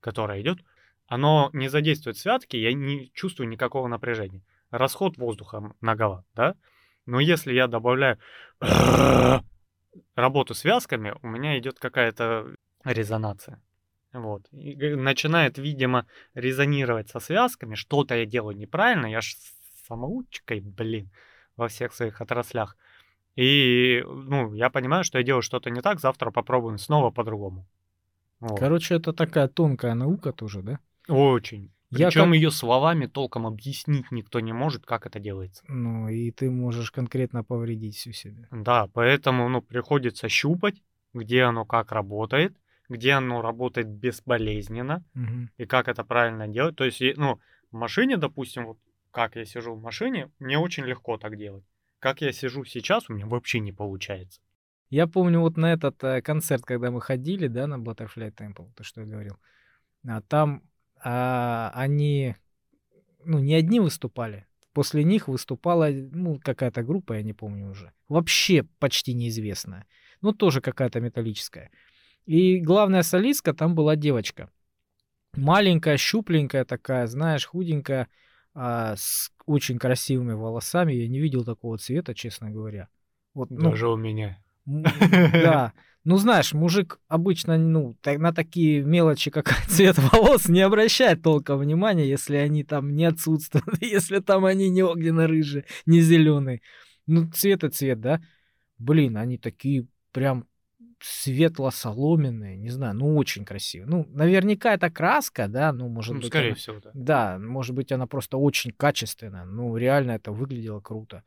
которое 0.00 0.40
идет, 0.40 0.58
оно 1.06 1.50
не 1.52 1.68
задействует 1.68 2.16
святки, 2.16 2.56
я 2.56 2.72
не 2.72 3.10
чувствую 3.12 3.48
никакого 3.48 3.88
напряжения. 3.88 4.42
Расход 4.70 5.16
воздуха 5.16 5.74
многоват, 5.80 6.24
да? 6.34 6.54
Но 7.06 7.20
если 7.20 7.52
я 7.52 7.68
добавляю 7.68 8.18
работу 10.14 10.54
связками, 10.54 11.14
у 11.22 11.26
меня 11.26 11.58
идет 11.58 11.78
какая-то 11.78 12.54
резонация. 12.84 13.62
Вот. 14.18 14.46
И 14.52 14.74
начинает, 14.94 15.58
видимо, 15.58 16.06
резонировать 16.34 17.08
со 17.08 17.20
связками. 17.20 17.74
Что-то 17.74 18.14
я 18.14 18.26
делаю 18.26 18.56
неправильно. 18.56 19.06
Я 19.06 19.20
ж 19.20 19.36
самоучкой, 19.86 20.60
блин, 20.60 21.10
во 21.56 21.68
всех 21.68 21.94
своих 21.94 22.20
отраслях. 22.20 22.76
И, 23.36 24.02
ну, 24.04 24.52
я 24.54 24.68
понимаю, 24.70 25.04
что 25.04 25.18
я 25.18 25.24
делаю 25.24 25.42
что-то 25.42 25.70
не 25.70 25.80
так, 25.80 26.00
завтра 26.00 26.30
попробуем 26.30 26.78
снова 26.78 27.10
по-другому. 27.10 27.66
Вот. 28.40 28.58
Короче, 28.58 28.96
это 28.96 29.12
такая 29.12 29.48
тонкая 29.48 29.94
наука 29.94 30.32
тоже, 30.32 30.62
да? 30.62 30.78
Очень. 31.08 31.70
Причем 31.90 32.26
как... 32.26 32.34
ее 32.34 32.50
словами 32.50 33.06
толком 33.06 33.46
объяснить 33.46 34.10
никто 34.10 34.40
не 34.40 34.52
может, 34.52 34.84
как 34.84 35.06
это 35.06 35.20
делается. 35.20 35.64
Ну, 35.68 36.08
и 36.08 36.30
ты 36.32 36.50
можешь 36.50 36.90
конкретно 36.90 37.44
повредить 37.44 37.96
всю 37.96 38.12
себя. 38.12 38.46
Да, 38.50 38.88
поэтому, 38.92 39.48
ну, 39.48 39.62
приходится 39.62 40.28
щупать, 40.28 40.82
где 41.14 41.42
оно 41.42 41.64
как 41.64 41.92
работает, 41.92 42.56
где 42.88 43.12
оно 43.12 43.42
работает 43.42 43.88
безболезненно, 43.88 45.04
угу. 45.14 45.48
и 45.56 45.66
как 45.66 45.88
это 45.88 46.04
правильно 46.04 46.48
делать. 46.48 46.76
То 46.76 46.84
есть, 46.84 47.02
ну, 47.16 47.40
в 47.70 47.76
машине, 47.76 48.16
допустим, 48.16 48.66
вот 48.66 48.78
как 49.10 49.36
я 49.36 49.44
сижу 49.44 49.74
в 49.74 49.82
машине, 49.82 50.30
мне 50.38 50.58
очень 50.58 50.84
легко 50.84 51.16
так 51.18 51.36
делать. 51.36 51.64
Как 51.98 52.20
я 52.20 52.32
сижу 52.32 52.64
сейчас, 52.64 53.08
у 53.08 53.14
меня 53.14 53.26
вообще 53.26 53.60
не 53.60 53.72
получается. 53.72 54.40
Я 54.90 55.06
помню 55.06 55.40
вот 55.40 55.56
на 55.56 55.72
этот 55.72 56.02
э, 56.02 56.22
концерт, 56.22 56.64
когда 56.64 56.90
мы 56.90 57.00
ходили, 57.00 57.46
да, 57.48 57.66
на 57.66 57.74
Butterfly 57.74 58.32
Temple, 58.34 58.72
то, 58.74 58.84
что 58.84 59.02
я 59.02 59.06
говорил. 59.06 59.36
А, 60.06 60.22
там 60.22 60.62
а, 61.02 61.70
они, 61.74 62.36
ну, 63.24 63.38
не 63.38 63.54
одни 63.54 63.80
выступали. 63.80 64.46
После 64.72 65.04
них 65.04 65.28
выступала, 65.28 65.88
ну, 65.90 66.40
какая-то 66.42 66.82
группа, 66.82 67.14
я 67.14 67.22
не 67.22 67.34
помню 67.34 67.70
уже. 67.70 67.92
Вообще 68.08 68.62
почти 68.78 69.12
неизвестная. 69.12 69.86
Ну, 70.22 70.32
тоже 70.32 70.60
какая-то 70.60 71.00
металлическая. 71.00 71.70
И 72.28 72.60
главная 72.60 73.02
солистка 73.02 73.54
там 73.54 73.74
была 73.74 73.96
девочка. 73.96 74.50
Маленькая, 75.34 75.96
щупленькая 75.96 76.66
такая, 76.66 77.06
знаешь, 77.06 77.46
худенькая 77.46 78.08
а, 78.52 78.96
с 78.96 79.32
очень 79.46 79.78
красивыми 79.78 80.34
волосами. 80.34 80.92
Я 80.92 81.08
не 81.08 81.20
видел 81.20 81.42
такого 81.42 81.78
цвета, 81.78 82.14
честно 82.14 82.50
говоря. 82.50 82.88
Вот, 83.32 83.48
ну, 83.48 83.70
Даже 83.70 83.88
у 83.88 83.96
меня. 83.96 84.38
Да. 84.66 85.72
Ну, 86.04 86.18
знаешь, 86.18 86.52
мужик 86.52 87.00
обычно 87.08 87.56
ну, 87.56 87.96
на 88.04 88.32
такие 88.34 88.82
мелочи, 88.82 89.30
как 89.30 89.48
цвет 89.68 89.96
волос, 89.96 90.50
не 90.50 90.60
обращает 90.60 91.22
толком 91.22 91.60
внимания, 91.60 92.06
если 92.06 92.36
они 92.36 92.62
там 92.62 92.94
не 92.94 93.06
отсутствуют, 93.06 93.64
если 93.80 94.18
там 94.18 94.44
они 94.44 94.68
не 94.68 94.82
огненно-рыжие, 94.82 95.64
не 95.86 96.02
зеленые. 96.02 96.60
Ну, 97.06 97.30
цвет 97.30 97.64
и 97.64 97.70
цвет, 97.70 98.02
да? 98.02 98.20
Блин, 98.76 99.16
они 99.16 99.38
такие 99.38 99.86
прям 100.12 100.47
светло-соломенные, 101.00 102.56
не 102.56 102.70
знаю, 102.70 102.94
ну 102.94 103.16
очень 103.16 103.44
красиво. 103.44 103.86
Ну, 103.86 104.06
наверняка 104.10 104.74
это 104.74 104.90
краска, 104.90 105.48
да, 105.48 105.72
ну, 105.72 105.88
может 105.88 106.14
ну, 106.14 106.20
быть... 106.20 106.28
Скорее 106.28 106.48
она, 106.48 106.54
всего, 106.56 106.80
да. 106.80 106.90
Да, 106.94 107.38
может 107.38 107.74
быть, 107.74 107.92
она 107.92 108.06
просто 108.06 108.36
очень 108.36 108.72
качественная, 108.72 109.44
ну, 109.44 109.76
реально 109.76 110.12
это 110.12 110.32
выглядело 110.32 110.80
круто. 110.80 111.22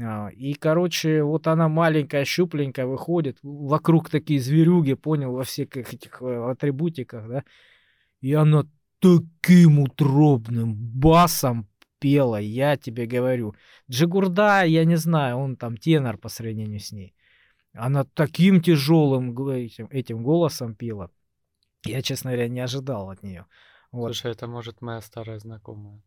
А, 0.00 0.28
И, 0.28 0.54
короче, 0.54 1.22
вот 1.22 1.46
она 1.46 1.68
маленькая, 1.68 2.24
щупленькая 2.24 2.86
выходит, 2.86 3.38
вокруг 3.42 4.10
такие 4.10 4.40
зверюги, 4.40 4.94
понял, 4.94 5.32
во 5.32 5.44
всех 5.44 5.76
этих 5.76 6.20
э, 6.20 6.50
атрибутиках, 6.50 7.28
да, 7.28 7.44
и 8.20 8.34
она 8.34 8.64
таким 9.00 9.80
утробным 9.80 10.74
басом 10.74 11.68
пела, 11.98 12.36
я 12.36 12.76
тебе 12.76 13.06
говорю. 13.06 13.54
Джигурда, 13.90 14.64
я 14.64 14.84
не 14.84 14.96
знаю, 14.96 15.36
он 15.36 15.56
там 15.56 15.76
тенор 15.76 16.18
по 16.18 16.28
сравнению 16.28 16.80
с 16.80 16.92
ней. 16.92 17.14
Она 17.74 18.04
таким 18.04 18.60
тяжелым 18.60 19.30
этим, 19.48 19.86
этим 19.90 20.22
голосом 20.22 20.74
пела. 20.74 21.10
Я, 21.84 22.02
честно 22.02 22.30
говоря, 22.30 22.48
не 22.48 22.60
ожидал 22.60 23.10
от 23.10 23.22
нее. 23.22 23.46
Вот. 23.92 24.08
Слушай, 24.08 24.32
это 24.32 24.46
может 24.46 24.82
моя 24.82 25.00
старая 25.00 25.38
знакомая. 25.38 26.02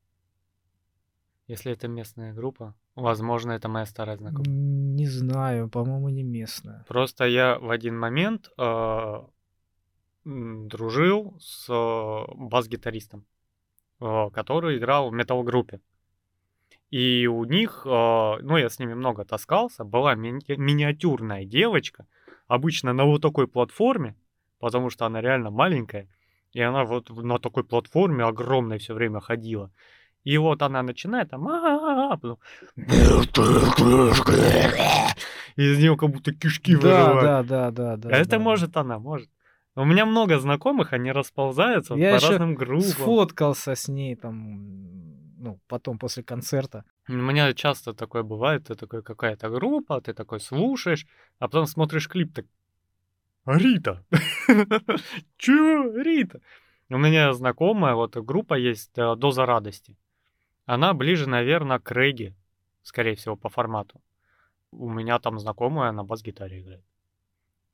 Если 1.48 1.72
это 1.72 1.88
местная 1.88 2.34
группа, 2.34 2.76
возможно, 2.96 3.52
это 3.52 3.68
моя 3.68 3.86
старая 3.86 4.18
знакомая. 4.18 4.48
Не 4.48 5.08
знаю, 5.08 5.70
по-моему, 5.70 6.10
не 6.10 6.24
местная. 6.24 6.86
Просто 6.88 7.26
я 7.26 7.60
в 7.60 7.70
один 7.72 7.98
момент 7.98 8.50
э, 8.58 9.22
дружил 10.24 11.38
с 11.40 11.68
э, 11.70 12.34
бас-гитаристом, 12.36 13.26
э, 14.00 14.30
который 14.32 14.78
играл 14.78 15.10
в 15.10 15.14
метал-группе. 15.14 15.82
И 16.92 17.26
у 17.26 17.46
них, 17.46 17.84
э, 17.86 17.90
ну, 17.90 18.58
я 18.58 18.70
с 18.70 18.78
ними 18.78 18.94
много 18.94 19.24
таскался, 19.24 19.86
была 19.86 20.14
ми- 20.16 20.42
миниатюрная 20.48 21.46
девочка, 21.46 22.06
обычно 22.48 22.94
на 22.94 23.06
вот 23.06 23.22
такой 23.22 23.48
платформе, 23.48 24.16
потому 24.60 24.90
что 24.90 25.06
она 25.06 25.22
реально 25.22 25.52
маленькая, 25.52 26.10
и 26.52 26.60
она 26.60 26.84
вот 26.84 27.10
на 27.10 27.40
такой 27.40 27.64
платформе 27.64 28.26
огромной 28.26 28.78
все 28.78 28.94
время 28.94 29.22
ходила. 29.22 29.72
И 30.26 30.38
вот 30.38 30.62
она 30.62 30.84
начинает 30.84 31.30
там... 31.30 31.48
Из 35.58 35.78
нее 35.80 35.98
как 35.98 36.10
будто 36.10 36.34
кишки 36.34 36.76
Да, 36.76 36.80
выживают. 36.82 37.24
да, 37.24 37.44
да, 37.44 37.72
да, 37.72 37.98
да. 37.98 38.18
Это 38.18 38.32
да. 38.32 38.40
может 38.40 38.78
она, 38.78 39.00
может. 39.00 39.30
У 39.76 39.86
меня 39.86 40.06
много 40.06 40.40
знакомых, 40.40 40.92
они 40.94 41.12
расползаются 41.14 41.96
Я 41.96 42.16
по 42.16 42.28
разным 42.28 42.56
группам. 42.56 42.90
Сфоткался 42.90 43.76
с 43.76 43.88
ней 43.88 44.16
там, 44.16 45.11
ну, 45.42 45.60
потом 45.68 45.98
после 45.98 46.24
концерта. 46.24 46.84
У 47.10 47.14
меня 47.14 47.54
часто 47.54 47.94
такое 47.94 48.24
бывает, 48.24 48.68
ты 48.68 48.76
такой 48.76 49.02
какая-то 49.02 49.50
группа, 49.50 50.00
ты 50.02 50.14
такой 50.14 50.40
слушаешь, 50.40 51.08
а 51.40 51.48
потом 51.48 51.66
смотришь 51.66 52.08
клип, 52.08 52.34
так 52.34 52.46
Рита. 53.46 54.06
Чё, 55.38 56.02
Рита? 56.02 56.42
У 56.90 56.98
меня 56.98 57.34
знакомая 57.34 57.96
вот 57.96 58.16
группа 58.18 58.54
есть 58.54 58.98
э, 58.98 59.16
Доза 59.16 59.46
радости. 59.46 59.98
Она 60.66 60.94
ближе, 60.94 61.28
наверное, 61.28 61.80
к 61.80 61.92
регги, 61.92 62.36
скорее 62.84 63.16
всего, 63.16 63.36
по 63.36 63.50
формату. 63.50 64.02
У 64.72 64.90
меня 64.90 65.20
там 65.20 65.40
знакомая 65.40 65.92
на 65.92 66.04
бас-гитаре 66.04 66.62
играет. 66.62 66.86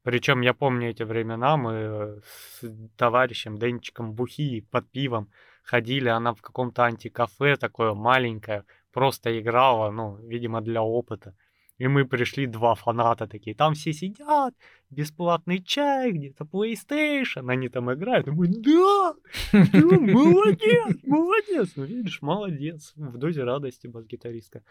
Причем 0.03 0.41
я 0.41 0.53
помню 0.53 0.89
эти 0.89 1.03
времена, 1.03 1.57
мы 1.57 1.71
э, 1.73 2.19
с 2.23 2.63
товарищем 2.95 3.57
Денчиком 3.57 4.13
Бухи 4.13 4.61
под 4.61 4.89
пивом 4.89 5.29
ходили, 5.67 6.09
она 6.09 6.33
в 6.33 6.41
каком-то 6.41 6.83
антикафе 6.83 7.57
такое 7.57 7.93
маленькое, 7.93 8.63
просто 8.91 9.39
играла, 9.39 9.91
ну, 9.91 10.17
видимо, 10.27 10.61
для 10.61 10.81
опыта. 10.81 11.33
И 11.77 11.87
мы 11.87 12.05
пришли 12.05 12.47
два 12.47 12.73
фаната 12.73 13.27
такие, 13.27 13.55
там 13.55 13.73
все 13.73 13.93
сидят, 13.93 14.55
бесплатный 14.89 15.61
чай, 15.63 16.11
где-то 16.11 16.45
PlayStation, 16.45 17.51
они 17.51 17.69
там 17.69 17.93
играют. 17.93 18.27
И 18.27 18.31
мы, 18.31 18.47
да, 18.47 19.13
да, 19.53 19.59
молодец, 19.73 20.97
молодец. 21.03 21.73
Ну, 21.75 21.83
видишь, 21.83 22.21
молодец. 22.21 22.93
В 22.95 23.17
дозе 23.17 23.43
радости 23.43 23.87
бас-гитаристка. 23.87 24.63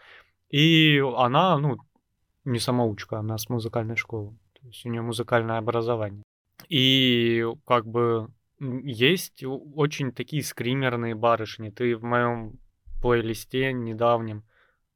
И 0.49 1.01
она, 1.15 1.57
ну, 1.57 1.77
не 2.43 2.59
самоучка, 2.59 3.19
она 3.19 3.37
с 3.37 3.49
музыкальной 3.49 3.95
школы. 3.95 4.37
То 4.59 4.67
есть 4.67 4.85
у 4.85 4.89
нее 4.89 5.01
музыкальное 5.01 5.59
образование. 5.59 6.23
И 6.67 7.45
как 7.65 7.85
бы 7.85 8.27
есть 8.59 9.43
очень 9.43 10.11
такие 10.11 10.43
скримерные 10.43 11.15
барышни. 11.15 11.69
Ты 11.69 11.95
в 11.95 12.03
моем 12.03 12.59
плейлисте 13.01 13.73
недавнем, 13.73 14.43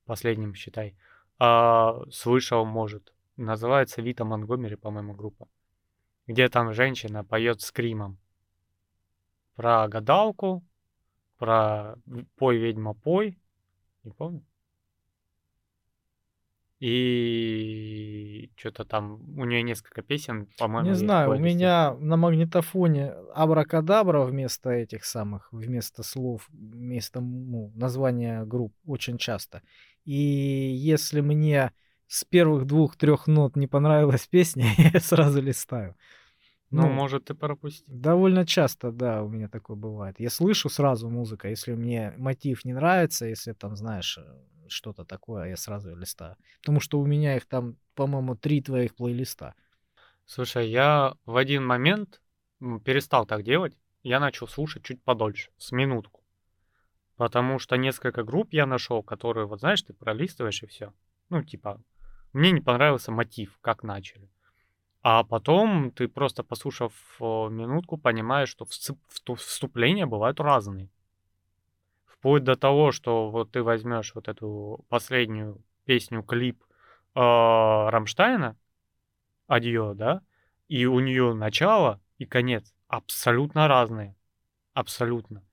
последнем, 0.06 0.54
считай, 0.56 0.96
а, 1.40 2.02
слышал, 2.12 2.66
может. 2.66 3.14
Называется 3.38 4.02
Вита 4.02 4.26
Монгомери, 4.26 4.76
по-моему, 4.76 5.14
группа. 5.14 5.48
Где 6.28 6.48
там 6.50 6.74
женщина 6.74 7.24
поет 7.24 7.62
скримом. 7.62 8.18
Про 9.56 9.88
гадалку, 9.88 10.64
про 11.38 11.96
пой, 12.38 12.58
ведьма, 12.58 12.94
пой. 12.94 13.40
Не 14.04 14.12
помню. 14.12 14.46
И 16.82 18.50
что-то 18.56 18.86
там, 18.86 19.22
у 19.38 19.46
нее 19.46 19.62
несколько 19.62 20.02
песен, 20.02 20.48
по-моему, 20.58 20.90
Не 20.90 20.96
знаю, 20.96 21.30
у 21.30 21.38
меня 21.38 21.94
на 22.00 22.18
магнитофоне 22.18 23.12
абракадабра 23.36 24.24
вместо 24.24 24.72
этих 24.72 25.06
самых, 25.06 25.48
вместо 25.52 26.02
слов, 26.02 26.50
вместо 26.50 27.22
ну, 27.22 27.72
названия 27.76 28.46
групп 28.46 28.74
очень 28.84 29.20
часто. 29.20 29.62
И 30.06 30.16
если 30.16 31.22
мне 31.22 31.72
с 32.08 32.24
первых 32.24 32.66
двух-трех 32.66 33.28
нот 33.28 33.56
не 33.56 33.68
понравилась 33.68 34.26
песня, 34.32 34.66
я 34.78 35.00
сразу 35.00 35.40
листаю. 35.40 35.96
Ну, 36.72 36.84
Ну, 36.84 36.94
может, 36.94 37.26
ты 37.26 37.36
пропустил. 37.36 37.86
Довольно 37.88 38.44
часто, 38.44 38.92
да, 38.92 39.22
у 39.22 39.30
меня 39.30 39.50
такое 39.50 39.78
бывает. 39.78 40.20
Я 40.20 40.32
слышу 40.32 40.68
сразу 40.68 41.10
музыка, 41.10 41.48
если 41.48 41.76
мне 41.76 42.14
мотив 42.18 42.66
не 42.66 42.74
нравится, 42.74 43.28
если 43.28 43.54
там, 43.54 43.76
знаешь, 43.76 44.18
э, 44.18 44.61
что-то 44.72 45.06
такое, 45.06 45.50
я 45.50 45.58
сразу 45.58 45.90
её 45.90 46.00
листаю. 46.00 46.36
Потому 46.60 46.80
что 46.80 47.00
у 47.00 47.06
меня 47.06 47.36
их 47.36 47.46
там, 47.46 47.78
по-моему, 47.96 48.36
три 48.36 48.62
твоих 48.62 48.96
плейлиста. 48.96 49.54
Слушай, 50.26 50.70
я 50.70 51.16
в 51.26 51.36
один 51.36 51.66
момент 51.66 52.22
перестал 52.86 53.26
так 53.26 53.44
делать. 53.44 53.78
Я 54.04 54.20
начал 54.20 54.48
слушать 54.48 54.84
чуть 54.84 55.04
подольше, 55.04 55.52
с 55.58 55.72
минутку. 55.72 56.24
Потому 57.18 57.60
что 57.60 57.76
несколько 57.76 58.24
групп 58.24 58.54
я 58.54 58.66
нашел, 58.66 59.04
которые, 59.04 59.46
вот 59.46 59.60
знаешь, 59.60 59.84
ты 59.84 59.94
пролистываешь 59.94 60.64
и 60.64 60.68
все. 60.68 60.94
Ну, 61.30 61.44
типа, 61.44 61.80
мне 62.34 62.52
не 62.52 62.62
понравился 62.62 63.12
мотив, 63.12 63.60
как 63.62 63.84
начали. 63.84 64.32
А 65.04 65.24
потом 65.24 65.92
ты 65.92 66.08
просто 66.08 66.44
послушав 66.44 66.94
минутку, 67.20 67.98
понимаешь, 67.98 68.50
что 68.50 68.66
вступления 69.36 70.06
бывают 70.06 70.40
разные. 70.40 70.90
Вплоть 72.22 72.44
до 72.44 72.56
того, 72.56 72.92
что 72.92 73.32
вот 73.32 73.52
ты 73.52 73.64
возьмешь 73.64 74.14
вот 74.14 74.28
эту 74.28 74.86
последнюю 74.90 75.60
песню, 75.86 76.22
клип 76.22 76.64
э, 77.16 77.20
Рамштайна, 77.20 78.56
Адьё, 79.48 79.96
да, 79.96 80.22
и 80.68 80.86
у 80.86 81.00
нее 81.00 81.34
начало 81.34 82.00
и 82.20 82.26
конец 82.28 82.76
абсолютно 82.88 83.68
разные. 83.68 84.16
Абсолютно. 84.76 85.44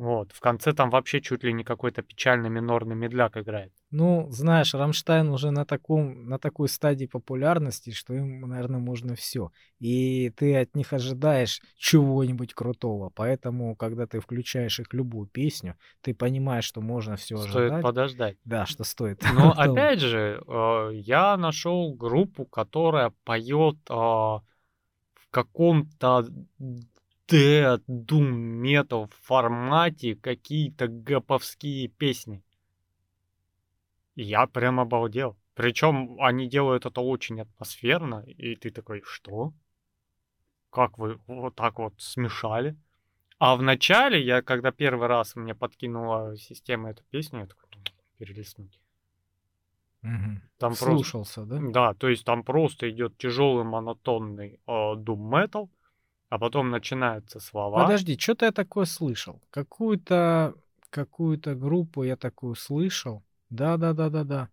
Вот. 0.00 0.32
В 0.32 0.40
конце 0.40 0.72
там 0.72 0.88
вообще 0.88 1.20
чуть 1.20 1.44
ли 1.44 1.52
не 1.52 1.62
какой-то 1.62 2.00
печальный 2.00 2.48
минорный 2.48 2.96
медляк 2.96 3.36
играет. 3.36 3.70
Ну, 3.90 4.28
знаешь, 4.30 4.72
Рамштайн 4.72 5.28
уже 5.28 5.50
на 5.50 5.66
таком, 5.66 6.26
на 6.26 6.38
такой 6.38 6.70
стадии 6.70 7.04
популярности, 7.04 7.90
что 7.90 8.14
им, 8.14 8.40
наверное, 8.40 8.80
можно 8.80 9.14
все. 9.14 9.52
И 9.78 10.30
ты 10.30 10.56
от 10.56 10.74
них 10.74 10.94
ожидаешь 10.94 11.60
чего-нибудь 11.76 12.54
крутого. 12.54 13.10
Поэтому, 13.14 13.76
когда 13.76 14.06
ты 14.06 14.20
включаешь 14.20 14.80
их 14.80 14.94
любую 14.94 15.26
песню, 15.28 15.76
ты 16.00 16.14
понимаешь, 16.14 16.64
что 16.64 16.80
можно 16.80 17.16
все 17.16 17.36
Стоит 17.36 17.54
ожидать. 17.56 17.82
подождать. 17.82 18.38
Да, 18.46 18.64
что 18.64 18.84
стоит. 18.84 19.22
Но 19.34 19.52
опять 19.54 20.00
же, 20.00 20.42
э, 20.48 20.90
я 20.94 21.36
нашел 21.36 21.92
группу, 21.92 22.46
которая 22.46 23.12
поет 23.24 23.76
э, 23.90 23.92
в 23.92 24.42
каком-то 25.30 26.24
death, 27.30 27.82
doom, 27.86 28.60
metal 28.60 29.10
формате 29.22 30.16
какие-то 30.16 30.88
гэповские 30.88 31.88
песни. 31.88 32.42
Я 34.16 34.46
прям 34.46 34.80
обалдел. 34.80 35.36
Причем 35.54 36.20
они 36.20 36.48
делают 36.48 36.86
это 36.86 37.00
очень 37.00 37.40
атмосферно, 37.40 38.24
и 38.26 38.56
ты 38.56 38.70
такой, 38.70 39.02
что? 39.04 39.52
Как 40.70 40.98
вы 40.98 41.20
вот 41.26 41.54
так 41.54 41.78
вот 41.78 41.94
смешали? 41.98 42.76
А 43.38 43.56
в 43.56 43.62
начале, 43.62 44.22
я 44.22 44.42
когда 44.42 44.70
первый 44.70 45.08
раз 45.08 45.34
мне 45.36 45.54
подкинула 45.54 46.36
система 46.36 46.90
эту 46.90 47.02
песню, 47.10 47.40
я 47.40 47.46
такой, 47.46 47.68
«Ну, 47.74 47.82
перелистнуть. 48.18 48.78
Мгм. 50.02 50.42
Там 50.58 50.70
просто... 50.70 50.86
Слушался, 50.86 51.44
да? 51.44 51.58
Да, 51.60 51.94
то 51.94 52.08
есть 52.08 52.24
там 52.24 52.42
просто 52.42 52.90
идет 52.90 53.16
тяжелый 53.18 53.64
монотонный 53.64 54.60
э, 54.66 54.70
doom 54.70 55.30
metal, 55.30 55.68
а 56.30 56.38
потом 56.38 56.70
начинаются 56.70 57.40
слова. 57.40 57.82
Подожди, 57.82 58.16
что-то 58.16 58.46
я 58.46 58.52
такое 58.52 58.86
слышал. 58.86 59.42
Какую-то 59.50 60.54
какую-то 60.88 61.54
группу 61.54 62.04
я 62.04 62.16
такую 62.16 62.54
слышал. 62.54 63.22
Да, 63.50 63.76
да, 63.76 63.92
да, 63.92 64.08
да, 64.08 64.24
да. 64.24 64.48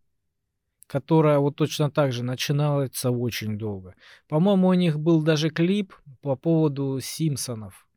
Которая 0.88 1.38
вот 1.40 1.56
точно 1.56 1.92
так 1.92 2.14
же 2.14 2.24
начиналась 2.24 3.06
очень 3.06 3.58
долго. 3.58 3.96
По-моему, 4.28 4.70
у 4.70 4.74
них 4.74 5.00
был 5.00 5.22
даже 5.22 5.50
клип 5.50 5.94
по 6.22 6.36
поводу 6.36 7.00
Симпсонов. 7.00 7.88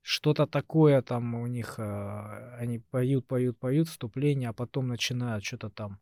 Что-то 0.00 0.46
такое 0.46 1.02
там 1.02 1.34
у 1.34 1.46
них, 1.46 1.74
а, 1.78 2.56
они 2.58 2.78
поют, 2.78 3.26
поют, 3.26 3.58
поют 3.58 3.88
вступление, 3.88 4.50
а 4.50 4.52
потом 4.52 4.88
начинают 4.88 5.44
что-то 5.44 5.68
там 5.68 5.98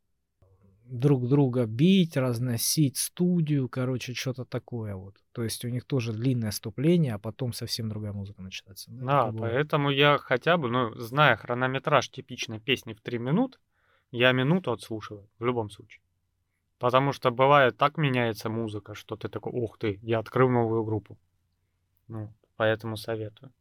друг 0.85 1.29
друга 1.29 1.67
бить, 1.67 2.17
разносить 2.17 2.97
студию, 2.97 3.69
короче, 3.69 4.15
что-то 4.15 4.45
такое 4.45 4.95
вот. 4.95 5.17
То 5.33 5.43
есть 5.43 5.65
у 5.65 5.69
них 5.69 5.85
тоже 5.85 6.13
длинное 6.13 6.51
вступление, 6.51 7.15
а 7.15 7.19
потом 7.19 7.53
совсем 7.53 7.89
другая 7.89 8.13
музыка 8.13 8.43
начинается. 8.43 8.91
Да, 8.91 9.31
да 9.31 9.39
поэтому 9.39 9.91
я 9.91 10.19
хотя 10.19 10.57
бы, 10.57 10.69
ну, 10.69 10.95
зная 10.95 11.37
хронометраж 11.37 12.09
типичной 12.11 12.61
песни 12.61 12.93
в 12.93 13.01
3 13.01 13.19
минуты, 13.19 13.59
я 14.11 14.33
минуту 14.33 14.73
отслушиваю 14.73 15.29
в 15.39 15.45
любом 15.45 15.71
случае. 15.71 16.03
Потому 16.79 17.13
что 17.13 17.31
бывает 17.31 17.77
так 17.77 17.97
меняется 17.97 18.51
музыка, 18.51 18.95
что 18.95 19.17
ты 19.17 19.29
такой, 19.29 19.53
ух 19.53 19.79
ты, 19.79 19.99
я 20.03 20.19
открыл 20.19 20.51
новую 20.51 20.85
группу. 20.85 21.19
Ну, 22.09 22.33
поэтому 22.57 22.97
советую. 22.97 23.53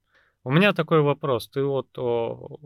У 0.43 0.51
меня 0.51 0.73
такой 0.73 1.01
вопрос. 1.01 1.47
Ты 1.47 1.63
вот 1.63 1.97
о, 1.97 2.59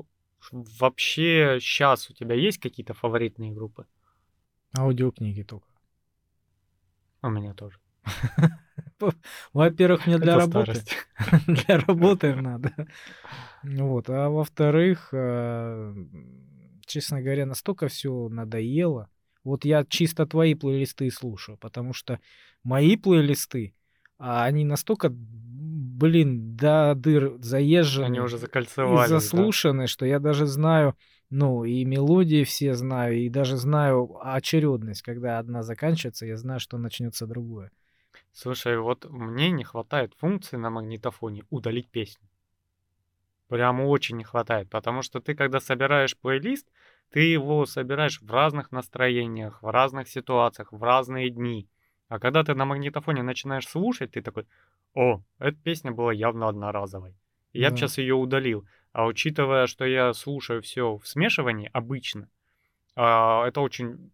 вообще 0.52 1.60
сейчас 1.62 2.10
у 2.10 2.14
тебя 2.14 2.34
есть 2.34 2.58
какие-то 2.58 2.94
фаворитные 2.94 3.52
группы? 3.52 3.86
Аудиокниги 4.76 5.44
только. 5.44 5.68
У 7.22 7.30
меня 7.30 7.54
тоже. 7.54 7.80
Во-первых, 9.54 10.08
мне 10.08 10.18
для 10.18 10.38
работы. 10.38 10.82
Для 11.48 11.80
работы 11.80 12.36
надо. 12.36 12.74
Вот. 13.64 14.10
А 14.10 14.30
во-вторых, 14.30 15.10
э, 15.12 15.96
честно 16.86 17.22
говоря, 17.22 17.46
настолько 17.46 17.88
все 17.88 18.30
надоело. 18.30 19.10
Вот 19.44 19.66
я 19.66 19.84
чисто 19.84 20.26
твои 20.26 20.54
плейлисты 20.54 21.10
слушаю, 21.10 21.58
потому 21.58 21.92
что 21.92 22.20
мои 22.64 22.96
плейлисты, 22.96 23.74
а 24.20 24.46
они 24.46 24.64
настолько, 24.64 25.10
блин, 25.12 26.56
до 26.56 26.94
дыр 26.96 27.38
заезжены. 27.40 28.06
Они 28.06 28.20
уже 28.20 28.38
закольцевали. 28.38 29.08
И 29.08 29.10
заслушаны, 29.10 29.84
да? 29.84 29.88
что 29.88 30.06
я 30.06 30.20
даже 30.20 30.46
знаю, 30.46 30.96
ну, 31.30 31.66
и 31.66 31.84
мелодии 31.84 32.44
все 32.44 32.74
знаю, 32.74 33.18
и 33.18 33.30
даже 33.30 33.58
знаю 33.58 34.18
очередность. 34.22 35.02
Когда 35.02 35.40
одна 35.40 35.62
заканчивается, 35.62 36.26
я 36.26 36.38
знаю, 36.38 36.60
что 36.60 36.78
начнется 36.78 37.28
другое. 37.28 37.72
Слушай, 38.32 38.78
вот 38.78 39.06
мне 39.10 39.52
не 39.52 39.64
хватает 39.64 40.14
функции 40.14 40.58
на 40.58 40.70
магнитофоне 40.70 41.44
удалить 41.50 41.90
песню. 41.90 42.28
Прям 43.50 43.82
очень 43.82 44.18
не 44.18 44.24
хватает, 44.24 44.70
потому 44.70 45.02
что 45.02 45.20
ты, 45.20 45.34
когда 45.34 45.60
собираешь 45.60 46.18
плейлист, 46.18 46.68
ты 47.12 47.22
его 47.22 47.66
собираешь 47.66 48.22
в 48.22 48.30
разных 48.30 48.72
настроениях, 48.72 49.62
в 49.62 49.70
разных 49.70 50.10
ситуациях, 50.10 50.72
в 50.72 50.84
разные 50.84 51.30
дни. 51.30 51.70
А 52.10 52.20
когда 52.20 52.44
ты 52.44 52.56
на 52.56 52.66
магнитофоне 52.66 53.24
начинаешь 53.24 53.68
слушать, 53.68 54.12
ты 54.12 54.22
такой, 54.22 54.48
о, 54.94 55.22
эта 55.40 55.58
песня 55.58 55.92
была 55.92 56.12
явно 56.14 56.48
одноразовой. 56.48 57.16
Я 57.58 57.70
да. 57.70 57.72
бы 57.72 57.78
сейчас 57.78 57.98
ее 57.98 58.16
удалил. 58.16 58.66
А 58.94 59.06
учитывая, 59.06 59.68
что 59.68 59.86
я 59.86 60.14
слушаю 60.14 60.62
все 60.62 60.98
в 60.98 61.08
смешивании 61.08 61.70
обычно, 61.74 62.30
а, 62.96 63.48
это 63.48 63.62
очень 63.62 64.12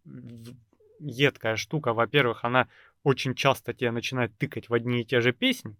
едкая 0.98 1.56
штука. 1.56 1.94
Во-первых, 1.94 2.44
она 2.44 2.68
очень 3.02 3.34
часто 3.34 3.72
тебя 3.72 3.92
начинает 3.92 4.36
тыкать 4.36 4.68
в 4.68 4.74
одни 4.74 5.00
и 5.00 5.04
те 5.04 5.20
же 5.20 5.32
песни, 5.32 5.76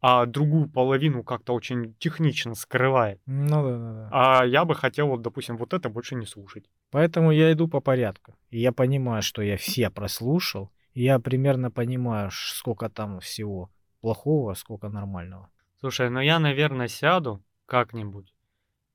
а 0.00 0.26
другую 0.26 0.68
половину 0.68 1.22
как-то 1.22 1.54
очень 1.54 1.94
технично 1.94 2.54
скрывает. 2.54 3.20
Ну 3.26 3.62
да, 3.62 3.78
да, 3.78 3.92
да. 3.92 4.08
А 4.12 4.44
я 4.44 4.64
бы 4.64 4.74
хотел, 4.74 5.08
вот, 5.08 5.22
допустим, 5.22 5.56
вот 5.56 5.72
это 5.72 5.88
больше 5.88 6.14
не 6.14 6.26
слушать. 6.26 6.68
Поэтому 6.90 7.30
я 7.30 7.52
иду 7.52 7.68
по 7.68 7.80
порядку. 7.80 8.34
И 8.50 8.58
я 8.58 8.72
понимаю, 8.72 9.22
что 9.22 9.40
я 9.42 9.56
все 9.56 9.90
прослушал. 9.90 10.70
И 10.92 11.02
я 11.02 11.18
примерно 11.18 11.70
понимаю, 11.70 12.30
сколько 12.32 12.88
там 12.88 13.20
всего 13.20 13.70
плохого, 14.00 14.54
сколько 14.54 14.88
нормального. 14.90 15.48
Слушай, 15.84 16.08
ну 16.08 16.20
я, 16.20 16.38
наверное, 16.38 16.88
сяду 16.88 17.44
как-нибудь 17.66 18.32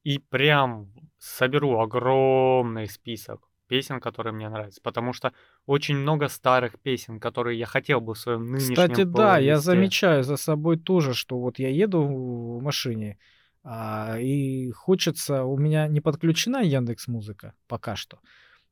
и 0.03 0.17
прям 0.17 0.91
соберу 1.19 1.79
огромный 1.81 2.87
список 2.87 3.41
песен, 3.67 3.99
которые 3.99 4.33
мне 4.33 4.49
нравятся, 4.49 4.81
потому 4.81 5.13
что 5.13 5.31
очень 5.67 5.95
много 5.95 6.29
старых 6.29 6.79
песен, 6.79 7.19
которые 7.19 7.59
я 7.59 7.67
хотел 7.67 8.01
бы 8.01 8.15
в 8.15 8.17
своем 8.17 8.47
нынешнем 8.47 8.73
Кстати, 8.73 9.03
да, 9.03 9.37
я 9.37 9.59
замечаю 9.59 10.23
за 10.23 10.35
собой 10.35 10.79
тоже, 10.79 11.13
что 11.13 11.37
вот 11.37 11.59
я 11.59 11.69
еду 11.69 12.01
в 12.01 12.63
машине, 12.63 13.19
а, 13.63 14.17
и 14.19 14.71
хочется, 14.71 15.43
у 15.43 15.57
меня 15.59 15.87
не 15.87 16.01
подключена 16.01 16.63
Яндекс 16.63 17.07
Музыка 17.07 17.53
пока 17.67 17.95
что, 17.95 18.17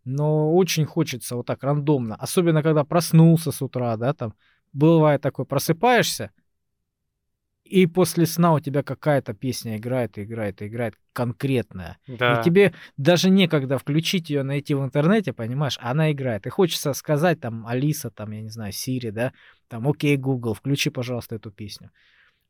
но 0.06 0.56
очень 0.56 0.85
хочется 0.85 1.35
вот 1.35 1.45
так 1.45 1.61
рандомно, 1.61 2.15
особенно 2.15 2.64
когда 2.64 2.84
проснулся 2.84 3.52
с 3.52 3.61
утра, 3.61 3.95
да, 3.95 4.14
там 4.15 4.34
бывает 4.73 5.22
такое, 5.22 5.45
просыпаешься, 5.45 6.31
и 7.68 7.85
после 7.88 8.26
сна 8.26 8.53
у 8.53 8.60
тебя 8.60 8.84
какая-то 8.84 9.34
песня 9.34 9.77
играет, 9.77 10.18
играет, 10.18 10.61
играет 10.61 10.95
конкретная. 11.14 11.98
Да. 12.07 12.39
И 12.39 12.44
тебе 12.44 12.73
даже 12.98 13.30
некогда 13.30 13.77
включить 13.77 14.30
ее, 14.30 14.44
найти 14.44 14.73
в 14.73 14.84
интернете, 14.84 15.34
понимаешь, 15.34 15.77
она 15.81 16.11
играет. 16.11 16.48
И 16.48 16.49
хочется 16.49 16.94
сказать 16.94 17.39
там 17.39 17.68
Алиса, 17.68 18.10
там, 18.10 18.31
я 18.31 18.41
не 18.41 18.49
знаю, 18.49 18.72
Сири, 18.72 19.10
да, 19.10 19.34
там, 19.68 19.88
окей, 19.88 20.18
Google, 20.18 20.53
включи, 20.53 20.89
пожалуйста, 20.89 21.35
эту 21.35 21.52
песню. 21.52 21.91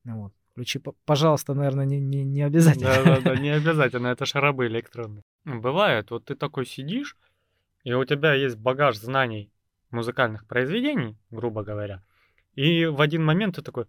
Ну 0.03 0.21
вот. 0.23 0.33
Включи, 0.51 0.81
пожалуйста, 1.05 1.53
наверное, 1.53 1.85
не, 1.85 1.99
не, 1.99 2.25
не 2.25 2.41
обязательно. 2.41 2.87
Да, 2.87 3.03
да, 3.03 3.21
да, 3.21 3.35
не 3.39 3.49
обязательно, 3.49 4.07
это 4.07 4.25
шарабы 4.25 4.65
электронные. 4.65 5.21
Бывает, 5.45 6.09
вот 6.09 6.25
ты 6.25 6.35
такой 6.35 6.65
сидишь, 6.65 7.15
и 7.83 7.93
у 7.93 8.03
тебя 8.05 8.33
есть 8.33 8.57
багаж 8.57 8.97
знаний 8.97 9.51
музыкальных 9.91 10.47
произведений, 10.47 11.15
грубо 11.29 11.63
говоря, 11.63 12.01
и 12.55 12.87
в 12.87 13.01
один 13.01 13.23
момент 13.23 13.57
ты 13.57 13.61
такой, 13.61 13.85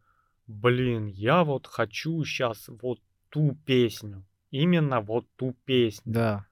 блин, 0.48 1.06
я 1.06 1.44
вот 1.44 1.66
хочу 1.66 2.24
сейчас 2.24 2.68
вот 2.82 2.98
ту 3.28 3.56
песню. 3.64 4.24
Именно 4.50 5.00
вот 5.00 5.26
ту 5.36 5.54
песню. 5.64 6.02
Да. 6.12 6.46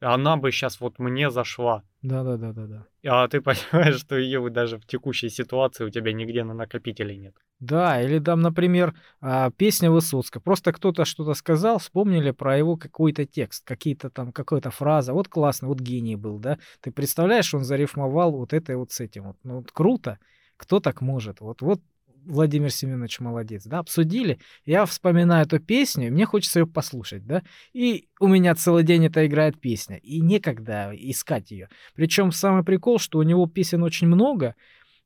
Она 0.00 0.36
бы 0.36 0.50
сейчас 0.50 0.80
вот 0.80 0.98
мне 0.98 1.30
зашла. 1.30 1.82
Да, 2.00 2.22
да, 2.22 2.38
да, 2.38 2.52
да, 2.52 2.66
да. 2.66 2.86
А 3.04 3.28
ты 3.28 3.40
понимаешь, 3.42 4.00
что 4.00 4.16
ее 4.16 4.48
даже 4.48 4.78
в 4.78 4.86
текущей 4.86 5.28
ситуации 5.28 5.84
у 5.84 5.90
тебя 5.90 6.12
нигде 6.12 6.44
на 6.44 6.54
накопителе 6.54 7.16
нет. 7.16 7.34
Да, 7.58 8.00
или 8.00 8.18
там, 8.18 8.40
например, 8.40 8.94
а, 9.20 9.50
песня 9.50 9.90
Высоцка. 9.90 10.40
Просто 10.40 10.72
кто-то 10.72 11.04
что-то 11.04 11.34
сказал, 11.34 11.78
вспомнили 11.78 12.30
про 12.30 12.56
его 12.56 12.76
какой-то 12.76 13.26
текст, 13.26 13.66
какие-то 13.66 14.08
там, 14.08 14.32
какая-то 14.32 14.70
фраза. 14.70 15.12
Вот 15.12 15.28
классно, 15.28 15.68
вот 15.68 15.80
гений 15.80 16.16
был, 16.16 16.38
да. 16.38 16.58
Ты 16.80 16.90
представляешь, 16.90 17.52
он 17.52 17.64
зарифмовал 17.64 18.32
вот 18.32 18.54
это 18.54 18.78
вот 18.78 18.92
с 18.92 19.00
этим. 19.00 19.24
Вот. 19.24 19.36
Ну, 19.42 19.56
вот 19.56 19.72
круто. 19.72 20.18
Кто 20.56 20.80
так 20.80 21.02
может? 21.02 21.40
Вот, 21.40 21.60
вот 21.60 21.80
Владимир 22.26 22.70
Семенович 22.70 23.20
молодец, 23.20 23.64
да, 23.64 23.78
обсудили, 23.78 24.38
я 24.64 24.84
вспоминаю 24.86 25.46
эту 25.46 25.58
песню, 25.58 26.08
и 26.08 26.10
мне 26.10 26.26
хочется 26.26 26.60
ее 26.60 26.66
послушать, 26.66 27.26
да, 27.26 27.42
и 27.72 28.08
у 28.18 28.28
меня 28.28 28.54
целый 28.54 28.84
день 28.84 29.06
это 29.06 29.26
играет 29.26 29.60
песня, 29.60 29.96
и 29.96 30.20
некогда 30.20 30.92
искать 30.94 31.50
ее. 31.50 31.68
Причем 31.94 32.32
самый 32.32 32.64
прикол, 32.64 32.98
что 32.98 33.18
у 33.18 33.22
него 33.22 33.46
песен 33.46 33.82
очень 33.82 34.06
много, 34.06 34.54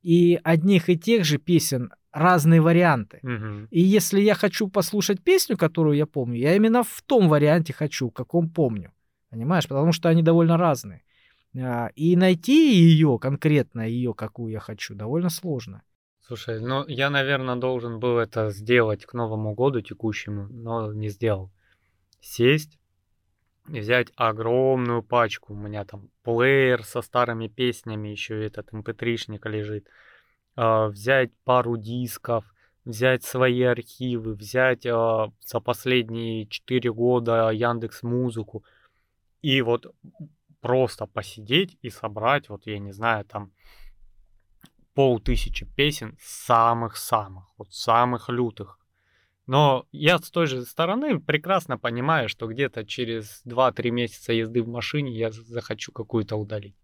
и 0.02 0.38
одних 0.44 0.90
и 0.90 0.98
тех 0.98 1.24
же 1.24 1.38
песен 1.38 1.90
разные 2.12 2.60
варианты. 2.60 3.20
Угу. 3.22 3.68
И 3.70 3.80
если 3.80 4.20
я 4.20 4.34
хочу 4.34 4.68
послушать 4.68 5.22
песню, 5.22 5.56
которую 5.56 5.96
я 5.96 6.06
помню, 6.06 6.38
я 6.38 6.54
именно 6.54 6.84
в 6.84 7.02
том 7.02 7.28
варианте 7.28 7.72
хочу, 7.72 8.10
каком 8.10 8.48
помню. 8.48 8.92
Понимаешь? 9.30 9.66
Потому 9.66 9.92
что 9.92 10.08
они 10.08 10.22
довольно 10.22 10.56
разные. 10.56 11.02
А, 11.56 11.88
и 11.96 12.16
найти 12.16 12.72
ее, 12.72 13.18
конкретно 13.20 13.80
ее, 13.80 14.14
какую 14.14 14.52
я 14.52 14.60
хочу, 14.60 14.94
довольно 14.94 15.28
сложно. 15.28 15.82
Слушай, 16.26 16.58
ну 16.58 16.86
я, 16.86 17.10
наверное, 17.10 17.56
должен 17.56 18.00
был 18.00 18.16
это 18.18 18.50
сделать 18.50 19.04
к 19.04 19.12
Новому 19.12 19.54
году 19.54 19.82
текущему, 19.82 20.48
но 20.48 20.90
не 20.90 21.10
сделал. 21.10 21.50
Сесть, 22.20 22.78
взять 23.66 24.08
огромную 24.16 25.02
пачку. 25.02 25.52
У 25.52 25.56
меня 25.56 25.84
там 25.84 26.08
плеер 26.22 26.82
со 26.82 27.02
старыми 27.02 27.48
песнями, 27.48 28.08
еще 28.08 28.42
этот 28.42 28.72
mp3-шник 28.72 29.46
лежит. 29.50 29.86
Uh, 30.56 30.88
взять 30.88 31.32
пару 31.44 31.76
дисков, 31.76 32.44
взять 32.84 33.24
свои 33.24 33.62
архивы, 33.62 34.34
взять 34.34 34.86
uh, 34.86 35.32
за 35.44 35.60
последние 35.60 36.46
4 36.46 36.92
года 36.92 37.50
Яндекс 37.50 38.04
Музыку 38.04 38.64
и 39.42 39.60
вот 39.62 39.92
просто 40.60 41.06
посидеть 41.06 41.76
и 41.82 41.90
собрать, 41.90 42.48
вот 42.48 42.66
я 42.66 42.78
не 42.78 42.92
знаю, 42.92 43.24
там 43.24 43.52
полтысячи 44.94 45.66
песен 45.66 46.16
самых-самых, 46.20 47.44
вот 47.58 47.72
самых 47.72 48.28
лютых. 48.28 48.78
Но 49.46 49.86
я 49.92 50.18
с 50.18 50.30
той 50.30 50.46
же 50.46 50.62
стороны 50.62 51.20
прекрасно 51.20 51.76
понимаю, 51.76 52.28
что 52.28 52.46
где-то 52.46 52.86
через 52.86 53.42
2-3 53.44 53.90
месяца 53.90 54.32
езды 54.32 54.62
в 54.62 54.68
машине 54.68 55.12
я 55.12 55.30
захочу 55.30 55.92
какую-то 55.92 56.36
удалить. 56.36 56.76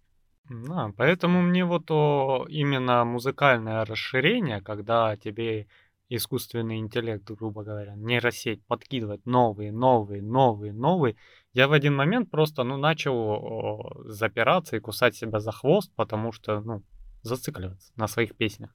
Да, 0.50 0.92
поэтому 0.96 1.42
мне 1.42 1.64
вот 1.64 1.90
о, 1.90 2.44
именно 2.48 3.04
музыкальное 3.04 3.84
расширение, 3.84 4.60
когда 4.60 5.16
тебе 5.16 5.68
искусственный 6.08 6.78
интеллект, 6.78 7.30
грубо 7.30 7.62
говоря, 7.62 7.94
нейросеть 7.94 8.66
подкидывает 8.66 9.24
новые, 9.24 9.70
новые, 9.70 10.20
новые, 10.20 10.72
новые, 10.72 11.14
я 11.52 11.68
в 11.68 11.72
один 11.72 11.94
момент 11.94 12.30
просто, 12.30 12.64
ну, 12.64 12.76
начал 12.76 13.14
о, 13.14 14.02
запираться 14.06 14.76
и 14.76 14.80
кусать 14.80 15.14
себя 15.14 15.38
за 15.38 15.52
хвост, 15.52 15.92
потому 15.94 16.32
что, 16.32 16.60
ну, 16.60 16.82
зацикливаться 17.22 17.92
на 17.96 18.08
своих 18.08 18.34
песнях. 18.36 18.70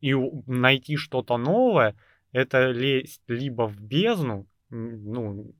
И 0.00 0.14
найти 0.46 0.96
что-то 0.96 1.38
новое, 1.38 1.94
это 2.32 2.70
лезть 2.70 3.22
либо 3.28 3.66
в 3.66 3.80
бездну, 3.80 4.46
ну, 4.70 5.52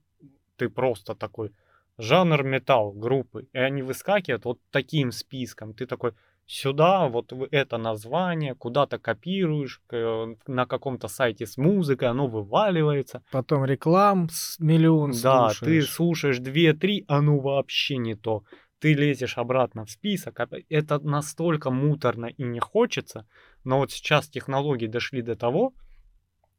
ты 0.55 0.69
просто 0.69 1.15
такой, 1.15 1.51
жанр 1.97 2.43
металл 2.43 2.93
группы, 2.93 3.47
и 3.53 3.57
они 3.57 3.81
выскакивают 3.81 4.45
вот 4.45 4.59
таким 4.71 5.11
списком. 5.11 5.73
Ты 5.73 5.85
такой, 5.85 6.13
сюда 6.45 7.07
вот 7.07 7.33
это 7.51 7.77
название, 7.77 8.55
куда-то 8.55 8.97
копируешь, 8.97 9.81
на 9.91 10.65
каком-то 10.65 11.07
сайте 11.07 11.45
с 11.45 11.57
музыкой, 11.57 12.07
оно 12.07 12.27
вываливается. 12.27 13.21
Потом 13.31 13.65
реклам 13.65 14.29
с 14.29 14.59
миллион 14.59 15.11
Да, 15.21 15.51
ты 15.59 15.81
слушаешь 15.81 16.39
2-3, 16.39 17.03
оно 17.07 17.39
вообще 17.39 17.97
не 17.97 18.15
то. 18.15 18.43
Ты 18.79 18.93
лезешь 18.93 19.37
обратно 19.37 19.85
в 19.85 19.91
список. 19.91 20.39
Это 20.69 20.99
настолько 20.99 21.69
муторно 21.69 22.27
и 22.27 22.43
не 22.43 22.59
хочется, 22.59 23.27
но 23.63 23.79
вот 23.79 23.91
сейчас 23.91 24.29
технологии 24.29 24.87
дошли 24.87 25.21
до 25.21 25.35
того, 25.35 25.73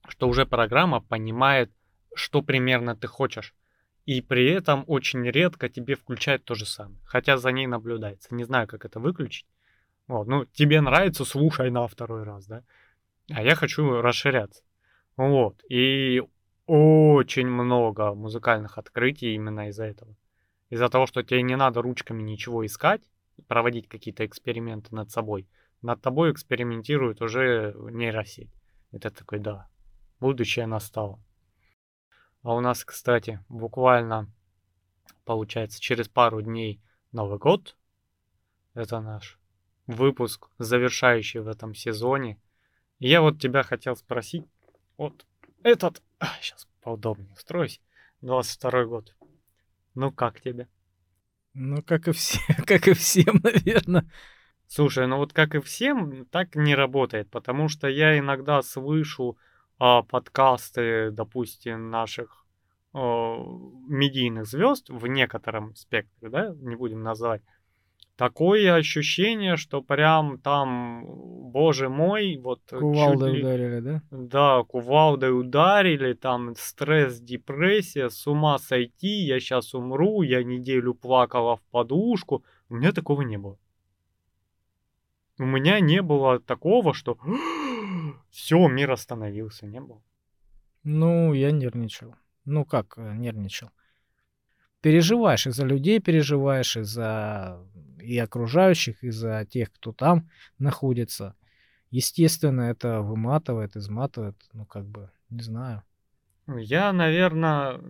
что 0.09 0.29
уже 0.29 0.47
программа 0.47 1.01
понимает, 1.01 1.73
что 2.15 2.43
примерно 2.43 2.97
ты 2.97 3.07
хочешь. 3.07 3.55
И 4.07 4.23
при 4.23 4.51
этом 4.51 4.85
очень 4.87 5.23
редко 5.25 5.69
тебе 5.69 5.95
включает 5.95 6.45
то 6.45 6.55
же 6.55 6.67
самое. 6.67 6.99
Хотя 7.05 7.37
за 7.37 7.53
ней 7.53 7.67
наблюдается. 7.67 8.35
Не 8.35 8.45
знаю, 8.45 8.67
как 8.67 8.85
это 8.85 8.99
выключить. 8.99 9.47
Вот, 10.09 10.27
ну, 10.27 10.45
тебе 10.47 10.81
нравится, 10.81 11.25
слушай 11.25 11.71
на 11.71 11.87
второй 11.87 12.25
раз, 12.25 12.47
да? 12.47 12.65
А 13.31 13.43
я 13.43 13.55
хочу 13.55 14.01
расширяться. 14.01 14.63
Вот. 15.17 15.63
И 15.69 16.23
очень 16.67 17.47
много 17.47 18.15
музыкальных 18.15 18.79
открытий 18.79 19.35
именно 19.35 19.69
из-за 19.69 19.85
этого. 19.85 20.17
Из-за 20.71 20.89
того, 20.89 21.07
что 21.07 21.23
тебе 21.23 21.43
не 21.43 21.57
надо 21.57 21.83
ручками 21.83 22.23
ничего 22.23 22.65
искать, 22.65 23.03
проводить 23.49 23.89
какие-то 23.89 24.25
эксперименты 24.25 24.95
над 24.95 25.11
собой. 25.11 25.49
Над 25.83 26.01
тобой 26.01 26.33
экспериментирует 26.33 27.21
уже 27.23 27.75
нейросеть. 27.91 28.51
Это 28.93 29.11
такой, 29.11 29.41
да, 29.41 29.69
будущее 30.21 30.67
настало. 30.67 31.21
А 32.43 32.55
у 32.55 32.61
нас, 32.61 32.85
кстати, 32.85 33.41
буквально, 33.49 34.31
получается, 35.25 35.81
через 35.81 36.09
пару 36.09 36.41
дней 36.41 36.81
Новый 37.13 37.39
год. 37.39 37.77
Это 38.75 39.01
наш 39.01 39.39
выпуск, 39.87 40.49
завершающий 40.59 41.41
в 41.41 41.49
этом 41.49 41.75
сезоне. 41.75 42.39
И 42.99 43.09
я 43.09 43.21
вот 43.21 43.41
тебя 43.41 43.63
хотел 43.63 43.97
спросить, 43.97 44.45
вот 44.97 45.27
этот, 45.63 46.03
а, 46.19 46.27
сейчас 46.41 46.69
поудобнее 46.81 47.33
устроюсь, 47.33 47.81
22 48.21 48.85
год. 48.85 49.15
Ну 49.95 50.13
как 50.13 50.41
тебе? 50.41 50.69
Ну, 51.55 51.83
как 51.83 52.09
и 52.09 52.13
все, 52.13 52.41
как 52.67 52.89
и 52.89 52.93
всем, 52.93 53.41
наверное. 53.43 54.09
Слушай, 54.67 55.09
ну 55.09 55.17
вот 55.17 55.33
как 55.33 55.55
и 55.55 55.61
всем, 55.61 56.27
так 56.27 56.55
не 56.55 56.77
работает, 56.77 57.29
потому 57.31 57.69
что 57.69 57.89
я 57.89 58.17
иногда 58.19 58.63
слышу 58.63 59.37
а, 59.79 60.03
подкасты, 60.03 61.11
допустим, 61.11 61.91
наших 61.91 62.47
а, 62.93 63.37
медийных 63.89 64.47
звезд 64.47 64.89
в 64.89 65.07
некотором 65.09 65.75
спектре, 65.75 66.29
да, 66.29 66.55
не 66.55 66.77
будем 66.77 67.03
называть, 67.03 67.43
такое 68.21 68.75
ощущение, 68.75 69.57
что 69.57 69.81
прям 69.81 70.39
там, 70.39 71.07
боже 71.51 71.89
мой, 71.89 72.37
вот... 72.37 72.61
Кувалдой 72.69 73.33
ли, 73.33 73.41
ударили, 73.41 73.81
да? 73.81 74.03
Да, 74.11 74.63
кувалдой 74.63 75.41
ударили, 75.41 76.13
там 76.13 76.55
стресс, 76.55 77.19
депрессия, 77.19 78.11
с 78.11 78.27
ума 78.27 78.59
сойти, 78.59 79.25
я 79.25 79.41
сейчас 79.41 79.73
умру, 79.73 80.21
я 80.21 80.45
неделю 80.45 80.93
плакала 80.93 81.57
в 81.57 81.63
подушку. 81.71 82.45
У 82.69 82.75
меня 82.75 82.93
такого 82.93 83.23
не 83.23 83.39
было. 83.39 83.57
У 85.39 85.47
меня 85.47 85.81
не 85.81 86.03
было 86.03 86.41
такого, 86.41 86.93
что 86.93 87.17
все, 88.31 88.69
мир 88.69 88.91
остановился, 88.91 89.67
не 89.67 89.81
было. 89.81 90.03
Ну, 90.85 91.33
я 91.33 91.53
нервничал. 91.53 92.15
Ну 92.45 92.67
как 92.67 92.99
э, 92.99 93.15
нервничал? 93.17 93.71
Переживаешь 94.81 95.47
из-за 95.47 95.65
людей, 95.65 96.01
переживаешь 96.01 96.77
из-за 96.77 97.59
и 98.01 98.19
окружающих, 98.19 99.03
и 99.05 99.11
за 99.11 99.47
тех, 99.49 99.73
кто 99.73 99.93
там 99.93 100.29
находится. 100.59 101.35
Естественно, 101.91 102.63
это 102.63 103.01
выматывает, 103.03 103.77
изматывает, 103.77 104.37
ну 104.53 104.65
как 104.65 104.87
бы, 104.87 105.11
не 105.29 105.43
знаю. 105.43 105.83
Я, 106.47 106.93
наверное, 106.93 107.81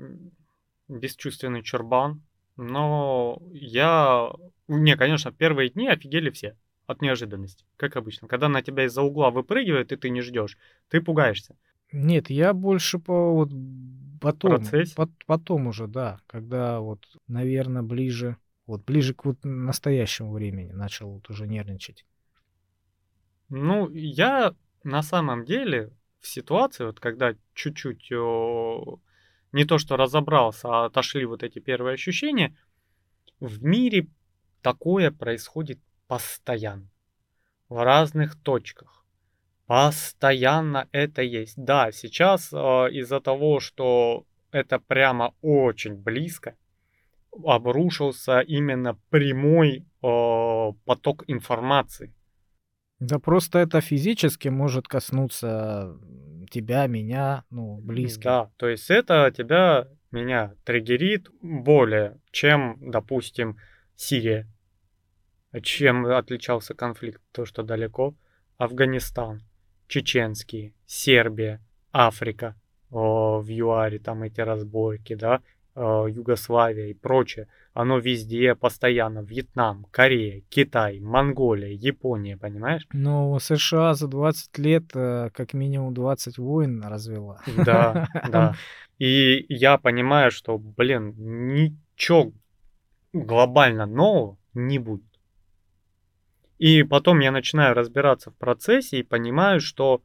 бесчувственный 0.89 1.63
чурбан, 1.63 2.23
но 2.57 3.41
я... 3.53 4.31
Не, 4.69 4.97
конечно, 4.97 5.33
первые 5.33 5.71
дни 5.71 5.89
офигели 5.89 6.31
все 6.31 6.57
от 6.87 7.03
неожиданности, 7.03 7.65
как 7.77 7.97
обычно. 7.97 8.27
Когда 8.29 8.49
на 8.49 8.63
тебя 8.63 8.85
из-за 8.85 9.03
угла 9.03 9.31
выпрыгивает, 9.31 9.93
и 9.93 9.97
ты 9.97 10.11
не 10.11 10.23
ждешь, 10.23 10.59
ты 10.89 11.01
пугаешься. 11.01 11.57
Нет, 11.93 12.31
я 12.31 12.53
больше 12.53 12.99
по 12.99 13.33
вот 13.33 13.51
потом, 14.21 14.65
по, 14.95 15.09
потом 15.27 15.67
уже, 15.67 15.87
да, 15.87 16.21
когда 16.27 16.81
вот, 16.81 17.05
наверное, 17.27 17.83
ближе, 17.83 18.37
вот 18.67 18.85
ближе 18.85 19.15
к 19.15 19.25
вот 19.25 19.39
настоящему 19.45 20.33
времени 20.33 20.73
начал 20.73 21.11
вот 21.11 21.29
уже 21.31 21.47
нервничать. 21.47 22.05
Ну, 23.49 23.89
я 23.91 24.55
на 24.85 25.03
самом 25.03 25.45
деле 25.45 25.91
в 26.21 26.29
ситуации, 26.29 26.85
вот 26.85 27.01
когда 27.01 27.35
чуть-чуть 27.55 28.13
о, 28.13 29.01
не 29.53 29.65
то 29.65 29.79
что 29.79 29.97
разобрался, 29.97 30.69
а 30.69 30.85
отошли 30.85 31.25
вот 31.25 31.43
эти 31.43 31.59
первые 31.59 31.95
ощущения, 31.95 32.57
в 33.41 33.65
мире 33.65 34.07
такое 34.63 35.11
происходит 35.11 35.81
постоянно, 36.07 36.89
в 37.69 37.83
разных 37.83 38.37
точках 38.41 39.00
Постоянно 39.71 40.89
это 40.91 41.23
есть. 41.23 41.55
Да, 41.57 41.93
сейчас 41.93 42.53
э, 42.53 42.57
из-за 42.57 43.21
того, 43.21 43.61
что 43.61 44.27
это 44.51 44.81
прямо 44.81 45.33
очень 45.43 45.95
близко, 45.95 46.57
обрушился 47.45 48.41
именно 48.41 48.99
прямой 49.11 49.87
э, 50.03 50.73
поток 50.85 51.23
информации. 51.29 52.13
Да 52.99 53.21
просто 53.21 53.61
это 53.61 53.81
физически 53.81 54.49
может 54.49 54.89
коснуться 54.89 55.97
тебя, 56.51 56.89
меня, 56.89 57.45
ну, 57.51 57.77
близких. 57.77 58.25
Да, 58.25 58.51
то 58.57 58.67
есть 58.67 58.91
это 58.91 59.33
тебя, 59.37 59.87
меня 60.11 60.53
триггерит 60.65 61.29
более, 61.43 62.19
чем, 62.33 62.77
допустим, 62.81 63.57
Сирия. 63.95 64.49
Чем 65.63 66.07
отличался 66.07 66.75
конфликт, 66.75 67.23
то, 67.31 67.45
что 67.45 67.63
далеко, 67.63 68.17
Афганистан 68.59 69.43
чеченские, 69.91 70.73
Сербия, 70.87 71.61
Африка, 71.93 72.55
в 72.91 73.45
ЮАРе 73.47 73.99
там 73.99 74.23
эти 74.23 74.41
разбойки, 74.41 75.15
да, 75.15 75.41
Югославия 75.77 76.87
и 76.89 76.95
прочее. 76.95 77.47
Оно 77.73 77.99
везде, 77.99 78.55
постоянно. 78.55 79.21
Вьетнам, 79.21 79.87
Корея, 79.91 80.43
Китай, 80.49 81.01
Монголия, 81.01 81.71
Япония, 81.71 82.37
понимаешь? 82.37 82.87
Ну, 82.93 83.39
США 83.39 83.95
за 83.95 84.09
20 84.09 84.59
лет 84.59 84.85
э, 84.95 85.31
как 85.33 85.55
минимум 85.55 85.95
20 85.95 86.39
войн 86.39 86.83
развела. 86.83 87.41
Да, 87.57 88.09
да. 88.29 88.55
И 88.99 89.47
я 89.49 89.79
понимаю, 89.79 90.31
что, 90.33 90.59
блин, 90.59 91.15
ничего 91.17 92.33
глобально 93.13 93.87
нового 93.87 94.37
не 94.55 94.79
будет. 94.79 95.10
И 96.61 96.83
потом 96.83 97.21
я 97.21 97.31
начинаю 97.31 97.75
разбираться 97.75 98.31
в 98.31 98.37
процессе 98.37 98.99
и 98.99 99.03
понимаю, 99.03 99.61
что 99.61 100.03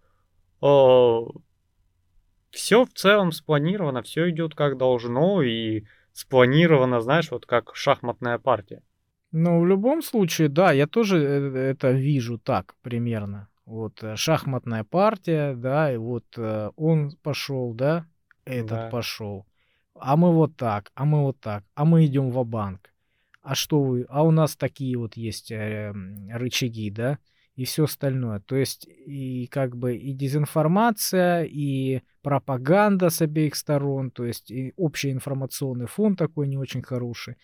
э, 0.62 1.20
все 2.52 2.86
в 2.86 2.94
целом 2.94 3.34
спланировано, 3.34 4.02
все 4.04 4.30
идет 4.30 4.56
как 4.56 4.78
должно 4.78 5.42
и 5.42 5.84
спланировано, 6.14 7.02
знаешь, 7.02 7.30
вот 7.30 7.46
как 7.46 7.76
шахматная 7.76 8.40
партия. 8.40 8.82
Ну, 9.34 9.60
в 9.60 9.68
любом 9.68 10.02
случае, 10.02 10.48
да, 10.48 10.72
я 10.72 10.88
тоже 10.88 11.18
э, 11.18 11.72
это 11.72 11.92
вижу 11.92 12.38
так 12.38 12.76
примерно. 12.82 13.50
Вот 13.66 14.02
э, 14.02 14.16
шахматная 14.16 14.86
партия, 14.86 15.56
да, 15.56 15.94
и 15.94 15.98
вот 15.98 16.24
э, 16.38 16.72
он 16.78 17.18
пошел, 17.22 17.74
да, 17.74 18.06
этот 18.46 18.70
да. 18.70 18.90
пошел. 18.90 19.46
А 19.94 20.16
мы 20.16 20.32
вот 20.32 20.56
так, 20.56 20.90
а 20.96 21.04
мы 21.04 21.22
вот 21.24 21.42
так, 21.42 21.66
а 21.74 21.84
мы 21.84 22.06
идем 22.06 22.32
в 22.32 22.42
банк 22.46 22.95
а 23.46 23.54
что 23.54 23.84
вы, 23.84 24.06
а 24.10 24.24
у 24.24 24.32
нас 24.32 24.56
такие 24.56 24.98
вот 24.98 25.16
есть 25.16 25.52
э, 25.52 25.94
рычаги, 26.32 26.90
да, 26.90 27.20
и 27.56 27.64
все 27.64 27.84
остальное. 27.84 28.40
То 28.40 28.56
есть 28.56 28.88
и 28.88 29.48
как 29.52 29.78
бы 29.78 29.96
и 29.96 30.14
дезинформация, 30.14 31.44
и 31.44 32.02
пропаганда 32.24 33.12
с 33.12 33.22
обеих 33.22 33.56
сторон, 33.56 34.10
то 34.10 34.26
есть 34.26 34.50
и 34.50 34.74
общий 34.78 35.12
информационный 35.12 35.86
фон 35.86 36.16
такой 36.16 36.48
не 36.48 36.58
очень 36.58 36.82
хороший. 36.82 37.38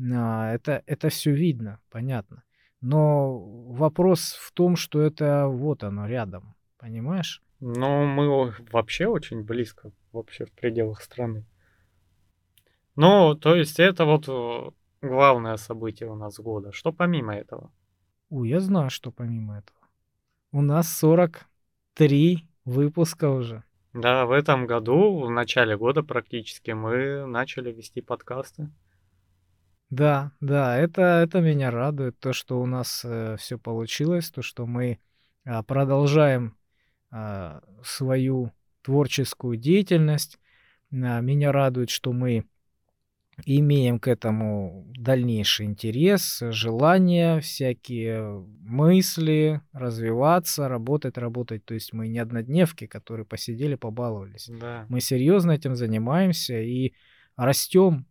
А, 0.00 0.54
это, 0.54 0.82
это 0.86 1.10
все 1.10 1.32
видно, 1.32 1.80
понятно. 1.90 2.42
Но 2.80 3.38
вопрос 3.38 4.38
в 4.40 4.52
том, 4.52 4.74
что 4.74 5.02
это 5.02 5.48
вот 5.48 5.84
оно 5.84 6.06
рядом, 6.06 6.54
понимаешь? 6.78 7.42
Ну, 7.60 8.06
мы 8.06 8.54
вообще 8.70 9.06
очень 9.06 9.42
близко, 9.42 9.92
вообще 10.12 10.46
в 10.46 10.52
пределах 10.52 11.02
страны. 11.02 11.44
Ну, 12.94 13.34
то 13.34 13.54
есть 13.54 13.78
это 13.78 14.06
вот 14.06 14.74
главное 15.08 15.56
событие 15.56 16.10
у 16.10 16.14
нас 16.14 16.38
года. 16.38 16.72
Что 16.72 16.92
помимо 16.92 17.34
этого? 17.34 17.70
У, 18.28 18.44
я 18.44 18.60
знаю, 18.60 18.90
что 18.90 19.10
помимо 19.10 19.58
этого. 19.58 19.78
У 20.52 20.62
нас 20.62 20.88
43 20.98 22.48
выпуска 22.64 23.30
уже. 23.30 23.64
Да, 23.92 24.26
в 24.26 24.32
этом 24.32 24.66
году, 24.66 25.26
в 25.26 25.30
начале 25.30 25.76
года 25.76 26.02
практически, 26.02 26.72
мы 26.72 27.26
начали 27.26 27.72
вести 27.72 28.00
подкасты. 28.02 28.70
Да, 29.88 30.32
да, 30.40 30.76
это, 30.76 31.02
это 31.02 31.40
меня 31.40 31.70
радует, 31.70 32.18
то, 32.18 32.32
что 32.32 32.60
у 32.60 32.66
нас 32.66 33.02
э, 33.04 33.36
все 33.38 33.56
получилось, 33.56 34.30
то, 34.30 34.42
что 34.42 34.66
мы 34.66 34.98
а, 35.44 35.62
продолжаем 35.62 36.56
а, 37.10 37.62
свою 37.84 38.52
творческую 38.82 39.56
деятельность. 39.56 40.40
А, 40.92 41.20
меня 41.20 41.52
радует, 41.52 41.90
что 41.90 42.12
мы 42.12 42.44
имеем 43.44 43.98
к 43.98 44.08
этому 44.08 44.86
дальнейший 44.96 45.66
интерес, 45.66 46.42
желание, 46.50 47.40
всякие 47.40 48.44
мысли, 48.60 49.60
развиваться, 49.72 50.68
работать, 50.68 51.18
работать. 51.18 51.64
То 51.64 51.74
есть 51.74 51.92
мы 51.92 52.08
не 52.08 52.18
однодневки, 52.18 52.86
которые 52.86 53.26
посидели, 53.26 53.74
побаловались. 53.74 54.48
Да. 54.48 54.86
Мы 54.88 55.00
серьезно 55.00 55.52
этим 55.52 55.74
занимаемся 55.74 56.60
и 56.60 56.94
растем. 57.36 58.06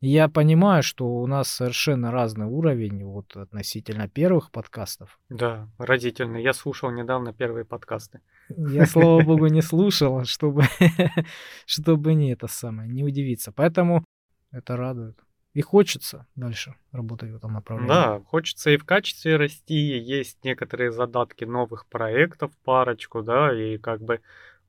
Я 0.00 0.28
понимаю, 0.28 0.82
что 0.82 1.06
у 1.06 1.26
нас 1.28 1.48
совершенно 1.48 2.10
разный 2.10 2.46
уровень 2.46 3.04
вот 3.04 3.36
относительно 3.36 4.08
первых 4.08 4.50
подкастов. 4.50 5.20
Да, 5.28 5.68
разительно. 5.78 6.38
Я 6.38 6.52
слушал 6.54 6.90
недавно 6.90 7.32
первые 7.32 7.64
подкасты. 7.64 8.20
Я, 8.48 8.86
слава 8.86 9.22
богу, 9.22 9.46
не 9.46 9.62
слушал, 9.62 10.24
чтобы, 10.24 10.64
чтобы 11.66 12.14
не 12.14 12.32
это 12.32 12.48
самое, 12.48 12.88
не 12.88 13.04
удивиться. 13.04 13.52
Поэтому 13.52 14.04
это 14.52 14.76
радует. 14.76 15.18
И 15.54 15.60
хочется 15.60 16.26
дальше 16.34 16.74
работать 16.92 17.30
в 17.30 17.36
этом 17.36 17.52
направлении. 17.52 17.88
Да, 17.88 18.20
хочется 18.26 18.70
и 18.70 18.78
в 18.78 18.86
качестве 18.86 19.36
расти, 19.36 19.98
есть 19.98 20.42
некоторые 20.44 20.92
задатки 20.92 21.44
новых 21.44 21.86
проектов, 21.86 22.52
парочку, 22.64 23.22
да, 23.22 23.52
и 23.52 23.76
как 23.76 24.00
бы 24.00 24.14
э, 24.14 24.20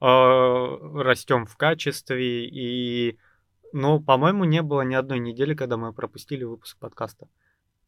растем 0.02 1.46
в 1.46 1.56
качестве, 1.56 2.46
и, 2.48 3.18
но, 3.72 4.02
по-моему, 4.02 4.44
не 4.44 4.62
было 4.62 4.82
ни 4.82 4.94
одной 4.94 5.20
недели, 5.20 5.54
когда 5.54 5.78
мы 5.78 5.94
пропустили 5.94 6.44
выпуск 6.44 6.78
подкаста. 6.80 7.30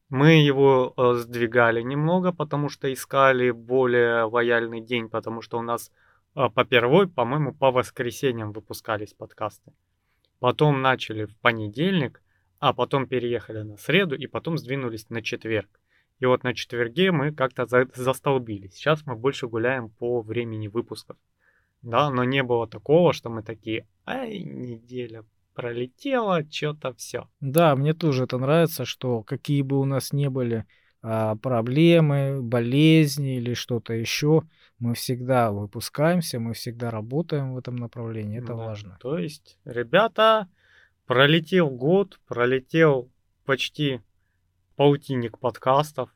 Мы 0.07 0.45
его 0.45 0.93
э, 0.95 1.13
сдвигали 1.15 1.81
немного, 1.81 2.31
потому 2.31 2.69
что 2.69 2.91
искали 2.93 3.51
более 3.51 4.23
лояльный 4.23 4.80
день, 4.80 5.09
потому 5.09 5.41
что 5.41 5.57
у 5.57 5.61
нас 5.61 5.91
э, 6.35 6.47
по 6.49 6.63
первой, 6.63 7.09
по-моему, 7.09 7.53
по 7.53 7.72
воскресеньям 7.72 8.53
выпускались 8.53 9.13
подкасты 9.13 9.73
потом 10.39 10.81
начали 10.81 11.25
в 11.25 11.35
понедельник, 11.37 12.21
а 12.59 12.73
потом 12.73 13.07
переехали 13.07 13.61
на 13.61 13.77
среду 13.77 14.15
и 14.15 14.27
потом 14.27 14.57
сдвинулись 14.57 15.09
на 15.09 15.21
четверг. 15.21 15.79
И 16.19 16.25
вот 16.25 16.43
на 16.43 16.53
четверге 16.53 17.11
мы 17.11 17.31
как-то 17.31 17.65
за, 17.65 17.87
застолбились. 17.93 18.73
Сейчас 18.73 19.05
мы 19.05 19.15
больше 19.15 19.47
гуляем 19.47 19.89
по 19.89 20.21
времени 20.21 20.67
выпусков. 20.67 21.17
Да, 21.81 22.09
но 22.09 22.23
не 22.23 22.41
было 22.41 22.67
такого, 22.67 23.13
что 23.13 23.29
мы 23.29 23.43
такие, 23.43 23.87
ай, 24.05 24.39
неделя 24.39 25.23
пролетела, 25.53 26.43
что-то 26.49 26.93
все. 26.93 27.27
Да, 27.39 27.75
мне 27.75 27.93
тоже 27.93 28.23
это 28.23 28.37
нравится, 28.37 28.85
что 28.85 29.23
какие 29.23 29.61
бы 29.61 29.79
у 29.79 29.85
нас 29.85 30.13
не 30.13 30.29
были 30.29 30.65
проблемы, 31.41 32.41
болезни 32.41 33.38
или 33.38 33.53
что-то 33.53 33.94
еще, 33.94 34.44
мы 34.80 34.95
всегда 34.95 35.52
выпускаемся, 35.52 36.40
мы 36.40 36.53
всегда 36.53 36.91
работаем 36.91 37.53
в 37.53 37.57
этом 37.57 37.76
направлении, 37.76 38.40
это 38.40 38.48
да. 38.48 38.56
важно. 38.56 38.98
То 38.99 39.18
есть, 39.18 39.60
ребята, 39.65 40.49
пролетел 41.06 41.69
год, 41.69 42.19
пролетел 42.27 43.11
почти 43.45 44.02
полтинник 44.76 45.38
подкастов, 45.40 46.10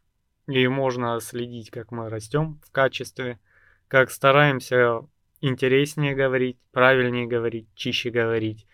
и 0.47 0.67
можно 0.67 1.19
следить, 1.19 1.69
как 1.69 1.91
мы 1.91 2.09
растем 2.09 2.59
в 2.65 2.71
качестве, 2.71 3.39
как 3.87 4.09
стараемся 4.09 5.01
интереснее 5.41 6.15
говорить, 6.15 6.57
правильнее 6.71 7.27
говорить, 7.27 7.67
чище 7.75 8.09
говорить. 8.09 8.67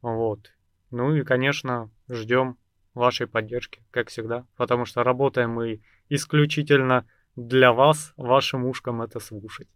Вот. 0.00 0.52
Ну 0.90 1.14
и, 1.14 1.22
конечно, 1.22 1.90
ждем 2.08 2.56
вашей 2.96 3.26
поддержки, 3.26 3.82
как 3.90 4.08
всегда, 4.08 4.46
потому 4.56 4.86
что 4.86 5.04
работаем 5.04 5.50
мы 5.50 5.80
исключительно 6.08 7.06
для 7.36 7.72
вас, 7.72 8.14
вашим 8.16 8.64
ушкам 8.64 9.02
это 9.02 9.20
слушать. 9.20 9.68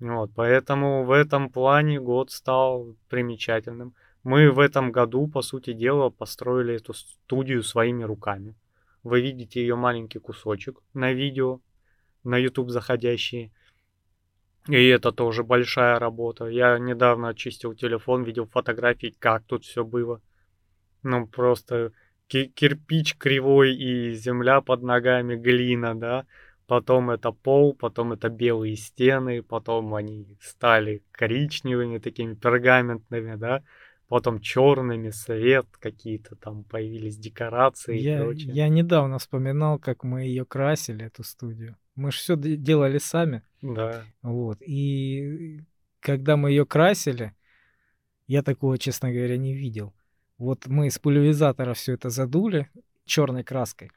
Вот, 0.00 0.32
поэтому 0.34 1.04
в 1.04 1.12
этом 1.12 1.48
плане 1.48 2.00
год 2.00 2.32
стал 2.32 2.96
примечательным. 3.08 3.94
Мы 4.24 4.50
в 4.50 4.58
этом 4.58 4.90
году, 4.90 5.28
по 5.28 5.42
сути 5.42 5.72
дела, 5.72 6.10
построили 6.10 6.74
эту 6.74 6.94
студию 6.94 7.62
своими 7.62 8.02
руками. 8.02 8.56
Вы 9.04 9.20
видите 9.20 9.60
ее 9.60 9.76
маленький 9.76 10.18
кусочек 10.18 10.80
на 10.94 11.12
видео, 11.12 11.60
на 12.24 12.36
YouTube 12.36 12.70
заходящие. 12.70 13.52
И 14.66 14.86
это 14.86 15.12
тоже 15.12 15.44
большая 15.44 16.00
работа. 16.00 16.46
Я 16.46 16.78
недавно 16.78 17.28
очистил 17.28 17.74
телефон, 17.74 18.24
видел 18.24 18.46
фотографии, 18.46 19.14
как 19.18 19.44
тут 19.44 19.64
все 19.64 19.84
было. 19.84 20.20
Ну, 21.04 21.26
просто 21.26 21.92
кирпич 22.32 23.16
кривой 23.16 23.74
и 23.74 24.14
земля 24.14 24.60
под 24.60 24.82
ногами, 24.82 25.36
глина, 25.36 25.94
да 25.94 26.26
потом 26.72 27.10
это 27.10 27.32
пол, 27.32 27.74
потом 27.74 28.12
это 28.12 28.30
белые 28.30 28.76
стены, 28.76 29.42
потом 29.42 29.94
они 29.94 30.38
стали 30.40 31.02
коричневыми, 31.10 31.98
такими 31.98 32.32
пергаментными, 32.32 33.36
да, 33.36 33.62
потом 34.08 34.40
черными, 34.40 35.10
свет, 35.10 35.66
какие-то 35.78 36.34
там 36.36 36.64
появились 36.64 37.18
декорации 37.18 37.98
я, 37.98 38.20
и 38.20 38.22
прочее. 38.22 38.54
Я 38.54 38.68
недавно 38.68 39.18
вспоминал, 39.18 39.78
как 39.78 40.02
мы 40.02 40.22
ее 40.22 40.46
красили, 40.46 41.04
эту 41.04 41.24
студию. 41.24 41.76
Мы 41.94 42.10
же 42.10 42.16
все 42.16 42.36
делали 42.36 42.96
сами. 42.96 43.42
Да. 43.60 44.04
Вот. 44.22 44.56
И 44.62 45.60
когда 46.00 46.38
мы 46.38 46.52
ее 46.52 46.64
красили, 46.64 47.34
я 48.26 48.42
такого, 48.42 48.78
честно 48.78 49.12
говоря, 49.12 49.36
не 49.36 49.54
видел. 49.54 49.92
Вот 50.42 50.66
мы 50.66 50.88
из 50.88 50.98
пульверизатора 50.98 51.74
все 51.74 51.94
это 51.94 52.10
задули 52.10 52.68
черной 53.04 53.44
краской 53.44 53.90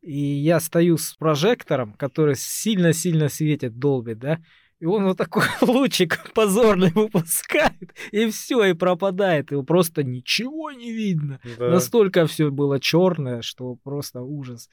и 0.00 0.16
я 0.16 0.60
стою 0.60 0.96
с 0.96 1.14
прожектором, 1.14 1.92
который 1.94 2.34
сильно-сильно 2.36 3.28
светит, 3.28 3.78
долбит, 3.78 4.18
да, 4.18 4.38
и 4.78 4.86
он 4.86 5.04
вот 5.04 5.18
такой 5.18 5.42
лучик 5.60 6.32
позорный 6.34 6.92
выпускает, 6.92 7.94
и 8.12 8.30
все, 8.30 8.64
и 8.64 8.74
пропадает, 8.74 9.50
и 9.52 9.62
просто 9.62 10.04
ничего 10.04 10.70
не 10.70 10.92
видно. 10.92 11.40
Да. 11.58 11.70
Настолько 11.70 12.26
все 12.26 12.50
было 12.50 12.78
черное, 12.78 13.42
что 13.42 13.74
просто 13.82 14.22
ужас. 14.22 14.70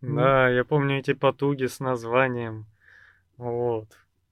Ну. 0.00 0.16
Да, 0.16 0.48
я 0.48 0.64
помню 0.64 0.98
эти 0.98 1.12
потуги 1.12 1.66
с 1.66 1.80
названием. 1.80 2.66
Вот. 3.36 3.88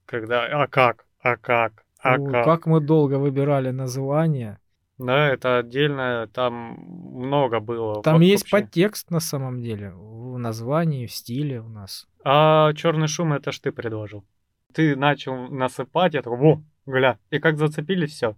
Когда, 0.07 0.47
а 0.47 0.67
как, 0.69 1.05
а 1.21 1.37
как, 1.37 1.85
а 1.99 2.19
Ой, 2.19 2.33
как. 2.33 2.45
Как 2.45 2.67
мы 2.67 2.81
долго 2.81 3.19
выбирали 3.19 3.71
название. 3.71 4.59
Да, 4.99 5.29
это 5.29 5.59
отдельно, 5.59 6.29
там 6.33 6.75
много 6.75 7.59
было. 7.59 8.03
Там 8.03 8.21
есть 8.21 8.45
вообще. 8.45 8.67
подтекст 8.67 9.11
на 9.11 9.21
самом 9.21 9.61
деле, 9.61 9.91
в 9.93 10.39
названии, 10.39 11.07
в 11.07 11.13
стиле 11.13 11.61
у 11.61 11.69
нас. 11.69 12.07
А 12.23 12.73
черный 12.75 13.09
шум 13.09 13.33
это 13.33 13.51
ж 13.51 13.59
ты 13.59 13.73
предложил. 13.73 14.25
Ты 14.73 14.95
начал 14.95 15.49
насыпать, 15.49 16.15
я 16.15 16.23
такой, 16.23 16.39
во, 16.39 16.63
гля, 16.87 17.19
и 17.31 17.41
как 17.41 17.59
зацепили, 17.59 18.07
все. 18.07 18.37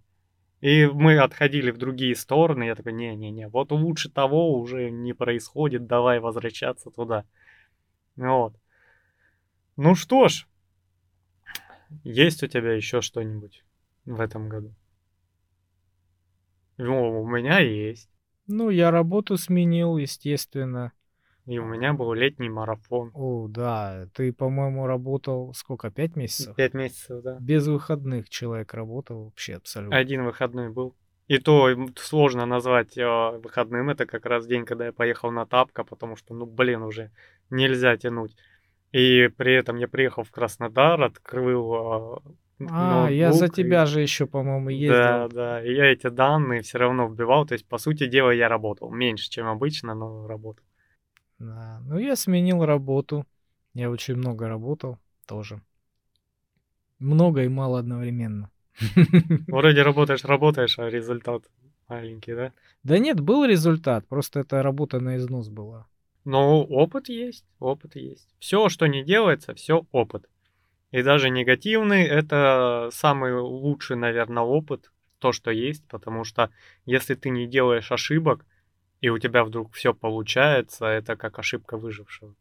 И 0.62 0.86
мы 0.86 1.18
отходили 1.18 1.70
в 1.70 1.76
другие 1.76 2.16
стороны, 2.16 2.64
я 2.64 2.74
такой, 2.74 2.94
не-не-не, 2.94 3.48
вот 3.48 3.70
лучше 3.72 4.10
того 4.10 4.58
уже 4.58 4.90
не 4.90 5.12
происходит, 5.12 5.86
давай 5.86 6.20
возвращаться 6.20 6.90
туда. 6.90 7.24
Вот. 8.16 8.54
Ну 9.76 9.94
что 9.94 10.28
ж, 10.28 10.46
есть 12.02 12.42
у 12.42 12.46
тебя 12.46 12.72
еще 12.72 13.02
что-нибудь 13.02 13.62
в 14.06 14.20
этом 14.20 14.48
году? 14.48 14.74
Ну, 16.78 17.22
у 17.22 17.26
меня 17.26 17.58
есть. 17.58 18.10
Ну, 18.46 18.70
я 18.70 18.90
работу 18.90 19.36
сменил, 19.36 19.96
естественно. 19.96 20.92
И 21.46 21.58
у 21.58 21.64
меня 21.64 21.92
был 21.92 22.12
летний 22.12 22.48
марафон. 22.48 23.12
О, 23.14 23.46
да. 23.48 24.08
Ты, 24.14 24.32
по-моему, 24.32 24.86
работал 24.86 25.54
сколько? 25.54 25.90
Пять 25.90 26.16
месяцев? 26.16 26.56
Пять 26.56 26.74
месяцев, 26.74 27.22
да. 27.22 27.38
Без 27.40 27.66
выходных 27.68 28.28
человек 28.28 28.74
работал 28.74 29.24
вообще 29.24 29.54
абсолютно. 29.54 29.96
Один 29.96 30.24
выходной 30.24 30.70
был. 30.70 30.96
И 31.28 31.38
то 31.38 31.68
сложно 31.96 32.46
назвать 32.46 32.98
э, 32.98 33.38
выходным. 33.38 33.90
Это 33.90 34.06
как 34.06 34.26
раз 34.26 34.46
день, 34.46 34.64
когда 34.64 34.86
я 34.86 34.92
поехал 34.92 35.30
на 35.30 35.46
тапка, 35.46 35.84
потому 35.84 36.16
что, 36.16 36.34
ну, 36.34 36.46
блин, 36.46 36.82
уже 36.82 37.10
нельзя 37.50 37.96
тянуть. 37.96 38.36
И 38.92 39.28
при 39.36 39.54
этом 39.54 39.76
я 39.76 39.88
приехал 39.88 40.24
в 40.24 40.30
Краснодар, 40.30 41.00
открыл 41.02 41.74
э, 41.74 42.18
а, 42.70 43.08
я 43.10 43.32
за 43.32 43.48
тебя 43.48 43.82
и... 43.82 43.86
же 43.86 44.00
еще, 44.00 44.26
по-моему, 44.26 44.70
ездил. 44.70 44.94
Да, 44.94 45.28
да. 45.28 45.64
И 45.64 45.74
я 45.74 45.92
эти 45.92 46.08
данные 46.08 46.62
все 46.62 46.78
равно 46.78 47.06
вбивал. 47.06 47.46
То 47.46 47.54
есть, 47.54 47.66
по 47.66 47.78
сути 47.78 48.06
дела, 48.06 48.30
я 48.30 48.48
работал. 48.48 48.90
Меньше, 48.90 49.28
чем 49.28 49.46
обычно, 49.46 49.94
но 49.94 50.26
работал. 50.26 50.64
Да. 51.38 51.80
Ну, 51.84 51.98
я 51.98 52.16
сменил 52.16 52.64
работу. 52.64 53.26
Я 53.74 53.90
очень 53.90 54.16
много 54.16 54.48
работал 54.48 54.98
тоже. 55.26 55.60
Много 56.98 57.42
и 57.42 57.48
мало 57.48 57.78
одновременно. 57.78 58.50
Вроде 59.48 59.82
работаешь, 59.82 60.24
работаешь, 60.24 60.78
а 60.78 60.88
результат 60.88 61.42
маленький, 61.88 62.34
да? 62.34 62.52
Да 62.82 62.98
нет, 62.98 63.20
был 63.20 63.44
результат. 63.44 64.06
Просто 64.06 64.40
эта 64.40 64.62
работа 64.62 65.00
на 65.00 65.16
износ 65.16 65.48
была. 65.48 65.86
Ну, 66.24 66.62
опыт 66.62 67.08
есть, 67.08 67.44
опыт 67.60 67.96
есть. 67.96 68.28
Все, 68.38 68.68
что 68.68 68.86
не 68.86 69.04
делается, 69.04 69.54
все 69.54 69.86
опыт. 69.92 70.28
И 70.92 71.02
даже 71.02 71.30
негативный— 71.30 72.02
это 72.04 72.90
самый 72.92 73.34
лучший, 73.34 73.96
наверное, 73.96 74.42
опыт, 74.42 74.90
то, 75.18 75.32
что 75.32 75.50
есть, 75.50 75.86
потому 75.88 76.24
что 76.24 76.50
если 76.84 77.14
ты 77.14 77.30
не 77.30 77.46
делаешь 77.46 77.90
ошибок, 77.90 78.44
и 79.00 79.08
у 79.08 79.18
тебя 79.18 79.44
вдруг 79.44 79.74
все 79.74 79.94
получается, 79.94 80.86
это 80.86 81.16
как 81.16 81.38
ошибка 81.38 81.76
выжившего. 81.76 82.34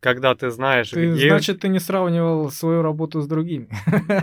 Когда 0.00 0.34
ты 0.34 0.50
знаешь, 0.50 0.90
Ты, 0.90 1.12
где... 1.12 1.28
значит, 1.28 1.60
ты 1.60 1.68
не 1.68 1.78
сравнивал 1.78 2.50
свою 2.50 2.82
работу 2.82 3.22
с 3.22 3.26
другими. 3.26 3.68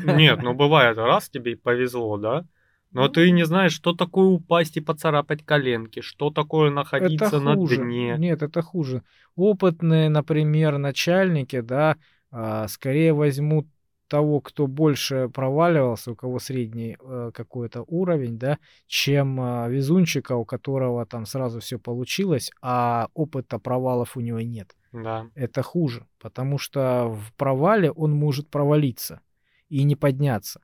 Нет, 0.03 0.41
ну 0.43 0.53
бывает, 0.63 0.97
раз 0.97 1.27
тебе 1.29 1.57
повезло, 1.57 2.17
да? 2.17 2.45
Но 2.91 3.07
ты 3.07 3.31
не 3.31 3.45
знаешь, 3.45 3.71
что 3.71 3.93
такое 3.93 4.27
упасть 4.27 4.77
и 4.77 4.81
поцарапать 4.81 5.43
коленки, 5.45 6.01
что 6.01 6.29
такое 6.29 6.69
находиться 6.69 7.25
Это 7.25 7.39
на 7.39 7.55
хуже. 7.55 7.77
дне. 7.77 8.15
Нет, 8.17 8.43
это 8.43 8.61
хуже. 8.61 9.01
Опытные, 9.35 10.09
например, 10.09 10.77
начальники, 10.77 11.61
да, 11.61 11.95
а, 12.31 12.67
скорее 12.67 13.13
возьмут 13.13 13.67
того, 14.11 14.41
кто 14.41 14.67
больше 14.67 15.29
проваливался, 15.33 16.11
у 16.11 16.15
кого 16.15 16.39
средний 16.39 16.97
э, 16.99 17.31
какой-то 17.33 17.85
уровень, 17.87 18.37
да, 18.37 18.57
чем 18.85 19.39
а, 19.39 19.69
везунчика, 19.69 20.35
у 20.35 20.43
которого 20.43 21.05
там 21.05 21.25
сразу 21.25 21.61
все 21.61 21.79
получилось, 21.79 22.51
а 22.61 23.07
опыта 23.13 23.57
провалов 23.57 24.17
у 24.17 24.19
него 24.19 24.41
нет. 24.41 24.75
Да. 24.91 25.29
Это 25.33 25.61
хуже, 25.61 26.07
потому 26.19 26.57
что 26.57 27.07
в 27.07 27.33
провале 27.37 27.89
он 27.89 28.11
может 28.11 28.49
провалиться 28.49 29.21
и 29.69 29.83
не 29.83 29.95
подняться. 29.95 30.59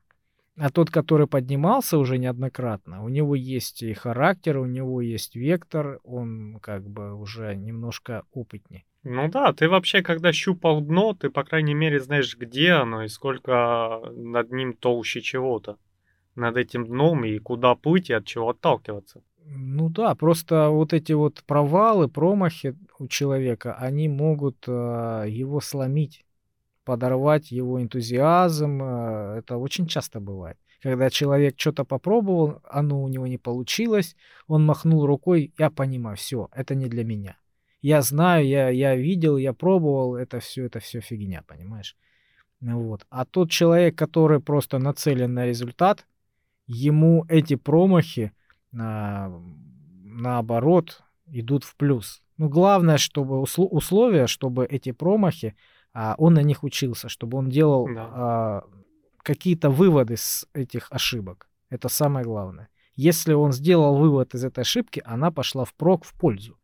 А 0.58 0.68
тот, 0.70 0.90
который 0.90 1.26
поднимался 1.26 1.96
уже 1.96 2.18
неоднократно, 2.18 3.02
у 3.02 3.08
него 3.08 3.34
есть 3.34 3.82
и 3.82 3.94
характер, 3.94 4.58
у 4.58 4.66
него 4.66 5.00
есть 5.00 5.36
вектор, 5.36 6.00
он 6.02 6.58
как 6.60 6.86
бы 6.86 7.14
уже 7.14 7.54
немножко 7.54 8.24
опытнее. 8.32 8.84
Ну 9.10 9.28
да, 9.28 9.54
ты 9.54 9.70
вообще, 9.70 10.02
когда 10.02 10.32
щупал 10.32 10.82
дно, 10.82 11.14
ты, 11.14 11.30
по 11.30 11.42
крайней 11.42 11.72
мере, 11.72 11.98
знаешь, 11.98 12.36
где 12.36 12.72
оно 12.72 13.04
и 13.04 13.08
сколько 13.08 14.02
над 14.14 14.52
ним 14.52 14.74
толще 14.74 15.22
чего-то. 15.22 15.78
Над 16.34 16.58
этим 16.58 16.86
дном 16.86 17.24
и 17.24 17.38
куда 17.38 17.74
плыть 17.74 18.10
и 18.10 18.12
от 18.12 18.26
чего 18.26 18.50
отталкиваться. 18.50 19.22
Ну 19.46 19.88
да, 19.88 20.14
просто 20.14 20.68
вот 20.68 20.92
эти 20.92 21.12
вот 21.12 21.42
провалы, 21.46 22.08
промахи 22.08 22.76
у 22.98 23.08
человека, 23.08 23.74
они 23.76 24.08
могут 24.08 24.68
э, 24.68 25.24
его 25.26 25.62
сломить, 25.62 26.26
подорвать 26.84 27.50
его 27.50 27.80
энтузиазм. 27.80 28.82
э, 28.82 29.38
это 29.38 29.56
очень 29.56 29.86
часто 29.86 30.20
бывает. 30.20 30.58
Когда 30.82 31.08
человек 31.08 31.54
что-то 31.56 31.84
попробовал, 31.84 32.60
оно 32.64 33.02
у 33.02 33.08
него 33.08 33.26
не 33.26 33.38
получилось, 33.38 34.16
он 34.48 34.66
махнул 34.66 35.06
рукой, 35.06 35.54
я 35.58 35.70
понимаю, 35.70 36.18
все, 36.18 36.50
это 36.52 36.74
не 36.74 36.88
для 36.88 37.04
меня. 37.04 37.38
Я 37.80 38.02
знаю, 38.02 38.46
я, 38.46 38.68
я 38.70 38.96
видел, 38.96 39.36
я 39.36 39.52
пробовал, 39.52 40.16
это 40.16 40.40
все, 40.40 40.64
это 40.64 40.80
все 40.80 41.00
фигня, 41.00 41.42
понимаешь? 41.46 41.96
Вот. 42.60 43.06
А 43.08 43.24
тот 43.24 43.50
человек, 43.50 43.96
который 43.96 44.40
просто 44.40 44.78
нацелен 44.78 45.32
на 45.34 45.46
результат, 45.46 46.06
ему 46.66 47.24
эти 47.28 47.54
промахи, 47.54 48.32
а, 48.76 49.30
наоборот, 50.04 51.02
идут 51.26 51.64
в 51.64 51.76
плюс. 51.76 52.22
Ну, 52.36 52.48
главное, 52.48 52.98
чтобы 52.98 53.40
усло- 53.40 53.68
условия, 53.68 54.26
чтобы 54.26 54.66
эти 54.66 54.92
промахи, 54.92 55.54
а, 55.92 56.14
он 56.18 56.34
на 56.34 56.42
них 56.42 56.64
учился, 56.64 57.08
чтобы 57.08 57.38
он 57.38 57.48
делал 57.48 57.86
Да. 57.86 58.10
а, 58.12 58.64
какие-то 59.22 59.70
выводы 59.70 60.16
с 60.16 60.46
этих 60.52 60.88
ошибок. 60.90 61.48
Это 61.70 61.88
самое 61.88 62.24
главное. 62.24 62.68
Если 62.96 63.34
он 63.34 63.52
сделал 63.52 63.96
вывод 63.96 64.34
из 64.34 64.44
этой 64.44 64.60
ошибки, 64.60 65.02
она 65.04 65.30
пошла 65.30 65.64
впрок 65.64 66.04
в 66.04 66.14
пользу. 66.14 66.57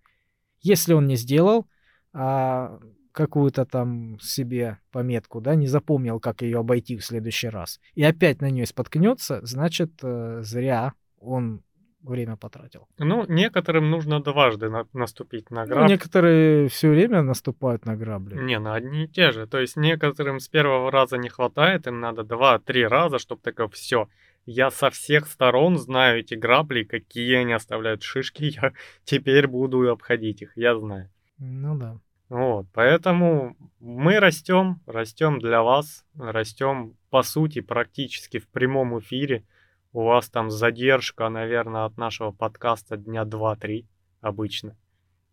Если 0.64 0.92
он 0.94 1.06
не 1.06 1.16
сделал 1.16 1.66
а, 2.12 2.78
какую-то 3.12 3.64
там 3.64 4.18
себе 4.20 4.78
пометку, 4.90 5.40
да, 5.40 5.54
не 5.54 5.66
запомнил, 5.68 6.18
как 6.20 6.42
ее 6.42 6.58
обойти 6.58 6.96
в 6.96 7.04
следующий 7.04 7.48
раз, 7.48 7.80
и 7.94 8.02
опять 8.02 8.40
на 8.40 8.50
нее 8.50 8.66
споткнется, 8.66 9.40
значит, 9.44 9.92
э, 10.02 10.40
зря 10.42 10.94
он 11.20 11.62
время 12.02 12.36
потратил. 12.36 12.86
Ну, 12.98 13.24
некоторым 13.28 13.90
нужно 13.90 14.20
дважды 14.20 14.68
на- 14.68 14.86
наступить 14.92 15.50
на 15.50 15.62
Ну, 15.64 15.68
граб. 15.68 15.88
некоторые 15.88 16.68
все 16.68 16.90
время 16.90 17.22
наступают 17.22 17.86
на 17.86 17.96
грабли. 17.96 18.36
Не, 18.42 18.58
на 18.58 18.74
одни 18.74 19.04
и 19.04 19.08
те 19.08 19.32
же. 19.32 19.46
То 19.46 19.58
есть 19.58 19.76
некоторым 19.76 20.38
с 20.38 20.48
первого 20.48 20.90
раза 20.90 21.16
не 21.16 21.28
хватает, 21.30 21.86
им 21.86 22.00
надо 22.00 22.22
два-три 22.24 22.86
раза, 22.86 23.18
чтобы 23.18 23.40
такое 23.42 23.68
все. 23.68 24.08
Я 24.46 24.70
со 24.70 24.90
всех 24.90 25.26
сторон 25.26 25.78
знаю 25.78 26.20
эти 26.20 26.34
грабли, 26.34 26.84
какие 26.84 27.36
они 27.36 27.52
оставляют 27.52 28.02
шишки, 28.02 28.44
я 28.62 28.72
теперь 29.04 29.46
буду 29.46 29.90
обходить 29.90 30.42
их, 30.42 30.56
я 30.56 30.78
знаю. 30.78 31.10
Ну 31.38 31.76
да. 31.76 31.98
Вот, 32.28 32.66
поэтому 32.72 33.56
мы 33.80 34.18
растем, 34.18 34.80
растем 34.86 35.38
для 35.38 35.62
вас, 35.62 36.04
растем 36.18 36.96
по 37.10 37.22
сути 37.22 37.60
практически 37.60 38.38
в 38.38 38.48
прямом 38.48 38.98
эфире. 38.98 39.44
У 39.92 40.02
вас 40.02 40.28
там 40.28 40.50
задержка, 40.50 41.28
наверное, 41.28 41.84
от 41.84 41.96
нашего 41.96 42.32
подкаста 42.32 42.96
дня 42.96 43.22
2-3 43.22 43.86
обычно. 44.20 44.76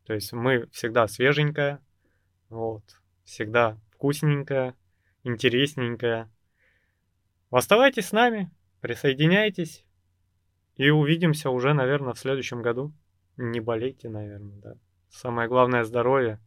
То 0.06 0.14
есть 0.14 0.34
мы 0.34 0.68
всегда 0.72 1.08
свеженькая, 1.08 1.80
вот, 2.50 2.84
всегда 3.24 3.78
вкусненькая, 3.94 4.76
интересненькая. 5.24 6.30
Оставайтесь 7.50 8.08
с 8.08 8.12
нами, 8.12 8.52
присоединяйтесь 8.82 9.86
и 10.76 10.90
увидимся 10.90 11.50
уже, 11.50 11.74
наверное, 11.74 12.14
в 12.14 12.20
следующем 12.20 12.62
году. 12.62 12.94
Не 13.38 13.60
болейте, 13.60 14.10
наверное, 14.10 14.58
да. 14.58 14.76
Самое 15.10 15.48
главное 15.48 15.84
здоровье 15.84 16.40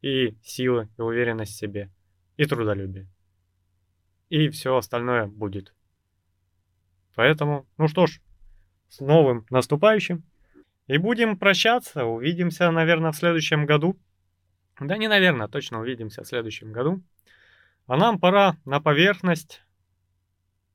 и 0.00 0.36
сила, 0.42 0.88
и 0.96 1.00
уверенность 1.00 1.52
в 1.52 1.58
себе, 1.58 1.90
и 2.36 2.44
трудолюбие. 2.44 3.08
И 4.28 4.48
все 4.50 4.76
остальное 4.76 5.26
будет. 5.26 5.74
Поэтому, 7.14 7.66
ну 7.78 7.88
что 7.88 8.06
ж, 8.06 8.20
с 8.88 9.00
новым 9.00 9.46
наступающим. 9.50 10.22
И 10.86 10.98
будем 10.98 11.38
прощаться. 11.38 12.04
Увидимся, 12.04 12.70
наверное, 12.70 13.12
в 13.12 13.16
следующем 13.16 13.66
году. 13.66 13.98
Да 14.80 14.96
не 14.96 15.08
наверное, 15.08 15.48
точно 15.48 15.80
увидимся 15.80 16.22
в 16.22 16.26
следующем 16.26 16.72
году. 16.72 17.02
А 17.86 17.96
нам 17.96 18.18
пора 18.18 18.56
на 18.64 18.80
поверхность. 18.80 19.62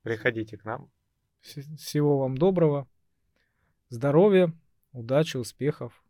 Приходите 0.04 0.58
к 0.58 0.66
нам. 0.66 0.92
Вс- 1.44 1.76
Всего 1.78 2.20
вам 2.20 2.38
доброго, 2.38 2.88
здоровья, 3.90 4.54
удачи, 4.92 5.38
успехов. 5.38 6.04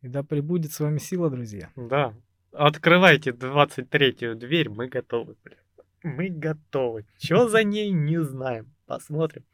И 0.00 0.08
да 0.08 0.22
пребудет 0.22 0.72
с 0.72 0.80
вами 0.80 0.98
сила, 0.98 1.30
друзья. 1.30 1.70
Да. 1.76 2.14
Открывайте 2.52 3.30
23-ю 3.30 4.34
дверь, 4.34 4.68
мы 4.68 4.88
готовы, 4.88 5.36
бля. 5.44 5.56
Мы 6.02 6.28
готовы. 6.28 7.06
Что 7.18 7.48
за 7.48 7.62
ней, 7.62 7.90
не 7.90 8.20
знаем. 8.22 8.74
Посмотрим. 8.86 9.44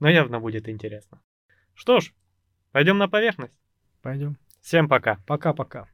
Но 0.00 0.08
явно 0.08 0.40
будет 0.40 0.68
интересно. 0.68 1.22
Что 1.74 2.00
ж, 2.00 2.12
пойдем 2.72 2.98
на 2.98 3.08
поверхность. 3.08 3.58
Пойдем. 4.02 4.36
Всем 4.60 4.88
пока. 4.88 5.18
Пока-пока. 5.26 5.88